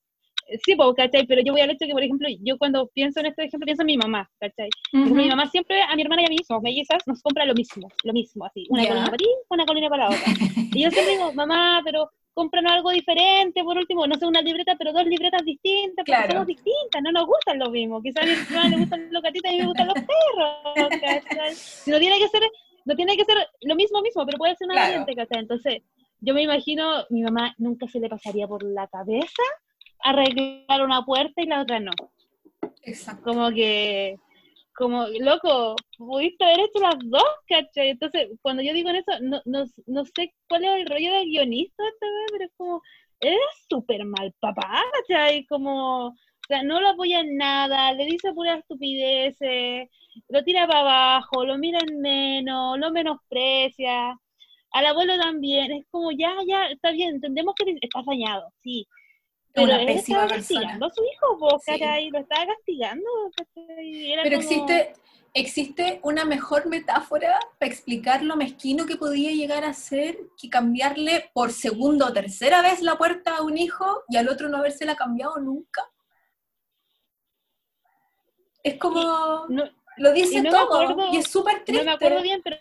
Sí, 0.65 0.75
pues, 0.75 0.89
¿cachai? 0.95 1.25
Pero 1.25 1.41
yo 1.41 1.53
voy 1.53 1.61
al 1.61 1.71
hecho 1.71 1.85
que, 1.85 1.93
por 1.93 2.03
ejemplo, 2.03 2.27
yo 2.41 2.57
cuando 2.57 2.87
pienso 2.87 3.19
en 3.19 3.27
este 3.27 3.45
ejemplo, 3.45 3.65
pienso 3.65 3.83
en 3.83 3.87
mi 3.87 3.97
mamá, 3.97 4.29
¿cachai? 4.39 4.69
Uh 4.93 4.97
-huh. 4.97 5.13
Mi 5.13 5.27
mamá 5.27 5.47
siempre, 5.47 5.81
a 5.81 5.95
mi 5.95 6.01
hermana 6.03 6.23
y 6.23 6.25
a 6.25 6.29
mí, 6.29 6.37
somos 6.45 6.63
mellizas, 6.63 7.01
nos 7.07 7.21
compra 7.21 7.45
lo 7.45 7.53
mismo, 7.53 7.87
lo 8.03 8.13
mismo, 8.13 8.45
así. 8.45 8.65
Una 8.69 8.83
yeah. 8.83 8.91
colina 8.91 9.05
para 9.05 9.17
ti, 9.17 9.29
una 9.49 9.65
colina 9.65 9.89
para 9.89 10.09
la 10.09 10.15
otra. 10.15 10.25
y 10.77 10.83
yo 10.83 10.91
siempre 10.91 11.13
digo, 11.13 11.33
mamá, 11.33 11.81
pero 11.83 12.09
cómpranos 12.33 12.71
algo 12.71 12.91
diferente, 12.91 13.63
por 13.63 13.77
último, 13.77 14.07
no 14.07 14.15
sé, 14.15 14.25
una 14.25 14.41
libreta, 14.41 14.75
pero 14.77 14.91
dos 14.91 15.05
libretas 15.05 15.43
distintas, 15.45 16.03
porque 16.05 16.11
claro. 16.11 16.31
somos 16.31 16.47
distintas, 16.47 17.01
no 17.03 17.11
nos 17.11 17.25
gustan 17.25 17.59
lo 17.59 17.69
mismo. 17.69 18.01
Quizás 18.01 18.23
a 18.23 18.25
mi 18.25 18.33
hermana 18.33 18.69
le 18.69 18.77
gustan 18.77 19.07
los 19.11 19.23
gatitos 19.23 19.51
y 19.51 19.53
a 19.53 19.57
mí 19.57 19.61
me 19.61 19.67
gustan 19.67 19.87
los 19.87 19.95
perros, 19.95 20.89
¿cachai? 20.89 21.53
No 21.87 21.99
tiene 21.99 22.19
que 22.19 22.27
ser, 22.27 22.41
no 22.85 22.95
tiene 22.95 23.17
que 23.17 23.25
ser 23.25 23.37
lo 23.61 23.75
mismo 23.75 24.01
mismo, 24.01 24.25
pero 24.25 24.37
puede 24.37 24.55
ser 24.55 24.65
una 24.65 24.75
claro. 24.75 24.87
variante, 24.87 25.15
¿cachai? 25.15 25.39
Entonces, 25.41 25.83
yo 26.19 26.33
me 26.33 26.41
imagino, 26.41 27.05
mi 27.09 27.21
mamá 27.21 27.53
nunca 27.57 27.87
se 27.87 27.99
le 27.99 28.09
pasaría 28.09 28.47
por 28.47 28.63
la 28.63 28.87
cabeza 28.87 29.43
arreglar 30.03 30.83
una 30.83 31.03
puerta 31.03 31.41
y 31.41 31.47
la 31.47 31.61
otra 31.61 31.79
no. 31.79 31.91
Exacto. 32.83 33.23
Como 33.23 33.49
que 33.51 34.17
como, 34.75 35.05
loco, 35.19 35.75
pudiste 35.97 36.43
haber 36.43 36.61
hecho 36.61 36.79
las 36.81 36.97
dos, 37.03 37.23
¿cachai? 37.47 37.89
Entonces, 37.89 38.29
cuando 38.41 38.63
yo 38.63 38.73
digo 38.73 38.89
en 38.89 38.97
eso, 38.97 39.11
no, 39.21 39.41
no, 39.45 39.65
no 39.85 40.05
sé 40.05 40.33
cuál 40.49 40.65
es 40.65 40.81
el 40.81 40.87
rollo 40.87 41.13
del 41.13 41.25
guionista 41.25 41.83
esta 41.87 42.05
vez, 42.05 42.25
pero 42.31 42.45
es 42.45 42.51
como, 42.57 42.81
eres 43.19 43.39
súper 43.69 44.05
mal 44.05 44.33
papá, 44.39 44.83
¿cachai? 45.07 45.45
Como, 45.45 46.07
o 46.07 46.15
sea, 46.47 46.63
no 46.63 46.81
lo 46.81 46.89
apoya 46.89 47.19
en 47.19 47.37
nada, 47.37 47.93
le 47.93 48.05
dice 48.05 48.33
pura 48.33 48.55
estupideces, 48.55 49.89
lo 50.29 50.43
tira 50.43 50.67
para 50.67 50.79
abajo, 50.81 51.45
lo 51.45 51.57
mira 51.57 51.79
en 51.87 52.01
menos, 52.01 52.77
lo 52.79 52.91
menosprecia, 52.91 54.17
al 54.71 54.85
abuelo 54.87 55.17
también, 55.17 55.71
es 55.71 55.85
como, 55.91 56.11
ya, 56.11 56.35
ya, 56.47 56.65
está 56.67 56.91
bien, 56.91 57.15
entendemos 57.15 57.53
que 57.55 57.77
está 57.81 58.01
dañado, 58.05 58.51
sí, 58.63 58.87
pero 59.53 59.67
Una 59.67 59.79
él 59.81 59.85
pésima 59.85 60.23
estaba 60.23 60.27
persona. 60.27 60.59
castigando 60.61 60.85
a 60.87 60.89
su 60.93 61.03
hijo, 61.03 61.37
po, 61.37 61.59
Sí. 61.59 61.71
¿cachai? 61.71 62.09
Lo 62.09 62.19
estaba 62.19 62.45
castigando, 62.47 63.09
Pero 63.55 64.23
como- 64.23 64.35
existe, 64.41 64.93
existe 65.35 65.99
una 66.03 66.25
mejor 66.25 66.65
metáfora 66.67 67.39
para 67.59 67.71
explicar 67.71 68.23
lo 68.23 68.35
mezquino 68.35 68.85
que 68.85 68.95
podía 68.97 69.31
llegar 69.31 69.63
a 69.63 69.73
ser 69.73 70.17
que 70.41 70.49
cambiarle 70.49 71.29
por 71.33 71.51
segunda 71.51 72.07
o 72.07 72.13
tercera 72.13 72.61
vez 72.61 72.81
la 72.81 72.97
puerta 72.97 73.37
a 73.37 73.41
un 73.43 73.57
hijo 73.57 74.03
y 74.09 74.17
al 74.17 74.27
otro 74.29 74.49
no 74.49 74.57
habérsela 74.57 74.95
cambiado 74.95 75.37
nunca. 75.39 75.83
Es 78.63 78.77
como, 78.77 79.45
No, 79.49 79.63
lo 79.97 80.13
dice 80.13 80.41
no 80.41 80.49
todo 80.49 81.11
y 81.11 81.17
es 81.17 81.27
súper 81.27 81.59
no 81.59 81.63
triste. 81.65 81.85
me 81.85 81.91
acuerdo 81.91 82.21
bien, 82.21 82.41
pero 82.43 82.57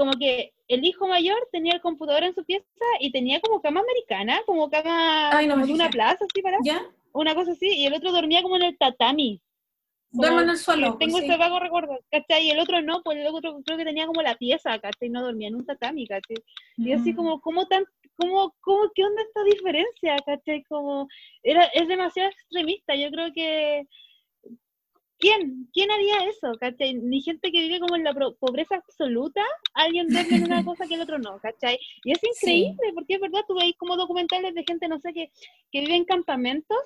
como 0.00 0.12
que 0.18 0.54
el 0.66 0.82
hijo 0.82 1.06
mayor 1.06 1.36
tenía 1.52 1.74
el 1.74 1.82
computador 1.82 2.24
en 2.24 2.34
su 2.34 2.42
pieza 2.42 2.64
y 3.00 3.12
tenía 3.12 3.38
como 3.40 3.60
cama 3.60 3.80
americana, 3.80 4.40
como 4.46 4.70
cama 4.70 5.36
Ay, 5.36 5.46
no 5.46 5.54
como 5.54 5.66
de 5.66 5.74
una 5.74 5.90
plaza, 5.90 6.24
así 6.24 6.40
para 6.40 6.56
¿Ya? 6.64 6.80
una 7.12 7.34
cosa 7.34 7.52
así, 7.52 7.68
y 7.68 7.84
el 7.84 7.92
otro 7.92 8.10
dormía 8.10 8.40
como 8.42 8.56
en 8.56 8.62
el 8.62 8.78
tatami. 8.78 9.42
Como 10.10 10.22
Duermo 10.22 10.40
en 10.40 10.48
el 10.48 10.56
suelo. 10.56 10.96
Tengo 10.98 11.12
pues, 11.12 11.24
sí. 11.24 11.30
ese 11.30 11.36
vago 11.36 11.60
recuerdo, 11.60 11.98
¿cachai? 12.10 12.46
Y 12.46 12.50
el 12.50 12.60
otro 12.60 12.80
no, 12.80 13.02
pues 13.02 13.18
el 13.18 13.26
otro 13.26 13.60
creo 13.62 13.76
que 13.76 13.84
tenía 13.84 14.06
como 14.06 14.22
la 14.22 14.36
pieza, 14.36 14.78
¿cachai? 14.78 15.10
No 15.10 15.22
dormía 15.22 15.48
en 15.48 15.56
un 15.56 15.66
tatami, 15.66 16.06
¿cachai? 16.06 16.36
Y 16.78 16.92
así 16.92 17.12
Mm. 17.12 17.16
como, 17.16 17.40
¿cómo 17.42 17.66
tan, 17.66 17.84
cómo, 18.16 18.54
cómo, 18.60 18.90
qué 18.94 19.04
onda 19.04 19.20
esta 19.20 19.42
diferencia, 19.44 20.16
¿cachai? 20.24 20.62
Como, 20.64 21.08
era, 21.42 21.64
es 21.74 21.86
demasiado 21.88 22.30
extremista, 22.30 22.94
yo 22.94 23.10
creo 23.10 23.32
que, 23.34 23.86
¿quién? 25.20 25.68
¿Quién 25.72 25.90
haría 25.90 26.24
eso, 26.24 26.52
¿cachai? 26.58 26.94
Ni 26.94 27.20
gente 27.20 27.52
que 27.52 27.60
vive 27.60 27.78
como 27.78 27.96
en 27.96 28.04
la 28.04 28.14
pobreza 28.14 28.76
absoluta, 28.76 29.42
alguien 29.74 30.08
duerme 30.08 30.36
en 30.36 30.44
una 30.44 30.64
cosa 30.64 30.86
que 30.86 30.94
el 30.94 31.02
otro 31.02 31.18
no, 31.18 31.38
¿cachai? 31.38 31.78
Y 32.04 32.12
es 32.12 32.20
increíble, 32.22 32.92
porque 32.94 33.14
es 33.14 33.20
verdad, 33.20 33.40
tú 33.46 33.54
veis 33.54 33.76
como 33.76 33.96
documentales 33.96 34.54
de 34.54 34.64
gente, 34.66 34.88
no 34.88 34.98
sé, 34.98 35.12
que, 35.12 35.30
que 35.70 35.80
vive 35.80 35.94
en 35.94 36.04
campamentos, 36.04 36.78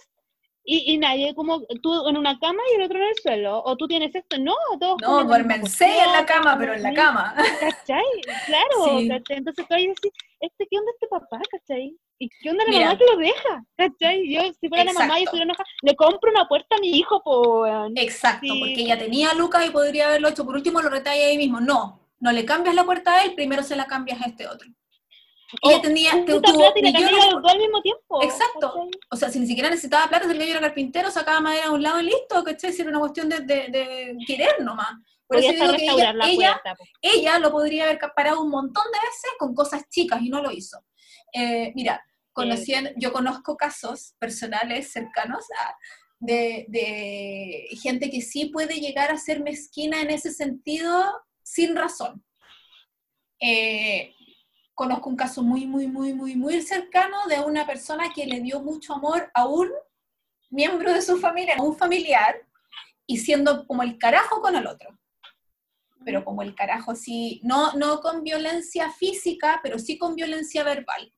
y, 0.64 0.92
y 0.94 0.98
nadie, 0.98 1.34
como 1.34 1.60
tú 1.82 2.08
en 2.08 2.16
una 2.16 2.38
cama 2.38 2.60
y 2.72 2.76
el 2.76 2.82
otro 2.82 2.96
en 2.98 3.04
el 3.08 3.14
suelo, 3.22 3.62
o 3.64 3.76
tú 3.76 3.86
tienes 3.86 4.14
esto, 4.14 4.38
no, 4.38 4.54
todos 4.80 4.96
No, 5.02 5.24
duermen 5.24 5.66
seis 5.66 6.02
en 6.06 6.12
la 6.12 6.24
cama, 6.24 6.56
pero 6.58 6.72
en 6.74 6.82
la 6.82 6.94
cama. 6.94 7.34
¿Cachai? 7.60 8.02
Claro, 8.46 8.98
Sí. 8.98 9.08
¿cachai? 9.08 9.36
Entonces 9.38 9.66
tú 9.66 9.74
ahí 9.74 9.86
decís, 9.88 10.12
este, 10.40 10.66
¿qué 10.70 10.78
onda 10.78 10.90
este 10.94 11.06
papá, 11.08 11.38
cachai? 11.50 11.96
¿Y 12.18 12.28
qué 12.40 12.50
onda 12.50 12.64
la 12.64 12.70
Mira. 12.70 12.86
mamá 12.86 12.98
que 12.98 13.04
lo 13.04 13.16
deja? 13.18 13.64
¿Cachai? 13.76 14.32
Yo, 14.32 14.40
si 14.60 14.68
fuera 14.68 14.84
la 14.84 14.92
mamá 14.94 15.20
y 15.20 15.24
estuviera 15.24 15.44
enojada, 15.44 15.68
le 15.82 15.96
compro 15.96 16.30
una 16.30 16.46
puerta 16.48 16.76
a 16.76 16.80
mi 16.80 16.96
hijo, 16.96 17.20
weón. 17.26 17.92
Exacto, 17.96 18.46
Sí. 18.52 18.58
porque 18.60 18.80
ella 18.82 18.98
tenía 18.98 19.30
a 19.30 19.34
Lucas 19.34 19.66
y 19.66 19.70
podría 19.70 20.08
haberlo 20.08 20.28
hecho. 20.28 20.44
Por 20.46 20.54
último, 20.54 20.80
lo 20.80 20.88
retalla 20.88 21.26
ahí 21.26 21.36
mismo. 21.36 21.60
No, 21.60 22.00
no 22.20 22.32
le 22.32 22.44
cambias 22.44 22.74
la 22.74 22.84
puerta 22.84 23.14
a 23.16 23.24
él, 23.24 23.34
primero 23.34 23.62
se 23.62 23.76
la 23.76 23.86
cambias 23.86 24.22
a 24.22 24.26
este 24.26 24.46
otro. 24.46 24.68
Ella 25.62 25.80
tenía, 25.82 26.10
tu- 26.24 26.32
junta 26.32 26.52
tuvo 26.52 26.58
plata 26.60 26.78
y 26.78 26.82
la 26.82 26.90
millones- 26.92 27.34
al 27.50 27.58
mismo 27.58 27.82
tiempo. 27.82 28.22
Exacto. 28.22 28.72
¿cachai? 28.74 28.90
o 29.10 29.16
sea, 29.16 29.28
si 29.30 29.40
ni 29.40 29.46
siquiera 29.46 29.70
necesitaba 29.70 30.08
plata, 30.08 30.30
el 30.30 30.38
gallo 30.38 30.50
era 30.52 30.60
carpintero, 30.60 31.10
sacaba 31.10 31.40
madera 31.40 31.66
a 31.66 31.70
un 31.72 31.82
lado 31.82 32.00
y 32.00 32.04
listo, 32.04 32.42
¿cachai? 32.44 32.72
Si 32.72 32.80
era 32.82 32.90
una 32.90 33.00
cuestión 33.00 33.28
de, 33.28 33.40
de- 33.40 33.68
de 33.68 34.16
querer 34.26 34.60
nomás. 34.60 34.92
Por 35.26 35.38
Podía 35.38 35.52
eso 35.52 35.64
hasta 35.64 35.76
digo 35.78 35.96
que 35.96 36.02
ella, 36.02 36.14
ella, 36.26 36.62
ella 37.00 37.38
lo 37.38 37.50
podría 37.50 37.84
haber 37.84 37.98
parado 38.14 38.42
un 38.42 38.50
montón 38.50 38.84
de 38.92 38.98
veces 38.98 39.30
con 39.38 39.54
cosas 39.54 39.88
chicas 39.88 40.20
y 40.22 40.28
no 40.28 40.42
lo 40.42 40.50
hizo. 40.50 40.78
Eh, 41.32 41.72
mira, 41.74 42.04
conocían, 42.32 42.90
yo 42.96 43.12
conozco 43.12 43.56
casos 43.56 44.14
personales 44.18 44.92
cercanos 44.92 45.44
a- 45.60 45.76
de, 46.18 46.64
de 46.68 47.68
gente 47.82 48.10
que 48.10 48.20
sí 48.22 48.46
puede 48.46 48.80
llegar 48.80 49.10
a 49.10 49.16
ser 49.18 49.40
mezquina 49.40 50.00
en 50.00 50.10
ese 50.10 50.30
sentido 50.32 51.04
sin 51.42 51.74
razón. 51.76 52.22
Eh, 53.40 54.14
conozco 54.74 55.08
un 55.08 55.16
caso 55.16 55.42
muy, 55.42 55.66
muy, 55.66 55.86
muy, 55.86 56.12
muy, 56.12 56.36
muy 56.36 56.60
cercano 56.62 57.26
de 57.28 57.40
una 57.40 57.66
persona 57.66 58.12
que 58.14 58.26
le 58.26 58.40
dio 58.40 58.60
mucho 58.60 58.94
amor 58.94 59.30
a 59.34 59.46
un 59.46 59.70
miembro 60.50 60.92
de 60.92 61.02
su 61.02 61.18
familia, 61.18 61.56
a 61.58 61.62
un 61.62 61.76
familiar, 61.76 62.36
y 63.06 63.18
siendo 63.18 63.66
como 63.66 63.82
el 63.82 63.98
carajo 63.98 64.40
con 64.40 64.56
el 64.56 64.66
otro 64.66 64.98
pero 66.04 66.24
como 66.24 66.42
el 66.42 66.54
carajo 66.54 66.94
sí, 66.94 67.40
no, 67.42 67.72
no 67.72 68.00
con 68.00 68.22
violencia 68.22 68.90
física, 68.90 69.60
pero 69.62 69.78
sí 69.78 69.98
con 69.98 70.14
violencia 70.14 70.62
verbal. 70.62 71.12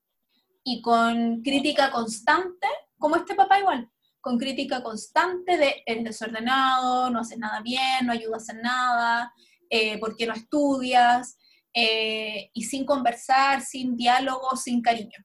Y 0.64 0.80
con 0.80 1.42
crítica 1.42 1.90
constante, 1.90 2.66
como 2.98 3.16
este 3.16 3.34
papá 3.34 3.58
igual, 3.58 3.90
con 4.20 4.38
crítica 4.38 4.82
constante 4.82 5.56
de 5.56 5.82
el 5.86 6.02
desordenado, 6.02 7.10
no 7.10 7.20
haces 7.20 7.38
nada 7.38 7.60
bien, 7.60 8.06
no 8.06 8.12
ayudas 8.12 8.48
en 8.48 8.62
nada, 8.62 9.32
eh, 9.70 9.98
¿por 9.98 10.16
qué 10.16 10.26
no 10.26 10.34
estudias? 10.34 11.36
Eh, 11.78 12.50
y 12.54 12.64
sin 12.64 12.86
conversar, 12.86 13.60
sin 13.60 13.98
diálogo, 13.98 14.56
sin 14.56 14.80
cariño. 14.80 15.18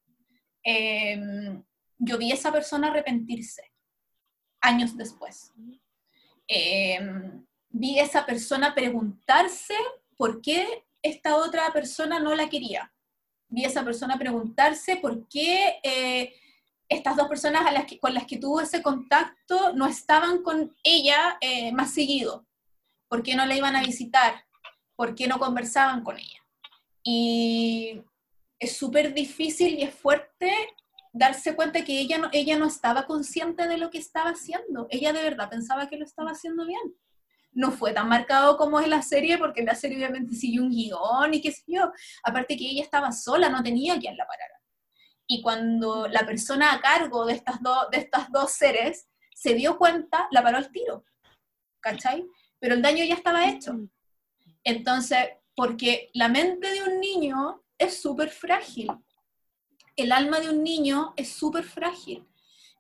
Eh, 0.62 1.18
yo 1.98 2.18
vi 2.18 2.32
a 2.32 2.34
esa 2.34 2.52
persona 2.52 2.90
arrepentirse 2.90 3.72
años 4.60 4.98
después. 4.98 5.54
Eh, 6.50 7.00
vi 7.70 8.00
a 8.00 8.04
esa 8.04 8.26
persona 8.26 8.76
preguntarse 8.76 9.76
por 10.18 10.42
qué 10.42 10.84
esta 11.02 11.38
otra 11.38 11.72
persona 11.72 12.20
no 12.20 12.36
la 12.36 12.50
quería. 12.50 12.94
Vi 13.48 13.64
a 13.64 13.70
esa 13.70 13.86
persona 13.86 14.20
preguntarse 14.20 14.98
por 14.98 15.30
qué 15.30 15.80
estas 16.90 17.16
dos 17.16 17.30
personas 17.30 17.64
con 18.02 18.14
las 18.14 18.26
que 18.26 18.38
tuvo 18.38 18.60
ese 18.60 18.82
contacto 18.82 19.72
no 19.74 19.88
estaban 19.88 20.44
con 20.44 20.76
ella 20.84 21.40
más 21.72 21.94
seguido. 21.94 22.46
¿Por 23.08 23.24
qué 23.24 23.36
no 23.36 23.46
la 23.46 23.56
iban 23.56 23.78
a 23.78 23.84
visitar? 23.84 24.44
¿Por 24.98 25.16
qué 25.16 25.28
no 25.28 25.40
conversaban 25.40 26.04
con 26.04 26.18
ella? 26.18 26.41
Y 27.04 28.02
es 28.60 28.78
súper 28.78 29.14
difícil 29.14 29.80
y 29.80 29.84
es 29.84 29.94
fuerte 29.94 30.54
darse 31.14 31.56
cuenta 31.56 31.84
que 31.84 32.00
ella 32.00 32.18
no, 32.18 32.30
ella 32.32 32.58
no 32.58 32.68
estaba 32.68 33.06
consciente 33.06 33.68
de 33.68 33.78
lo 33.78 33.90
que 33.90 33.98
estaba 33.98 34.32
haciendo. 34.32 34.88
Ella 34.90 35.14
de 35.14 35.24
verdad 35.24 35.50
pensaba 35.50 35.90
que 35.90 35.98
lo 35.98 36.06
estaba 36.06 36.32
haciendo 36.32 36.66
bien 36.66 36.96
no 37.54 37.72
fue 37.72 37.94
tan 37.94 38.08
marcado 38.08 38.58
como 38.58 38.80
en 38.80 38.90
la 38.90 39.02
serie, 39.02 39.38
porque 39.38 39.62
en 39.62 39.66
la 39.68 39.76
serie 39.76 39.98
obviamente 39.98 40.36
siguió 40.36 40.64
un 40.64 40.70
guion 40.70 41.34
y 41.34 41.42
qué 41.42 41.52
sé 41.52 41.64
yo. 41.68 41.92
Aparte 42.24 42.58
que 42.58 42.70
ella 42.70 42.84
estaba 42.84 43.12
sola, 43.12 43.50
no 43.50 43.62
tenía 43.62 44.00
quien 44.00 44.16
la 44.16 44.26
parara. 44.26 44.60
Y 45.28 45.42
cuando 45.42 46.08
la 46.08 46.26
persona 46.26 46.74
a 46.74 46.82
cargo 46.82 47.26
de 47.26 47.34
estas, 47.34 47.62
dos 47.62 47.90
de 47.92 47.98
estas 47.98 48.32
dos 48.32 48.52
seres 48.52 49.08
se 49.36 49.54
dio 49.54 49.78
cuenta, 49.78 50.28
la 50.32 50.44
paró 50.44 50.58
al 50.58 50.72
tiro. 50.72 51.06
¿Cachai? 51.80 52.26
Pero 52.60 52.76
el 52.76 52.82
daño 52.82 53.04
ya 53.04 53.16
estaba 53.16 53.50
hecho. 53.50 53.76
Entonces, 54.64 55.30
porque 55.56 56.10
la 56.14 56.28
mente 56.28 56.72
de 56.72 56.84
un 56.84 57.00
niño 57.00 57.64
es 57.78 58.02
súper 58.02 58.30
frágil. 58.30 58.92
El 59.96 60.12
alma 60.12 60.40
de 60.40 60.50
un 60.50 60.64
niño 60.64 61.14
es 61.18 61.34
súper 61.34 61.64
frágil. 61.64 62.28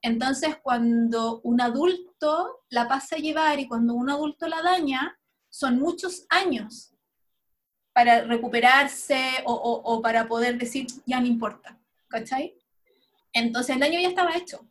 Entonces, 0.02 0.58
cuando 0.64 1.42
un 1.42 1.62
adulto 1.62 2.64
la 2.70 2.88
pasa 2.88 3.16
a 3.16 3.20
llevar 3.20 3.60
y 3.60 3.68
cuando 3.68 3.94
un 3.94 4.10
adulto 4.10 4.48
la 4.48 4.62
daña, 4.62 5.20
son 5.50 5.80
muchos 5.80 6.26
años 6.30 6.92
para 7.94 8.22
recuperarse 8.22 9.44
o, 9.46 10.02
para 10.02 10.28
poder 10.28 10.58
decir, 10.58 10.88
ya 11.06 11.20
no 11.20 11.28
importa, 11.28 11.78
¿cachai? 12.08 12.56
Entonces 13.34 13.76
el 13.76 13.82
daño 13.82 14.00
ya 14.00 14.08
estaba 14.08 14.38
hecho. 14.38 14.66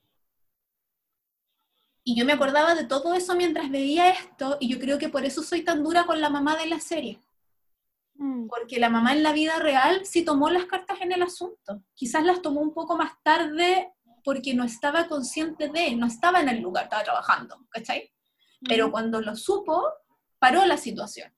Y 2.03 2.17
yo 2.17 2.25
me 2.25 2.33
acordaba 2.33 2.75
de 2.75 2.85
todo 2.85 3.15
eso 3.15 3.37
mientras 3.37 3.71
veía 3.71 4.09
esto 4.11 4.57
y 4.59 4.69
yo 4.69 4.79
creo 4.81 4.99
que 4.99 5.11
por 5.11 5.25
eso 5.25 5.43
soy 5.43 5.63
tan 5.63 5.85
dura 5.85 6.07
con 6.07 6.21
la 6.21 6.31
mamá 6.31 6.57
de 6.57 6.67
la 6.67 6.81
serie. 6.81 7.21
Mm. 8.21 8.49
Porque 8.49 8.79
la 8.79 8.91
mamá 8.91 9.15
en 9.15 9.23
la 9.23 9.33
vida 9.33 9.59
real 9.59 10.05
sí 10.05 10.23
tomó 10.23 10.51
las 10.51 10.67
cartas 10.67 11.01
en 11.01 11.11
el 11.13 11.23
asunto. 11.23 11.83
Quizás 11.95 12.23
las 12.23 12.43
tomó 12.43 12.61
un 12.61 12.75
poco 12.75 12.95
más 12.95 13.13
tarde 13.23 13.95
porque 14.23 14.53
no 14.53 14.63
estaba 14.63 15.09
consciente 15.09 15.71
de, 15.71 15.97
no 15.97 16.07
estaba 16.07 16.41
en 16.41 16.51
el 16.51 16.61
lugar, 16.61 16.85
estaba 16.85 17.03
trabajando, 17.03 17.67
¿cachai? 17.71 18.13
Pero 18.69 18.91
cuando 18.91 19.23
lo 19.23 19.35
supo, 19.37 19.83
paró 20.39 20.67
la 20.67 20.77
situación. 20.77 21.35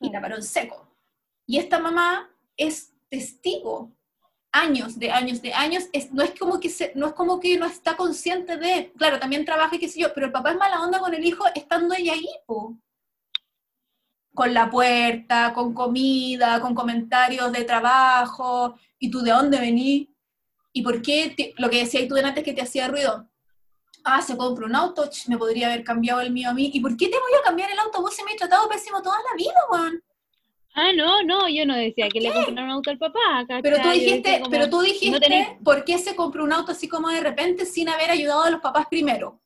Y 0.00 0.10
la 0.10 0.22
paró 0.22 0.36
en 0.36 0.42
seco. 0.42 0.96
Y 1.44 1.58
esta 1.58 1.78
mamá 1.78 2.34
es 2.56 2.94
testigo, 3.10 3.94
años, 4.52 4.98
de 4.98 5.10
años, 5.10 5.42
de 5.42 5.52
años, 5.52 5.88
es, 5.92 6.10
no, 6.10 6.22
es 6.22 6.38
como 6.38 6.58
que 6.58 6.70
se, 6.70 6.92
no 6.94 7.08
es 7.08 7.12
como 7.12 7.38
que 7.38 7.58
no 7.58 7.66
está 7.66 7.98
consciente 7.98 8.56
de, 8.56 8.94
claro, 8.96 9.20
también 9.20 9.44
trabaja 9.44 9.76
y 9.76 9.78
qué 9.78 9.88
sé 9.90 10.00
yo, 10.00 10.14
pero 10.14 10.26
el 10.26 10.32
papá 10.32 10.52
es 10.52 10.56
mala 10.56 10.80
onda 10.80 11.00
con 11.00 11.12
el 11.12 11.22
hijo 11.22 11.44
estando 11.54 11.94
ella 11.94 12.14
ahí, 12.14 12.28
po. 12.46 12.78
Con 14.40 14.54
la 14.54 14.70
puerta, 14.70 15.52
con 15.52 15.74
comida, 15.74 16.60
con 16.62 16.74
comentarios 16.74 17.52
de 17.52 17.62
trabajo, 17.64 18.74
y 18.98 19.10
tú 19.10 19.20
de 19.20 19.32
dónde 19.32 19.58
venís, 19.60 20.08
y 20.72 20.80
por 20.80 21.02
qué, 21.02 21.34
te- 21.36 21.52
lo 21.58 21.68
que 21.68 21.80
decías 21.80 22.08
tú 22.08 22.16
antes 22.16 22.42
que 22.42 22.54
te 22.54 22.62
hacía 22.62 22.88
ruido, 22.88 23.28
ah, 24.02 24.22
se 24.22 24.38
compra 24.38 24.64
un 24.64 24.74
auto, 24.74 25.10
me 25.26 25.36
podría 25.36 25.66
haber 25.66 25.84
cambiado 25.84 26.22
el 26.22 26.30
mío 26.30 26.48
a 26.48 26.54
mí. 26.54 26.70
¿Y 26.72 26.80
por 26.80 26.96
qué 26.96 27.08
te 27.08 27.18
voy 27.18 27.38
a 27.38 27.42
cambiar 27.44 27.70
el 27.70 27.78
auto? 27.80 28.00
Vos 28.00 28.16
se 28.16 28.24
me 28.24 28.30
has 28.30 28.38
tratado 28.38 28.66
pésimo 28.66 29.02
toda 29.02 29.18
la 29.18 29.36
vida, 29.36 29.60
weón. 29.70 30.02
Ah, 30.74 30.90
no, 30.96 31.22
no, 31.22 31.46
yo 31.46 31.66
no 31.66 31.76
decía 31.76 32.08
que 32.08 32.22
le 32.22 32.32
compraron 32.32 32.64
un 32.64 32.70
auto 32.76 32.88
al 32.88 32.96
papá. 32.96 33.44
¿cachai? 33.46 33.60
Pero 33.60 33.82
tú 33.82 33.90
dijiste, 33.90 34.38
como, 34.38 34.50
pero 34.50 34.70
tú 34.70 34.80
dijiste, 34.80 35.20
tenés- 35.20 35.58
¿por 35.62 35.84
qué 35.84 35.98
se 35.98 36.16
compró 36.16 36.44
un 36.44 36.52
auto 36.54 36.72
así 36.72 36.88
como 36.88 37.10
de 37.10 37.20
repente 37.20 37.66
sin 37.66 37.90
haber 37.90 38.10
ayudado 38.10 38.44
a 38.44 38.50
los 38.50 38.60
papás 38.62 38.86
primero? 38.88 39.38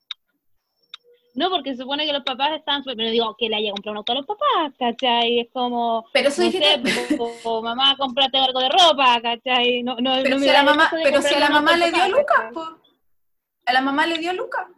No, 1.34 1.50
porque 1.50 1.72
se 1.74 1.82
supone 1.82 2.06
que 2.06 2.12
los 2.12 2.22
papás 2.22 2.52
estaban, 2.52 2.84
pero 2.84 3.10
digo, 3.10 3.34
que 3.36 3.48
le 3.48 3.56
haya 3.56 3.72
comprado 3.72 3.92
un 3.92 3.96
auto 3.98 4.12
a 4.12 4.14
los 4.14 4.26
papás, 4.26 4.72
¿cachai? 4.78 5.40
Es 5.40 5.48
como, 5.52 6.06
Pero 6.12 6.28
eso 6.28 6.42
no 6.42 6.46
dijiste, 6.46 6.92
sé, 6.92 7.18
o, 7.18 7.32
o 7.42 7.62
mamá, 7.62 7.96
cómprate 7.98 8.38
algo 8.38 8.60
de 8.60 8.68
ropa, 8.68 9.20
¿cachai? 9.20 9.82
No, 9.82 9.96
no, 9.96 10.12
pero 10.22 10.36
no 10.36 10.38
si 10.38 10.44
me 10.44 10.50
a 10.52 10.54
la 10.54 10.62
mamá, 10.62 10.90
pero 11.02 11.20
si 11.20 11.34
a 11.34 11.40
la 11.40 11.50
mamá 11.50 11.76
le 11.76 11.90
dio 11.90 12.08
lucas, 12.08 12.52
po. 12.52 12.78
A 13.66 13.72
la 13.72 13.80
mamá 13.80 14.06
le 14.06 14.18
dio 14.18 14.32
lucas. 14.32 14.68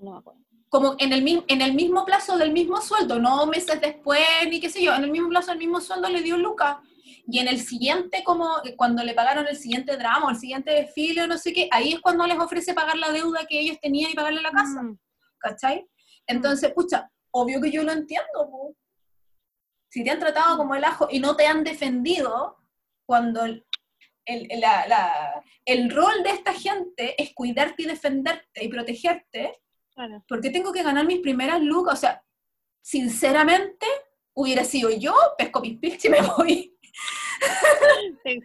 No 0.00 0.12
me 0.12 0.18
acuerdo. 0.18 0.40
Como 0.70 0.94
en 0.98 1.12
el, 1.12 1.44
en 1.48 1.60
el 1.60 1.74
mismo 1.74 2.06
plazo 2.06 2.38
del 2.38 2.52
mismo 2.52 2.80
sueldo, 2.80 3.18
no 3.18 3.44
meses 3.44 3.78
después, 3.82 4.24
ni 4.48 4.60
qué 4.60 4.70
sé 4.70 4.82
yo, 4.82 4.94
en 4.94 5.04
el 5.04 5.10
mismo 5.10 5.28
plazo 5.28 5.50
del 5.50 5.58
mismo 5.58 5.82
sueldo 5.82 6.08
le 6.08 6.22
dio 6.22 6.38
lucas. 6.38 6.78
Y 7.26 7.38
en 7.38 7.48
el 7.48 7.60
siguiente, 7.60 8.24
como 8.24 8.56
cuando 8.76 9.02
le 9.04 9.14
pagaron 9.14 9.46
el 9.46 9.56
siguiente 9.56 9.96
drama 9.96 10.26
o 10.26 10.30
el 10.30 10.36
siguiente 10.36 10.72
desfile 10.72 11.22
o 11.22 11.26
no 11.26 11.38
sé 11.38 11.52
qué, 11.52 11.68
ahí 11.70 11.92
es 11.92 12.00
cuando 12.00 12.26
les 12.26 12.38
ofrece 12.38 12.74
pagar 12.74 12.96
la 12.98 13.12
deuda 13.12 13.46
que 13.48 13.60
ellos 13.60 13.78
tenían 13.80 14.10
y 14.10 14.14
pagarle 14.14 14.42
la 14.42 14.50
casa. 14.50 14.82
Mm, 14.82 14.98
¿cachai? 15.38 15.86
Entonces, 16.26 16.72
pucha, 16.72 17.10
obvio 17.30 17.60
que 17.60 17.70
yo 17.70 17.82
lo 17.84 17.92
entiendo, 17.92 18.26
po. 18.50 18.76
Si 19.88 20.02
te 20.02 20.10
han 20.10 20.18
tratado 20.18 20.56
como 20.56 20.74
el 20.74 20.84
ajo 20.84 21.06
y 21.10 21.20
no 21.20 21.36
te 21.36 21.46
han 21.46 21.62
defendido, 21.64 22.56
cuando 23.06 23.44
el, 23.44 23.64
el- 24.24 24.60
la- 24.60 24.86
la- 24.88 25.44
el 25.64 25.90
rol 25.90 26.22
de 26.22 26.30
esta 26.30 26.52
gente 26.54 27.20
es 27.22 27.32
cuidarte 27.34 27.82
y 27.82 27.86
defenderte 27.86 28.64
y 28.64 28.68
protegerte, 28.68 29.60
claro. 29.94 30.24
¿por 30.26 30.40
qué 30.40 30.50
tengo 30.50 30.72
que 30.72 30.82
ganar 30.82 31.06
mis 31.06 31.20
primeras 31.20 31.60
lucas? 31.60 31.94
O 31.94 32.00
sea, 32.00 32.24
sinceramente, 32.80 33.86
hubiera 34.34 34.64
sido 34.64 34.90
yo, 34.90 35.14
pesco 35.38 35.60
mis 35.60 35.78
pilches 35.78 36.04
y 36.06 36.08
me 36.08 36.20
voy. 36.22 36.71
Sí, 38.24 38.40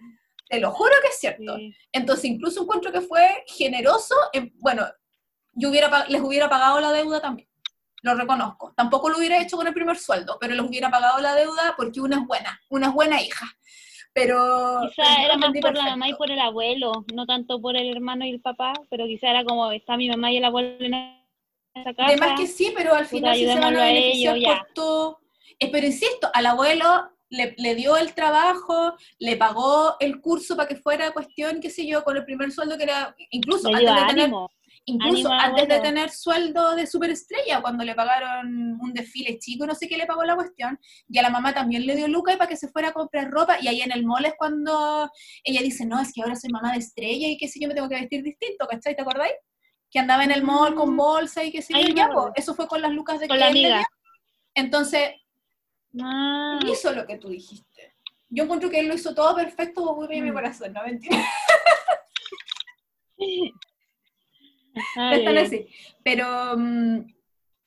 Te 0.49 0.60
lo 0.60 0.72
juro 0.72 0.94
que 1.02 1.10
es 1.10 1.19
cierto. 1.19 1.56
sí. 1.57 1.76
Entonces, 1.91 2.26
incluso 2.26 2.61
encuentro 2.64 2.91
que 2.91 3.02
fue 3.02 3.44
generoso. 3.48 4.15
en- 4.34 4.53
bueno, 4.60 4.86
yo 5.53 5.69
hubiera, 5.69 6.06
les 6.07 6.22
hubiera 6.22 6.49
pagado 6.49 6.80
la 6.80 6.91
deuda 6.91 7.19
también. 7.22 7.48
Lo 8.03 8.14
reconozco. 8.15 8.74
Tampoco 8.78 9.10
lo 9.10 9.18
hubiera 9.18 9.41
hecho 9.41 9.57
con 9.57 9.68
el 9.68 9.74
primer 9.74 9.98
sueldo, 9.98 10.38
pero 10.40 10.53
les 10.53 10.64
hubiera 10.65 10.90
pagado 10.90 11.19
la 11.19 11.36
deuda 11.36 11.74
porque 11.76 11.99
una 11.99 12.18
es 12.18 12.26
buena, 12.28 12.60
una 12.69 12.88
es 12.88 12.94
buena 12.94 13.22
hija. 13.22 13.45
Pero. 14.14 14.80
Quizá 14.88 15.24
era 15.24 15.38
más 15.38 15.52
por 15.61 15.76
la 15.76 15.84
mamá 15.84 16.07
y 16.07 16.11
perfecto. 16.11 16.18
por 16.18 16.32
el 16.32 16.40
abuelo, 16.40 17.06
no 17.14 17.26
tanto 17.26 17.60
por 17.61 17.76
el 17.76 17.90
hermano 17.90 18.26
y 18.26 18.30
el 18.32 18.41
papá, 18.41 18.74
pero 18.90 19.06
quizá 19.06 19.30
era 19.30 19.44
como, 19.44 19.72
está 19.72 19.98
mi 19.98 20.10
mamá 20.10 20.32
y 20.32 20.38
el 20.38 20.45
abuelo 20.45 20.78
en 20.80 20.94
esa 20.94 21.94
casa. 21.94 22.07
Además 22.07 22.40
que 22.40 22.48
sí, 22.48 22.74
pero 22.76 22.94
al 22.95 23.06
final 23.06 23.36
sí 23.36 23.45
se 23.45 23.60
van 23.60 23.76
a 23.76 23.84
beneficiar 23.84 24.38
por 24.44 24.68
todo. 24.74 25.19
Eh, 25.60 25.72
pero 25.72 25.88
insisto, 25.88 26.30
al 26.34 26.45
abuelo 26.45 27.11
le, 27.30 27.56
le 27.58 27.76
dio 27.76 27.98
el 27.98 28.14
trabajo, 28.14 28.95
le 29.20 29.36
pagó 29.38 29.95
el 29.99 30.22
curso 30.22 30.56
para 30.56 30.68
que 30.68 30.76
fuera 30.76 31.12
cuestión, 31.12 31.60
qué 31.60 31.70
sé 31.70 31.86
yo, 31.86 32.04
con 32.04 32.16
el 32.18 32.26
primer 32.26 32.52
sueldo 32.52 32.78
que 32.78 32.84
era, 32.84 33.16
incluso 33.32 33.68
antes 33.68 33.82
de 33.82 34.06
tener 34.06 34.26
ánimo. 34.26 34.49
Incluso 34.90 35.30
Ánimo 35.30 35.41
antes 35.41 35.68
de 35.68 35.80
tener 35.82 36.10
sueldo 36.12 36.74
de 36.76 36.88
superestrella, 36.88 37.60
cuando 37.62 37.84
le 37.84 37.94
pagaron 37.94 38.80
un 38.80 38.94
desfile 38.94 39.38
chico, 39.38 39.66
no 39.68 39.76
sé 39.76 39.90
qué 39.90 39.98
le 39.98 40.06
pagó 40.06 40.24
la 40.24 40.36
cuestión, 40.36 40.80
y 41.10 41.18
a 41.18 41.24
la 41.24 41.30
mamá 41.30 41.54
también 41.54 41.86
le 41.86 41.94
dio 41.98 42.08
lucas 42.08 42.38
para 42.38 42.48
que 42.48 42.56
se 42.56 42.70
fuera 42.70 42.90
a 42.90 42.94
comprar 42.94 43.30
ropa, 43.30 43.58
y 43.60 43.68
ahí 43.68 43.82
en 43.82 43.91
el 43.91 44.06
mall 44.06 44.24
es 44.24 44.36
cuando 44.38 45.12
ella 45.44 45.62
dice, 45.62 45.86
no, 45.86 45.99
es 45.99 46.14
que 46.14 46.22
ahora 46.22 46.36
soy 46.38 46.52
mamá 46.52 46.72
de 46.72 46.80
estrella 46.80 47.28
y 47.28 47.36
qué 47.38 47.49
sé 47.49 47.60
yo, 47.60 47.68
me 47.68 47.74
tengo 47.74 47.90
que 47.90 47.95
vestir 47.99 48.24
distinto, 48.24 48.66
¿cachai? 48.66 48.95
¿Te 48.95 49.02
acordáis? 49.02 49.34
Que 49.91 49.99
andaba 49.99 50.24
en 50.24 50.32
el 50.32 50.44
mall 50.44 50.74
con 50.74 50.94
Mm. 50.94 50.98
bolsa 50.98 51.44
y 51.44 51.52
qué 51.52 51.62
sé 51.62 51.74
yo, 51.74 51.94
ya, 51.94 52.10
eso 52.36 52.56
fue 52.56 52.68
con 52.70 52.82
las 52.82 52.91
lucas 52.94 53.20
de 53.20 53.28
Con 53.28 53.36
que 53.36 53.41
la 53.41 53.48
amiga. 53.48 53.78
dio. 53.80 53.88
Entonces, 54.56 55.12
Ah, 56.01 56.59
hizo 56.72 56.91
lo 56.93 57.05
que 57.05 57.18
tú 57.18 57.30
dijiste. 57.30 57.95
Yo 58.30 58.43
encuentro 58.43 58.69
que 58.69 58.80
él 58.80 58.88
lo 58.88 58.93
hizo 58.95 59.15
todo 59.15 59.35
perfecto, 59.35 59.95
muy 59.95 60.07
bien 60.07 60.23
mi 60.26 60.31
Mm. 60.31 60.34
corazón, 60.34 60.73
no 60.73 60.84
mentira. 60.84 61.18
están 65.11 65.38
así. 65.38 65.68
Pero 66.03 66.57
mm, 66.57 67.05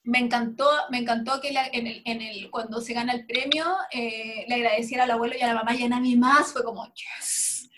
me 0.05 0.19
encantó, 0.19 0.69
me 0.91 0.99
encantó 0.99 1.41
que 1.41 1.53
la- 1.53 1.67
en 1.73 1.87
el, 1.87 2.03
en 2.05 2.23
el, 2.23 2.51
cuando 2.51 2.81
se 2.81 2.95
gana 2.95 3.13
el 3.13 3.27
premio 3.27 3.65
eh, 3.91 4.45
le 4.49 4.55
agradeciera 4.55 5.05
al 5.05 5.11
abuelo 5.13 5.35
y 5.39 5.43
a 5.43 5.49
la 5.49 5.55
mamá 5.55 5.75
y 5.75 5.83
a 5.85 5.89
nadie 5.89 6.17
más. 6.17 6.53
Fue 6.53 6.63
como, 6.65 6.87
yes, 6.95 7.69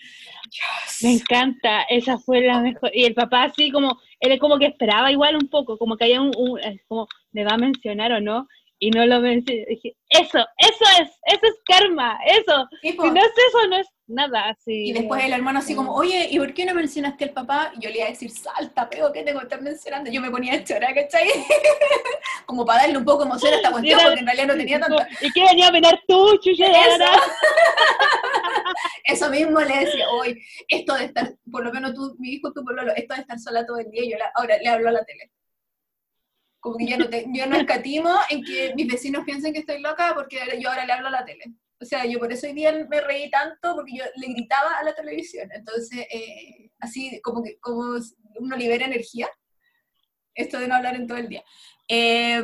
yes. 0.45 0.99
Me 1.03 1.13
encanta, 1.13 1.83
esa 1.83 2.17
fue 2.19 2.41
la 2.41 2.59
mejor. 2.61 2.91
Y 2.93 3.05
el 3.05 3.13
papá 3.13 3.43
así 3.43 3.71
como, 3.71 3.99
él 4.19 4.37
como 4.39 4.57
que 4.59 4.67
esperaba 4.67 5.11
igual 5.11 5.35
un 5.35 5.47
poco, 5.49 5.77
como 5.77 5.97
que 5.97 6.05
había 6.05 6.21
un, 6.21 6.31
un- 6.37 6.59
es 6.59 6.81
como, 6.87 7.07
¿me 7.31 7.43
va 7.43 7.53
a 7.53 7.57
mencionar 7.57 8.11
o 8.13 8.21
no? 8.21 8.47
Y 8.85 8.89
no 8.91 9.05
lo 9.05 9.21
mencionó. 9.21 9.63
Dije, 9.69 9.95
eso, 10.09 10.39
eso 10.57 10.85
es, 11.01 11.09
eso 11.25 11.41
es 11.43 11.55
karma, 11.65 12.19
eso. 12.25 12.67
Sí. 12.81 12.91
Si 12.91 12.97
no 12.97 13.15
es 13.21 13.31
eso, 13.47 13.67
no 13.69 13.77
es 13.77 13.87
nada. 14.07 14.49
Así, 14.49 14.89
y 14.89 14.93
después 14.93 15.23
el 15.23 15.31
hermano 15.33 15.59
así 15.59 15.73
como, 15.73 15.93
oye, 15.95 16.27
¿y 16.29 16.37
por 16.37 16.53
qué 16.53 16.65
no 16.65 16.73
mencionaste 16.73 17.23
al 17.23 17.29
papá? 17.31 17.71
Y 17.77 17.81
yo 17.83 17.89
le 17.89 17.97
iba 17.99 18.07
a 18.07 18.09
decir, 18.09 18.29
salta, 18.29 18.89
pego, 18.89 19.13
¿qué 19.13 19.23
tengo 19.23 19.39
que 19.39 19.45
estar 19.45 19.61
mencionando? 19.61 20.11
Yo 20.11 20.19
me 20.19 20.29
ponía 20.29 20.53
a 20.55 20.63
chorar, 20.63 20.93
¿cachai? 20.93 21.27
como 22.45 22.65
para 22.65 22.81
darle 22.81 22.97
un 22.97 23.05
poco 23.05 23.19
de 23.23 23.29
emoción 23.29 23.53
a 23.53 23.55
esta 23.57 23.71
cuestión, 23.71 23.97
era- 23.99 24.07
porque 24.09 24.19
en 24.19 24.25
realidad 24.25 24.47
no 24.47 24.55
tenía 24.57 24.79
tanta... 24.81 25.07
¿Y 25.21 25.31
qué 25.31 25.43
venía 25.45 25.67
a 25.69 25.71
penar 25.71 26.01
tú, 26.07 26.37
chucha? 26.43 26.65
Eso. 26.65 27.05
Eso 29.05 29.29
mismo 29.29 29.59
le 29.59 29.77
decía, 29.85 30.09
hoy, 30.09 30.41
esto 30.67 30.95
de 30.95 31.05
estar, 31.05 31.33
por 31.51 31.63
lo 31.63 31.71
menos 31.71 31.93
tú, 31.93 32.15
mi 32.19 32.29
hijo, 32.33 32.51
tú, 32.53 32.63
pololo, 32.63 32.93
esto 32.95 33.13
de 33.15 33.21
estar 33.21 33.37
sola 33.39 33.65
todo 33.65 33.77
el 33.79 33.89
día, 33.91 34.03
yo 34.11 34.17
la- 34.17 34.31
ahora 34.35 34.57
le 34.57 34.67
hablo 34.69 34.89
a 34.89 34.93
la 34.93 35.03
tele. 35.05 35.29
Como 36.63 36.77
que 36.77 36.87
yo 36.87 36.97
no, 36.97 37.09
te- 37.09 37.25
yo 37.27 37.45
no 37.45 37.57
escatimo 37.57 38.09
en 38.29 38.41
que 38.41 38.73
mis 38.73 38.87
vecinos 38.87 39.25
piensen 39.25 39.51
que 39.51 39.59
estoy 39.59 39.81
loca 39.81 40.13
porque 40.15 40.37
yo 40.61 40.69
ahora 40.69 40.85
le 40.85 40.93
hablo 40.93 41.09
a 41.09 41.11
la 41.11 41.25
tele. 41.25 41.43
O 41.81 41.83
sea, 41.83 42.05
yo 42.05 42.19
por 42.19 42.31
eso 42.31 42.47
hoy 42.47 42.53
día 42.53 42.71
me 42.89 43.01
reí 43.01 43.29
tanto 43.29 43.75
porque 43.75 43.97
yo 43.97 44.05
le 44.15 44.27
gritaba 44.33 44.77
a 44.79 44.83
la 44.85 44.95
televisión. 44.95 45.49
Entonces, 45.53 46.07
eh, 46.09 46.71
así 46.79 47.19
como 47.21 47.43
que 47.43 47.59
como 47.59 47.99
uno 48.39 48.55
libera 48.55 48.85
energía, 48.85 49.27
esto 50.33 50.57
de 50.57 50.69
no 50.69 50.75
hablar 50.75 50.95
en 50.95 51.05
todo 51.05 51.17
el 51.17 51.27
día. 51.27 51.43
Eh, 51.89 52.41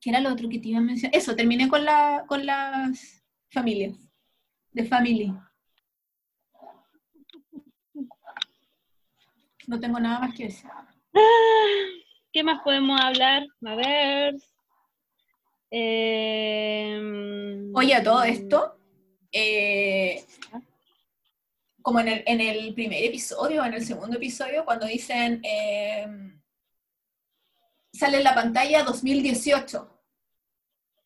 ¿Qué 0.00 0.10
era 0.10 0.20
lo 0.20 0.32
otro 0.32 0.48
que 0.48 0.60
te 0.60 0.68
iba 0.68 0.78
a 0.78 0.82
mencionar? 0.82 1.16
Eso, 1.16 1.34
terminé 1.34 1.68
con, 1.68 1.84
la, 1.84 2.26
con 2.28 2.46
las 2.46 3.24
familias, 3.50 3.96
de 4.70 4.84
family. 4.84 5.34
No 9.66 9.80
tengo 9.80 9.98
nada 9.98 10.20
más 10.20 10.32
que 10.36 10.44
decir. 10.44 10.70
¿Qué 12.38 12.44
más 12.44 12.62
podemos 12.62 13.00
hablar? 13.00 13.42
A 13.66 13.74
ver. 13.74 14.36
Eh, 15.72 16.96
Oye, 17.74 17.94
a 17.96 18.02
todo 18.04 18.22
esto, 18.22 18.78
eh, 19.32 20.24
como 21.82 21.98
en 21.98 22.06
el, 22.06 22.22
en 22.26 22.40
el 22.40 22.74
primer 22.74 23.02
episodio, 23.02 23.64
en 23.64 23.74
el 23.74 23.84
segundo 23.84 24.18
episodio, 24.18 24.64
cuando 24.64 24.86
dicen, 24.86 25.40
eh, 25.42 26.06
sale 27.92 28.18
en 28.18 28.22
la 28.22 28.36
pantalla 28.36 28.84
2018, 28.84 30.00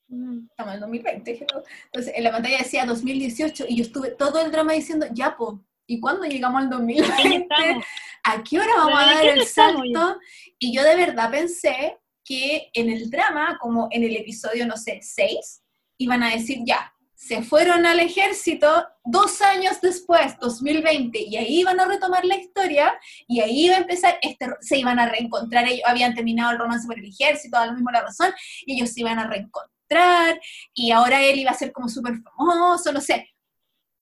mm, 0.08 0.48
estamos 0.50 0.72
en 0.72 0.74
el 0.74 0.80
2020, 0.80 1.46
¿no? 1.50 1.62
entonces 1.86 2.12
en 2.14 2.24
la 2.24 2.30
pantalla 2.30 2.58
decía 2.58 2.84
2018 2.84 3.64
y 3.70 3.76
yo 3.78 3.84
estuve 3.84 4.10
todo 4.10 4.38
el 4.38 4.52
drama 4.52 4.74
diciendo, 4.74 5.06
ya, 5.14 5.34
po, 5.34 5.64
¿y 5.86 6.00
cuándo 6.00 6.24
llegamos 6.24 6.62
al 6.62 6.68
¿qué 6.68 6.74
2020? 6.76 7.36
estamos? 7.36 7.84
¿A 8.24 8.42
qué 8.42 8.58
hora 8.58 8.72
vamos 8.76 8.92
¿Pero 8.98 9.10
a 9.10 9.14
dar 9.14 9.26
el 9.26 9.42
estamos 9.42 9.82
salto? 9.92 10.20
Y 10.58 10.74
yo 10.74 10.82
de 10.82 10.96
verdad 10.96 11.30
pensé 11.30 11.98
que 12.24 12.70
en 12.72 12.90
el 12.90 13.10
drama, 13.10 13.58
como 13.60 13.88
en 13.90 14.04
el 14.04 14.16
episodio, 14.16 14.66
no 14.66 14.76
sé, 14.76 15.00
6, 15.02 15.62
iban 15.98 16.22
a 16.22 16.30
decir 16.30 16.58
ya, 16.64 16.92
se 17.14 17.42
fueron 17.42 17.86
al 17.86 18.00
ejército 18.00 18.84
dos 19.04 19.40
años 19.42 19.80
después, 19.80 20.36
2020, 20.40 21.20
y 21.20 21.36
ahí 21.36 21.60
iban 21.60 21.78
a 21.78 21.84
retomar 21.84 22.24
la 22.24 22.36
historia, 22.36 22.92
y 23.28 23.40
ahí 23.40 23.66
iba 23.66 23.76
a 23.76 23.78
empezar, 23.78 24.18
este, 24.22 24.46
se 24.60 24.78
iban 24.78 24.98
a 24.98 25.08
reencontrar, 25.08 25.66
ellos 25.68 25.82
habían 25.86 26.14
terminado 26.14 26.52
el 26.52 26.58
romance 26.58 26.86
por 26.86 26.98
el 26.98 27.04
ejército, 27.04 27.56
a 27.56 27.66
lo 27.66 27.74
mismo 27.74 27.90
la 27.92 28.02
razón, 28.02 28.32
y 28.66 28.74
ellos 28.74 28.90
se 28.90 29.00
iban 29.00 29.20
a 29.20 29.28
reencontrar, 29.28 30.40
y 30.74 30.90
ahora 30.90 31.22
él 31.22 31.38
iba 31.38 31.52
a 31.52 31.54
ser 31.54 31.70
como 31.72 31.88
súper 31.88 32.14
famoso, 32.22 32.92
no 32.92 33.00
sé. 33.00 33.31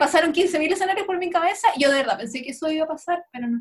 Pasaron 0.01 0.33
15.000 0.33 0.73
escenarios 0.73 1.07
por 1.07 1.19
mi 1.19 1.29
cabeza, 1.31 1.69
y 1.77 1.83
yo 1.83 1.91
de 1.91 1.99
verdad 1.99 2.17
pensé 2.19 2.43
que 2.43 2.51
eso 2.51 2.71
iba 2.71 2.85
a 2.87 2.89
pasar, 2.89 3.23
pero 3.33 3.47
no. 3.49 3.61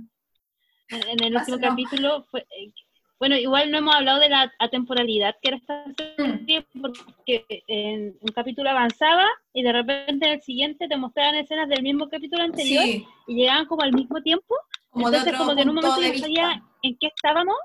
En 0.89 1.01
en 1.09 1.23
el 1.25 1.33
Pasa, 1.33 1.51
último 1.51 1.57
no. 1.57 1.69
capítulo, 1.75 2.23
fue, 2.31 2.47
eh, 2.57 2.71
bueno, 3.19 3.35
igual 3.35 3.69
no 3.69 3.79
hemos 3.79 3.93
hablado 3.93 4.19
de 4.21 4.29
la 4.29 4.49
atemporalidad 4.57 5.35
que 5.41 5.49
era 5.49 5.57
esta 5.57 5.83
Mm. 6.17 6.37
serie, 6.39 6.65
porque 6.81 7.45
en 7.67 8.17
un 8.21 8.31
capítulo 8.33 8.69
avanzaba 8.69 9.25
y 9.53 9.61
de 9.63 9.73
repente 9.73 10.25
en 10.27 10.31
el 10.35 10.41
siguiente 10.41 10.87
te 10.87 10.95
mostraban 10.95 11.35
escenas 11.35 11.67
del 11.67 11.83
mismo 11.83 12.07
capítulo 12.09 12.41
anterior 12.43 12.83
Sí, 12.85 13.05
y 13.27 13.35
llegaban 13.35 13.65
como 13.65 13.81
al 13.83 13.91
mismo 13.93 14.21
tiempo. 14.21 14.55
como 14.89 15.11
de 15.11 15.17
Entonces, 15.17 15.33
otro 15.33 15.45
como 15.45 15.55
que 15.57 15.61
en 15.63 15.69
un 15.69 15.75
momento 15.75 16.01
de 16.01 16.13
yo 16.13 16.19
sabía 16.19 16.63
en 16.83 16.97
qué 16.97 17.07
estábamos. 17.07 17.55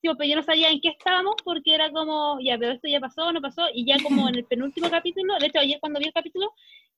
Sí, 0.00 0.08
pero 0.16 0.30
yo 0.30 0.36
no 0.36 0.42
sabía 0.42 0.70
en 0.70 0.80
qué 0.80 0.88
estábamos 0.90 1.34
porque 1.44 1.74
era 1.74 1.90
como, 1.90 2.38
ya, 2.40 2.56
pero 2.56 2.72
esto 2.72 2.88
ya 2.88 3.00
pasó, 3.00 3.32
no 3.32 3.40
pasó. 3.40 3.66
Y 3.74 3.84
ya 3.84 3.96
como 4.02 4.28
en 4.28 4.36
el 4.36 4.44
penúltimo 4.48 4.88
capítulo, 4.90 5.34
de 5.38 5.46
hecho 5.46 5.58
ayer 5.58 5.80
cuando 5.80 5.98
vi 5.98 6.06
el 6.06 6.12
capítulo, 6.12 6.52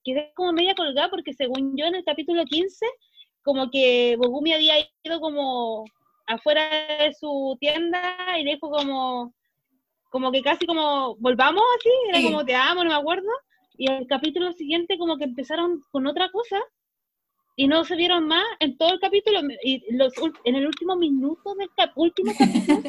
quedé 0.05 0.33
como 0.35 0.53
media 0.53 0.75
colgada 0.75 1.09
porque 1.09 1.33
según 1.33 1.77
yo 1.77 1.87
en 1.87 1.95
el 1.95 2.05
capítulo 2.05 2.45
15 2.45 2.87
como 3.43 3.71
que 3.71 4.17
Bogumi 4.19 4.53
había 4.53 4.75
ido 5.03 5.21
como 5.21 5.85
afuera 6.27 6.69
de 6.99 7.15
su 7.15 7.57
tienda 7.59 8.17
y 8.39 8.45
le 8.45 8.53
dijo 8.53 8.71
como, 8.71 9.35
como 10.11 10.31
que 10.31 10.43
casi 10.43 10.67
como, 10.67 11.17
volvamos 11.17 11.63
así, 11.79 11.91
era 12.09 12.23
como 12.23 12.45
te 12.45 12.55
amo, 12.55 12.85
no 12.85 12.91
me 12.91 12.97
acuerdo. 12.97 13.29
Y 13.77 13.91
el 13.91 14.07
capítulo 14.07 14.53
siguiente 14.53 14.99
como 14.99 15.17
que 15.17 15.25
empezaron 15.25 15.81
con 15.91 16.07
otra 16.07 16.31
cosa 16.31 16.61
y 17.61 17.69
no 17.69 17.85
se 17.85 17.95
vieron 17.95 18.27
más 18.27 18.47
en 18.61 18.79
todo 18.79 18.95
el 18.95 19.01
capítulo 19.01 19.41
y 19.63 19.85
los, 19.95 20.15
en 20.45 20.57
el 20.57 20.67
último 20.67 20.97
minuto 20.97 21.55
del 21.57 21.69
último 21.95 22.33
capítulo 22.39 22.89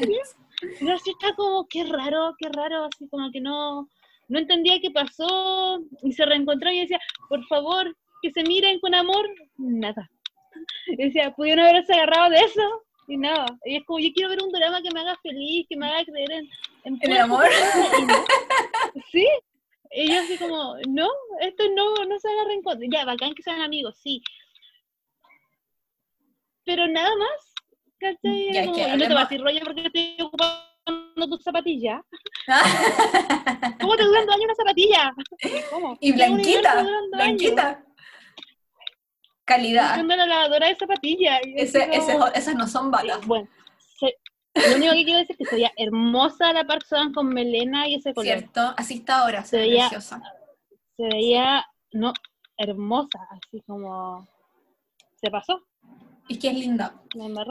y 0.80 0.88
así 0.88 1.10
está 1.10 1.34
como 1.34 1.68
qué 1.68 1.84
raro 1.84 2.34
qué 2.38 2.48
raro 2.48 2.86
así 2.86 3.06
como 3.10 3.30
que 3.30 3.42
no 3.42 3.86
no 4.28 4.38
entendía 4.38 4.80
qué 4.80 4.90
pasó 4.90 5.78
y 6.02 6.12
se 6.14 6.24
reencontró 6.24 6.70
y 6.70 6.80
decía 6.80 6.98
por 7.28 7.46
favor 7.48 7.94
que 8.22 8.32
se 8.32 8.42
miren 8.44 8.80
con 8.80 8.94
amor 8.94 9.28
nada. 9.58 10.10
Y 10.86 10.96
decía 11.04 11.34
pudieron 11.34 11.66
haberse 11.66 11.92
agarrado 11.92 12.30
de 12.30 12.38
eso 12.38 12.82
y 13.08 13.18
nada 13.18 13.44
y 13.66 13.76
es 13.76 13.84
como 13.84 13.98
yo 13.98 14.08
quiero 14.14 14.30
ver 14.30 14.42
un 14.42 14.52
drama 14.52 14.80
que 14.80 14.90
me 14.94 15.00
haga 15.00 15.18
feliz 15.22 15.66
que 15.68 15.76
me 15.76 15.86
haga 15.86 16.02
creer 16.06 16.32
en 16.32 16.48
en, 16.84 16.98
el 17.12 17.18
amor 17.18 17.44
sí. 19.12 19.28
Y 19.94 20.08
yo 20.08 20.18
así 20.18 20.38
como 20.38 20.76
no 20.88 21.10
esto 21.42 21.64
no 21.76 22.06
no 22.06 22.18
se 22.18 22.26
haga 22.26 22.44
reencontrar 22.44 22.90
ya 22.90 23.04
bacán 23.04 23.34
que 23.34 23.42
sean 23.42 23.60
amigos 23.60 23.98
sí 24.02 24.22
pero 26.64 26.86
nada 26.88 27.10
más. 27.16 27.54
¿Cachai? 27.98 28.52
Ya, 28.52 28.60
es 28.62 28.66
Como, 28.66 28.76
que 28.76 28.82
y 28.88 28.96
no 28.96 29.06
te 29.08 29.14
vas 29.14 29.24
a 29.24 29.28
decir 29.28 29.42
rollo 29.44 29.60
porque 29.64 29.86
estoy 29.86 30.16
ocupando 30.20 31.28
tus 31.28 31.42
zapatillas. 31.44 32.00
¿Cómo 33.80 33.96
te 33.96 34.02
duran 34.04 34.26
dos 34.26 34.34
años 34.34 34.44
una 34.46 34.54
zapatilla? 34.54 35.12
¿Cómo? 35.70 35.96
y 36.00 36.14
¿Qué 36.14 36.28
universo 36.30 36.60
blanquita, 36.60 36.74
dos 36.74 36.86
años? 36.86 37.10
blanquita. 37.12 37.84
Calidad. 39.44 39.92
Usando 39.92 40.16
la 40.16 40.26
lavadora 40.26 40.68
de 40.68 40.76
zapatillas. 40.76 41.40
Ese, 41.56 41.88
ese- 41.96 42.16
esas 42.34 42.54
no 42.54 42.66
son 42.66 42.90
balas. 42.90 43.24
Bueno, 43.26 43.48
se- 43.98 44.16
lo 44.70 44.76
único 44.76 44.92
que 44.94 45.04
quiero 45.04 45.18
decir 45.20 45.36
es 45.38 45.38
que 45.38 45.44
sería 45.46 45.72
hermosa 45.76 46.52
la 46.52 46.64
persona 46.64 47.10
con 47.14 47.28
melena 47.28 47.88
y 47.88 47.96
ese 47.96 48.14
color. 48.14 48.38
¿Cierto? 48.38 48.74
Así 48.76 48.94
está 48.94 49.18
ahora, 49.20 49.42
se 49.44 49.50
Se 49.50 49.56
ve 49.58 49.62
veía- 49.68 49.88
preciosa. 49.88 50.22
Se 50.96 51.02
veía, 51.08 51.64
no, 51.92 52.12
hermosa, 52.56 53.18
así 53.30 53.60
como 53.66 54.26
se 55.20 55.30
pasó. 55.30 55.60
Es 56.28 56.38
que 56.38 56.48
es 56.48 56.54
linda. 56.54 57.02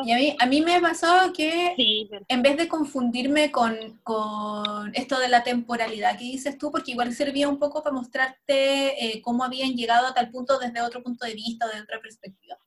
Y 0.05 0.11
a 0.11 0.17
mí, 0.17 0.35
a 0.39 0.45
mí 0.45 0.61
me 0.61 0.79
pasó 0.81 1.31
que 1.33 1.73
Sí, 1.75 2.09
en 2.27 2.41
vez 2.41 2.57
de 2.57 2.67
confundirme 2.67 3.51
con, 3.51 3.99
con 4.03 4.91
esto 4.95 5.19
de 5.19 5.27
la 5.27 5.43
temporalidad 5.43 6.17
que 6.17 6.23
dices 6.23 6.57
tú, 6.57 6.71
porque 6.71 6.91
igual 6.91 7.13
servía 7.13 7.47
un 7.47 7.59
poco 7.59 7.83
para 7.83 7.95
mostrarte 7.95 9.05
eh, 9.05 9.21
cómo 9.21 9.43
habían 9.43 9.73
llegado 9.73 10.07
a 10.07 10.13
tal 10.13 10.31
punto 10.31 10.57
desde 10.57 10.81
otro 10.81 11.03
punto 11.03 11.25
de 11.25 11.33
vista, 11.33 11.67
desde 11.67 11.81
otra 11.81 11.99
perspectiva. 12.01 12.57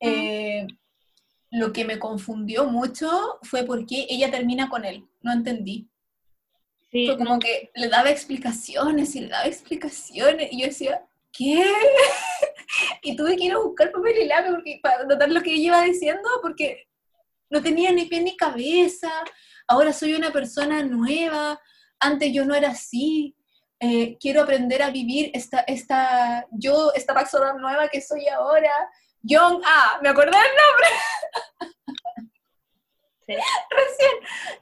Eh, 0.00 0.66
lo 1.50 1.72
que 1.72 1.84
me 1.84 1.98
confundió 1.98 2.64
mucho 2.64 3.38
fue 3.42 3.62
porque 3.62 4.06
ella 4.10 4.30
termina 4.30 4.68
con 4.68 4.84
él. 4.84 5.06
No 5.22 5.32
entendí. 5.32 5.88
sí, 6.90 7.06
Fue 7.06 7.16
como 7.16 7.38
que 7.38 7.70
le 7.74 7.88
daba 7.88 8.10
explicaciones 8.10 9.14
y 9.14 9.20
le 9.20 9.28
daba 9.28 9.46
explicaciones 9.46 10.52
y 10.52 10.60
yo 10.60 10.66
decía, 10.66 11.04
¿qué? 11.30 11.64
Y 13.04 13.14
tuve 13.14 13.36
que 13.36 13.44
ir 13.44 13.52
a 13.52 13.58
buscar 13.58 13.92
papel 13.92 14.16
y 14.18 14.26
lápiz 14.26 14.50
porque, 14.50 14.80
para 14.82 15.04
notar 15.04 15.30
lo 15.30 15.42
que 15.42 15.52
ella 15.52 15.62
iba 15.62 15.82
diciendo 15.82 16.28
porque 16.42 16.88
no 17.50 17.62
tenía 17.62 17.92
ni 17.92 18.06
pie 18.06 18.22
ni 18.22 18.36
cabeza, 18.36 19.12
ahora 19.68 19.92
soy 19.92 20.14
una 20.14 20.32
persona 20.32 20.82
nueva, 20.82 21.60
antes 22.00 22.32
yo 22.32 22.44
no 22.44 22.54
era 22.54 22.70
así, 22.70 23.36
eh, 23.80 24.16
quiero 24.18 24.42
aprender 24.42 24.82
a 24.82 24.90
vivir 24.90 25.30
esta, 25.34 25.60
esta, 25.60 26.46
yo, 26.52 26.92
esta 26.94 27.12
persona 27.14 27.52
nueva 27.52 27.88
que 27.88 28.00
soy 28.00 28.26
ahora. 28.28 28.72
Young 29.22 29.62
A, 29.64 30.00
me 30.02 30.08
acordé 30.08 30.30
del 30.30 30.42
sí. 33.26 33.34
recién. 33.70 34.12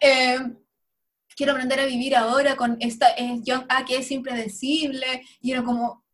Eh, 0.01 0.39
quiero 1.37 1.53
aprender 1.53 1.81
a 1.81 1.87
vivir 1.87 2.17
ahora 2.17 2.57
con 2.57 2.77
esta 2.81 3.15
Young 3.17 3.67
A 3.69 3.85
que 3.85 3.99
es 3.99 4.11
impredecible. 4.11 5.25
Y 5.41 5.53
era 5.53 5.63
como, 5.63 6.05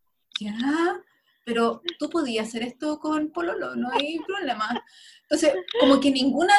ya, 0.41 1.01
pero 1.49 1.81
tú 1.99 2.11
podías 2.11 2.47
hacer 2.49 2.63
esto 2.63 2.99
con 3.01 3.31
Pololo, 3.33 3.75
no 3.75 3.89
hay 3.91 4.19
problema. 4.19 4.85
Entonces, 5.23 5.55
como 5.81 5.99
que 5.99 6.11
ninguna, 6.11 6.53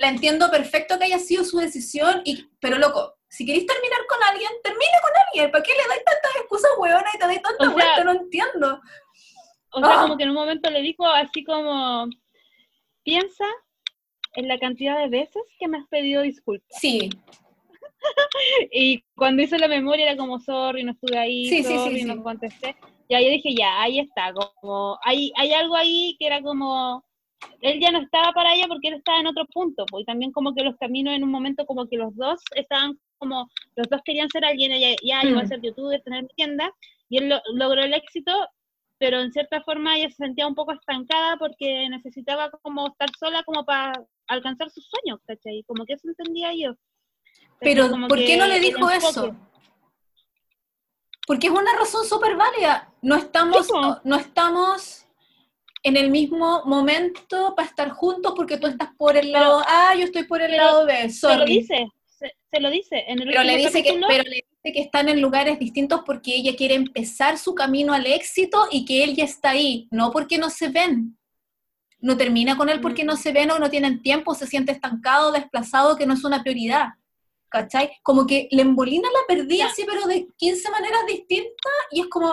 la 0.00 0.08
entiendo 0.08 0.48
perfecto 0.52 0.96
que 0.98 1.04
haya 1.06 1.18
sido 1.18 1.42
su 1.42 1.58
decisión, 1.58 2.22
y, 2.24 2.46
pero 2.60 2.78
loco, 2.78 3.16
si 3.28 3.44
queréis 3.44 3.66
terminar 3.66 3.98
con 4.08 4.22
alguien, 4.22 4.50
termina 4.62 4.98
con 5.02 5.10
alguien. 5.26 5.50
¿Para 5.50 5.64
qué 5.64 5.72
le 5.72 5.88
dais 5.88 6.04
tantas 6.04 6.36
excusas 6.36 6.70
hueonas 6.78 7.12
y 7.12 7.18
te 7.18 7.26
dais 7.26 7.42
tanta 7.42 7.56
O 7.64 7.66
sea, 7.66 7.72
vuelta? 7.74 8.04
No 8.04 8.12
entiendo. 8.12 8.80
O 9.70 9.80
sea, 9.80 9.98
Ah. 9.98 10.02
como 10.02 10.16
que 10.16 10.22
en 10.22 10.28
un 10.30 10.36
momento 10.36 10.70
le 10.70 10.80
dijo 10.80 11.04
así 11.08 11.42
como, 11.42 12.06
piensa 13.02 13.44
en 14.34 14.46
la 14.46 14.60
cantidad 14.60 14.96
de 15.00 15.08
veces 15.08 15.42
que 15.58 15.66
me 15.66 15.78
has 15.78 15.88
pedido 15.88 16.22
disculpas. 16.22 16.78
Sí, 16.80 17.10
Y 18.70 19.02
cuando 19.16 19.42
hizo 19.42 19.56
la 19.56 19.66
memoria 19.66 20.06
era 20.06 20.16
como, 20.16 20.38
sorry, 20.38 20.84
no 20.84 20.92
estuve 20.92 21.18
ahí, 21.18 21.48
Sí, 21.48 21.64
sí, 21.64 21.70
sí, 21.72 21.78
sorry, 21.78 21.98
sí. 22.00 22.04
no 22.04 22.22
contesté. 22.22 22.76
Y 23.08 23.14
ahí 23.14 23.30
dije, 23.30 23.54
ya, 23.54 23.80
ahí 23.82 24.00
está, 24.00 24.32
como, 24.32 24.98
hay, 25.02 25.32
hay 25.36 25.52
algo 25.52 25.76
ahí 25.76 26.16
que 26.18 26.26
era 26.26 26.42
como, 26.42 27.04
él 27.60 27.80
ya 27.80 27.90
no 27.90 28.00
estaba 28.00 28.32
para 28.32 28.54
ella 28.54 28.66
porque 28.68 28.88
él 28.88 28.94
estaba 28.94 29.20
en 29.20 29.28
otro 29.28 29.44
punto, 29.46 29.84
pues, 29.86 30.02
y 30.02 30.04
también 30.06 30.32
como 30.32 30.54
que 30.54 30.64
los 30.64 30.76
caminos 30.76 31.14
en 31.14 31.22
un 31.22 31.30
momento 31.30 31.66
como 31.66 31.86
que 31.86 31.96
los 31.96 32.14
dos 32.16 32.40
estaban 32.54 32.98
como, 33.18 33.48
los 33.76 33.88
dos 33.88 34.00
querían 34.04 34.28
ser 34.28 34.44
alguien, 34.44 34.72
ella 34.72 34.96
ya 35.02 35.24
iba 35.24 35.40
a 35.40 35.44
Mm. 35.44 35.46
ser 35.48 35.60
youtuber, 35.62 36.02
tener 36.02 36.22
mi 36.24 36.28
tienda, 36.36 36.70
y 37.08 37.18
él 37.18 37.28
lo- 37.28 37.40
logró 37.54 37.82
el 37.82 37.94
éxito, 37.94 38.32
pero 38.98 39.20
en 39.20 39.30
cierta 39.32 39.62
forma 39.62 39.96
ella 39.96 40.08
se 40.10 40.16
sentía 40.16 40.46
un 40.46 40.54
poco 40.54 40.72
estancada 40.72 41.36
porque 41.36 41.88
necesitaba 41.88 42.50
como 42.62 42.88
estar 42.88 43.08
sola 43.18 43.42
como 43.44 43.64
para 43.64 43.92
alcanzar 44.26 44.70
sus 44.70 44.86
sueños, 44.88 45.20
¿cachai? 45.26 45.62
Como 45.66 45.84
que 45.84 45.92
eso 45.94 46.08
entendía 46.08 46.52
yo. 46.54 46.74
pero 47.60 47.88
¿por 48.08 48.18
qué 48.24 48.36
no 48.36 48.46
le 48.46 48.58
dijo 48.60 48.90
eso? 48.90 49.34
Porque 51.26 51.48
es 51.48 51.52
una 51.52 51.74
razón 51.76 52.06
súper 52.06 52.36
válida. 52.36 52.92
No 53.02 53.16
estamos, 53.16 53.68
no 54.04 54.16
estamos 54.16 55.04
en 55.82 55.96
el 55.96 56.10
mismo 56.10 56.62
momento 56.64 57.54
para 57.54 57.68
estar 57.68 57.90
juntos 57.90 58.32
porque 58.36 58.56
tú 58.58 58.66
estás 58.66 58.88
por 58.96 59.16
el 59.16 59.32
lado 59.32 59.60
A, 59.66 59.94
yo 59.96 60.04
estoy 60.04 60.24
por 60.24 60.40
el 60.40 60.50
pero- 60.50 60.64
lado 60.64 60.86
B. 60.86 61.10
Se 61.10 61.36
lo 61.36 61.44
dice, 61.44 61.86
se, 62.06 62.32
se 62.50 62.60
lo 62.60 62.70
dice. 62.70 63.04
En 63.08 63.20
el 63.20 63.28
Pero 63.28 63.42
le, 63.42 63.56
dice 63.56 63.82
que, 63.82 64.00
pero 64.08 64.24
le 64.24 64.44
dice 64.62 64.72
que 64.72 64.80
están 64.80 65.08
en 65.08 65.20
lugares 65.20 65.58
distintos 65.58 66.02
porque 66.06 66.34
ella 66.34 66.56
quiere 66.56 66.74
empezar 66.74 67.38
su 67.38 67.54
camino 67.54 67.92
al 67.92 68.06
éxito 68.06 68.66
y 68.70 68.84
que 68.84 69.04
él 69.04 69.14
ya 69.16 69.24
está 69.24 69.50
ahí, 69.50 69.88
no 69.90 70.10
porque 70.12 70.38
no 70.38 70.50
se 70.50 70.68
ven. 70.68 71.16
No 71.98 72.16
termina 72.16 72.56
con 72.56 72.68
él 72.68 72.80
porque 72.80 73.02
Mm. 73.04 73.06
no 73.06 73.16
se 73.16 73.32
ven 73.32 73.50
o 73.50 73.58
no 73.58 73.70
tienen 73.70 74.02
tiempo, 74.02 74.34
se 74.34 74.46
siente 74.46 74.70
estancado, 74.72 75.32
desplazado, 75.32 75.96
que 75.96 76.06
no 76.06 76.14
es 76.14 76.24
una 76.24 76.42
prioridad. 76.42 76.88
¿Cachai? 77.48 77.92
Como 78.02 78.26
que 78.26 78.48
le 78.50 78.62
embolina 78.62 79.08
la 79.10 79.20
perdida, 79.34 79.66
Ya. 79.66 79.70
sí, 79.70 79.84
pero 79.86 80.06
de 80.06 80.26
15 80.36 80.70
maneras 80.70 81.06
distintas 81.06 81.72
y 81.90 82.00
es 82.00 82.06
como, 82.08 82.32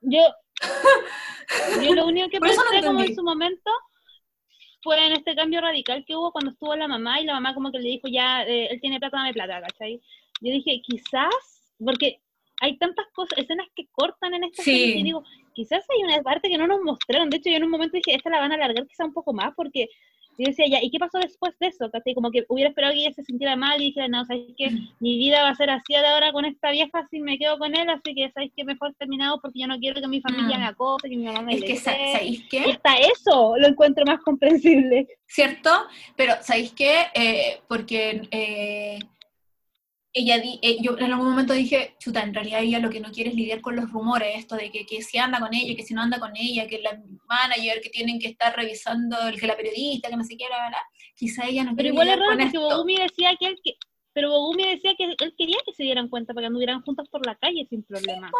yo, 0.00 0.20
yo 1.82 1.94
lo 1.94 2.06
único 2.06 2.28
que 2.28 2.40
no 2.40 2.46
pensé 2.46 2.86
como 2.86 3.00
en 3.00 3.14
su 3.14 3.22
momento 3.22 3.70
fue 4.82 5.04
en 5.06 5.12
este 5.12 5.34
cambio 5.34 5.60
radical 5.60 6.04
que 6.06 6.16
hubo 6.16 6.32
cuando 6.32 6.52
estuvo 6.52 6.74
la 6.76 6.88
mamá 6.88 7.20
y 7.20 7.24
la 7.24 7.34
mamá 7.34 7.54
como 7.54 7.70
que 7.72 7.78
le 7.78 7.88
dijo 7.88 8.08
ya, 8.08 8.44
eh, 8.44 8.68
él 8.70 8.80
tiene 8.80 8.98
plata, 8.98 9.18
dame 9.18 9.32
plata, 9.34 9.60
¿cachai? 9.60 10.00
Yo 10.40 10.52
dije, 10.52 10.80
quizás, 10.82 11.74
porque 11.84 12.20
hay 12.60 12.78
tantas 12.78 13.06
cosas, 13.12 13.38
escenas 13.38 13.66
que 13.74 13.86
cortan 13.92 14.34
en 14.34 14.44
esta 14.44 14.62
Sí. 14.62 14.70
serie 14.72 14.96
y 14.98 15.02
digo, 15.02 15.22
quizás 15.52 15.84
hay 15.90 16.02
una 16.04 16.22
parte 16.22 16.48
que 16.48 16.58
no 16.58 16.66
nos 16.66 16.80
mostraron, 16.82 17.28
de 17.28 17.36
hecho 17.38 17.50
yo 17.50 17.56
en 17.56 17.64
un 17.64 17.70
momento 17.70 17.96
dije, 17.96 18.14
esta 18.16 18.30
la 18.30 18.40
van 18.40 18.52
a 18.52 18.54
alargar 18.54 18.86
quizá 18.86 19.04
un 19.04 19.12
poco 19.12 19.32
más 19.32 19.52
porque 19.56 19.88
yo 20.38 20.46
decía, 20.48 20.66
ya, 20.68 20.78
¿y 20.82 20.90
qué 20.90 20.98
pasó 20.98 21.18
después 21.18 21.52
de 21.58 21.66
eso? 21.66 21.90
¿cachai? 21.90 22.14
Como 22.14 22.30
que 22.30 22.44
hubiera 22.48 22.68
esperado 22.70 22.94
que 22.94 23.00
ella 23.00 23.12
se 23.12 23.24
sintiera 23.24 23.56
mal 23.56 23.80
y 23.80 23.86
dijera, 23.86 24.08
no, 24.08 24.24
¿sabes 24.24 24.44
qué? 24.56 24.70
Mi 25.00 25.18
vida 25.18 25.42
va 25.42 25.50
a 25.50 25.54
ser 25.54 25.68
así 25.70 25.92
de 25.94 26.06
ahora 26.06 26.32
con 26.32 26.44
esta 26.44 26.70
vieja 26.70 27.06
si 27.10 27.20
me 27.20 27.38
quedo 27.38 27.58
con 27.58 27.74
él, 27.74 27.88
así 27.90 28.14
que 28.14 28.30
¿sabes 28.30 28.50
qué? 28.56 28.64
Mejor 28.64 28.94
terminado 28.94 29.40
porque 29.40 29.60
yo 29.60 29.66
no 29.66 29.78
quiero 29.78 30.00
que 30.00 30.08
mi 30.08 30.20
familia 30.20 30.56
Mm. 30.56 30.60
me 30.60 30.66
acose, 30.66 31.08
que 31.08 31.16
mi 31.16 31.24
mamá 31.24 31.42
me 31.42 31.54
es 31.54 31.64
que, 31.64 31.76
sa- 31.76 31.92
desee". 31.92 32.12
¿sabéis 32.12 32.40
Y 32.44 32.48
qué? 32.48 32.70
hasta 32.70 32.94
eso 32.96 33.54
lo 33.58 33.66
encuentro 33.68 34.04
más 34.06 34.20
comprensible. 34.20 35.06
¿Cierto? 35.26 35.70
Pero, 36.16 36.34
¿sabéis 36.42 36.72
qué? 36.72 37.06
Eh, 37.14 37.60
porque 37.68 38.22
eh, 38.30 38.98
ella, 40.18 40.38
di- 40.38 40.58
eh, 40.62 40.78
yo 40.80 40.96
en 40.98 41.12
algún 41.12 41.28
momento 41.30 41.52
dije, 41.52 41.94
chuta, 41.98 42.22
en 42.22 42.34
realidad 42.34 42.60
ella 42.62 42.78
lo 42.78 42.90
que 42.90 43.00
no 43.00 43.10
quiere 43.10 43.30
es 43.30 43.36
lidiar 43.36 43.60
con 43.60 43.76
los 43.76 43.90
rumores, 43.90 44.36
esto 44.36 44.56
de 44.56 44.70
que, 44.70 44.84
que 44.86 45.02
si 45.02 45.18
anda 45.18 45.40
con 45.40 45.52
ella, 45.54 45.74
que 45.76 45.82
si 45.82 45.94
no 45.94 46.02
anda 46.02 46.18
con 46.18 46.32
ella, 46.36 46.66
que 46.66 46.80
la 46.80 47.00
manager, 47.28 47.80
que 47.80 47.90
tienen 47.90 48.18
que 48.18 48.28
estar 48.28 48.54
revisando, 48.56 49.16
el 49.28 49.38
que 49.40 49.46
la 49.46 49.56
periodista, 49.56 50.08
que 50.08 50.16
no 50.16 50.24
sé 50.24 50.36
qué, 50.36 50.46
bla, 50.46 50.68
bla. 50.68 50.82
Quizá 51.16 51.46
ella 51.46 51.64
no 51.64 51.74
Pero 51.76 51.76
quiere 51.76 51.88
igual 51.94 52.08
es 52.08 52.14
lidiar 52.14 52.28
raro 52.28 52.38
con 52.38 52.50
porque. 52.50 52.74
Bogumi 52.74 52.96
decía 52.96 53.30
que 53.38 53.46
él 53.46 53.58
que, 53.64 53.72
pero 54.12 54.30
Bogumi 54.30 54.66
decía 54.68 54.94
que 54.96 55.04
él 55.04 55.34
quería 55.36 55.58
que 55.66 55.72
se 55.74 55.82
dieran 55.84 56.08
cuenta 56.08 56.34
para 56.34 56.42
que 56.44 56.46
anduvieran 56.48 56.82
juntos 56.82 57.08
por 57.08 57.24
la 57.26 57.34
calle 57.36 57.66
sin 57.68 57.82
problema. 57.82 58.30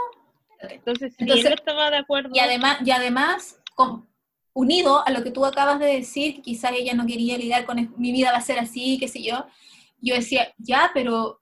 Entonces, 0.60 1.14
si 1.16 1.22
Entonces- 1.24 1.46
él 1.46 1.52
estaba 1.54 1.90
de 1.90 1.98
acuerdo. 1.98 2.30
Y 2.34 2.40
además, 2.40 2.78
y 2.84 2.90
además 2.90 3.60
con- 3.74 4.08
unido 4.54 5.06
a 5.06 5.10
lo 5.12 5.22
que 5.22 5.30
tú 5.30 5.46
acabas 5.46 5.78
de 5.78 5.86
decir, 5.86 6.34
que 6.36 6.42
quizás 6.42 6.72
ella 6.72 6.92
no 6.94 7.06
quería 7.06 7.38
lidiar 7.38 7.64
con 7.64 7.94
mi 7.96 8.10
vida 8.12 8.32
va 8.32 8.38
a 8.38 8.42
ser 8.42 8.58
así, 8.58 8.98
qué 8.98 9.06
sé 9.06 9.22
yo, 9.22 9.46
yo 10.00 10.14
decía, 10.16 10.52
ya, 10.58 10.90
pero 10.94 11.37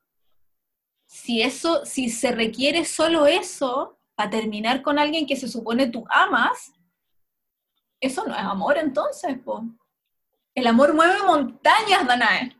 si 1.07 1.41
eso, 1.43 1.85
si 1.87 2.11
se 2.11 2.33
requiere 2.33 2.85
solo 2.85 3.27
eso 3.27 3.99
para 4.15 4.31
terminar 4.31 4.83
con 4.83 4.99
alguien 4.99 5.27
que 5.27 5.37
se 5.37 5.49
supone 5.49 5.87
tú 5.89 6.05
amas, 6.11 6.73
Eso 8.01 8.25
no 8.27 8.35
es 8.35 8.43
amor 8.43 8.77
entonces, 8.77 9.39
po. 9.39 9.65
El 10.55 10.67
amor 10.67 10.93
mueve 10.95 11.23
montañas, 11.23 12.07
Danae. 12.07 12.55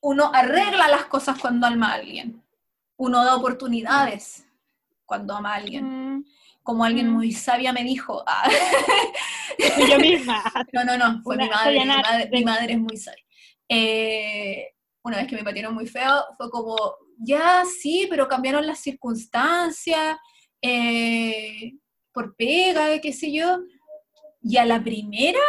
Uno 0.00 0.30
arregla 0.32 0.86
las 0.88 1.06
cosas 1.06 1.36
cuando 1.40 1.66
ama 1.66 1.90
a 1.90 1.94
alguien. 1.94 2.40
Uno 2.96 3.24
da 3.24 3.34
oportunidades 3.34 4.46
cuando 5.04 5.34
ama 5.34 5.52
a 5.52 5.56
alguien. 5.56 5.84
Mm, 6.18 6.24
Como 6.62 6.84
alguien 6.84 7.08
Mm. 7.08 7.12
muy 7.12 7.32
sabia 7.32 7.72
me 7.72 7.82
dijo. 7.82 8.22
ah. 8.26 8.48
yo 9.90 9.98
misma. 9.98 10.44
No, 10.72 10.84
no, 10.84 10.96
no, 10.96 11.22
fue 11.22 11.34
Una- 11.36 11.44
mi 11.44 11.50
madre. 11.50 11.78
Mi 11.80 11.86
madre, 11.86 12.28
mi 12.32 12.44
madre 12.44 12.72
es 12.74 12.78
muy 12.78 12.96
sabia. 12.96 13.24
Eh, 13.68 14.74
una 15.02 15.18
vez 15.18 15.26
que 15.26 15.36
me 15.36 15.44
patearon 15.44 15.74
muy 15.74 15.86
feo, 15.86 16.24
fue 16.36 16.50
como, 16.50 16.76
ya 17.18 17.64
sí, 17.64 18.06
pero 18.10 18.28
cambiaron 18.28 18.66
las 18.66 18.80
circunstancias, 18.80 20.16
eh, 20.60 21.72
por 22.12 22.34
pega, 22.36 23.00
qué 23.00 23.12
sé 23.12 23.32
yo. 23.32 23.60
Y 24.42 24.56
a 24.56 24.64
la 24.64 24.82
primera, 24.82 25.40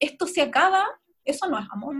esto 0.00 0.26
se 0.26 0.42
acaba, 0.42 0.86
eso 1.24 1.48
no 1.48 1.58
es 1.58 1.66
amor. 1.70 1.96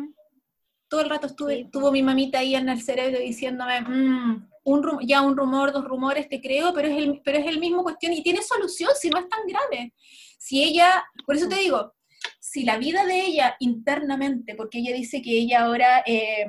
Todo 0.88 1.00
el 1.00 1.10
rato 1.10 1.26
estuve, 1.26 1.56
Sí. 1.56 1.68
tuvo 1.72 1.90
mi 1.90 2.02
mamita 2.02 2.38
ahí 2.38 2.54
en 2.54 2.68
el 2.68 2.80
cerebro 2.80 3.18
diciéndome, 3.18 3.80
"Mm, 3.80 4.48
un 4.64 4.98
ya 5.06 5.22
un 5.22 5.36
rumor, 5.36 5.72
dos 5.72 5.84
rumores, 5.84 6.28
te 6.28 6.40
creo, 6.40 6.72
pero 6.74 6.88
es, 6.88 6.96
el, 6.98 7.20
pero 7.24 7.38
es 7.38 7.46
el 7.46 7.58
mismo 7.60 7.82
cuestión 7.82 8.12
y 8.12 8.22
tiene 8.22 8.42
solución 8.42 8.90
si 9.00 9.08
no 9.10 9.18
es 9.20 9.28
tan 9.28 9.40
grave. 9.46 9.92
Si 10.38 10.62
ella, 10.62 11.04
por 11.24 11.36
eso 11.36 11.48
te 11.48 11.56
digo, 11.56 11.94
si 12.40 12.64
la 12.64 12.76
vida 12.76 13.04
de 13.04 13.20
ella 13.26 13.56
internamente, 13.60 14.54
porque 14.56 14.78
ella 14.78 14.92
dice 14.94 15.22
que 15.22 15.30
ella 15.38 15.64
ahora 15.64 16.02
eh, 16.06 16.46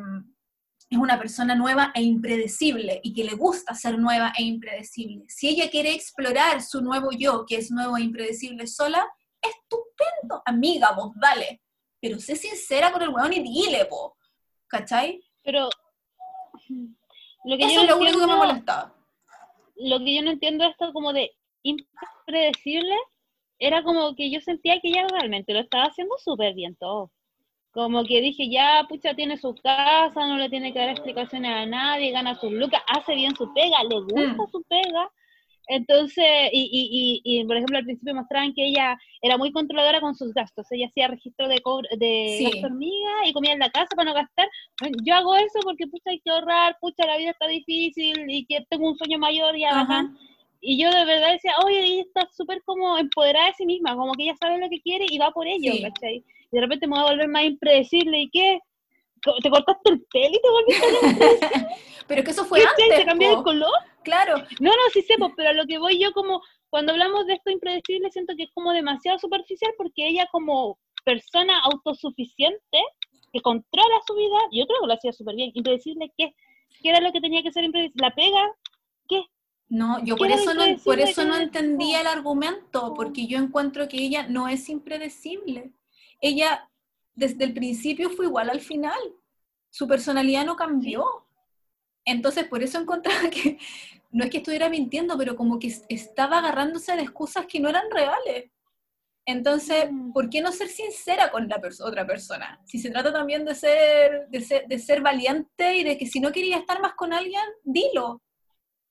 es 0.89 0.97
una 0.97 1.17
persona 1.19 1.53
nueva 1.55 1.91
e 1.93 2.01
impredecible 2.01 2.99
y 3.03 3.13
que 3.13 3.23
le 3.25 3.33
gusta 3.35 3.73
ser 3.75 3.97
nueva 3.99 4.31
e 4.37 4.43
impredecible, 4.43 5.25
si 5.27 5.49
ella 5.49 5.69
quiere 5.69 5.93
explorar 5.93 6.61
su 6.61 6.81
nuevo 6.81 7.09
yo, 7.11 7.45
que 7.45 7.57
es 7.57 7.71
nuevo 7.71 7.97
e 7.97 8.01
impredecible 8.03 8.67
sola, 8.67 9.05
estupendo, 9.41 10.41
amiga, 10.45 10.91
vos 10.93 11.11
dale. 11.15 11.61
Pero 11.99 12.19
sé 12.19 12.35
sincera 12.35 12.91
con 12.91 13.01
el 13.01 13.09
weón 13.09 13.33
y 13.33 13.39
dile, 13.41 13.85
po. 13.85 14.15
¿Cachai? 14.67 15.19
Pero 15.43 15.69
lo 17.43 17.57
que 17.57 17.63
Eso 17.65 17.75
yo 17.75 17.81
es 17.81 17.87
no 17.89 17.95
lo 17.95 17.97
único 17.97 18.19
que 18.19 18.25
me 18.27 18.33
entiendo- 18.33 18.37
molestaba. 18.37 18.95
lo 19.75 19.99
que 19.99 20.15
yo 20.15 20.21
no 20.21 20.31
entiendo 20.31 20.63
esto 20.65 20.93
como 20.93 21.11
de 21.13 21.31
impredecible 21.63 22.95
era 23.59 23.83
como 23.83 24.15
que 24.15 24.29
yo 24.31 24.39
sentía 24.41 24.79
que 24.79 24.89
ella 24.89 25.07
realmente 25.09 25.53
lo 25.53 25.59
estaba 25.59 25.85
haciendo 25.85 26.15
súper 26.17 26.53
bien 26.53 26.75
todo. 26.75 27.11
Como 27.77 28.03
que 28.05 28.21
dije, 28.21 28.49
ya, 28.49 28.87
pucha, 28.89 29.13
tiene 29.13 29.37
su 29.37 29.53
casa, 29.53 30.25
no 30.25 30.37
le 30.39 30.49
tiene 30.49 30.73
que 30.73 30.79
dar 30.79 30.89
explicaciones 30.89 31.51
a 31.51 31.67
nadie, 31.67 32.09
gana 32.11 32.33
sus 32.33 32.51
lucas, 32.51 32.81
hace 32.87 33.13
bien 33.13 33.35
su 33.35 33.53
pega, 33.53 33.83
le 33.83 33.99
gusta 34.01 34.43
Mm. 34.45 34.51
su 34.51 34.63
pega. 34.67 35.11
Entonces, 35.67 36.25
y, 36.53 36.61
y, 36.71 37.21
y, 37.23 37.39
y, 37.41 37.45
por 37.45 37.55
ejemplo, 37.55 37.77
al 37.77 37.83
principio 37.83 38.15
mostraban 38.15 38.51
que 38.55 38.65
ella 38.65 38.97
era 39.21 39.37
muy 39.37 39.51
controladora 39.51 40.01
con 40.01 40.15
sus 40.15 40.33
gastos. 40.33 40.65
Ella 40.71 40.87
hacía 40.87 41.07
registro 41.09 41.47
de, 41.47 41.61
de 41.97 42.35
Sí. 42.39 42.45
gasto 42.45 42.65
hormiga 42.67 43.11
y 43.27 43.33
comía 43.33 43.53
en 43.53 43.59
la 43.59 43.69
casa 43.69 43.89
para 43.95 44.09
no 44.09 44.15
gastar. 44.15 44.49
Yo 45.03 45.13
hago 45.13 45.35
eso 45.35 45.59
porque, 45.63 45.85
pucha, 45.85 46.09
hay 46.09 46.19
que 46.21 46.31
ahorrar, 46.31 46.77
pucha, 46.81 47.05
la 47.05 47.17
vida 47.17 47.29
está 47.29 47.45
difícil 47.47 48.25
y 48.27 48.43
que 48.47 48.65
tengo 48.71 48.87
un 48.87 48.97
sueño 48.97 49.19
mayor 49.19 49.55
y 49.55 49.65
bacán. 49.65 50.17
Y 50.61 50.81
yo 50.81 50.89
de 50.89 51.05
verdad 51.05 51.33
decía, 51.33 51.51
oye, 51.63 51.83
ella 51.83 52.01
está 52.07 52.27
súper 52.35 52.63
como 52.63 52.97
empoderada 52.97 53.47
de 53.47 53.53
sí 53.53 53.67
misma, 53.67 53.95
como 53.95 54.13
que 54.13 54.23
ella 54.23 54.35
sabe 54.39 54.57
lo 54.57 54.67
que 54.67 54.81
quiere 54.81 55.05
y 55.11 55.19
va 55.19 55.29
por 55.29 55.45
ello, 55.45 55.73
Sí. 55.73 55.81
¿cachai? 55.83 56.23
De 56.51 56.61
repente 56.61 56.87
me 56.87 56.95
voy 56.95 57.05
a 57.05 57.11
volver 57.11 57.27
más 57.27 57.43
impredecible 57.43 58.19
y 58.19 58.29
qué, 58.29 58.59
te 59.41 59.49
cortaste 59.49 59.91
el 59.91 60.01
pelo 60.11 60.35
y 60.35 60.41
te 60.41 60.49
volviste 60.49 61.67
Pero 62.07 62.21
es 62.21 62.25
que 62.25 62.31
eso 62.31 62.45
fue 62.45 62.61
antes, 62.61 62.95
te 62.95 63.05
cambió 63.05 63.37
el 63.37 63.43
color. 63.43 63.71
Claro, 64.03 64.37
No, 64.61 64.69
no, 64.69 64.81
sí 64.93 65.01
sé, 65.01 65.15
pero 65.35 65.49
a 65.49 65.53
lo 65.53 65.65
que 65.65 65.77
voy 65.77 65.99
yo 65.99 66.13
como, 66.13 66.41
cuando 66.69 66.93
hablamos 66.93 67.27
de 67.27 67.33
esto 67.33 67.51
impredecible, 67.51 68.09
siento 68.11 68.33
que 68.37 68.43
es 68.43 68.51
como 68.53 68.71
demasiado 68.71 69.19
superficial 69.19 69.73
porque 69.77 70.07
ella 70.07 70.25
como 70.31 70.79
persona 71.03 71.59
autosuficiente 71.59 72.79
que 73.33 73.41
controla 73.41 73.95
su 74.05 74.15
vida, 74.15 74.37
yo 74.53 74.65
creo 74.65 74.81
que 74.81 74.87
lo 74.87 74.93
hacía 74.93 75.11
súper 75.11 75.35
bien. 75.35 75.51
Impredecible, 75.53 76.13
¿qué? 76.17 76.33
¿Qué 76.81 76.89
era 76.89 77.01
lo 77.01 77.11
que 77.11 77.19
tenía 77.19 77.43
que 77.43 77.51
ser 77.51 77.65
impredecible? 77.65 78.01
¿La 78.01 78.15
pega? 78.15 78.51
¿Qué? 79.09 79.23
no, 79.69 79.99
yo 80.05 80.15
¿Qué 80.15 80.19
por 80.19 80.31
eso 80.31 80.53
no, 80.53 80.63
por 80.85 80.99
eso 80.99 81.25
no 81.25 81.35
entendía 81.35 81.99
el 82.01 82.07
argumento, 82.07 82.87
No. 82.89 82.93
porque 82.93 83.27
yo 83.27 83.37
encuentro 83.37 83.87
que 83.89 83.97
ella 83.97 84.27
no 84.27 84.47
es 84.47 84.69
impredecible. 84.69 85.73
Ella 86.21 86.69
desde 87.15 87.45
el 87.45 87.53
principio 87.53 88.09
fue 88.09 88.25
igual 88.25 88.49
al 88.49 88.61
final. 88.61 88.99
Su 89.69 89.87
personalidad 89.87 90.45
no 90.45 90.55
cambió. 90.55 91.05
Entonces, 92.05 92.45
por 92.47 92.63
eso 92.63 92.79
encontraba 92.79 93.29
que 93.29 93.57
no 94.11 94.23
es 94.23 94.29
que 94.31 94.37
estuviera 94.37 94.69
mintiendo, 94.69 95.17
pero 95.17 95.35
como 95.35 95.59
que 95.59 95.67
es- 95.67 95.85
estaba 95.89 96.39
agarrándose 96.39 96.95
de 96.95 97.01
excusas 97.03 97.45
que 97.47 97.59
no 97.59 97.69
eran 97.69 97.89
reales. 97.91 98.49
Entonces, 99.25 99.91
Mm. 99.91 100.13
¿por 100.13 100.29
qué 100.29 100.39
no 100.41 100.51
ser 100.53 100.69
sincera 100.69 101.29
con 101.31 101.49
la 101.49 101.59
perso- 101.59 101.83
otra 101.85 102.07
persona? 102.07 102.61
Si 102.65 102.79
se 102.79 102.89
trata 102.89 103.11
también 103.11 103.43
de 103.43 103.55
ser, 103.55 104.27
de 104.29 104.39
ser, 104.41 104.67
de 104.67 104.79
ser 104.79 105.01
valiente 105.01 105.75
y 105.75 105.83
de 105.83 105.97
que 105.97 106.05
si 106.05 106.21
no 106.21 106.31
quería 106.31 106.57
estar 106.57 106.81
más 106.81 106.93
con 106.93 107.11
alguien, 107.13 107.43
dilo. 107.63 108.21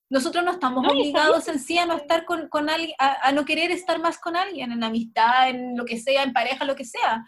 Nosotros 0.09 0.45
no 0.45 0.53
estamos 0.53 0.83
No, 0.85 0.91
obligados 0.91 1.49
en 1.49 1.59
sí 1.59 1.79
a 1.79 1.87
no 1.87 1.97
estar 1.97 2.25
con, 2.25 2.49
con 2.49 2.71
alguien, 2.71 2.95
a, 2.99 3.29
a 3.29 3.33
no 3.33 3.45
querer 3.45 3.71
estar 3.73 3.99
más 4.01 4.19
con 4.19 4.37
alguien, 4.37 4.71
en 4.73 4.85
amistad, 4.85 5.51
en 5.51 5.77
lo 5.77 5.85
que 5.85 5.99
sea, 5.99 6.23
en 6.23 6.33
pareja, 6.33 6.65
lo 6.65 6.77
que 6.77 6.85
sea. 6.85 7.25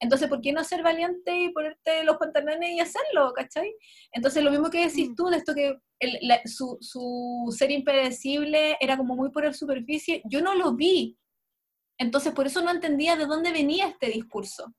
Entonces, 0.00 0.28
¿por 0.28 0.40
qué 0.40 0.52
no 0.52 0.62
ser 0.62 0.82
valiente 0.82 1.36
y 1.36 1.50
ponerte 1.50 2.04
los 2.04 2.18
pantalones 2.18 2.70
y 2.70 2.80
hacerlo, 2.80 3.32
cachai? 3.34 3.74
Entonces, 4.12 4.44
lo 4.44 4.50
mismo 4.50 4.70
que 4.70 4.86
decís 4.86 5.10
Mm. 5.10 5.14
tú, 5.14 5.26
de 5.26 5.38
esto 5.38 5.54
que 5.54 5.76
el- 5.98 6.18
la- 6.22 6.40
su, 6.44 6.76
su 6.80 7.52
ser 7.56 7.70
impredecible 7.72 8.76
era 8.78 8.96
como 8.96 9.16
muy 9.16 9.30
por 9.30 9.44
la 9.44 9.52
superficie, 9.52 10.22
yo 10.26 10.40
no 10.42 10.54
lo 10.54 10.74
vi. 10.74 11.16
Entonces, 11.98 12.32
por 12.32 12.46
eso 12.46 12.60
no 12.62 12.70
entendía 12.70 13.16
de 13.16 13.26
dónde 13.26 13.50
venía 13.50 13.88
este 13.88 14.06
discurso. 14.08 14.72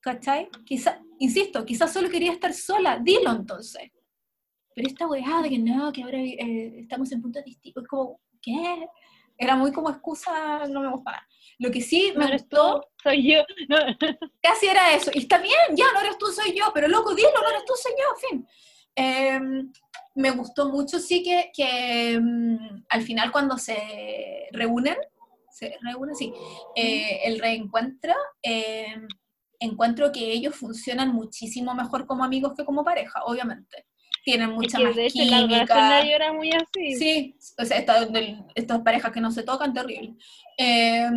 ¿Cachai? 0.00 0.48
Quizá, 0.66 1.00
insisto, 1.18 1.64
quizás 1.64 1.92
solo 1.92 2.10
quería 2.10 2.32
estar 2.32 2.52
sola, 2.52 2.98
dilo 3.02 3.30
entonces. 3.32 3.90
Pero 4.74 4.88
esta 4.88 5.06
weá 5.06 5.42
de 5.42 5.48
que 5.50 5.58
no, 5.58 5.92
que 5.92 6.02
ahora 6.02 6.18
eh, 6.18 6.80
estamos 6.80 7.10
en 7.12 7.22
puntos 7.22 7.44
distintos, 7.44 7.82
es 7.84 7.88
como, 7.88 8.20
¿qué? 8.40 8.88
Era 9.36 9.56
muy 9.56 9.72
como 9.72 9.90
excusa, 9.90 10.66
no 10.68 10.80
me 10.80 10.90
gusta 10.90 11.12
nada. 11.12 11.28
Lo 11.58 11.70
que 11.70 11.80
sí 11.80 12.10
¿No 12.12 12.20
me 12.20 12.26
eres 12.26 12.42
gustó, 12.42 12.80
tú? 12.80 12.86
Soy 13.02 13.32
yo. 13.32 13.42
No. 13.68 13.76
casi 14.42 14.66
era 14.66 14.94
eso. 14.94 15.10
Y 15.14 15.20
está 15.20 15.38
bien, 15.38 15.54
ya, 15.76 15.86
no 15.92 16.00
eres 16.00 16.18
tú, 16.18 16.26
soy 16.26 16.54
yo, 16.56 16.70
pero 16.74 16.88
loco, 16.88 17.14
dilo, 17.14 17.30
no 17.42 17.50
eres 17.50 17.64
tú, 17.64 17.72
soy 17.76 17.92
yo, 17.92 18.28
fin. 18.28 18.46
Eh, 18.96 19.40
me 20.14 20.30
gustó 20.32 20.68
mucho, 20.68 20.98
sí, 20.98 21.22
que, 21.22 21.50
que 21.54 22.18
mm, 22.20 22.84
al 22.88 23.02
final 23.02 23.32
cuando 23.32 23.56
se 23.58 24.48
reúnen, 24.52 24.96
se 25.50 25.76
reúnen, 25.80 26.14
sí, 26.14 26.32
eh, 26.74 27.20
el 27.24 27.38
reencuentro, 27.38 28.14
eh, 28.42 28.94
encuentro 29.58 30.10
que 30.10 30.32
ellos 30.32 30.54
funcionan 30.54 31.12
muchísimo 31.12 31.74
mejor 31.74 32.06
como 32.06 32.24
amigos 32.24 32.54
que 32.56 32.64
como 32.64 32.84
pareja, 32.84 33.22
obviamente. 33.24 33.86
Tienen 34.24 34.50
Es 34.50 34.54
mucha 34.56 34.78
que 34.78 34.84
más 34.84 34.96
de 34.96 35.06
hecho 35.06 35.24
la 35.24 35.38
química. 35.48 36.00
ellos 36.00 36.14
era 36.14 36.32
muy 36.32 36.50
así. 36.52 36.94
Sí, 36.96 37.36
o 37.58 37.64
sea, 37.64 37.78
esta- 37.78 38.08
estas 38.54 38.80
parejas 38.82 39.12
que 39.12 39.20
no 39.20 39.30
se 39.30 39.42
tocan, 39.42 39.72
terrible. 39.72 40.14
Eh, 40.58 41.08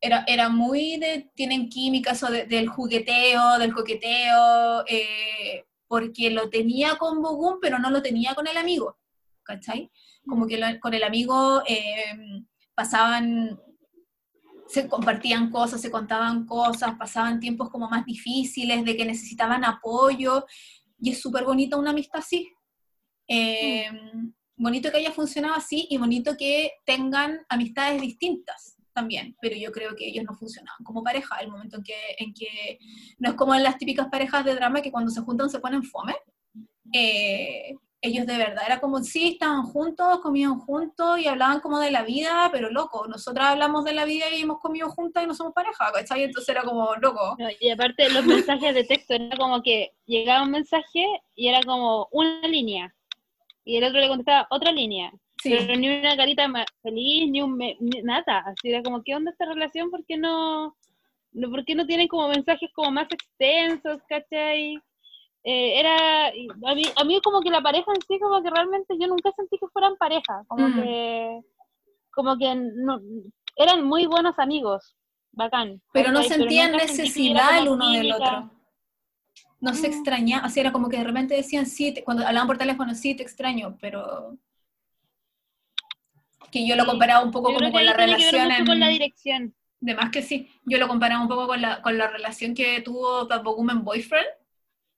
era, 0.00 0.24
era 0.26 0.48
muy 0.48 0.96
de, 0.96 1.30
tienen 1.34 1.68
química, 1.68 2.12
eso 2.12 2.30
de- 2.30 2.46
del 2.46 2.68
jugueteo, 2.68 3.58
del 3.58 3.74
coqueteo, 3.74 4.84
eh, 4.86 5.64
porque 5.86 6.30
lo 6.30 6.48
tenía 6.50 6.96
con 6.96 7.20
Bogum, 7.20 7.58
pero 7.60 7.78
no 7.78 7.90
lo 7.90 8.00
tenía 8.02 8.34
con 8.34 8.46
el 8.46 8.56
amigo, 8.56 8.96
¿cachai? 9.42 9.90
Como 10.26 10.46
que 10.46 10.56
lo- 10.58 10.78
con 10.80 10.94
el 10.94 11.02
amigo 11.02 11.62
eh, 11.66 12.44
pasaban, 12.74 13.58
se 14.68 14.86
compartían 14.86 15.50
cosas, 15.50 15.80
se 15.80 15.90
contaban 15.90 16.44
cosas, 16.46 16.94
pasaban 16.98 17.40
tiempos 17.40 17.70
como 17.70 17.88
más 17.88 18.04
difíciles, 18.04 18.84
de 18.84 18.96
que 18.96 19.04
necesitaban 19.04 19.64
apoyo, 19.64 20.46
y 21.00 21.10
es 21.10 21.20
súper 21.20 21.44
bonita 21.44 21.76
una 21.76 21.90
amistad 21.90 22.20
así. 22.20 22.50
Eh, 23.26 23.90
bonito 24.56 24.90
que 24.90 24.98
haya 24.98 25.12
funcionado 25.12 25.54
así 25.54 25.86
y 25.90 25.98
bonito 25.98 26.36
que 26.36 26.72
tengan 26.84 27.40
amistades 27.48 28.00
distintas 28.00 28.76
también, 28.92 29.36
pero 29.40 29.54
yo 29.56 29.70
creo 29.70 29.94
que 29.94 30.08
ellos 30.08 30.24
no 30.24 30.34
funcionaban 30.34 30.82
como 30.82 31.04
pareja, 31.04 31.36
el 31.36 31.50
momento 31.50 31.76
en 31.76 31.82
que, 31.84 31.94
en 32.18 32.34
que 32.34 32.78
no 33.18 33.30
es 33.30 33.36
como 33.36 33.54
en 33.54 33.62
las 33.62 33.78
típicas 33.78 34.08
parejas 34.08 34.44
de 34.44 34.54
drama 34.54 34.82
que 34.82 34.90
cuando 34.90 35.10
se 35.10 35.20
juntan 35.20 35.48
se 35.50 35.60
ponen 35.60 35.84
fome. 35.84 36.16
Eh, 36.92 37.74
ellos 38.00 38.26
de 38.26 38.36
verdad 38.36 38.62
era 38.66 38.80
como, 38.80 39.00
sí, 39.02 39.30
estaban 39.32 39.62
juntos, 39.64 40.20
comían 40.20 40.58
juntos 40.60 41.18
y 41.18 41.26
hablaban 41.26 41.60
como 41.60 41.78
de 41.80 41.90
la 41.90 42.02
vida, 42.02 42.48
pero 42.52 42.70
loco, 42.70 43.06
nosotras 43.08 43.48
hablamos 43.48 43.84
de 43.84 43.92
la 43.92 44.04
vida 44.04 44.26
y 44.30 44.42
hemos 44.42 44.60
comido 44.60 44.88
juntas 44.90 45.24
y 45.24 45.26
no 45.26 45.34
somos 45.34 45.52
pareja, 45.52 45.90
¿cachai? 45.92 46.22
Entonces 46.22 46.48
era 46.48 46.62
como, 46.62 46.94
loco. 46.96 47.36
No, 47.38 47.48
y 47.60 47.70
aparte 47.70 48.08
los 48.10 48.24
mensajes 48.24 48.74
de 48.74 48.84
texto 48.84 49.14
era 49.14 49.36
como 49.36 49.62
que 49.62 49.92
llegaba 50.06 50.44
un 50.44 50.52
mensaje 50.52 51.04
y 51.34 51.48
era 51.48 51.60
como 51.62 52.08
una 52.12 52.40
línea 52.46 52.94
y 53.64 53.76
el 53.76 53.84
otro 53.84 54.00
le 54.00 54.08
contestaba 54.08 54.46
otra 54.50 54.72
línea 54.72 55.12
Sí, 55.42 55.54
pero 55.56 55.78
ni 55.78 55.88
una 55.88 56.16
carita 56.16 56.48
ma- 56.48 56.64
feliz 56.82 57.30
ni 57.30 57.42
un 57.42 57.56
me- 57.56 57.76
ni- 57.80 58.02
nada 58.02 58.38
así 58.46 58.70
era 58.70 58.82
como 58.82 59.02
qué 59.04 59.14
onda 59.14 59.30
esta 59.30 59.44
relación 59.46 59.90
por 59.90 60.04
qué 60.06 60.16
no 60.16 60.74
por 61.50 61.64
qué 61.64 61.74
no 61.74 61.86
tienen 61.86 62.08
como 62.08 62.28
mensajes 62.28 62.70
como 62.74 62.90
más 62.90 63.06
extensos 63.12 64.00
¿cachai? 64.08 64.80
Eh, 65.44 65.78
era 65.80 66.28
a 66.28 66.74
mí, 66.74 66.82
a 66.96 67.04
mí 67.04 67.20
como 67.22 67.40
que 67.40 67.50
la 67.50 67.62
pareja 67.62 67.90
en 67.94 68.02
sí 68.02 68.18
como 68.20 68.42
que 68.42 68.50
realmente 68.50 68.94
yo 69.00 69.06
nunca 69.06 69.30
sentí 69.36 69.56
que 69.58 69.66
fueran 69.72 69.96
pareja 69.96 70.42
como 70.48 70.68
Mm. 70.68 70.74
que 70.82 71.40
como 72.12 72.36
que 72.36 72.54
no, 72.54 73.00
eran 73.56 73.84
muy 73.84 74.06
buenos 74.06 74.38
amigos 74.38 74.96
bacán. 75.32 75.80
Pero 75.92 76.10
no 76.10 76.22
sentían 76.22 76.70
hubiera 76.70 76.84
necesidad 76.86 77.58
el 77.58 77.68
uno 77.68 77.90
del 77.92 78.12
otro. 78.12 78.50
No 79.60 79.74
se 79.74 79.88
Mm. 79.88 79.92
extraña, 79.92 80.42
o 80.44 80.48
sea, 80.48 80.62
era 80.62 80.72
como 80.72 80.88
que 80.88 80.98
de 80.98 81.04
repente 81.04 81.34
decían 81.34 81.66
sí, 81.66 81.92
te- 81.94 82.02
cuando 82.04 82.26
hablaban 82.26 82.48
por 82.48 82.58
teléfono, 82.58 82.94
sí, 82.94 83.14
te 83.14 83.22
extraño, 83.22 83.76
pero 83.80 84.36
que 86.50 86.66
yo 86.66 86.76
lo 86.76 86.86
comparaba 86.86 87.22
un 87.24 87.30
poco 87.30 87.52
como 87.52 87.70
con 87.70 87.84
la 87.84 87.92
relación 87.92 88.48
mucho 88.48 88.64
con 88.66 88.80
la 88.80 88.86
en- 88.86 88.92
dirección. 88.92 89.54
De 89.80 89.94
más 89.94 90.10
que 90.10 90.22
sí, 90.22 90.50
yo 90.64 90.78
lo 90.78 90.88
comparaba 90.88 91.22
un 91.22 91.28
poco 91.28 91.46
con 91.46 91.60
la, 91.62 91.80
con 91.82 91.96
la 91.96 92.08
relación 92.08 92.52
que 92.54 92.80
tuvo 92.80 93.28
Papo 93.28 93.54
Woman 93.54 93.84
Boyfriend, 93.84 94.26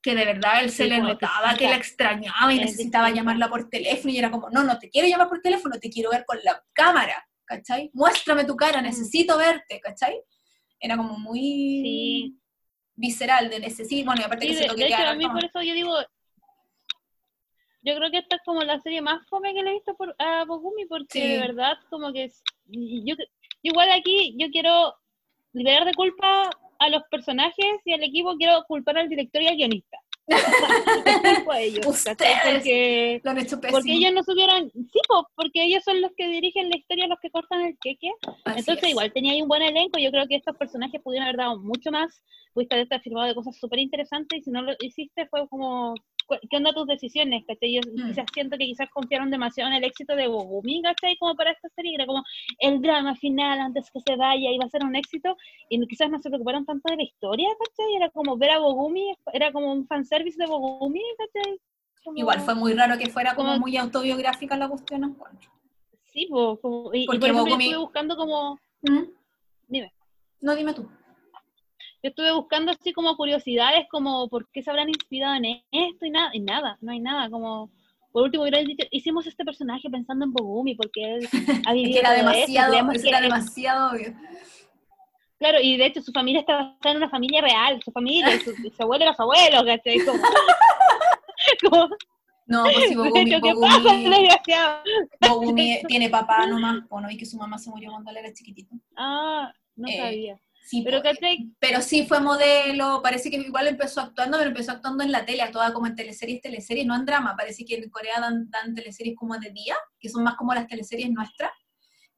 que 0.03 0.15
de 0.15 0.25
verdad 0.25 0.63
él 0.63 0.71
se 0.71 0.85
Sí, 0.85 0.91
le 0.91 0.99
notaba 1.01 1.55
que 1.57 1.69
la 1.69 1.77
extrañaba 1.77 2.53
y 2.53 2.59
Es 2.59 2.67
necesitaba 2.71 3.11
llamarla 3.11 3.49
por 3.49 3.69
teléfono 3.69 4.13
y 4.13 4.19
era 4.19 4.31
como, 4.31 4.49
no, 4.51 4.65
no 4.65 4.79
te 4.79 4.89
quiero 4.89 5.07
llamar 5.09 5.29
por 5.29 5.41
teléfono, 5.43 5.79
te 5.79 5.91
quiero 5.91 6.11
ver 6.11 6.25
con 6.25 6.39
la 6.43 6.63
cámara, 6.73 7.27
¿cachai? 7.45 7.91
Muéstrame 7.93 8.45
tu 8.45 8.57
cara, 8.57 8.81
Mm. 8.81 8.85
necesito 8.85 9.37
verte, 9.37 9.81
¿cachai? 9.81 10.21
Era 10.79 10.97
como 10.97 11.19
muy 11.19 11.41
Sí. 11.41 12.37
visceral 12.95 13.51
de 13.51 13.61
necesito, 13.61 14.07
bueno, 14.07 14.23
y 14.23 14.25
aparte 14.25 14.47
Sí, 14.47 14.53
que 14.53 14.59
de, 14.59 14.69
se 14.69 14.75
de 14.75 14.87
hecho, 14.87 14.97
a 15.07 15.15
mí 15.15 15.27
por 15.29 15.45
eso 15.45 15.63
yo 15.63 15.75
digo, 15.75 15.95
yo 17.83 17.95
creo 17.97 18.11
que 18.11 18.19
esta 18.19 18.37
es 18.37 18.43
como 18.45 18.63
la 18.63 18.79
serie 18.81 19.01
más 19.01 19.27
fome 19.29 19.55
que 19.55 19.63
le 19.63 19.71
he 19.71 19.75
visto 19.75 19.95
por, 19.97 20.15
a 20.19 20.45
Bogumi, 20.45 20.87
porque 20.87 21.29
de 21.29 21.39
verdad, 21.39 21.79
como 21.89 22.13
que 22.13 22.31
yo, 22.67 23.15
igual 23.63 23.91
aquí 23.93 24.35
yo 24.39 24.49
quiero 24.51 24.95
liberar 25.53 25.85
de 25.85 25.95
culpa 25.95 26.51
a 26.79 26.89
los 26.89 27.03
personajes 27.11 27.67
y 27.85 27.93
al 27.93 28.03
equipo, 28.03 28.37
quiero 28.37 28.65
culpar 28.67 28.97
al 28.99 29.09
director 29.09 29.43
y 29.43 29.49
al 29.49 29.57
guionista. 29.57 29.90
A 31.51 31.61
ellos. 31.61 31.85
Porque, 31.85 33.21
Lo 33.25 33.31
han 33.31 33.39
hecho 33.39 33.61
pésimo. 33.61 33.79
porque 33.79 33.93
ellos 33.93 34.13
no 34.13 34.23
supieron, 34.23 34.71
sí, 34.71 35.01
po, 35.09 35.27
porque 35.35 35.65
ellos 35.65 35.83
son 35.85 36.01
los 36.01 36.13
que 36.17 36.29
dirigen 36.29 36.71
la 36.71 36.77
historia, 36.77 37.07
los 37.09 37.19
que 37.21 37.31
cortan 37.31 37.63
el 37.63 37.77
queque, 37.81 38.11
Así 38.45 38.61
entonces 38.61 38.85
es. 38.85 38.91
igual 38.91 39.13
tenía 39.13 39.33
ahí 39.33 39.43
un 39.43 39.49
buen 39.49 39.63
elenco, 39.63 39.99
yo 39.99 40.11
creo 40.11 40.27
que 40.29 40.37
estos 40.37 40.57
personajes 40.57 41.01
pudieron 41.03 41.27
haber 41.27 41.39
dado 41.39 41.59
mucho 41.59 41.91
más, 41.91 42.23
pudiste 42.55 42.77
haberte 42.77 42.95
afirmado 42.95 43.27
de 43.29 43.35
cosas 43.35 43.57
súper 43.59 43.81
interesantes 43.81 44.39
y 44.39 44.43
si 44.43 44.51
no 44.51 44.63
lo 44.63 44.73
hiciste 44.81 45.27
fue 45.27 45.49
como, 45.49 45.95
¿qué 46.49 46.57
onda 46.57 46.73
tus 46.73 46.87
decisiones? 46.87 47.45
¿cachai? 47.47 47.75
Yo 47.75 47.81
Mm. 47.81 48.09
quizás 48.09 48.27
siento 48.33 48.57
que 48.59 48.67
quizás 48.67 48.89
confiaron 48.91 49.31
demasiado 49.31 49.71
en 49.71 49.77
el 49.77 49.85
éxito 49.85 50.15
de 50.17 50.29
Bogumi, 50.29 50.83
¿cachai? 50.83 51.17
Como 51.19 51.35
para 51.35 51.51
esta 51.53 51.69
serie, 51.71 51.95
era 51.95 52.07
como 52.07 52.23
el 52.59 52.81
drama 52.81 53.15
final 53.17 53.59
antes 53.61 53.91
que 53.93 54.01
se 54.01 54.17
vaya 54.17 54.51
iba 54.53 54.65
a 54.65 54.69
ser 54.69 54.85
un 54.85 54.95
éxito 54.97 55.37
y 55.69 55.85
quizás 55.87 56.11
no 56.11 56.19
se 56.19 56.29
preocuparon 56.31 56.65
tanto 56.65 56.91
de 56.91 56.97
la 56.97 57.03
historia, 57.03 57.49
¿cachai? 57.59 57.95
Era 57.97 58.11
como 58.11 58.37
ver 58.37 58.51
a 58.51 58.59
Bogumi, 58.59 59.15
era 59.33 59.53
como 59.53 59.73
un 59.73 59.87
fanservice 59.87 60.37
de 60.39 60.47
Bogumi, 60.47 61.01
¿cachai? 61.19 61.59
Como- 62.05 62.17
Igual 62.19 62.41
fue 62.41 62.55
muy 62.55 62.73
raro 62.75 62.97
que 62.99 63.11
fuera 63.11 63.35
como 63.35 63.49
como- 63.51 63.61
muy 63.61 63.77
autobiográfica 63.77 64.57
la 64.57 64.69
cuestión. 64.69 65.17
Sí, 66.05 66.27
po, 66.31 66.59
como, 66.61 66.93
y, 66.95 67.03
y 67.03 67.07
Porque 67.07 67.21
por 67.21 67.29
ejemplo 67.29 67.47
yo 67.47 67.57
Bogumi- 67.57 67.65
estuve 67.65 67.77
buscando 67.85 68.17
como, 68.17 68.59
¿Mm? 68.83 69.03
dime. 69.69 69.93
No, 70.41 70.55
dime 70.57 70.73
tú. 70.75 70.89
Yo 72.03 72.09
estuve 72.11 72.33
buscando 72.33 72.73
así 72.73 72.93
como 72.93 73.17
curiosidades, 73.17 73.87
como 73.91 74.29
por 74.29 74.49
qué 74.51 74.63
se 74.63 74.71
habrán 74.71 74.89
inspirado 74.89 75.35
en 75.35 75.45
esto 75.71 76.07
y 76.07 76.11
nada, 76.11 76.31
y 76.33 76.41
nada, 76.41 76.79
no 76.81 76.93
hay 76.93 77.01
nada, 77.01 77.29
como 77.31 77.71
por 78.13 78.25
último 78.25 78.43
hubieran 78.43 78.65
dicho, 78.65 78.87
hicimos 78.91 79.27
este 79.27 79.45
personaje 79.45 79.89
pensando 79.89 80.25
en 80.25 80.33
Bogumi 80.33 80.75
porque 80.75 81.15
él 81.15 81.29
ha 81.67 81.73
vivido 81.73 82.01
era 82.01 82.13
demasiado, 82.13 82.75
eso 82.91 83.03
que 83.03 83.09
era 83.09 83.21
demasiado 83.21 83.93
obvio. 83.93 84.15
claro, 85.39 85.59
y 85.63 85.77
de 85.77 85.87
hecho 85.87 86.01
su 86.03 86.11
familia 86.13 86.41
está 86.41 86.57
basada 86.57 86.91
en 86.93 86.97
una 86.97 87.11
familia 87.11 87.41
real, 87.43 87.81
su 87.85 87.93
familia, 87.93 88.35
y 88.35 88.41
su, 88.41 88.51
y 88.67 88.71
su 88.71 88.83
abuelo 88.83 89.05
era 89.05 89.15
su 89.15 89.23
abuelo, 89.23 89.65
¿cachai? 89.65 89.99
Como, 90.05 90.23
como, 91.71 91.89
No, 92.47 92.65
pues 92.65 92.89
si 92.89 92.95
Bogumi, 92.97 93.21
hecho, 93.33 93.43
¿qué 93.43 93.55
pasa? 93.61 93.79
Bogumi? 93.79 94.15
Bogumi 95.29 95.83
tiene 95.87 96.09
papá 96.11 96.47
nomás, 96.47 96.83
pues 96.89 97.03
no 97.03 97.09
vi 97.09 97.17
que 97.17 97.27
su 97.27 97.37
mamá 97.37 97.59
se 97.59 97.71
murió 97.71 97.91
cuando 97.91 98.11
él 98.11 98.17
era 98.17 98.33
chiquitito. 98.33 98.75
Ah, 98.97 99.53
no 99.77 99.89
Eh, 99.89 99.97
sabía. 99.97 100.41
Sí, 100.63 100.83
Pero, 100.85 101.01
pues, 101.03 101.15
¿cachai? 101.15 101.51
pero 101.59 101.81
sí 101.81 102.07
fue 102.07 102.21
modelo, 102.21 103.01
parece 103.03 103.31
que 103.31 103.39
igual 103.39 103.67
empezó 103.67 104.01
actuando, 104.03 104.39
pero 104.39 104.51
empezó 104.51 104.73
actuando 104.73 105.03
en 105.03 105.11
la 105.11 105.25
tele, 105.25 105.43
actuaba 105.43 105.73
como 105.73 105.87
en 105.87 105.97
teleseries, 105.97 106.41
teleseries, 106.41 106.87
no 106.87 106.95
en 106.95 107.05
drama, 107.07 107.35
parece 107.37 107.65
que 107.65 107.75
en 107.75 107.91
Corea 107.91 108.21
dan, 108.21 108.49
dan 108.51 108.75
teleseries 108.75 109.17
como 109.17 109.37
de 109.39 109.51
día, 109.51 109.75
que 109.99 110.09
son 110.09 110.23
más 110.23 110.37
como 110.37 110.55
las 110.55 110.69
teleseries 110.69 111.11
nuestras, 111.11 111.51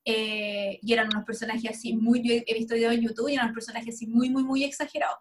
eh, 0.05 0.79
y 0.83 0.93
eran 0.93 1.07
unos 1.07 1.25
personajes 1.25 1.71
así 1.71 1.95
muy, 1.95 2.21
yo 2.23 2.35
he 2.45 2.55
visto 2.55 2.75
videos 2.75 2.95
en 2.95 3.03
YouTube 3.03 3.29
y 3.29 3.35
eran 3.35 3.47
unos 3.47 3.55
personajes 3.55 3.95
así 3.95 4.07
muy, 4.07 4.29
muy, 4.29 4.43
muy 4.45 4.65
exagerados, 4.65 5.17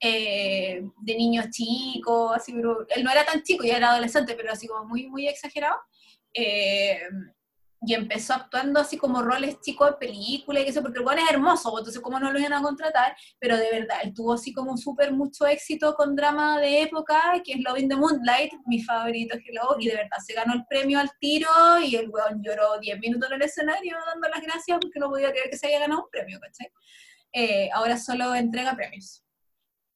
eh, 0.00 0.82
de 1.00 1.14
niños 1.14 1.48
chicos, 1.50 2.32
así, 2.36 2.52
pero 2.52 2.86
él 2.94 3.04
no 3.04 3.10
era 3.10 3.24
tan 3.24 3.42
chico, 3.42 3.64
ya 3.64 3.76
era 3.76 3.92
adolescente, 3.92 4.34
pero 4.34 4.52
así 4.52 4.66
como 4.66 4.84
muy, 4.84 5.06
muy 5.08 5.28
exagerado, 5.28 5.78
eh, 6.34 7.00
y 7.82 7.94
empezó 7.94 8.34
actuando 8.34 8.80
así 8.80 8.96
como 8.96 9.22
roles 9.22 9.60
chicos 9.60 9.90
de 9.90 9.96
película 9.96 10.60
y 10.60 10.68
eso, 10.68 10.82
porque 10.82 10.98
el 10.98 11.04
bueno 11.04 11.22
es 11.22 11.30
hermoso, 11.30 11.70
pues, 11.70 11.82
entonces 11.82 12.02
cómo 12.02 12.18
no 12.18 12.32
lo 12.32 12.38
iban 12.38 12.54
a 12.54 12.62
contratar, 12.62 13.16
pero 13.38 13.56
de 13.56 13.70
verdad, 13.70 13.98
él 14.02 14.14
tuvo 14.14 14.32
así 14.32 14.52
como 14.52 14.76
súper 14.76 15.12
mucho 15.12 15.46
éxito 15.46 15.94
con 15.94 16.16
drama 16.16 16.58
de 16.60 16.82
época, 16.82 17.40
que 17.44 17.52
es 17.52 17.60
Love 17.60 17.88
the 17.88 17.96
Moonlight, 17.96 18.52
mi 18.66 18.82
favorito 18.82 19.36
Hello, 19.36 19.76
y 19.78 19.88
de 19.88 19.96
verdad 19.96 20.18
se 20.24 20.32
ganó 20.34 20.54
el 20.54 20.64
premio 20.66 20.98
al 20.98 21.10
tiro, 21.20 21.48
y 21.84 21.96
el 21.96 22.08
weón 22.08 22.42
lloró 22.42 22.78
10 22.78 22.98
minutos 22.98 23.30
en 23.30 23.36
el 23.36 23.42
escenario 23.42 23.96
dando 24.06 24.28
las 24.28 24.40
gracias 24.40 24.78
porque 24.80 24.98
no 24.98 25.08
podía 25.08 25.30
creer 25.30 25.50
que 25.50 25.58
se 25.58 25.66
haya 25.66 25.80
ganado 25.80 26.04
un 26.04 26.10
premio, 26.10 26.40
¿cachai? 26.40 26.72
Eh, 27.32 27.68
ahora 27.72 27.98
solo 27.98 28.34
entrega 28.34 28.74
premios, 28.74 29.22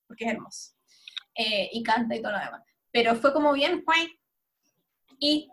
porque 0.06 0.24
es 0.24 0.32
hermoso, 0.32 0.72
Eh, 1.34 1.70
y 1.72 1.82
canta 1.82 2.14
y 2.14 2.20
todo 2.20 2.32
lo 2.32 2.38
demás. 2.38 2.62
Pero 2.92 3.14
fue 3.14 3.32
como 3.32 3.52
bien, 3.52 3.82
guay, 3.86 4.08
y... 5.18 5.50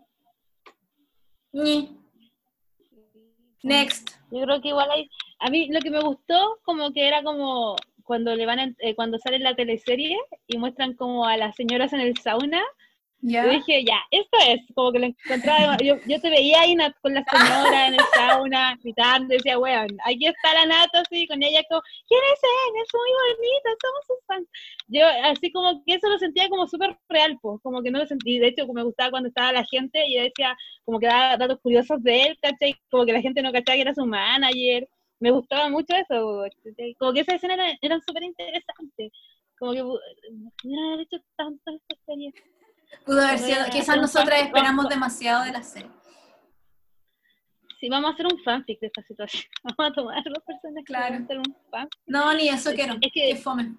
Next. 3.64 4.10
Yo 4.32 4.42
creo 4.42 4.62
que 4.62 4.70
igual 4.70 4.90
hay, 4.92 5.10
a 5.40 5.50
mí 5.50 5.68
lo 5.70 5.80
que 5.80 5.90
me 5.92 6.02
gustó 6.02 6.60
como 6.64 6.92
que 6.92 7.08
era 7.08 7.24
como 7.24 7.76
cuando 8.04 8.36
le 8.36 8.46
van 8.46 8.60
a- 8.60 8.74
eh, 8.80 8.96
cuando 8.96 9.18
sale 9.20 9.40
la 9.40 9.56
teleserie 9.56 10.18
y 10.48 10.58
muestran 10.58 10.94
como 10.94 11.26
a 11.26 11.36
las 11.38 11.56
señoras 11.56 11.92
en 11.94 12.00
el 12.02 12.18
sauna, 12.18 12.62
Yo 13.22 13.50
dije, 13.50 13.84
ya, 13.84 13.98
esto 14.12 14.38
es, 14.48 14.62
como 14.76 14.92
que 14.92 15.00
lo 15.00 15.06
encontraba, 15.08 15.76
yo, 15.78 15.96
yo 16.06 16.22
te 16.22 16.30
veía 16.30 16.62
ahí 16.62 16.76
con 17.02 17.16
la 17.16 17.24
señora 17.24 17.88
en 17.88 17.96
el 17.96 18.00
sauna, 18.14 18.78
gritando, 18.82 19.34
decía, 19.34 19.58
weón, 19.58 19.88
aquí 20.06 20.28
está 20.28 20.54
la 20.54 20.68
nata 20.68 21.02
así, 21.02 21.28
con 21.28 21.42
ella 21.42 21.62
como, 21.68 21.82
¿quién 22.08 22.22
es 22.32 22.40
él? 22.44 22.82
Es 22.82 22.90
muy 22.94 23.10
bonita, 23.10 23.70
somos 23.82 24.06
sus 24.06 24.26
fans. 24.28 24.48
Yo 24.88 25.02
así 25.24 25.52
como 25.52 25.84
que 25.84 25.96
eso 25.96 26.08
lo 26.10 26.20
sentía 26.20 26.48
como 26.48 26.68
súper 26.68 26.96
real, 27.10 27.38
pues, 27.42 27.60
como 27.64 27.82
que 27.82 27.90
no 27.90 28.00
lo 28.00 28.06
sentí, 28.06 28.38
de 28.38 28.50
hecho 28.50 28.68
me 28.72 28.84
gustaba 28.84 29.10
cuando 29.10 29.30
estaba 29.30 29.52
la 29.52 29.66
gente 29.66 30.06
y 30.08 30.16
yo 30.16 30.24
decía, 30.24 30.56
como 30.86 31.00
que 31.00 31.08
daba 31.08 31.38
datos 31.38 31.60
curiosos 31.62 32.02
de 32.04 32.24
él, 32.24 32.38
¿cachai? 32.40 32.76
Como 32.92 33.06
que 33.06 33.14
la 33.14 33.22
gente 33.22 33.42
no 33.42 33.52
cachaba 33.52 33.76
que 33.78 33.82
era 33.82 33.96
su 33.96 34.06
manager, 34.06 34.88
me 35.20 35.32
gustaba 35.32 35.70
mucho 35.70 35.96
eso, 35.96 36.46
como 37.00 37.14
que 37.14 37.22
esas 37.22 37.36
escenas 37.36 37.58
eran, 37.58 37.78
eran 37.82 38.02
súper 38.02 38.24
interesantes, 38.24 39.12
como 39.58 39.74
que 39.74 39.82
pudieron 39.82 40.86
haber 40.94 41.02
hecho 41.02 41.18
tantas 41.36 41.76
estas 41.76 41.98
series. 42.06 42.34
Pudo 43.06 43.22
haber 43.22 43.40
sido, 43.40 43.58
quizás 43.72 43.98
nosotras 43.98 44.42
esperamos 44.44 44.88
demasiado 44.90 45.44
de 45.46 45.52
la 45.52 45.64
serie. 45.64 45.90
Sí, 47.80 47.90
vamos 47.90 48.10
a 48.10 48.14
hacer 48.14 48.26
un 48.26 48.40
fanfic 48.44 48.80
de 48.80 48.88
esta 48.88 49.04
situación. 49.04 49.44
Vamos 49.64 49.92
a 49.92 49.94
tomar 49.94 50.24
los 50.26 50.44
personajes 50.44 50.86
Claro. 50.86 51.16
hacer 51.24 51.38
un 51.38 51.56
fan. 51.70 51.88
No, 52.08 52.34
ni 52.34 52.50
eso 52.50 52.70
Es- 52.72 52.76
quiero. 52.76 52.94
es 53.00 53.12
que- 53.14 53.22
que 53.22 53.36
fome. 53.36 53.76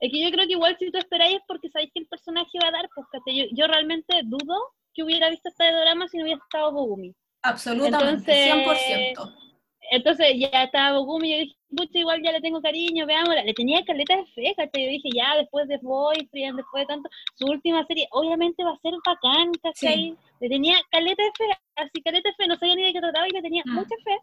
Es 0.00 0.10
que 0.10 0.20
yo 0.24 0.30
creo 0.32 0.46
que 0.46 0.54
igual 0.54 0.76
si 0.78 0.90
tú 0.90 0.98
esperáis 0.98 1.36
es 1.36 1.42
porque 1.46 1.68
sabéis 1.70 1.90
que 1.94 2.00
el 2.00 2.08
personaje 2.08 2.50
va 2.60 2.68
a 2.68 2.72
dar, 2.72 2.88
pues 2.94 3.06
yo, 3.26 3.44
yo 3.52 3.66
realmente 3.68 4.22
dudo 4.24 4.56
que 4.92 5.04
hubiera 5.04 5.30
visto 5.30 5.48
este 5.50 5.70
drama 5.70 6.08
si 6.08 6.16
no 6.16 6.24
hubiera 6.24 6.40
estado 6.42 6.72
Bogumi. 6.72 7.14
Absolutamente, 7.42 8.48
Entonces- 8.50 9.14
100%. 9.14 9.49
Entonces 9.92 10.34
ya 10.38 10.62
estaba 10.64 10.98
Bogumi 10.98 11.28
y 11.28 11.32
yo 11.32 11.38
dije, 11.40 11.56
pucha, 11.76 11.98
igual 11.98 12.22
ya 12.22 12.30
le 12.32 12.40
tengo 12.40 12.62
cariño, 12.62 13.06
veámosla. 13.06 13.42
Le 13.42 13.52
tenía 13.54 13.84
caleta 13.84 14.16
de 14.16 14.24
fe, 14.26 14.54
¿cachai? 14.56 14.84
Yo 14.84 14.90
dije, 14.90 15.08
ya, 15.14 15.36
después 15.36 15.66
de 15.66 15.78
Boyfriend, 15.82 16.56
después 16.56 16.82
de 16.82 16.86
tanto, 16.86 17.08
su 17.34 17.46
última 17.46 17.84
serie, 17.86 18.06
obviamente 18.12 18.62
va 18.62 18.70
a 18.70 18.78
ser 18.80 18.94
bacán, 19.04 19.50
¿cachai? 19.62 20.16
Le 20.40 20.48
tenía 20.48 20.76
caleta 20.90 21.22
de 21.22 21.30
fe, 21.36 21.44
así 21.76 22.02
caleta 22.02 22.28
de 22.28 22.34
fe, 22.36 22.46
no 22.46 22.56
sabía 22.56 22.76
ni 22.76 22.82
de 22.84 22.92
qué 22.92 23.00
trataba 23.00 23.28
y 23.28 23.32
le 23.32 23.42
tenía 23.42 23.62
Mm. 23.66 23.74
mucha 23.74 23.94
fe. 24.04 24.16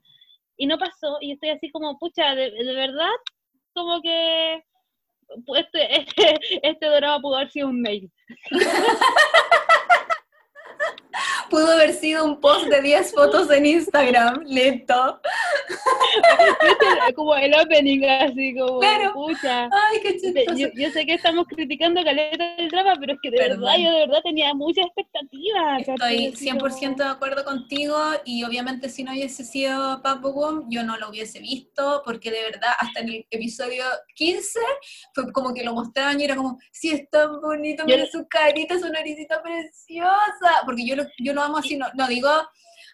Y 0.56 0.66
no 0.68 0.78
pasó, 0.78 1.18
y 1.22 1.34
estoy 1.34 1.50
así 1.50 1.70
como, 1.70 2.00
pucha, 2.00 2.34
de, 2.34 2.50
de 2.50 2.74
verdad, 2.74 3.12
como 3.74 4.02
que 4.02 4.64
este, 5.58 6.00
este, 6.00 6.40
este 6.64 6.86
drama 6.88 7.22
pudo 7.22 7.36
haber 7.36 7.52
sido 7.52 7.68
un 7.68 7.82
mail. 7.82 8.10
Pudo 11.50 11.72
haber 11.72 11.94
sido 11.94 12.26
un 12.26 12.40
post 12.40 12.66
de 12.68 12.82
10 12.82 13.14
fotos 13.14 13.50
en 13.52 13.66
Instagram, 13.66 14.44
lento. 14.46 15.22
¿Viste? 16.64 17.14
como 17.16 17.36
el 17.36 17.54
opening, 17.54 18.04
así 18.06 18.56
como, 18.56 18.80
Claro. 18.80 19.14
pucha. 19.14 19.64
Ay, 19.72 20.00
qué 20.02 20.18
chistoso. 20.20 20.70
yo 20.76 20.90
sé 20.92 21.06
que 21.06 21.14
estamos 21.14 21.46
criticando 21.48 22.04
caleta 22.04 22.56
del 22.58 22.70
drama, 22.70 22.96
pero 23.00 23.14
es 23.14 23.20
que 23.22 23.32
de 23.32 23.38
Perdón. 23.38 23.62
verdad, 23.62 23.78
yo 23.78 23.92
de 23.92 24.00
verdad 24.08 24.22
tenía 24.24 24.54
muchas 24.54 24.86
expectativas. 24.88 25.80
Estoy 25.88 26.28
Así 26.34 26.46
100% 26.50 26.96
de 27.04 27.10
acuerdo 27.10 27.44
contigo 27.46 27.98
y 28.26 28.44
obviamente 28.44 28.90
si 28.90 29.04
no 29.04 29.12
hubiese 29.12 29.44
sido 29.44 30.02
Papo 30.02 30.34
Boom, 30.34 30.66
yo 30.70 30.84
no 30.84 30.98
lo 30.98 31.10
hubiese 31.10 31.40
visto 31.40 32.02
porque 32.06 32.32
de 32.32 32.42
verdad 32.44 32.72
hasta 32.80 33.00
en 33.02 33.10
el 33.10 33.26
episodio 33.30 33.84
15 34.16 34.60
fue 35.14 35.32
como 35.32 35.54
que 35.54 35.64
lo 35.64 35.74
mostraban 35.74 36.20
y 36.20 36.26
era 36.26 36.36
como, 36.36 36.58
sí, 36.72 36.92
es 36.92 37.10
tan 37.10 37.40
bonito, 37.42 37.84
Yo- 37.88 37.96
mira 37.96 38.08
su 38.10 38.28
carita, 38.28 38.78
su 38.80 38.90
naricita 38.90 39.42
preciosa, 39.42 40.62
porque 40.66 40.86
yo 40.86 40.96
lo, 40.96 41.04
yo 41.20 41.34
lo 41.38 41.44
amo 41.44 41.58
así, 41.58 41.78
no, 41.78 41.88
no 41.94 42.08
digo, 42.08 42.30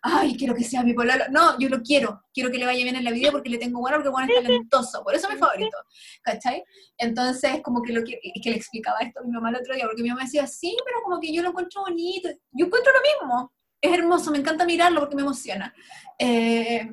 ay, 0.03 0.35
quiero 0.37 0.53
que 0.53 0.63
sea 0.63 0.83
mi 0.83 0.93
pololo. 0.93 1.23
No, 1.31 1.57
yo 1.57 1.69
lo 1.69 1.81
quiero, 1.81 2.25
quiero 2.33 2.51
que 2.51 2.57
le 2.57 2.65
vaya 2.65 2.83
bien 2.83 2.95
en 2.95 3.05
la 3.05 3.11
vida 3.11 3.31
porque 3.31 3.49
le 3.49 3.57
tengo 3.57 3.79
bueno, 3.79 3.97
porque 3.97 4.09
bueno 4.09 4.27
es 4.31 4.43
talentoso, 4.43 5.03
por 5.03 5.15
eso 5.15 5.27
es 5.27 5.33
mi 5.33 5.39
favorito, 5.39 5.77
¿cachai? 6.21 6.63
Entonces, 6.97 7.61
como 7.63 7.81
que 7.81 7.93
lo 7.93 8.03
que, 8.03 8.19
que 8.41 8.49
le 8.49 8.57
explicaba 8.57 8.99
esto 8.99 9.21
a 9.21 9.23
mi 9.23 9.31
mamá 9.31 9.49
el 9.49 9.55
otro 9.55 9.73
día, 9.73 9.85
porque 9.85 10.03
mi 10.03 10.09
mamá 10.09 10.23
decía, 10.23 10.45
sí, 10.45 10.75
pero 10.85 11.01
como 11.03 11.19
que 11.19 11.33
yo 11.33 11.41
lo 11.41 11.49
encuentro 11.49 11.81
bonito, 11.81 12.29
yo 12.51 12.65
encuentro 12.65 12.91
lo 12.91 12.99
mismo, 13.01 13.53
es 13.81 13.93
hermoso, 13.93 14.29
me 14.31 14.39
encanta 14.39 14.65
mirarlo 14.65 14.99
porque 14.99 15.15
me 15.15 15.21
emociona. 15.21 15.73
Eh, 16.19 16.91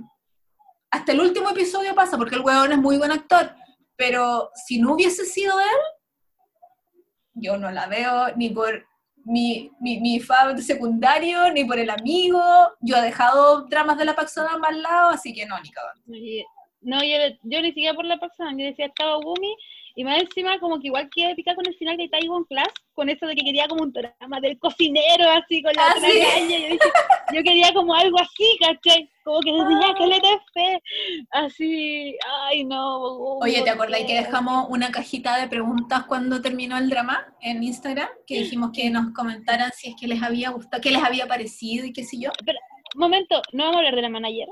hasta 0.91 1.13
el 1.13 1.21
último 1.21 1.51
episodio 1.51 1.95
pasa, 1.95 2.17
porque 2.17 2.37
el 2.37 2.43
huevón 2.43 2.73
es 2.73 2.79
muy 2.79 2.97
buen 2.97 3.11
actor, 3.11 3.55
pero 3.97 4.51
si 4.55 4.81
no 4.81 4.95
hubiese 4.95 5.25
sido 5.25 5.59
él, 5.59 7.07
yo 7.35 7.57
no 7.57 7.71
la 7.71 7.87
veo 7.87 8.37
ni 8.37 8.51
por 8.51 8.87
mi, 9.25 9.71
mi, 9.81 10.01
mi 10.01 10.21
secundario, 10.59 11.51
ni 11.53 11.65
por 11.65 11.79
el 11.79 11.91
amigo. 11.91 12.41
Yo 12.81 12.97
he 12.97 13.03
dejado 13.03 13.63
dramas 13.63 13.99
de 13.99 14.05
la 14.05 14.15
Paxona 14.15 14.57
más 14.59 14.77
lado, 14.77 15.11
así 15.11 15.33
que 15.33 15.47
no, 15.47 15.61
ni 15.61 15.71
cagando. 15.71 16.03
No, 16.83 17.03
yo, 17.03 17.17
yo, 17.43 17.61
ni 17.61 17.69
siquiera 17.69 17.95
por 17.95 18.05
la 18.07 18.19
Paxona, 18.19 18.53
yo 18.53 18.65
decía 18.65 18.87
estaba 18.87 19.17
Gumi, 19.17 19.55
y 20.01 20.05
más 20.05 20.19
encima 20.19 20.59
como 20.61 20.81
que 20.81 20.87
igual 20.87 21.11
quedé 21.15 21.35
picar 21.35 21.55
con 21.55 21.67
el 21.67 21.75
final 21.75 21.95
de 21.99 22.09
Taiwan 22.09 22.45
Class, 22.45 22.73
con 22.95 23.11
eso 23.11 23.27
de 23.27 23.35
que 23.35 23.45
quería 23.45 23.69
como 23.69 23.83
un 23.83 23.93
drama 23.93 24.41
del 24.41 24.59
cocinero, 24.59 25.29
así, 25.31 25.63
con 25.63 25.75
la 25.75 25.89
ah, 25.89 25.95
Yo, 26.01 27.35
yo, 27.35 27.43
quería 27.43 27.71
como 27.75 27.95
algo 27.95 28.19
así, 28.19 28.57
¿cachai? 28.61 29.11
Como 29.23 29.41
que 29.41 29.53
decía, 29.53 29.95
que 29.99 30.07
le 30.07 30.21
fe, 30.55 30.83
así, 31.33 32.17
ay 32.49 32.65
no. 32.65 33.37
Oye, 33.41 33.61
¿te 33.61 33.69
acordáis 33.69 34.07
que 34.07 34.15
dejamos 34.15 34.69
una 34.71 34.91
cajita 34.91 35.37
de 35.37 35.49
preguntas 35.49 36.07
cuando 36.07 36.41
terminó 36.41 36.79
el 36.79 36.89
drama 36.89 37.35
en 37.43 37.63
Instagram? 37.63 38.09
Que 38.27 38.39
dijimos 38.39 38.71
que 38.73 38.89
nos 38.89 39.13
comentaran 39.13 39.71
si 39.77 39.91
es 39.91 39.97
que 40.01 40.09
les 40.09 40.23
había 40.23 40.49
gustado, 40.49 40.81
qué 40.81 40.93
les 40.93 41.03
había 41.03 41.27
parecido 41.27 41.85
y 41.85 41.93
qué 41.93 42.05
sé 42.05 42.17
yo. 42.19 42.31
Pero, 42.47 42.59
momento, 42.95 43.43
¿no 43.53 43.65
vamos 43.65 43.77
a 43.77 43.79
hablar 43.81 43.97
de 43.97 44.03
la 44.03 44.09
manager? 44.09 44.49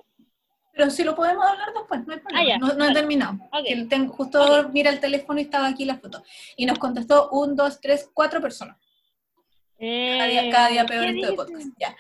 Pero 0.79 0.91
si 0.91 1.03
lo 1.03 1.17
podemos 1.17 1.45
hablar 1.45 1.75
después, 1.75 2.07
no 2.07 2.13
hay 2.13 2.21
problema. 2.21 2.55
Ah, 2.63 2.75
no, 2.77 2.89
he 2.89 2.95
terminado. 2.95 3.37
justo 4.11 4.69
mira 4.73 4.91
el 4.91 5.01
teléfono 5.01 5.41
y 5.41 5.43
estaba 5.43 5.67
aquí 5.67 5.85
la 5.85 5.99
foto. 5.99 6.23
Y 6.57 6.67
nos 6.67 6.79
contestó 6.79 7.31
un, 7.31 7.57
dos, 7.57 7.81
tres, 7.81 8.09
cuatro 8.15 8.41
personas. 8.41 8.77
cada, 9.77 10.69
día, 10.69 10.87
peor 10.87 11.07
en 11.07 11.19
este 11.19 11.33
podcast. 11.33 11.67
Ya. 11.81 11.97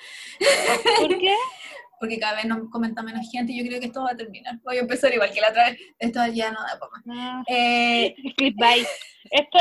¿Por 1.01 1.19
qué? 1.19 1.35
porque 1.99 2.21
cada 2.21 2.37
vez 2.37 2.45
nos 2.45 2.71
comenta 2.71 3.03
menos 3.03 3.29
gente 3.33 3.53
y 3.53 3.59
yo 3.59 3.69
creo 3.69 3.81
que 3.81 3.87
esto 3.87 4.05
va 4.05 4.13
a 4.13 4.17
terminar. 4.17 4.61
Voy 4.63 4.77
a 4.77 4.81
empezar 4.83 5.13
igual 5.13 5.33
que 5.33 5.41
la 5.41 5.49
otra 5.49 5.71
vez. 5.71 5.81
Esto 5.99 6.25
ya 6.29 6.53
no 6.53 6.61
da 6.61 6.79
para 6.79 6.93
más. 7.05 7.47
Eh, 7.49 8.15
esto, 9.33 9.59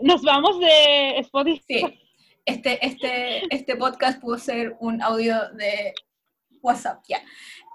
nos 0.00 0.22
vamos 0.22 0.58
de 0.58 1.18
Spotify. 1.18 1.62
Sí. 1.68 2.00
Este, 2.46 2.84
este, 2.84 3.54
este 3.54 3.76
podcast 3.76 4.20
pudo 4.20 4.38
ser 4.38 4.76
un 4.80 5.00
audio 5.02 5.50
de 5.50 5.94
WhatsApp, 6.62 7.00
ya. 7.08 7.22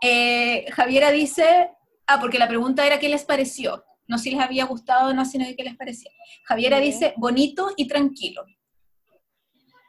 Eh, 0.02 0.66
Javiera 0.72 1.12
dice, 1.12 1.72
ah, 2.08 2.20
porque 2.20 2.40
la 2.40 2.48
pregunta 2.48 2.86
era 2.86 3.00
qué 3.00 3.10
les 3.10 3.24
pareció. 3.24 3.84
No 4.08 4.18
si 4.18 4.32
les 4.32 4.40
había 4.40 4.66
gustado 4.66 5.10
o 5.10 5.14
no, 5.14 5.26
sino 5.26 5.46
qué 5.58 5.64
les 5.64 5.76
parecía. 5.76 6.12
Javiera 6.46 6.80
dice, 6.80 7.14
bonito 7.18 7.72
y 7.76 7.88
tranquilo. 7.88 8.44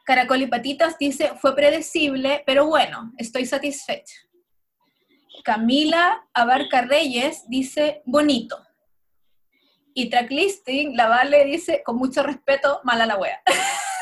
Caracol 0.05 0.41
y 0.41 0.47
Patitas 0.47 0.97
dice, 0.97 1.33
fue 1.39 1.55
predecible, 1.55 2.41
pero 2.45 2.65
bueno, 2.65 3.11
estoy 3.17 3.45
satisfecha. 3.45 4.15
Camila 5.43 6.25
Abarca 6.33 6.81
Reyes 6.81 7.43
dice, 7.47 8.01
bonito. 8.05 8.57
Y 9.93 10.09
Tracklisting, 10.09 10.95
la 10.95 11.07
Vale 11.07 11.43
dice, 11.45 11.81
con 11.83 11.97
mucho 11.97 12.23
respeto, 12.23 12.79
mala 12.83 13.05
la 13.05 13.17
wea. 13.17 13.41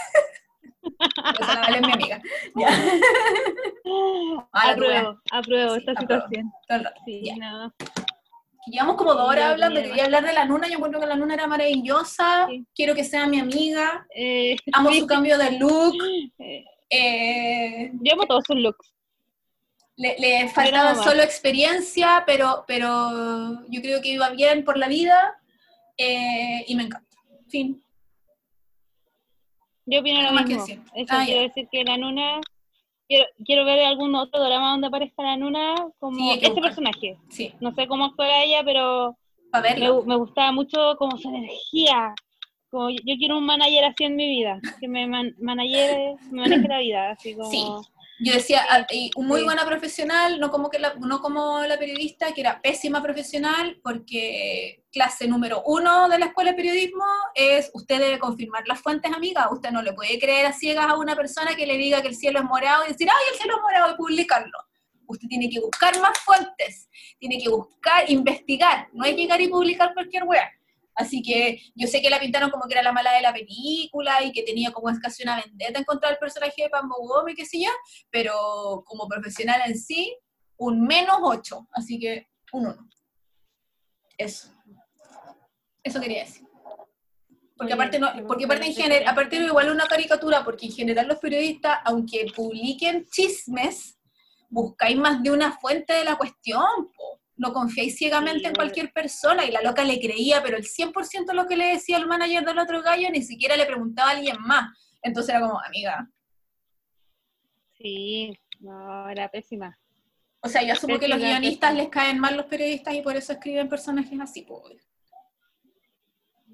la 1.00 1.62
Vale 1.62 1.78
es 1.78 1.82
mi 1.82 1.94
amiga. 1.94 2.22
apruebo, 4.52 5.20
apruebo 5.32 5.76
esta 5.76 5.96
situación. 5.96 6.52
Sí, 7.06 7.32
no. 7.38 7.74
Llevamos 8.68 8.96
como 8.96 9.14
dos 9.14 9.30
horas 9.30 9.52
hablando, 9.52 9.82
quería 9.82 10.06
hablar 10.06 10.26
de 10.26 10.34
la 10.34 10.46
Luna, 10.46 10.68
yo 10.68 10.76
encuentro 10.76 11.00
que 11.00 11.06
la 11.06 11.16
Luna 11.16 11.36
era 11.36 11.46
maravillosa, 11.46 12.48
quiero 12.74 12.96
que 12.96 13.04
sea 13.04 13.28
mi 13.28 13.40
amiga, 13.40 14.08
eh, 14.16 14.56
amo 14.74 14.92
su 14.92 15.06
cambio 15.06 15.38
de 15.38 15.60
look. 15.60 15.96
Eh, 16.90 17.92
yo 18.02 18.14
amo 18.14 18.26
todos 18.26 18.44
sus 18.48 18.58
looks. 18.58 18.92
Le, 19.98 20.50
faltaba 20.50 20.96
solo 20.96 21.22
experiencia, 21.22 22.24
pero, 22.26 22.66
pero 22.68 23.66
yo 23.70 23.82
creo 23.82 24.02
que 24.02 24.10
iba 24.10 24.30
bien 24.32 24.66
por 24.66 24.78
la 24.78 24.88
vida 24.88 25.40
eh, 25.98 26.66
y 26.68 26.76
me 26.76 26.84
encanta. 26.84 27.08
Fin. 27.48 27.85
Yo 29.86 30.00
opino 30.00 30.22
lo 30.22 30.32
mismo. 30.32 30.64
Eso 30.64 31.14
ah, 31.14 31.24
quiero 31.26 31.42
decir 31.42 31.68
que 31.72 31.84
la 31.84 31.98
Luna 31.98 32.42
Quiero, 33.08 33.26
quiero 33.46 33.66
ver 33.66 33.86
algún 33.86 34.16
otro 34.16 34.44
drama 34.44 34.72
donde 34.72 34.88
aparezca 34.88 35.22
la 35.22 35.38
Nuna 35.38 35.76
como 36.00 36.34
este 36.34 36.62
personaje. 36.62 37.18
Sí. 37.30 37.54
No 37.60 37.72
sé 37.74 37.88
cómo 37.88 38.06
actuará 38.06 38.44
ella, 38.44 38.64
pero 38.66 39.16
me, 39.54 40.04
me, 40.06 40.16
gustaba 40.16 40.52
mucho 40.52 40.96
como 40.98 41.18
su 41.18 41.30
energía. 41.30 42.16
Como 42.72 42.90
yo, 42.90 43.16
quiero 43.18 43.38
un 43.38 43.46
manager 43.46 43.86
así 43.86 44.06
en 44.06 44.16
mi 44.16 44.28
vida, 44.28 44.60
que 44.80 44.88
me 44.88 45.06
man, 45.08 45.36
manager, 45.40 46.16
me 46.32 46.42
maneje 46.42 46.68
la 46.68 46.80
vida, 46.80 47.12
así 47.12 47.36
como... 47.36 47.50
Sí. 47.52 47.66
Yo 48.18 48.34
decía, 48.34 48.66
ah, 48.70 48.88
muy 49.18 49.44
buena 49.44 49.66
profesional, 49.66 50.40
no 50.40 50.50
como, 50.50 50.70
que 50.70 50.80
la, 50.80 50.94
no 50.96 51.20
como 51.22 51.62
la 51.64 51.78
periodista, 51.78 52.34
que 52.34 52.42
era 52.42 52.62
pésima 52.62 53.04
profesional, 53.04 53.78
porque 53.84 54.84
clase 54.90 55.28
número 55.28 55.62
uno 55.66 56.08
de 56.08 56.20
la 56.20 56.28
escuela 56.28 56.52
de 56.52 56.58
periodismo 56.58 57.04
es 57.34 57.70
usted 57.74 58.00
debe 58.00 58.18
confirmar 58.18 58.66
las 58.68 58.80
fuentes, 58.80 59.12
amiga. 59.12 59.50
Usted 59.52 59.72
no 59.72 59.82
le 59.82 59.92
puede 59.92 60.18
creer 60.18 60.46
a 60.46 60.54
ciegas 60.54 60.88
a 60.88 60.96
una 60.96 61.16
persona 61.16 61.56
que 61.56 61.66
le 61.66 61.78
diga 61.78 62.02
que 62.02 62.08
el 62.08 62.16
cielo 62.16 62.40
es 62.40 62.46
morado 62.46 62.86
y 62.86 62.94
decir, 62.94 63.10
ay, 63.10 63.34
el 63.34 63.38
cielo 63.38 63.58
es 63.58 63.62
morado 63.62 63.94
y 63.94 63.98
publicarlo. 63.98 64.58
Usted 65.08 65.28
tiene 65.28 65.50
que 65.50 65.60
buscar 65.60 66.00
más 66.00 66.18
fuentes, 66.20 66.90
tiene 67.20 67.38
que 67.38 67.50
buscar, 67.50 68.10
investigar, 68.10 68.88
no 68.94 69.04
es 69.06 69.16
llegar 69.16 69.42
y 69.42 69.50
publicar 69.50 69.94
cualquier 69.94 70.24
wea. 70.24 70.50
Así 70.96 71.22
que 71.22 71.62
yo 71.76 71.88
sé 71.88 72.02
que 72.02 72.10
la 72.10 72.20
pintaron 72.20 72.50
como 72.50 72.66
que 72.66 72.74
era 72.74 72.82
la 72.82 72.94
mala 72.94 73.12
de 73.14 73.22
la 73.22 73.34
película 73.34 74.24
y 74.24 74.32
que 74.32 74.44
tenía 74.44 74.72
como 74.72 74.88
casi 75.00 75.24
una 75.24 75.42
vendetta 75.42 75.80
en 75.80 75.86
contra 75.86 76.10
del 76.10 76.18
personaje 76.18 76.64
de 76.64 76.70
Pambo 76.70 76.96
Gómez, 77.00 77.36
qué 77.36 77.46
sé 77.46 77.62
yo, 77.62 77.70
pero 78.10 78.84
como 78.86 79.08
profesional 79.08 79.62
en 79.66 79.78
sí, 79.78 80.18
un 80.58 80.82
menos 80.82 81.18
ocho, 81.22 81.68
así 81.74 82.00
que 82.00 82.30
un 82.54 82.68
uno. 82.68 82.90
Eso. 84.18 84.50
Eso 85.84 86.00
quería 86.00 86.24
decir. 86.24 86.48
Porque 87.58 87.74
aparte, 87.74 88.00
no, 88.00 88.10
porque 88.28 88.46
aparte 88.46 88.68
en 88.68 88.74
general, 88.74 89.08
aparte 89.08 89.40
no 89.40 89.48
igual 89.48 89.70
una 89.70 89.88
caricatura, 89.88 90.44
porque 90.44 90.66
en 90.66 90.74
general 90.74 91.08
los 91.08 91.20
periodistas, 91.20 91.80
aunque 91.86 92.26
publiquen 92.36 93.06
chismes, 93.10 93.98
buscáis 94.50 94.98
más 94.98 95.22
de 95.24 95.32
una 95.32 95.58
fuente 95.58 95.94
de 95.94 96.04
la 96.04 96.18
cuestión, 96.18 96.92
po 96.96 97.22
no 97.38 97.54
confiáis 97.54 97.98
ciegamente 97.98 98.48
en 98.48 98.56
cualquier 98.56 98.92
persona 98.92 99.46
y 99.46 99.52
la 99.52 99.62
loca 99.62 99.84
le 99.84 100.00
creía, 100.00 100.42
pero 100.42 100.58
el 100.58 100.64
100% 100.64 101.26
de 101.26 101.34
lo 101.34 101.48
que 101.48 101.58
le 101.58 101.68
decía 101.68 101.98
el 101.98 102.08
manager 102.08 102.46
del 102.46 102.60
otro 102.60 102.82
gallo 102.82 103.10
ni 103.12 103.22
siquiera 103.22 103.58
le 103.58 103.66
preguntaba 103.66 104.12
a 104.12 104.14
alguien 104.14 104.38
más. 104.40 104.78
Entonces 105.02 105.36
era 105.36 105.46
como, 105.46 105.60
amiga. 105.62 106.10
Sí, 107.78 108.38
no, 108.60 109.10
era 109.10 109.30
pésima. 109.30 109.78
O 110.42 110.48
sea, 110.48 110.64
yo 110.64 110.74
asumo 110.74 111.00
que 111.00 111.08
los 111.08 111.20
guionistas 111.20 111.74
les 111.74 111.90
caen 111.90 112.20
mal 112.20 112.38
los 112.38 112.46
periodistas 112.46 112.94
y 112.94 113.02
por 113.02 113.16
eso 113.16 113.34
escriben 113.34 113.68
personajes 113.68 114.20
así, 114.20 114.44
pues. 114.44 114.88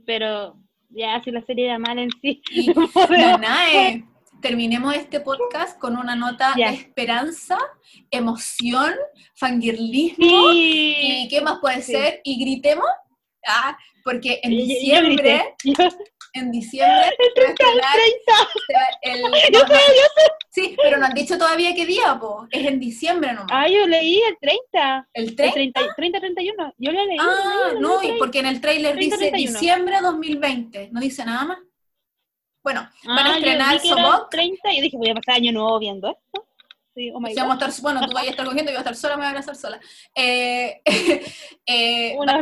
Pero 0.05 0.57
ya, 0.89 1.21
si 1.21 1.31
la 1.31 1.41
serie 1.41 1.65
era 1.65 1.77
mal 1.77 1.99
en 1.99 2.09
sí. 2.21 2.41
no, 2.75 3.37
nada, 3.37 4.01
terminemos 4.41 4.95
este 4.95 5.19
podcast 5.19 5.80
con 5.80 5.97
una 5.97 6.15
nota 6.15 6.53
de 6.55 6.65
esperanza, 6.65 7.57
emoción, 8.09 8.93
fangirlismo 9.35 10.51
y 10.53 11.27
qué 11.30 11.41
más 11.41 11.59
puede 11.59 11.81
ser 11.81 12.22
y 12.23 12.39
gritemos, 12.39 12.88
ah, 13.47 13.77
porque 14.03 14.39
en 14.43 14.51
diciembre, 14.51 15.55
en 16.34 16.51
diciembre 16.51 17.11
el, 19.03 19.23
Sí, 20.49 20.76
pero 20.84 20.97
no 20.97 21.05
han 21.05 21.13
dicho 21.13 21.38
todavía 21.38 21.73
qué 21.73 21.85
día, 21.85 22.18
po. 22.19 22.45
es 22.51 22.68
en 22.68 22.77
diciembre 22.77 23.31
nomás. 23.31 23.47
Ah, 23.51 23.69
yo 23.69 23.88
leí 23.88 24.22
el 24.22 24.38
30. 24.38 25.09
¿El 25.13 25.35
30? 25.35 25.95
30, 25.95 26.19
31, 26.19 26.73
yo 26.77 26.91
lo 26.91 27.05
leí. 27.05 27.18
Ah, 27.19 27.72
no, 27.80 28.01
porque 28.19 28.39
en 28.39 28.47
el 28.47 28.59
trailer 28.59 28.97
dice 28.97 29.31
diciembre 29.31 30.01
2020, 30.01 30.89
no 30.91 30.99
dice 30.99 31.23
nada 31.23 31.45
más. 31.45 31.59
Bueno, 32.63 32.88
van 33.05 33.27
a 33.27 33.33
ah, 33.33 33.38
estrenar. 33.38 33.81
30 34.29 34.73
y 34.73 34.81
dije, 34.81 34.97
voy 34.97 35.09
a 35.09 35.15
pasar 35.15 35.35
año 35.35 35.51
nuevo 35.51 35.79
viendo 35.79 36.09
esto. 36.09 36.47
Sí, 36.93 37.09
oh 37.13 37.21
my 37.21 37.33
vamos 37.33 37.61
a 37.61 37.67
estar, 37.67 37.81
bueno, 37.81 38.01
tú 38.05 38.13
vas 38.13 38.27
a 38.27 38.29
estar 38.29 38.45
cogiendo 38.45 38.69
y 38.69 38.73
voy 38.73 38.77
a 38.77 38.79
estar 38.79 38.95
sola, 38.95 39.15
me 39.15 39.21
voy 39.21 39.27
a 39.27 39.29
abrazar 39.29 39.55
sola. 39.55 39.79
Eh, 40.13 40.81
eh, 41.65 42.15
Una 42.17 42.41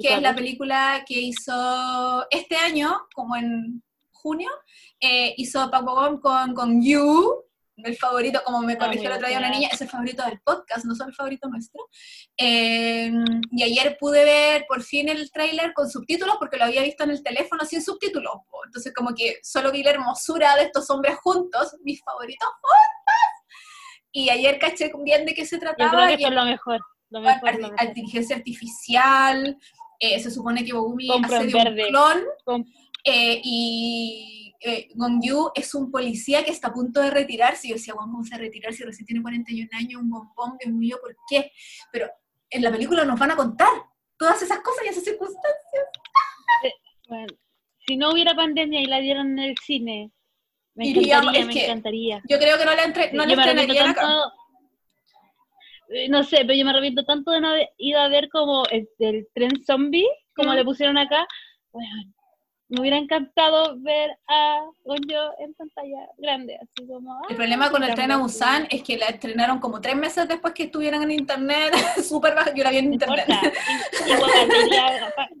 que 0.00 0.14
es 0.14 0.22
la 0.22 0.34
película 0.34 1.04
que 1.06 1.20
hizo 1.20 2.26
este 2.28 2.56
año, 2.56 3.06
como 3.14 3.36
en 3.36 3.82
junio, 4.10 4.50
eh, 5.00 5.32
hizo 5.36 5.70
Paco 5.70 6.20
con, 6.20 6.54
con 6.54 6.82
You, 6.82 7.44
el 7.84 7.96
favorito, 7.96 8.42
como 8.44 8.60
me 8.62 8.76
corrigió 8.78 9.08
el 9.10 9.16
otro 9.16 9.28
día 9.28 9.38
una 9.38 9.50
niña, 9.50 9.68
es 9.72 9.80
el 9.80 9.88
favorito 9.88 10.24
del 10.24 10.40
podcast, 10.40 10.84
no 10.84 10.94
solo 10.94 11.08
el 11.10 11.14
favorito 11.14 11.48
nuestro. 11.48 11.86
Em, 12.36 13.24
y 13.50 13.62
ayer 13.62 13.96
pude 13.98 14.24
ver 14.24 14.64
por 14.68 14.82
fin 14.82 15.08
el 15.08 15.30
tráiler 15.30 15.72
con 15.74 15.88
subtítulos 15.90 16.36
porque 16.38 16.56
lo 16.56 16.64
había 16.64 16.82
visto 16.82 17.04
en 17.04 17.10
el 17.10 17.22
teléfono 17.22 17.64
sin 17.64 17.82
subtítulos. 17.82 18.32
Entonces 18.66 18.92
como 18.94 19.14
que 19.14 19.38
solo 19.42 19.70
vi 19.72 19.82
la 19.82 19.90
hermosura 19.90 20.56
de 20.56 20.64
estos 20.64 20.88
hombres 20.90 21.16
juntos, 21.22 21.76
mis 21.82 22.00
favoritos 22.02 22.48
juntos. 22.48 22.78
Y 24.12 24.28
ayer 24.30 24.58
caché 24.58 24.90
bien 25.04 25.24
de 25.24 25.34
qué 25.34 25.44
se 25.46 25.56
Yo 25.56 25.60
creo 25.60 25.76
trataba. 25.76 26.06
que 26.08 26.12
y 26.14 26.16
eso 26.16 26.28
es 26.28 26.34
lo 26.34 26.44
mejor. 26.44 26.80
Lo 27.10 27.20
lo 27.20 27.28
inteligencia 27.84 28.36
artificial, 28.36 29.58
eh, 29.98 30.18
se 30.20 30.30
supone 30.30 30.64
que 30.64 30.72
Bogumi 30.72 31.10
hace 31.10 31.38
de 31.46 31.54
un 31.56 31.64
verde. 31.64 31.88
clon, 31.88 32.24
Com- 32.44 32.64
eh, 33.04 33.40
y 33.44 34.39
eh, 34.60 34.88
Gongyu 34.94 35.50
es 35.54 35.74
un 35.74 35.90
policía 35.90 36.44
que 36.44 36.50
está 36.50 36.68
a 36.68 36.72
punto 36.72 37.00
de 37.00 37.10
retirarse, 37.10 37.66
y 37.66 37.70
yo 37.70 37.76
decía, 37.76 37.94
"Guau, 37.94 38.06
vamos 38.06 38.30
a 38.32 38.38
retirar 38.38 38.72
si 38.74 38.84
recién 38.84 39.06
tiene 39.06 39.22
41 39.22 39.68
años, 39.72 40.02
un 40.02 40.10
bombón, 40.10 40.56
Dios 40.62 40.74
mío, 40.74 40.98
¿por 41.00 41.16
qué? 41.28 41.50
Pero 41.92 42.10
en 42.50 42.62
la 42.62 42.70
película 42.70 43.04
nos 43.04 43.18
van 43.18 43.30
a 43.30 43.36
contar 43.36 43.68
todas 44.18 44.42
esas 44.42 44.58
cosas 44.60 44.84
y 44.84 44.88
esas 44.88 45.04
circunstancias. 45.04 45.84
Bueno, 47.08 47.26
si 47.86 47.96
no 47.96 48.12
hubiera 48.12 48.34
pandemia 48.34 48.80
y 48.80 48.86
la 48.86 49.00
dieron 49.00 49.38
en 49.38 49.38
el 49.50 49.54
cine, 49.64 50.10
me 50.74 50.88
encantaría, 50.90 51.44
me 51.46 51.52
encantaría. 51.64 52.22
Yo 52.28 52.38
creo 52.38 52.56
que 52.58 52.64
no 52.64 52.74
la, 52.74 52.84
entre, 52.84 53.12
no 53.12 53.24
la 53.24 53.32
estrenarían 53.32 53.88
acá. 53.90 54.00
tanto, 54.02 54.32
eh, 55.88 56.08
no 56.08 56.22
sé, 56.22 56.38
pero 56.38 56.54
yo 56.54 56.64
me 56.64 56.70
arrepiento 56.70 57.04
tanto 57.04 57.30
de 57.32 57.40
no 57.40 57.48
haber 57.48 57.70
ido 57.78 57.98
a 58.00 58.08
ver 58.08 58.28
como 58.28 58.64
el, 58.66 58.88
el 59.00 59.26
tren 59.34 59.64
zombie, 59.64 60.06
como 60.36 60.52
Mm. 60.52 60.56
le 60.56 60.64
pusieron 60.64 60.98
acá. 60.98 61.26
Bueno, 61.72 62.12
me 62.70 62.80
hubiera 62.80 62.96
encantado 62.96 63.76
ver 63.80 64.16
a 64.28 64.60
Gonjo 64.84 65.34
en 65.40 65.54
pantalla 65.54 66.08
grande, 66.18 66.56
así 66.56 66.86
como... 66.86 67.20
El 67.28 67.34
problema 67.34 67.68
con 67.68 67.82
el 67.82 67.94
tren 67.94 68.12
a. 68.12 68.18
Busan 68.18 68.68
es 68.70 68.84
que 68.84 68.96
la 68.96 69.06
estrenaron 69.06 69.58
como 69.58 69.80
tres 69.80 69.96
meses 69.96 70.28
después 70.28 70.54
que 70.54 70.64
estuvieran 70.64 71.02
en 71.02 71.10
internet, 71.10 71.74
súper 72.08 72.34
baja, 72.34 72.54
yo 72.54 72.62
la 72.62 72.70
vi 72.70 72.78
en 72.78 72.92
internet. 72.92 73.26
igual, 74.06 74.30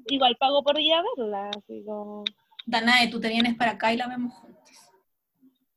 igual 0.08 0.36
pago 0.38 0.62
por 0.64 0.78
ir 0.80 0.92
a 0.92 1.02
verla, 1.16 1.50
así 1.50 1.84
como... 1.86 2.24
Danae, 2.66 3.08
tú 3.08 3.20
te 3.20 3.28
vienes 3.28 3.54
para 3.54 3.72
acá 3.72 3.92
y 3.92 3.96
la 3.96 4.08
vemos 4.08 4.34
juntos. 4.34 4.60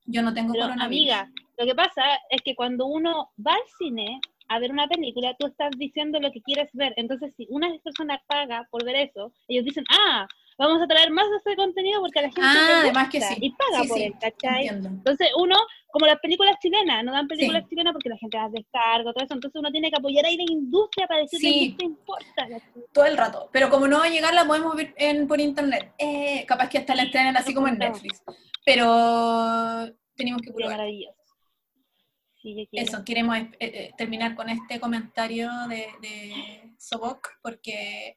Yo 0.06 0.24
no 0.24 0.34
tengo 0.34 0.54
Pero 0.54 0.66
coronavirus. 0.66 1.14
amiga, 1.14 1.32
lo 1.58 1.66
que 1.66 1.76
pasa 1.76 2.02
es 2.32 2.42
que 2.42 2.56
cuando 2.56 2.88
uno 2.88 3.32
va 3.46 3.54
al 3.54 3.68
cine 3.78 4.20
a 4.50 4.60
ver 4.60 4.72
una 4.72 4.88
película, 4.88 5.36
tú 5.38 5.48
estás 5.48 5.70
diciendo 5.78 6.20
lo 6.20 6.32
que 6.32 6.42
quieres 6.42 6.70
ver. 6.74 6.94
Entonces, 6.98 7.34
si 7.38 7.48
una 7.50 7.70
persona 7.84 8.22
paga 8.28 8.68
por 8.72 8.84
ver 8.84 8.96
eso, 8.96 9.32
ellos 9.48 9.66
dicen, 9.66 9.84
ah, 9.90 10.28
vamos 10.58 10.82
a 10.82 10.88
traer 10.88 11.12
más 11.12 11.26
de 11.30 11.38
ese 11.38 11.56
contenido 11.56 12.02
porque 12.02 12.20
a 12.20 12.22
la 12.24 12.28
gente 12.30 12.42
Ah, 12.44 12.80
además 12.82 13.10
gusta", 13.12 13.28
que 13.30 13.36
sí. 13.36 13.40
y 13.42 13.50
paga 13.52 13.82
Sí, 13.84 13.88
por 13.88 13.98
sí, 13.98 14.04
él, 14.04 14.14
¿cachai? 14.20 14.62
Entiendo. 14.68 14.90
Entonces, 14.90 15.28
uno, 15.38 15.56
como 15.92 16.06
las 16.06 16.20
películas 16.20 16.56
chilenas, 16.62 17.04
no 17.04 17.12
dan 17.12 17.28
películas 17.28 17.64
chilenas 17.70 17.94
porque 17.94 18.10
la 18.10 18.18
gente 18.18 18.38
las 18.38 18.52
descarga, 18.52 19.14
todo 19.14 19.24
eso. 19.24 19.34
Entonces, 19.34 19.60
uno 19.60 19.72
tiene 19.72 19.90
que 19.90 19.98
apoyar 19.98 20.26
ahí 20.26 20.38
la 20.38 20.44
industria 20.52 21.08
para 21.08 21.22
decirle 21.22 21.50
Sí. 21.50 21.72
que 21.72 21.78
te 21.78 21.86
importa. 21.86 22.48
Todo 22.92 23.06
el 23.06 23.18
rato. 23.18 23.50
Pero 23.52 23.70
como 23.70 23.88
no 23.88 24.00
va 24.00 24.06
a 24.06 24.10
llegar, 24.10 24.34
la 24.34 24.46
podemos 24.46 24.76
ver 24.76 24.94
en, 24.98 25.28
por 25.28 25.40
internet. 25.40 25.94
Eh, 25.98 26.46
capaz 26.48 26.70
que 26.70 26.78
hasta 26.80 26.96
la 26.96 27.04
estrenan 27.04 27.36
así 27.38 27.54
como 27.54 27.68
en 27.68 27.78
Netflix. 27.78 28.22
Pero 28.66 29.90
tenemos 30.16 30.42
que 30.42 30.52
probar. 30.52 30.78
maravilloso. 30.78 31.18
Sí. 32.42 32.68
Eso, 32.74 33.04
queremos 33.06 33.38
eh, 33.38 33.48
eh, 33.60 33.92
terminar 33.98 34.36
con 34.36 34.50
este 34.50 34.78
comentario 34.80 35.50
de, 35.70 35.88
de 36.02 36.74
Sobok, 36.78 37.26
porque 37.42 38.16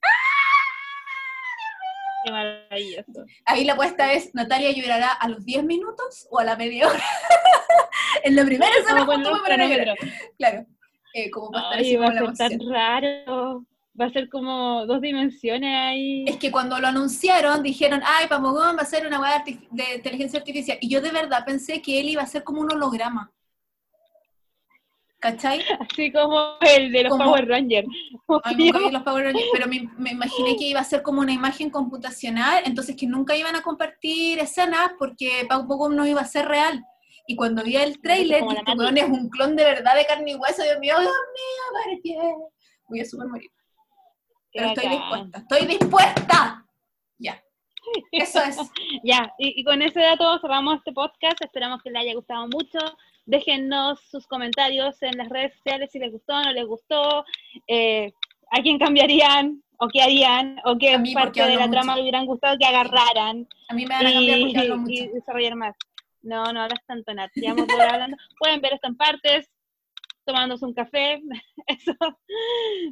Qué 2.27 2.33
maravilloso. 2.33 3.25
ahí 3.45 3.65
la 3.65 3.75
apuesta 3.75 4.13
es, 4.13 4.35
Natalia 4.35 4.73
llorará 4.73 5.13
a 5.13 5.29
los 5.29 5.45
10 5.45 5.63
minutos 5.65 6.27
o 6.31 6.41
a 6.41 6.45
la 6.45 6.57
media 6.57 6.89
hora. 6.89 6.99
en 8.25 8.35
la 8.35 8.45
primera 8.45 8.73
escena 8.73 9.05
Vamos 9.05 9.07
con 9.07 9.17
justo 9.25 9.31
un 9.31 9.43
me 9.43 9.49
ponen 9.49 9.61
a 9.61 9.67
llorar. 9.69 9.97
cronómetro. 9.97 10.27
Claro. 10.39 10.67
Eh, 11.15 11.31
como 11.31 11.47
estar 11.57 11.63
va 11.63 12.07
a 12.09 12.13
la 12.13 12.35
ser 12.35 12.59
tan 12.59 12.69
raro. 12.69 13.65
Va 13.99 14.07
a 14.07 14.11
ser 14.11 14.29
como 14.29 14.85
dos 14.87 15.01
dimensiones 15.01 15.75
ahí. 15.75 16.25
Es 16.27 16.37
que 16.37 16.51
cuando 16.51 16.79
lo 16.81 16.89
anunciaron 16.89 17.63
dijeron, 17.63 18.03
ay, 18.05 18.27
Pamogón 18.27 18.77
va 18.77 18.83
a 18.83 18.87
ser 18.87 19.07
una 19.07 19.19
artif- 19.21 19.67
de 19.71 19.95
inteligencia 19.95 20.39
artificial. 20.41 20.77
Y 20.83 20.91
yo 20.91 21.01
de 21.01 21.13
verdad 21.13 21.45
pensé 21.47 21.81
que 21.81 22.01
él 22.01 22.09
iba 22.11 22.23
a 22.23 22.27
ser 22.27 22.43
como 22.45 22.61
un 22.61 22.73
holograma. 22.73 23.33
¿Cachai? 25.31 25.61
Así 25.81 26.13
como 26.13 26.57
el 26.61 26.93
de 26.93 27.03
los 27.03 27.11
Como- 27.11 27.25
Power 27.25 27.49
Rangers. 27.49 27.89
Ay, 28.45 28.55
nunca 28.57 28.79
vi 28.79 28.91
los 28.93 29.03
Power 29.03 29.25
Rangers, 29.25 29.49
pero 29.53 29.67
me, 29.67 29.89
me 29.99 30.11
imaginé 30.13 30.57
que 30.57 30.65
iba 30.65 30.79
a 30.81 30.85
ser 30.85 31.03
como 31.03 31.21
una 31.21 31.33
imagen 31.33 31.69
computacional, 31.71 32.63
entonces 32.65 32.95
que 32.97 33.07
nunca 33.07 33.35
iban 33.37 33.57
a 33.57 33.63
compartir 33.63 34.39
escenas 34.39 34.93
porque 34.99 35.45
Pamogón 35.49 35.97
no 35.97 36.07
iba 36.07 36.21
a 36.21 36.27
ser 36.27 36.47
real. 36.47 36.85
Y 37.27 37.35
cuando 37.35 37.65
vi 37.65 37.75
el 37.77 38.01
trailer, 38.01 38.45
weón 38.45 38.97
es 38.99 39.09
un 39.09 39.29
clon 39.31 39.57
de 39.57 39.65
verdad 39.65 39.97
de 39.97 40.07
carne 40.07 40.31
y 40.31 40.35
hueso, 40.37 40.63
Dios 40.63 40.79
mío, 40.79 40.95
Dios 41.01 41.13
mío, 41.13 41.65
¿para 41.85 41.97
qué? 42.03 42.35
Voy 42.89 43.01
a 43.01 43.05
super 43.05 43.27
morir. 43.27 43.51
Pero 44.53 44.69
estoy 44.69 44.89
dispuesta, 44.89 45.39
estoy 45.39 45.67
dispuesta. 45.67 46.65
Ya. 47.19 47.43
Eso 48.13 48.41
es. 48.45 48.57
Ya, 49.03 49.33
y, 49.39 49.61
y 49.61 49.65
con 49.65 49.83
ese 49.83 50.01
dato 50.01 50.39
cerramos 50.39 50.77
este 50.79 50.93
podcast. 50.93 51.43
Esperamos 51.43 51.83
que 51.83 51.91
les 51.91 52.03
haya 52.03 52.15
gustado 52.15 52.47
mucho. 52.47 52.79
Déjennos 53.27 54.01
sus 54.11 54.27
comentarios 54.27 55.03
en 55.03 55.17
las 55.19 55.29
redes 55.29 55.53
sociales 55.57 55.91
si 55.93 55.99
les 55.99 56.11
gustó 56.13 56.35
o 56.35 56.43
no 56.43 56.53
les 56.53 56.65
gustó. 56.67 57.25
eh, 57.69 58.13
a 58.51 58.63
quién 58.63 58.79
cambiarían 58.79 59.61
o 59.79 59.89
qué 59.89 60.01
harían 60.03 60.61
o 60.65 60.79
qué 60.79 60.97
parte 61.13 61.43
de 61.43 61.55
la 61.57 61.67
mucho. 61.67 61.71
trama 61.73 61.97
le 61.97 62.03
hubieran 62.03 62.25
gustado 62.27 62.57
que 62.57 62.65
agarraran 62.65 63.47
A 63.69 63.75
mí 63.75 63.85
me 63.85 63.95
van 63.95 64.07
a 64.07 64.13
cambiar 64.13 64.41
porque 64.41 64.59
hablo 64.61 64.75
y, 64.75 64.79
mucho. 64.79 64.93
y 64.93 65.09
desarrollar 65.09 65.57
más. 65.57 65.77
No, 66.23 66.45
no 66.53 66.63
hablas 66.63 66.79
tanto, 66.87 67.13
Nat. 67.13 67.31
Ya 67.35 67.51
vamos 67.53 67.65
a 67.69 67.73
poder 67.73 67.89
hablando. 67.89 68.17
Pueden 68.39 68.61
ver 68.61 68.75
esto 68.75 68.87
en 68.87 68.97
partes, 68.97 69.51
tomándose 70.25 70.65
un 70.65 70.75
café. 70.75 71.21
Eso. 71.67 71.93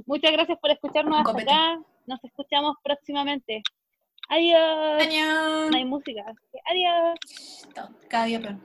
Muchas 0.06 0.32
gracias 0.32 0.58
por 0.58 0.70
escucharnos 0.72 1.20
hasta 1.24 1.40
acá. 1.42 1.80
Nos 2.06 2.22
escuchamos 2.24 2.74
próximamente. 2.82 3.62
Adiós. 4.28 5.02
Año. 5.02 5.70
No 5.70 5.76
hay 5.76 5.84
música. 5.84 6.24
Adiós. 6.68 7.68
Cada 8.08 8.24
día 8.26 8.40
peor. 8.40 8.56